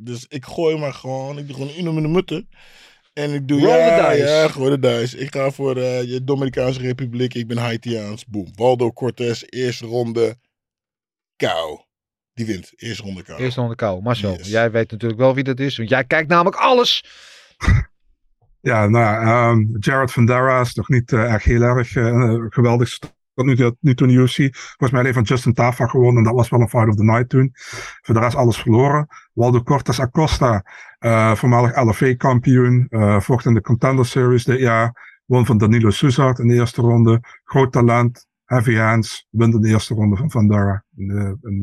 dus 0.00 0.26
ik 0.28 0.44
gooi 0.44 0.76
maar 0.76 0.92
gewoon. 0.94 1.38
Ik 1.38 1.46
doe 1.46 1.56
gewoon 1.56 1.70
een 1.76 1.96
in 1.96 2.02
de 2.02 2.08
mutten. 2.08 2.48
En 3.12 3.32
ik 3.32 3.48
doe 3.48 3.60
Roll 3.60 3.70
ja, 3.78 4.10
dice. 4.10 4.22
ja, 4.24 4.48
gooi 4.48 4.76
de 4.76 4.88
dice. 4.98 5.18
Ik 5.18 5.34
ga 5.34 5.50
voor 5.50 5.76
eh 5.76 6.00
de 6.00 6.24
Dominicaanse 6.24 6.80
Republiek. 6.80 7.34
Ik 7.34 7.46
ben 7.46 7.56
Haitiaans. 7.56 8.24
Boom. 8.26 8.48
Waldo 8.54 8.92
Cortés, 8.92 9.44
eerste 9.48 9.86
ronde. 9.86 10.36
Kou. 11.36 11.80
Die 12.34 12.46
wint. 12.46 12.72
Eerste 12.76 13.02
ronde 13.02 13.22
kou. 13.22 13.42
Eerst 13.42 13.58
onder 13.58 13.76
kou. 13.76 14.02
Marcel, 14.02 14.36
Yes. 14.36 14.48
jij 14.48 14.70
weet 14.70 14.90
natuurlijk 14.90 15.20
wel 15.20 15.34
wie 15.34 15.44
dat 15.44 15.60
is. 15.60 15.76
Want 15.76 15.88
jij 15.88 16.04
kijkt 16.04 16.28
namelijk 16.28 16.56
alles. 16.56 17.04
Ja, 18.64 18.86
nou 18.86 19.04
ja, 19.04 19.20
ehm, 19.50 19.64
Jared 19.78 20.12
Vandera 20.12 20.60
is 20.60 20.74
nog 20.74 20.88
niet 20.88 21.12
echt 21.12 21.44
heel 21.44 21.62
erg 21.62 21.96
eh, 21.96 22.34
geweldig. 22.48 22.98
Tot 23.34 23.46
nu, 23.46 23.56
toe- 23.56 23.76
nu 23.80 23.94
toen 23.94 24.08
de 24.08 24.14
UFC. 24.14 24.36
Volgens 24.56 24.90
mij 24.90 25.00
alleen 25.00 25.12
van 25.14 25.22
Justin 25.22 25.52
Tafa 25.52 25.86
gewonnen. 25.86 26.16
En 26.16 26.24
dat 26.24 26.34
was 26.34 26.48
wel 26.48 26.60
een 26.60 26.68
fight 26.68 26.88
of 26.88 26.94
the 26.94 27.04
night 27.04 27.28
toen. 27.28 27.50
Voor 28.02 28.14
de 28.14 28.20
rest 28.20 28.36
alles 28.36 28.56
verloren. 28.58 29.06
Waldo 29.32 29.62
Cortes 29.62 30.00
Acosta, 30.00 30.64
eh, 30.98 31.34
voormalig 31.34 31.76
LFA-kampioen. 31.82 32.86
vocht 33.20 33.46
in 33.46 33.54
de 33.54 33.60
Contender 33.60 34.06
Series 34.06 34.44
dit 34.44 34.58
jaar. 34.58 35.20
Won 35.24 35.46
van 35.46 35.58
Danilo 35.58 35.90
Suzard 35.90 36.38
in 36.38 36.48
de 36.48 36.54
eerste 36.54 36.80
ronde. 36.80 37.20
Groot 37.44 37.72
talent. 37.72 38.26
Heavy 38.44 38.74
hands. 38.74 39.26
Wint 39.30 39.54
in 39.54 39.60
de 39.60 39.68
eerste 39.68 39.94
ronde 39.94 40.16
van 40.16 40.30
Vandera. 40.30 40.84
In, 40.96 41.08
de- 41.08 41.36
in 41.42 41.60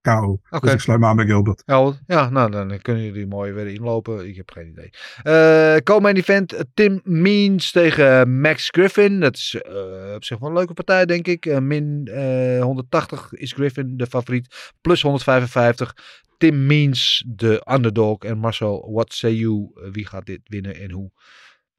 KO. 0.00 0.40
Dus 0.60 0.72
ik 0.72 0.80
sluit 0.80 1.00
me 1.00 1.06
aan 1.06 1.16
bij 1.16 1.26
Gilbert. 1.26 1.62
Ja, 1.66 1.92
ja, 2.06 2.30
nou 2.30 2.50
dan 2.50 2.78
kunnen 2.82 3.04
jullie 3.04 3.26
mooi 3.26 3.52
weer 3.52 3.66
inlopen. 3.66 4.28
Ik 4.28 4.36
heb 4.36 4.50
geen 4.50 4.68
idee. 4.68 4.90
Eh 5.22 5.76
Komen 5.82 6.16
event 6.16 6.52
eh, 6.52 6.60
Tim 6.74 7.00
Means 7.04 7.70
tegen 7.70 8.40
Max 8.40 8.68
Griffin. 8.68 9.20
Dat 9.20 9.36
is 9.36 9.54
eh, 9.54 10.14
op 10.14 10.24
zich 10.24 10.38
wel 10.38 10.48
een 10.48 10.54
leuke 10.54 10.72
partij, 10.72 11.06
denk 11.06 11.26
ik. 11.26 11.46
Eh, 11.46 11.58
min 11.58 12.08
eh, 12.12 12.62
180 12.62 13.32
is 13.32 13.52
Griffin 13.52 13.96
de 13.96 14.06
favoriet. 14.06 14.72
Plus 14.80 15.02
155. 15.02 15.94
Tim 16.40 16.66
Means 16.66 17.24
de 17.26 17.66
underdog. 17.70 18.18
En 18.18 18.38
Marcel, 18.38 18.88
what 18.92 19.12
say 19.12 19.32
you? 19.32 19.70
Eh, 19.74 19.92
wie 19.92 20.06
gaat 20.06 20.26
dit 20.26 20.40
winnen 20.44 20.74
en 20.80 20.90
hoe? 20.90 21.10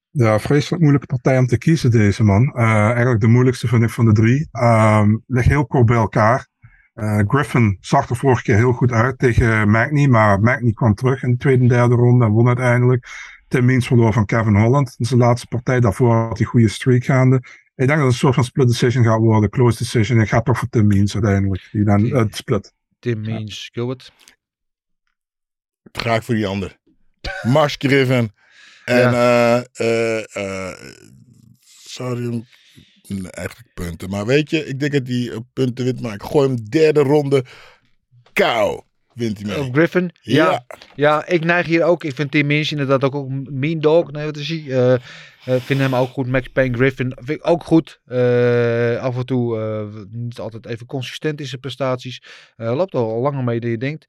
Ja, 0.09 0.39
vreselijk 0.39 0.81
moeilijke 0.81 1.07
partij 1.07 1.37
om 1.37 1.47
te 1.47 1.57
kiezen, 1.57 1.91
deze 1.91 2.23
man. 2.23 2.53
Eh, 2.55 2.63
eigenlijk 2.63 3.21
de 3.21 3.27
moeilijkste 3.27 3.67
vind 3.67 3.83
ik 3.83 3.89
van 3.89 4.05
de 4.05 4.11
drie. 4.11 4.47
Ehm 4.51 5.17
ligt 5.27 5.47
heel 5.47 5.65
kort 5.65 5.85
bij 5.85 5.95
elkaar. 5.95 6.47
Eh, 7.01 7.19
Griffin 7.27 7.77
zag 7.79 8.09
er 8.09 8.15
vorige 8.15 8.43
keer 8.43 8.55
heel 8.55 8.71
goed 8.71 8.91
uit 8.91 9.19
tegen 9.19 9.69
Magny, 9.69 10.05
maar 10.05 10.39
Magny 10.39 10.71
kwam 10.71 10.93
terug 10.95 11.23
in 11.23 11.31
de 11.31 11.37
tweede 11.37 11.61
en 11.61 11.67
derde 11.67 11.95
ronde 11.95 12.25
en 12.25 12.31
won 12.31 12.47
uiteindelijk. 12.47 13.07
Tim 13.47 13.65
Means 13.65 13.87
verloor 13.87 14.13
van 14.13 14.25
Kevin 14.25 14.55
Holland. 14.55 14.95
in 14.97 15.05
zijn 15.05 15.19
laatste 15.19 15.47
partij 15.47 15.79
daarvoor 15.79 16.15
had 16.15 16.37
hij 16.37 16.47
goede 16.47 16.67
streak 16.67 17.03
gaande. 17.03 17.35
Ik 17.75 17.87
denk 17.87 17.89
dat 17.89 17.97
het 17.97 18.07
een 18.07 18.13
soort 18.13 18.33
van 18.33 18.43
split 18.43 18.67
decision 18.67 19.03
gaat 19.03 19.19
worden, 19.19 19.49
close 19.49 19.77
decision. 19.77 20.21
Ik 20.21 20.29
ga 20.29 20.41
toch 20.41 20.57
voor 20.57 20.69
Tim 20.69 20.87
Means 20.87 21.13
uiteindelijk. 21.13 21.69
Die 21.71 21.83
dan 21.83 22.05
eh, 22.05 22.25
split. 22.29 22.73
Tim 22.99 23.21
Means, 23.21 23.69
Gilbert. 23.73 24.11
ga 25.91 26.15
ik 26.15 26.23
voor 26.23 26.35
die 26.35 26.47
ander. 26.47 26.77
Max 27.41 27.75
Griffin. 27.77 28.31
En 28.85 29.13
eh 29.13 29.57
eh 29.57 30.35
eh 30.35 30.77
sorry, 31.83 32.45
eigenlijk 33.19 33.73
punten. 33.73 34.09
Maar 34.09 34.25
weet 34.25 34.49
je, 34.49 34.65
ik 34.65 34.79
denk 34.79 34.91
dat 34.91 35.07
hij 35.07 35.39
punten 35.53 35.85
wint. 35.85 36.01
Maar 36.01 36.13
ik 36.13 36.23
gooi 36.23 36.47
hem 36.47 36.69
derde 36.69 36.99
ronde. 36.99 37.45
Kou. 38.33 38.81
Wint 39.13 39.37
hij 39.37 39.47
mee. 39.47 39.59
Of 39.59 39.69
Griffin? 39.71 40.11
Ja. 40.21 40.51
Ja. 40.51 40.65
ja. 40.95 41.27
ik 41.27 41.43
neig 41.43 41.65
hier 41.65 41.83
ook. 41.83 42.03
Ik 42.03 42.15
vind 42.15 42.31
Tim 42.31 42.47
Means 42.47 42.71
inderdaad 42.71 43.03
ook, 43.03 43.15
ook 43.15 43.29
een 43.29 43.47
mean 43.51 43.79
dog. 43.79 44.11
Nee, 44.11 44.25
wat 44.25 44.37
is 44.37 44.49
hij? 44.49 44.93
Eh, 45.43 45.61
vind 45.61 45.79
hem 45.79 45.95
ook 45.95 46.09
goed. 46.09 46.27
Max 46.27 46.47
Payne 46.47 46.77
Griffin 46.77 47.13
vind 47.15 47.39
ik 47.39 47.47
ook 47.47 47.63
goed. 47.63 48.01
Eh, 48.05 48.97
af 48.97 49.17
en 49.17 49.25
toe 49.25 49.89
niet 50.09 50.39
altijd 50.39 50.65
even 50.65 50.85
consistent 50.85 51.39
in 51.39 51.45
zijn 51.45 51.61
prestaties. 51.61 52.23
Loopt 52.55 52.93
al 52.93 53.21
langer 53.21 53.43
mee 53.43 53.59
dan 53.59 53.69
je 53.69 53.77
denkt. 53.77 54.07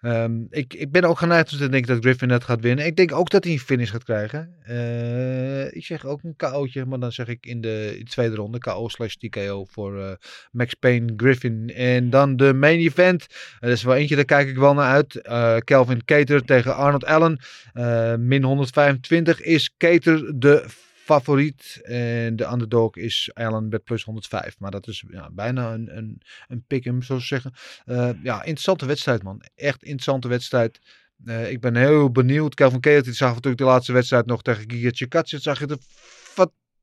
Ehm, 0.00 0.40
ik, 0.50 0.74
ik 0.74 0.90
ben 0.90 1.04
ook 1.04 1.18
geneigd 1.18 1.52
om 1.52 1.58
te 1.58 1.68
denken 1.68 1.94
dat 1.94 2.04
Griffin 2.04 2.30
het 2.30 2.44
gaat 2.44 2.60
winnen. 2.60 2.86
Ik 2.86 2.96
denk 2.96 3.12
ook 3.12 3.30
dat 3.30 3.44
hij 3.44 3.52
een 3.52 3.58
finish 3.58 3.90
gaat 3.90 4.04
krijgen. 4.04 4.54
Eh, 4.62 5.74
ik 5.74 5.84
zeg 5.84 6.04
ook 6.04 6.22
een 6.22 6.36
KO'tje, 6.36 6.84
maar 6.84 6.98
dan 6.98 7.12
zeg 7.12 7.26
ik 7.26 7.46
in 7.46 7.60
de, 7.60 8.02
tweede 8.08 8.36
ronde 8.36 8.58
KO 8.58 8.88
slash 8.88 9.14
TKO 9.14 9.64
voor 9.64 10.00
eh, 10.00 10.12
Max 10.50 10.74
Payne 10.74 11.12
Griffin. 11.16 11.70
En 11.74 12.10
dan 12.10 12.36
de 12.36 12.54
main 12.54 12.78
event. 12.78 13.26
Er 13.58 13.70
is 13.70 13.82
wel 13.82 13.94
eentje, 13.94 14.16
daar 14.16 14.24
kijk 14.24 14.48
ik 14.48 14.56
wel 14.56 14.74
naar 14.74 14.92
uit. 14.92 15.14
Eh 15.14 15.56
Kelvin 15.64 16.04
Cater 16.04 16.44
tegen 16.44 16.76
Arnold 16.76 17.04
Allen. 17.04 17.38
Eh, 17.72 18.14
min 18.14 18.42
125 18.42 19.40
is 19.40 19.74
Cater 19.76 20.32
de 20.40 20.64
favoriet. 21.10 21.80
En 21.82 22.36
de 22.36 22.50
underdog 22.52 22.96
is 22.96 23.30
Allen 23.34 23.68
met 23.68 23.84
plus 23.84 24.02
105. 24.02 24.58
Maar 24.58 24.70
dat 24.70 24.86
is 24.88 25.04
ja, 25.10 25.30
bijna 25.32 25.72
een, 25.72 25.96
een, 25.96 26.22
een 26.48 26.64
pick-em, 26.66 27.02
zo 27.02 27.18
zeggen. 27.18 27.52
Eh, 27.84 28.10
ja, 28.22 28.38
interessante 28.38 28.86
wedstrijd, 28.86 29.22
man. 29.22 29.42
Echt 29.54 29.82
interessante 29.82 30.28
wedstrijd. 30.28 30.80
Eh, 31.24 31.50
ik 31.50 31.60
ben 31.60 31.76
heel 31.76 32.10
benieuwd. 32.10 32.54
Kelvin 32.54 32.80
Cater 32.80 33.02
die 33.02 33.12
zag 33.12 33.28
natuurlijk 33.28 33.62
de 33.62 33.68
laatste 33.68 33.92
wedstrijd 33.92 34.26
nog 34.26 34.42
tegen 34.42 34.66
Chikadze. 34.68 35.34
Het 35.34 35.44
zag 35.44 35.60
er 35.60 35.78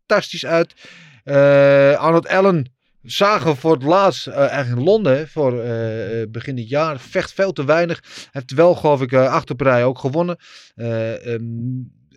fantastisch 0.07 0.45
uit. 0.45 0.73
Eh, 1.23 1.97
Arnold 1.97 2.27
Allen 2.27 2.75
zagen 3.11 3.55
voor 3.55 3.73
het 3.73 3.83
laatst 3.83 4.27
eh, 4.27 4.37
eigenlijk 4.37 4.79
in 4.79 4.83
Londen 4.83 5.27
voor 5.27 5.61
eh, 5.61 6.27
begin 6.29 6.55
dit 6.55 6.69
jaar. 6.69 6.99
Vecht 6.99 7.33
veel 7.33 7.53
te 7.53 7.65
weinig. 7.65 8.27
Heeft 8.31 8.53
wel, 8.53 8.75
geloof 8.75 9.01
ik, 9.01 9.11
uh, 9.11 9.85
ook 9.85 9.99
gewonnen. 9.99 10.37
Eh, 10.75 11.33
ehm, 11.33 11.43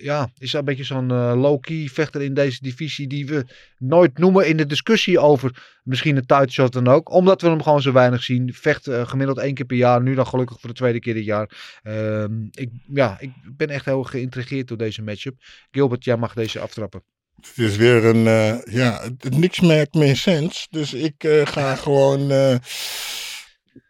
ja, 0.03 0.31
is 0.39 0.53
een 0.53 0.65
beetje 0.65 0.85
zo'n 0.85 1.11
eh, 1.11 1.33
low-key 1.37 1.89
vechter 1.93 2.23
in 2.23 2.35
deze 2.35 2.59
divisie 2.63 3.07
die 3.07 3.27
we 3.27 3.45
nooit 3.79 4.19
noemen 4.19 4.49
in 4.49 4.57
de 4.57 4.67
discussie 4.67 5.19
over 5.19 5.79
misschien 5.85 6.17
een 6.17 6.27
title 6.27 6.51
shot 6.51 6.73
dan 6.73 6.89
ook. 6.89 7.11
Omdat 7.11 7.43
we 7.43 7.49
hem 7.49 7.63
gewoon 7.63 7.83
zo 7.83 7.93
weinig 7.93 8.23
zien. 8.23 8.55
Vecht 8.55 8.87
eh, 8.87 9.09
gemiddeld 9.09 9.39
één 9.39 9.55
keer 9.55 9.67
per 9.67 9.77
jaar. 9.77 10.03
Nu 10.03 10.15
dan 10.15 10.27
gelukkig 10.27 10.61
voor 10.61 10.69
de 10.69 10.77
tweede 10.77 11.01
keer 11.01 11.15
dit 11.15 11.25
jaar. 11.25 11.79
Ehm, 11.83 12.33
ik, 12.51 12.71
ja, 12.95 13.17
ik 13.21 13.31
ben 13.57 13.69
echt 13.69 13.85
heel 13.85 14.03
geïntrigeerd 14.03 14.69
door 14.69 14.77
deze 14.77 15.03
matchup. 15.03 15.35
Gilbert, 15.71 16.05
jij 16.05 16.17
mag 16.17 16.35
deze 16.35 16.61
aftrappen. 16.61 17.03
Het 17.41 17.59
is 17.59 17.77
weer 17.77 18.05
een, 18.05 18.27
eh, 18.27 18.75
ja, 18.75 19.09
niks 19.29 19.61
maakt 19.61 19.95
meer 19.95 20.17
sens. 20.17 20.67
Dus 20.71 20.95
ik 20.95 21.45
ga 21.45 21.75
gewoon 21.85 22.29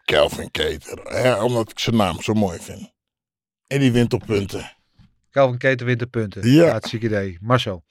Kelvin 0.04 0.50
Keter. 0.50 1.00
Hè, 1.02 1.42
omdat 1.42 1.70
ik 1.70 1.78
zijn 1.78 1.96
naam 1.96 2.22
zo 2.22 2.32
mooi 2.32 2.58
vind. 2.60 2.92
En 3.66 3.80
die 3.80 3.92
wint 3.92 4.12
op 4.12 4.22
punten. 4.26 4.79
Calvin 5.30 5.58
Keter 5.58 5.86
wint 5.86 5.98
de 5.98 6.06
punten. 6.06 6.50
Ja. 6.50 6.70
Hartstikke 6.70 7.06
idee. 7.06 7.38
Marcel. 7.40 7.84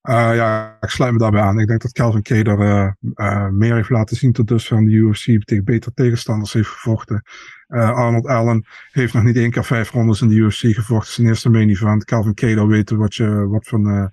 Eh, 0.00 0.34
ja, 0.34 0.76
ik 0.80 0.88
sluit 0.88 1.12
me 1.12 1.18
daarbij 1.18 1.40
aan. 1.40 1.58
Ik 1.58 1.66
denk 1.66 1.82
dat 1.82 1.92
Calvin 1.92 2.22
Cater 2.22 2.60
eh, 2.60 2.90
eh, 3.14 3.48
meer 3.48 3.74
heeft 3.74 3.90
laten 3.90 4.16
zien 4.16 4.32
tot 4.32 4.48
dusver 4.48 4.76
aan 4.76 4.84
de 4.84 4.90
UFC. 4.90 5.44
Tegen 5.44 5.64
betere 5.64 5.94
tegenstanders 5.94 6.52
heeft 6.52 6.68
gevochten. 6.68 7.22
Arnold 7.68 8.26
Allen 8.26 8.66
heeft 8.90 9.14
nog 9.14 9.22
niet 9.22 9.36
één 9.36 9.50
keer 9.50 9.64
vijf 9.64 9.90
rondes 9.90 10.20
in 10.20 10.28
de 10.28 10.34
UFC 10.34 10.74
gevochten. 10.74 11.12
Zijn 11.12 11.26
eerste 11.26 11.50
main 11.50 11.68
event. 11.68 12.04
Calvin 12.04 12.34
Cater 12.34 12.66
weet 12.66 12.90
wat 12.90 13.14
je, 13.14 13.46
wat 13.46 13.68
van, 13.68 14.12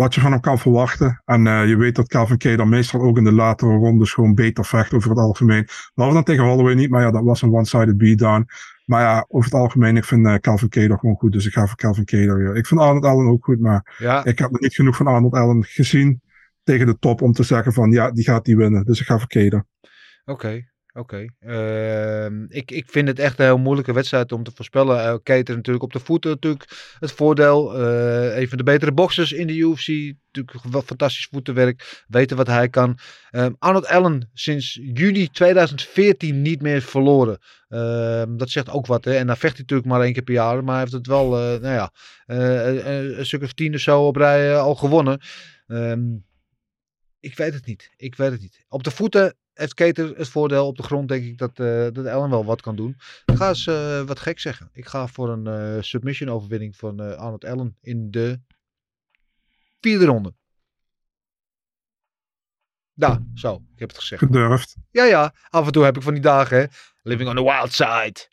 wat 0.00 0.14
je 0.14 0.20
van 0.20 0.30
hem 0.30 0.40
kan 0.40 0.58
verwachten. 0.58 1.22
En 1.24 1.46
eh, 1.46 1.68
je 1.68 1.76
weet 1.76 1.94
dat 1.94 2.08
Calvin 2.08 2.38
Cater 2.38 2.68
meestal 2.68 3.00
ook 3.00 3.16
in 3.16 3.24
de 3.24 3.32
latere 3.32 3.72
rondes 3.72 4.12
gewoon 4.12 4.34
beter 4.34 4.64
vecht 4.64 4.92
over 4.94 5.10
het 5.10 5.18
algemeen. 5.18 5.68
Behalve 5.94 6.16
dan 6.16 6.24
tegen 6.24 6.44
Holloway 6.44 6.74
niet, 6.74 6.90
maar 6.90 7.02
ja, 7.02 7.10
dat 7.10 7.22
was 7.22 7.42
een 7.42 7.54
one-sided 7.54 7.96
beatdown. 7.96 8.46
Maar 8.84 9.00
ja, 9.00 9.24
over 9.28 9.50
het 9.50 9.60
algemeen, 9.60 9.96
ik 9.96 10.04
vind 10.04 10.26
eh, 10.26 10.34
Calvin 10.34 10.68
Cater 10.68 10.98
gewoon 10.98 11.16
goed. 11.16 11.32
Dus 11.32 11.46
ik 11.46 11.52
ga 11.52 11.66
voor 11.66 11.76
Calvin 11.76 12.04
Cater. 12.04 12.42
Ja. 12.42 12.52
Ik 12.54 12.66
vind 12.66 12.80
Arnold 12.80 13.04
Allen 13.04 13.26
ook 13.26 13.44
goed, 13.44 13.60
maar 13.60 13.96
Ja, 13.98 14.24
ik 14.24 14.38
heb 14.38 14.50
nog 14.50 14.60
niet 14.60 14.74
genoeg 14.74 14.96
van 14.96 15.06
Arnold 15.06 15.34
Allen 15.34 15.64
gezien 15.64 16.20
tegen 16.62 16.86
de 16.86 16.98
top 16.98 17.22
om 17.22 17.32
te 17.32 17.42
zeggen 17.42 17.72
van 17.72 17.90
ja, 17.90 18.10
die 18.10 18.24
gaat 18.24 18.44
die 18.44 18.56
winnen. 18.56 18.84
Dus 18.84 19.00
ik 19.00 19.06
ga 19.06 19.18
voor 19.18 19.28
Cater. 19.28 19.64
oké. 20.24 20.69
Oké. 20.92 21.24
Ehm, 21.40 22.44
ik, 22.48 22.70
ik 22.70 22.90
vind 22.90 23.08
het 23.08 23.18
echt 23.18 23.38
een 23.38 23.44
heel 23.44 23.58
moeilijke 23.58 23.92
wedstrijd 23.92 24.32
om 24.32 24.42
te 24.42 24.50
voorspellen. 24.54 25.06
Uh, 25.06 25.14
Keter 25.22 25.56
natuurlijk 25.56 25.84
op 25.84 25.92
de 25.92 26.00
voeten 26.00 26.30
natuurlijk 26.30 26.94
het 26.98 27.12
voordeel. 27.12 27.78
Eh, 27.78 28.38
een 28.38 28.48
van 28.48 28.58
de 28.58 28.64
betere 28.64 28.92
boxers 28.92 29.32
in 29.32 29.46
de 29.46 29.56
UFC. 29.56 29.88
Natuurlijk 30.32 30.66
wel 30.70 30.82
fantastisch 30.82 31.28
voetenwerk. 31.30 32.04
Weten 32.08 32.36
wat 32.36 32.46
hij 32.46 32.68
kan. 32.68 32.98
Um, 33.30 33.56
Arnold 33.58 33.86
Allen 33.86 34.30
sinds 34.34 34.78
juni 34.82 35.28
2014 35.28 36.42
niet 36.42 36.62
meer 36.62 36.82
verloren. 36.82 37.38
Ehm, 37.68 38.36
dat 38.36 38.50
zegt 38.50 38.70
ook 38.70 38.86
wat. 38.86 39.04
Hè? 39.04 39.14
En 39.14 39.26
dan 39.26 39.36
vecht 39.36 39.52
hij 39.52 39.60
natuurlijk 39.62 39.88
maar 39.88 40.00
één 40.00 40.12
keer 40.12 40.22
per 40.22 40.34
jaar. 40.34 40.64
Maar 40.64 40.72
hij 40.72 40.80
heeft 40.80 40.92
het 40.92 41.06
wel, 41.06 41.54
uh, 41.54 41.60
nou 41.60 41.74
ja, 41.74 41.92
een 42.26 43.26
stuk 43.26 43.42
of 43.42 43.52
tien 43.52 43.74
of 43.74 43.80
zo 43.80 44.06
op 44.06 44.16
rij 44.16 44.56
al 44.56 44.74
gewonnen. 44.74 45.20
ik 47.20 47.36
weet 47.36 47.54
het 47.54 47.66
niet. 47.66 47.90
Ik 47.96 48.14
weet 48.14 48.30
het 48.30 48.40
niet. 48.40 48.64
Op 48.68 48.82
de 48.82 48.90
voeten 48.90 49.34
heeft 49.60 49.74
Keter 49.74 50.16
het 50.16 50.28
voordeel 50.28 50.66
op 50.66 50.76
de 50.76 50.82
grond, 50.82 51.08
denk 51.08 51.24
ik, 51.24 51.38
dat, 51.38 51.58
uh, 51.58 51.86
dat 51.92 52.04
Ellen 52.04 52.30
wel 52.30 52.44
wat 52.44 52.60
kan 52.60 52.76
doen. 52.76 52.96
Ik 53.24 53.36
ga 53.36 53.48
eens 53.48 53.66
uh, 53.66 54.02
wat 54.02 54.18
gek 54.20 54.38
zeggen. 54.38 54.70
Ik 54.72 54.86
ga 54.86 55.06
voor 55.06 55.28
een 55.28 55.76
uh, 55.76 55.82
submission 55.82 56.30
overwinning 56.30 56.76
van 56.76 57.16
Arnold 57.16 57.44
Allen 57.44 57.76
in 57.80 58.10
de 58.10 58.40
vierde 59.80 60.04
ronde. 60.04 60.34
Ja, 62.94 63.22
zo. 63.34 63.54
Ik 63.54 63.78
heb 63.78 63.88
het 63.88 63.98
gezegd. 63.98 64.22
Gedurfd. 64.22 64.76
Ja, 64.90 65.04
ja. 65.04 65.34
Af 65.48 65.66
en 65.66 65.72
toe 65.72 65.84
heb 65.84 65.96
ik 65.96 66.02
van 66.02 66.12
die 66.12 66.22
dagen, 66.22 66.58
hè. 66.58 66.64
Living 67.02 67.28
on 67.28 67.36
the 67.36 67.42
wild 67.42 67.72
side. 67.72 68.28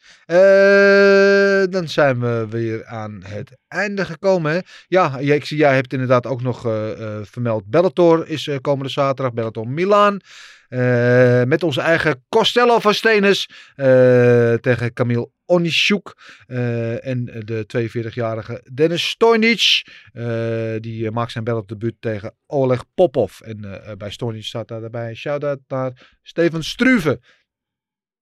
dan 1.71 1.87
zijn 1.87 2.19
we 2.19 2.47
weer 2.49 2.85
aan 2.85 3.23
het 3.23 3.57
einde 3.67 4.05
gekomen. 4.05 4.51
Hè? 4.51 4.59
Ja, 4.87 5.17
ik 5.17 5.45
zie, 5.45 5.57
jij 5.57 5.75
hebt 5.75 5.93
inderdaad 5.93 6.25
ook 6.25 6.41
nog 6.41 6.61
vermeld. 7.21 7.65
Bellator 7.65 8.27
is 8.27 8.49
komende 8.61 8.91
zaterdag. 8.91 9.33
Bellator 9.33 9.67
Milaan. 9.67 10.19
Uh, 10.69 11.43
met 11.43 11.63
onze 11.63 11.81
eigen 11.81 12.25
Costello 12.29 12.79
van 12.79 12.93
Stenis 12.93 13.49
uh, 13.75 14.53
tegen 14.53 14.93
Camille 14.93 15.29
Onishuk. 15.45 16.15
Uh, 16.47 17.05
en 17.05 17.25
de 17.25 17.65
42-jarige 17.77 18.67
Dennis 18.73 19.09
Stojnic. 19.09 19.85
die 20.79 21.11
maakt 21.11 21.31
zijn 21.31 21.43
bel 21.43 21.57
op 21.57 21.67
debuut 21.67 21.95
tegen 21.99 22.35
Oleg 22.45 22.83
Popov. 22.93 23.39
En 23.39 23.81
bij 23.97 24.11
Stojnic 24.11 24.43
staat 24.43 24.67
daarbij 24.67 25.09
een 25.09 25.15
shout-out 25.15 25.59
naar 25.67 26.17
Steven 26.21 26.63
Struve. 26.63 27.19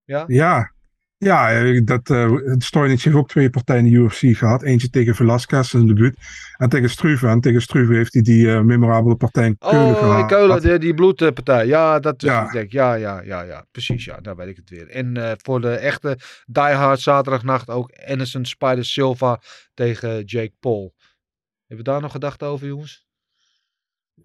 Ja? 0.04 0.24
Ja, 0.28 0.75
ja, 1.18 1.52
eh, 1.52 1.82
dat 1.84 2.10
uh, 2.10 2.38
Stoyanich 2.58 3.04
heeft 3.04 3.16
ook 3.16 3.28
twee 3.28 3.50
partijen 3.50 3.86
in 3.86 3.92
de 3.92 3.98
UFC 3.98 4.38
gehad. 4.38 4.64
Eentje 4.64 4.90
tegen 4.90 5.16
Velasquez, 5.16 5.70
zijn 5.70 5.88
debuut. 5.88 6.18
En 6.58 6.70
tegen 6.70 6.90
Struve. 6.90 7.28
En 7.28 7.42
tegen 7.42 7.62
Struve 7.62 7.94
heeft 7.94 8.14
hij 8.14 8.22
die 8.22 8.46
uh, 8.46 8.62
memorabele 8.62 9.16
partij 9.16 9.46
in 9.46 9.58
Keulen 9.58 9.86
oh, 9.86 9.98
gehad. 9.98 10.22
Oh, 10.22 10.28
Keulen, 10.28 10.62
die, 10.62 10.78
die 10.78 10.94
bloedpartij. 10.94 11.68
Ja, 11.68 12.00
dat 12.00 12.24
is 12.24 12.30
ja. 12.30 12.52
denk 12.52 12.72
Ja, 12.72 12.94
ja, 12.94 13.22
ja, 13.22 13.42
ja. 13.42 13.66
Precies, 13.72 14.06
ja. 14.06 14.18
Daar 14.22 14.36
weet 14.36 14.48
ik 14.48 14.56
het 14.56 14.70
weer. 14.70 14.90
En 14.90 15.18
uh, 15.18 15.32
voor 15.36 15.62
de 15.62 15.76
echte 15.76 16.18
diehard 16.46 17.00
zaterdagnacht 17.00 17.70
ook 17.70 17.92
Anderson 18.08 18.46
Spider 18.46 18.86
Silva 18.86 19.42
tegen 19.74 20.24
Jake 20.24 20.54
Paul. 20.60 20.94
Hebben 21.68 21.86
we 21.86 21.92
daar 21.92 22.02
nog 22.02 22.12
gedacht 22.12 22.44
over, 22.44 22.68
jongens? 22.68 23.05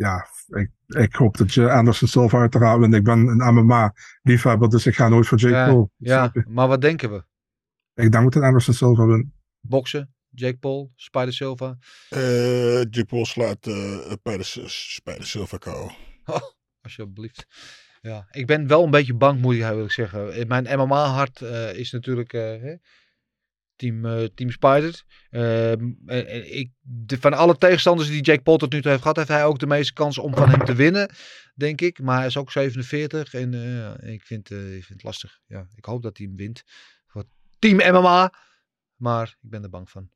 Ja, 0.01 0.27
ik, 0.48 0.70
ik 0.86 1.14
hoop 1.14 1.36
dat 1.36 1.55
je 1.55 1.70
Anderson 1.70 2.09
Silva 2.09 2.39
uiteraard 2.39 2.81
wint. 2.81 2.94
Ik 2.94 3.05
ben 3.05 3.18
een 3.18 3.55
MMA-liefhebber, 3.55 4.68
dus 4.68 4.86
ik 4.86 4.94
ga 4.94 5.09
nooit 5.09 5.27
voor 5.27 5.39
Jake 5.39 5.55
ja, 5.55 5.66
Paul. 5.66 5.90
Ja, 5.97 6.32
maar 6.48 6.68
wat 6.68 6.81
denken 6.81 7.10
we? 7.10 7.24
Ik 7.94 8.12
denk 8.12 8.32
dat 8.32 8.43
Anderson 8.43 8.74
Silva 8.74 9.06
wint. 9.06 9.27
Boksen, 9.60 10.14
Jake 10.28 10.59
Paul, 10.59 10.93
Spider 10.94 11.32
Silva? 11.32 11.77
Uh, 12.10 12.78
Jake 12.78 13.05
Paul 13.05 13.24
slaat 13.24 13.66
uh, 13.66 14.40
Spider 14.66 15.27
Silva 15.27 15.56
KO. 15.56 15.90
Oh, 16.24 16.40
alsjeblieft. 16.82 17.47
Ja, 18.01 18.27
ik 18.31 18.47
ben 18.47 18.66
wel 18.66 18.85
een 18.85 18.90
beetje 18.90 19.14
bang, 19.14 19.40
moet 19.40 19.55
ik 19.55 19.90
zeggen. 19.90 20.48
Mijn 20.48 20.78
MMA-hart 20.78 21.40
uh, 21.40 21.74
is 21.74 21.90
natuurlijk... 21.90 22.32
Hè, 22.32 22.74
Team, 23.81 24.05
uh, 24.05 24.24
team 24.35 24.51
Spider. 24.51 25.02
Uh, 25.31 25.73
ik, 26.59 26.70
de, 26.81 27.19
van 27.20 27.32
alle 27.35 27.57
tegenstanders 27.57 28.09
die 28.09 28.23
Jake 28.23 28.43
Paul 28.43 28.57
tot 28.57 28.73
nu 28.73 28.81
toe 28.81 28.90
heeft 28.90 29.02
gehad, 29.02 29.16
heeft 29.16 29.28
hij 29.28 29.44
ook 29.44 29.59
de 29.59 29.66
meeste 29.66 29.93
kans 29.93 30.19
om 30.19 30.35
van 30.35 30.51
hem 30.51 30.65
te 30.65 30.74
winnen, 30.74 31.11
denk 31.55 31.81
ik. 31.81 32.02
Maar 32.02 32.16
hij 32.16 32.27
is 32.27 32.36
ook 32.36 32.51
47 32.52 33.35
en 33.35 33.55
ik, 34.02 34.23
vind, 34.23 34.51
ik 34.51 34.85
vind 34.85 34.89
het 34.89 35.02
lastig. 35.02 35.40
Ja, 35.47 35.66
ik 35.74 35.85
hoop 35.85 36.02
dat 36.02 36.16
hij 36.16 36.27
hem 36.27 36.36
wint 36.36 36.62
voor 37.07 37.24
Team 37.59 37.77
MMA. 37.77 38.35
Maar 38.97 39.36
ik 39.40 39.51
ben 39.51 39.62
er 39.62 39.70
bang 39.70 39.90
van. 39.90 40.11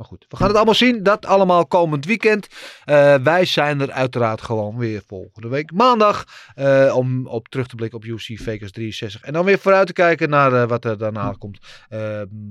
Maar 0.00 0.08
goed, 0.08 0.26
we 0.28 0.36
gaan 0.36 0.46
het 0.46 0.56
allemaal 0.56 0.74
zien. 0.74 1.02
Dat 1.02 1.26
allemaal 1.26 1.66
komend 1.66 2.04
weekend. 2.04 2.46
Uh, 2.86 3.14
wij 3.14 3.44
zijn 3.44 3.80
er 3.80 3.92
uiteraard 3.92 4.42
gewoon 4.42 4.78
weer 4.78 5.02
volgende 5.06 5.48
week 5.48 5.72
maandag. 5.72 6.24
Uh, 6.56 6.96
om 6.96 7.26
op 7.26 7.48
terug 7.48 7.66
te 7.66 7.74
blikken 7.74 7.98
op 7.98 8.04
UC 8.04 8.40
Vegas 8.40 8.70
63. 8.70 9.22
En 9.22 9.32
dan 9.32 9.44
weer 9.44 9.58
vooruit 9.58 9.86
te 9.86 9.92
kijken 9.92 10.28
naar 10.28 10.52
uh, 10.52 10.68
wat 10.68 10.84
er 10.84 10.98
daarna 10.98 11.34
komt. 11.38 11.58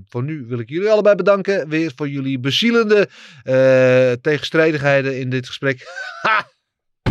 voor 0.06 0.24
nu 0.24 0.46
wil 0.48 0.60
ik 0.60 0.70
jullie 0.70 0.90
allebei 0.90 1.16
bedanken. 1.16 1.70
Weer 1.70 1.92
voor 1.96 2.10
jullie 2.10 2.40
bezielende 2.40 3.10
tegenstrijdigheden 4.22 5.20
in 5.20 5.30
dit 5.30 5.48
gesprek. 5.48 5.88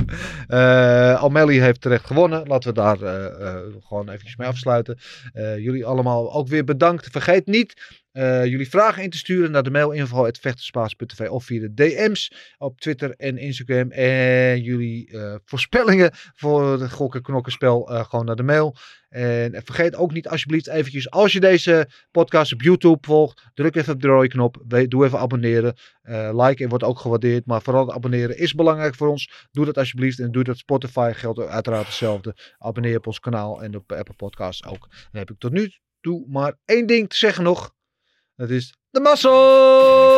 Uh, 0.49 1.23
Almelli 1.23 1.61
heeft 1.61 1.81
terecht 1.81 2.07
gewonnen. 2.07 2.47
Laten 2.47 2.69
we 2.69 2.75
daar 2.75 3.03
uh, 3.03 3.41
uh, 3.41 3.57
gewoon 3.87 4.09
eventjes 4.09 4.37
mee 4.37 4.49
afsluiten. 4.49 4.99
jullie 5.33 5.87
allemaal 5.87 6.33
ook 6.33 6.49
weer 6.49 6.65
bedankt. 6.65 7.09
Vergeet 7.11 7.47
niet 7.47 7.97
jullie 8.45 8.69
vragen 8.69 9.03
in 9.03 9.11
te 9.11 9.17
sturen 9.17 9.51
naar 9.51 9.63
de 9.63 9.71
mail 9.71 9.91
info.vechterspaas.tv 9.91 11.29
of 11.29 11.45
via 11.45 11.61
de 11.61 11.75
DM's 11.75 12.33
op 12.59 12.81
Twitter 12.81 13.15
en 13.17 13.39
Instagram. 13.39 13.91
En 13.91 14.63
jullie 14.63 15.19
voorspellingen 15.45 16.11
voor 16.35 16.81
het 16.81 16.93
gokken 16.93 17.23
knokkenspel 17.23 17.83
gewoon 17.83 18.25
naar 18.25 18.37
de 18.37 18.43
mail. 18.43 18.77
En 19.09 19.63
vergeet 19.65 19.97
ook 19.97 20.13
niet 20.13 20.29
alsjeblieft 20.29 20.69
eventjes, 20.69 21.11
als 21.11 21.33
je 21.33 21.41
deze 21.41 21.89
podcast 22.11 22.53
op 22.53 22.63
YouTube 22.63 22.99
volgt, 23.01 23.43
druk 23.55 23.77
even 23.77 23.95
op 23.95 24.01
de 24.01 24.09
rode 24.09 24.29
knop. 24.29 24.63
Doe 24.89 25.05
even 25.05 25.19
abonneren. 25.19 25.77
Uh, 26.03 26.47
liken 26.47 26.69
wordt 26.69 26.85
ook 26.85 26.99
gewaardeerd, 26.99 27.47
maar 27.47 27.63
vooral 27.63 27.93
abonneren 27.93 28.39
is 28.39 28.55
belangrijk 28.55 28.95
voor 28.95 29.09
ons. 29.09 29.47
Doe 29.51 29.65
dat 29.65 29.79
alsjeblieft 29.79 30.19
en 30.19 30.31
doe 30.31 30.45
dat 30.45 30.59
Spotify 30.59 31.13
geldt 31.15 31.41
uiteraard 31.41 31.87
hetzelfde. 31.87 32.37
Abonneer 32.59 32.97
op 32.97 33.07
ons 33.07 33.21
kanaal 33.21 33.63
en 33.63 33.77
op 33.77 33.93
Apple 33.93 34.15
Podcasts 34.15 34.67
ook. 34.67 34.89
Dan 34.89 35.21
heb 35.21 35.31
ik 35.31 35.39
tot 35.39 35.53
nu 35.53 35.73
toe 36.01 36.25
maar 36.29 36.55
één 36.65 36.87
ding 36.87 37.09
te 37.09 37.17
zeggen 37.17 37.45
nog. 37.45 37.75
Dat 38.37 38.51
is 38.51 38.75
de 38.91 39.01
muscle! 39.01 40.18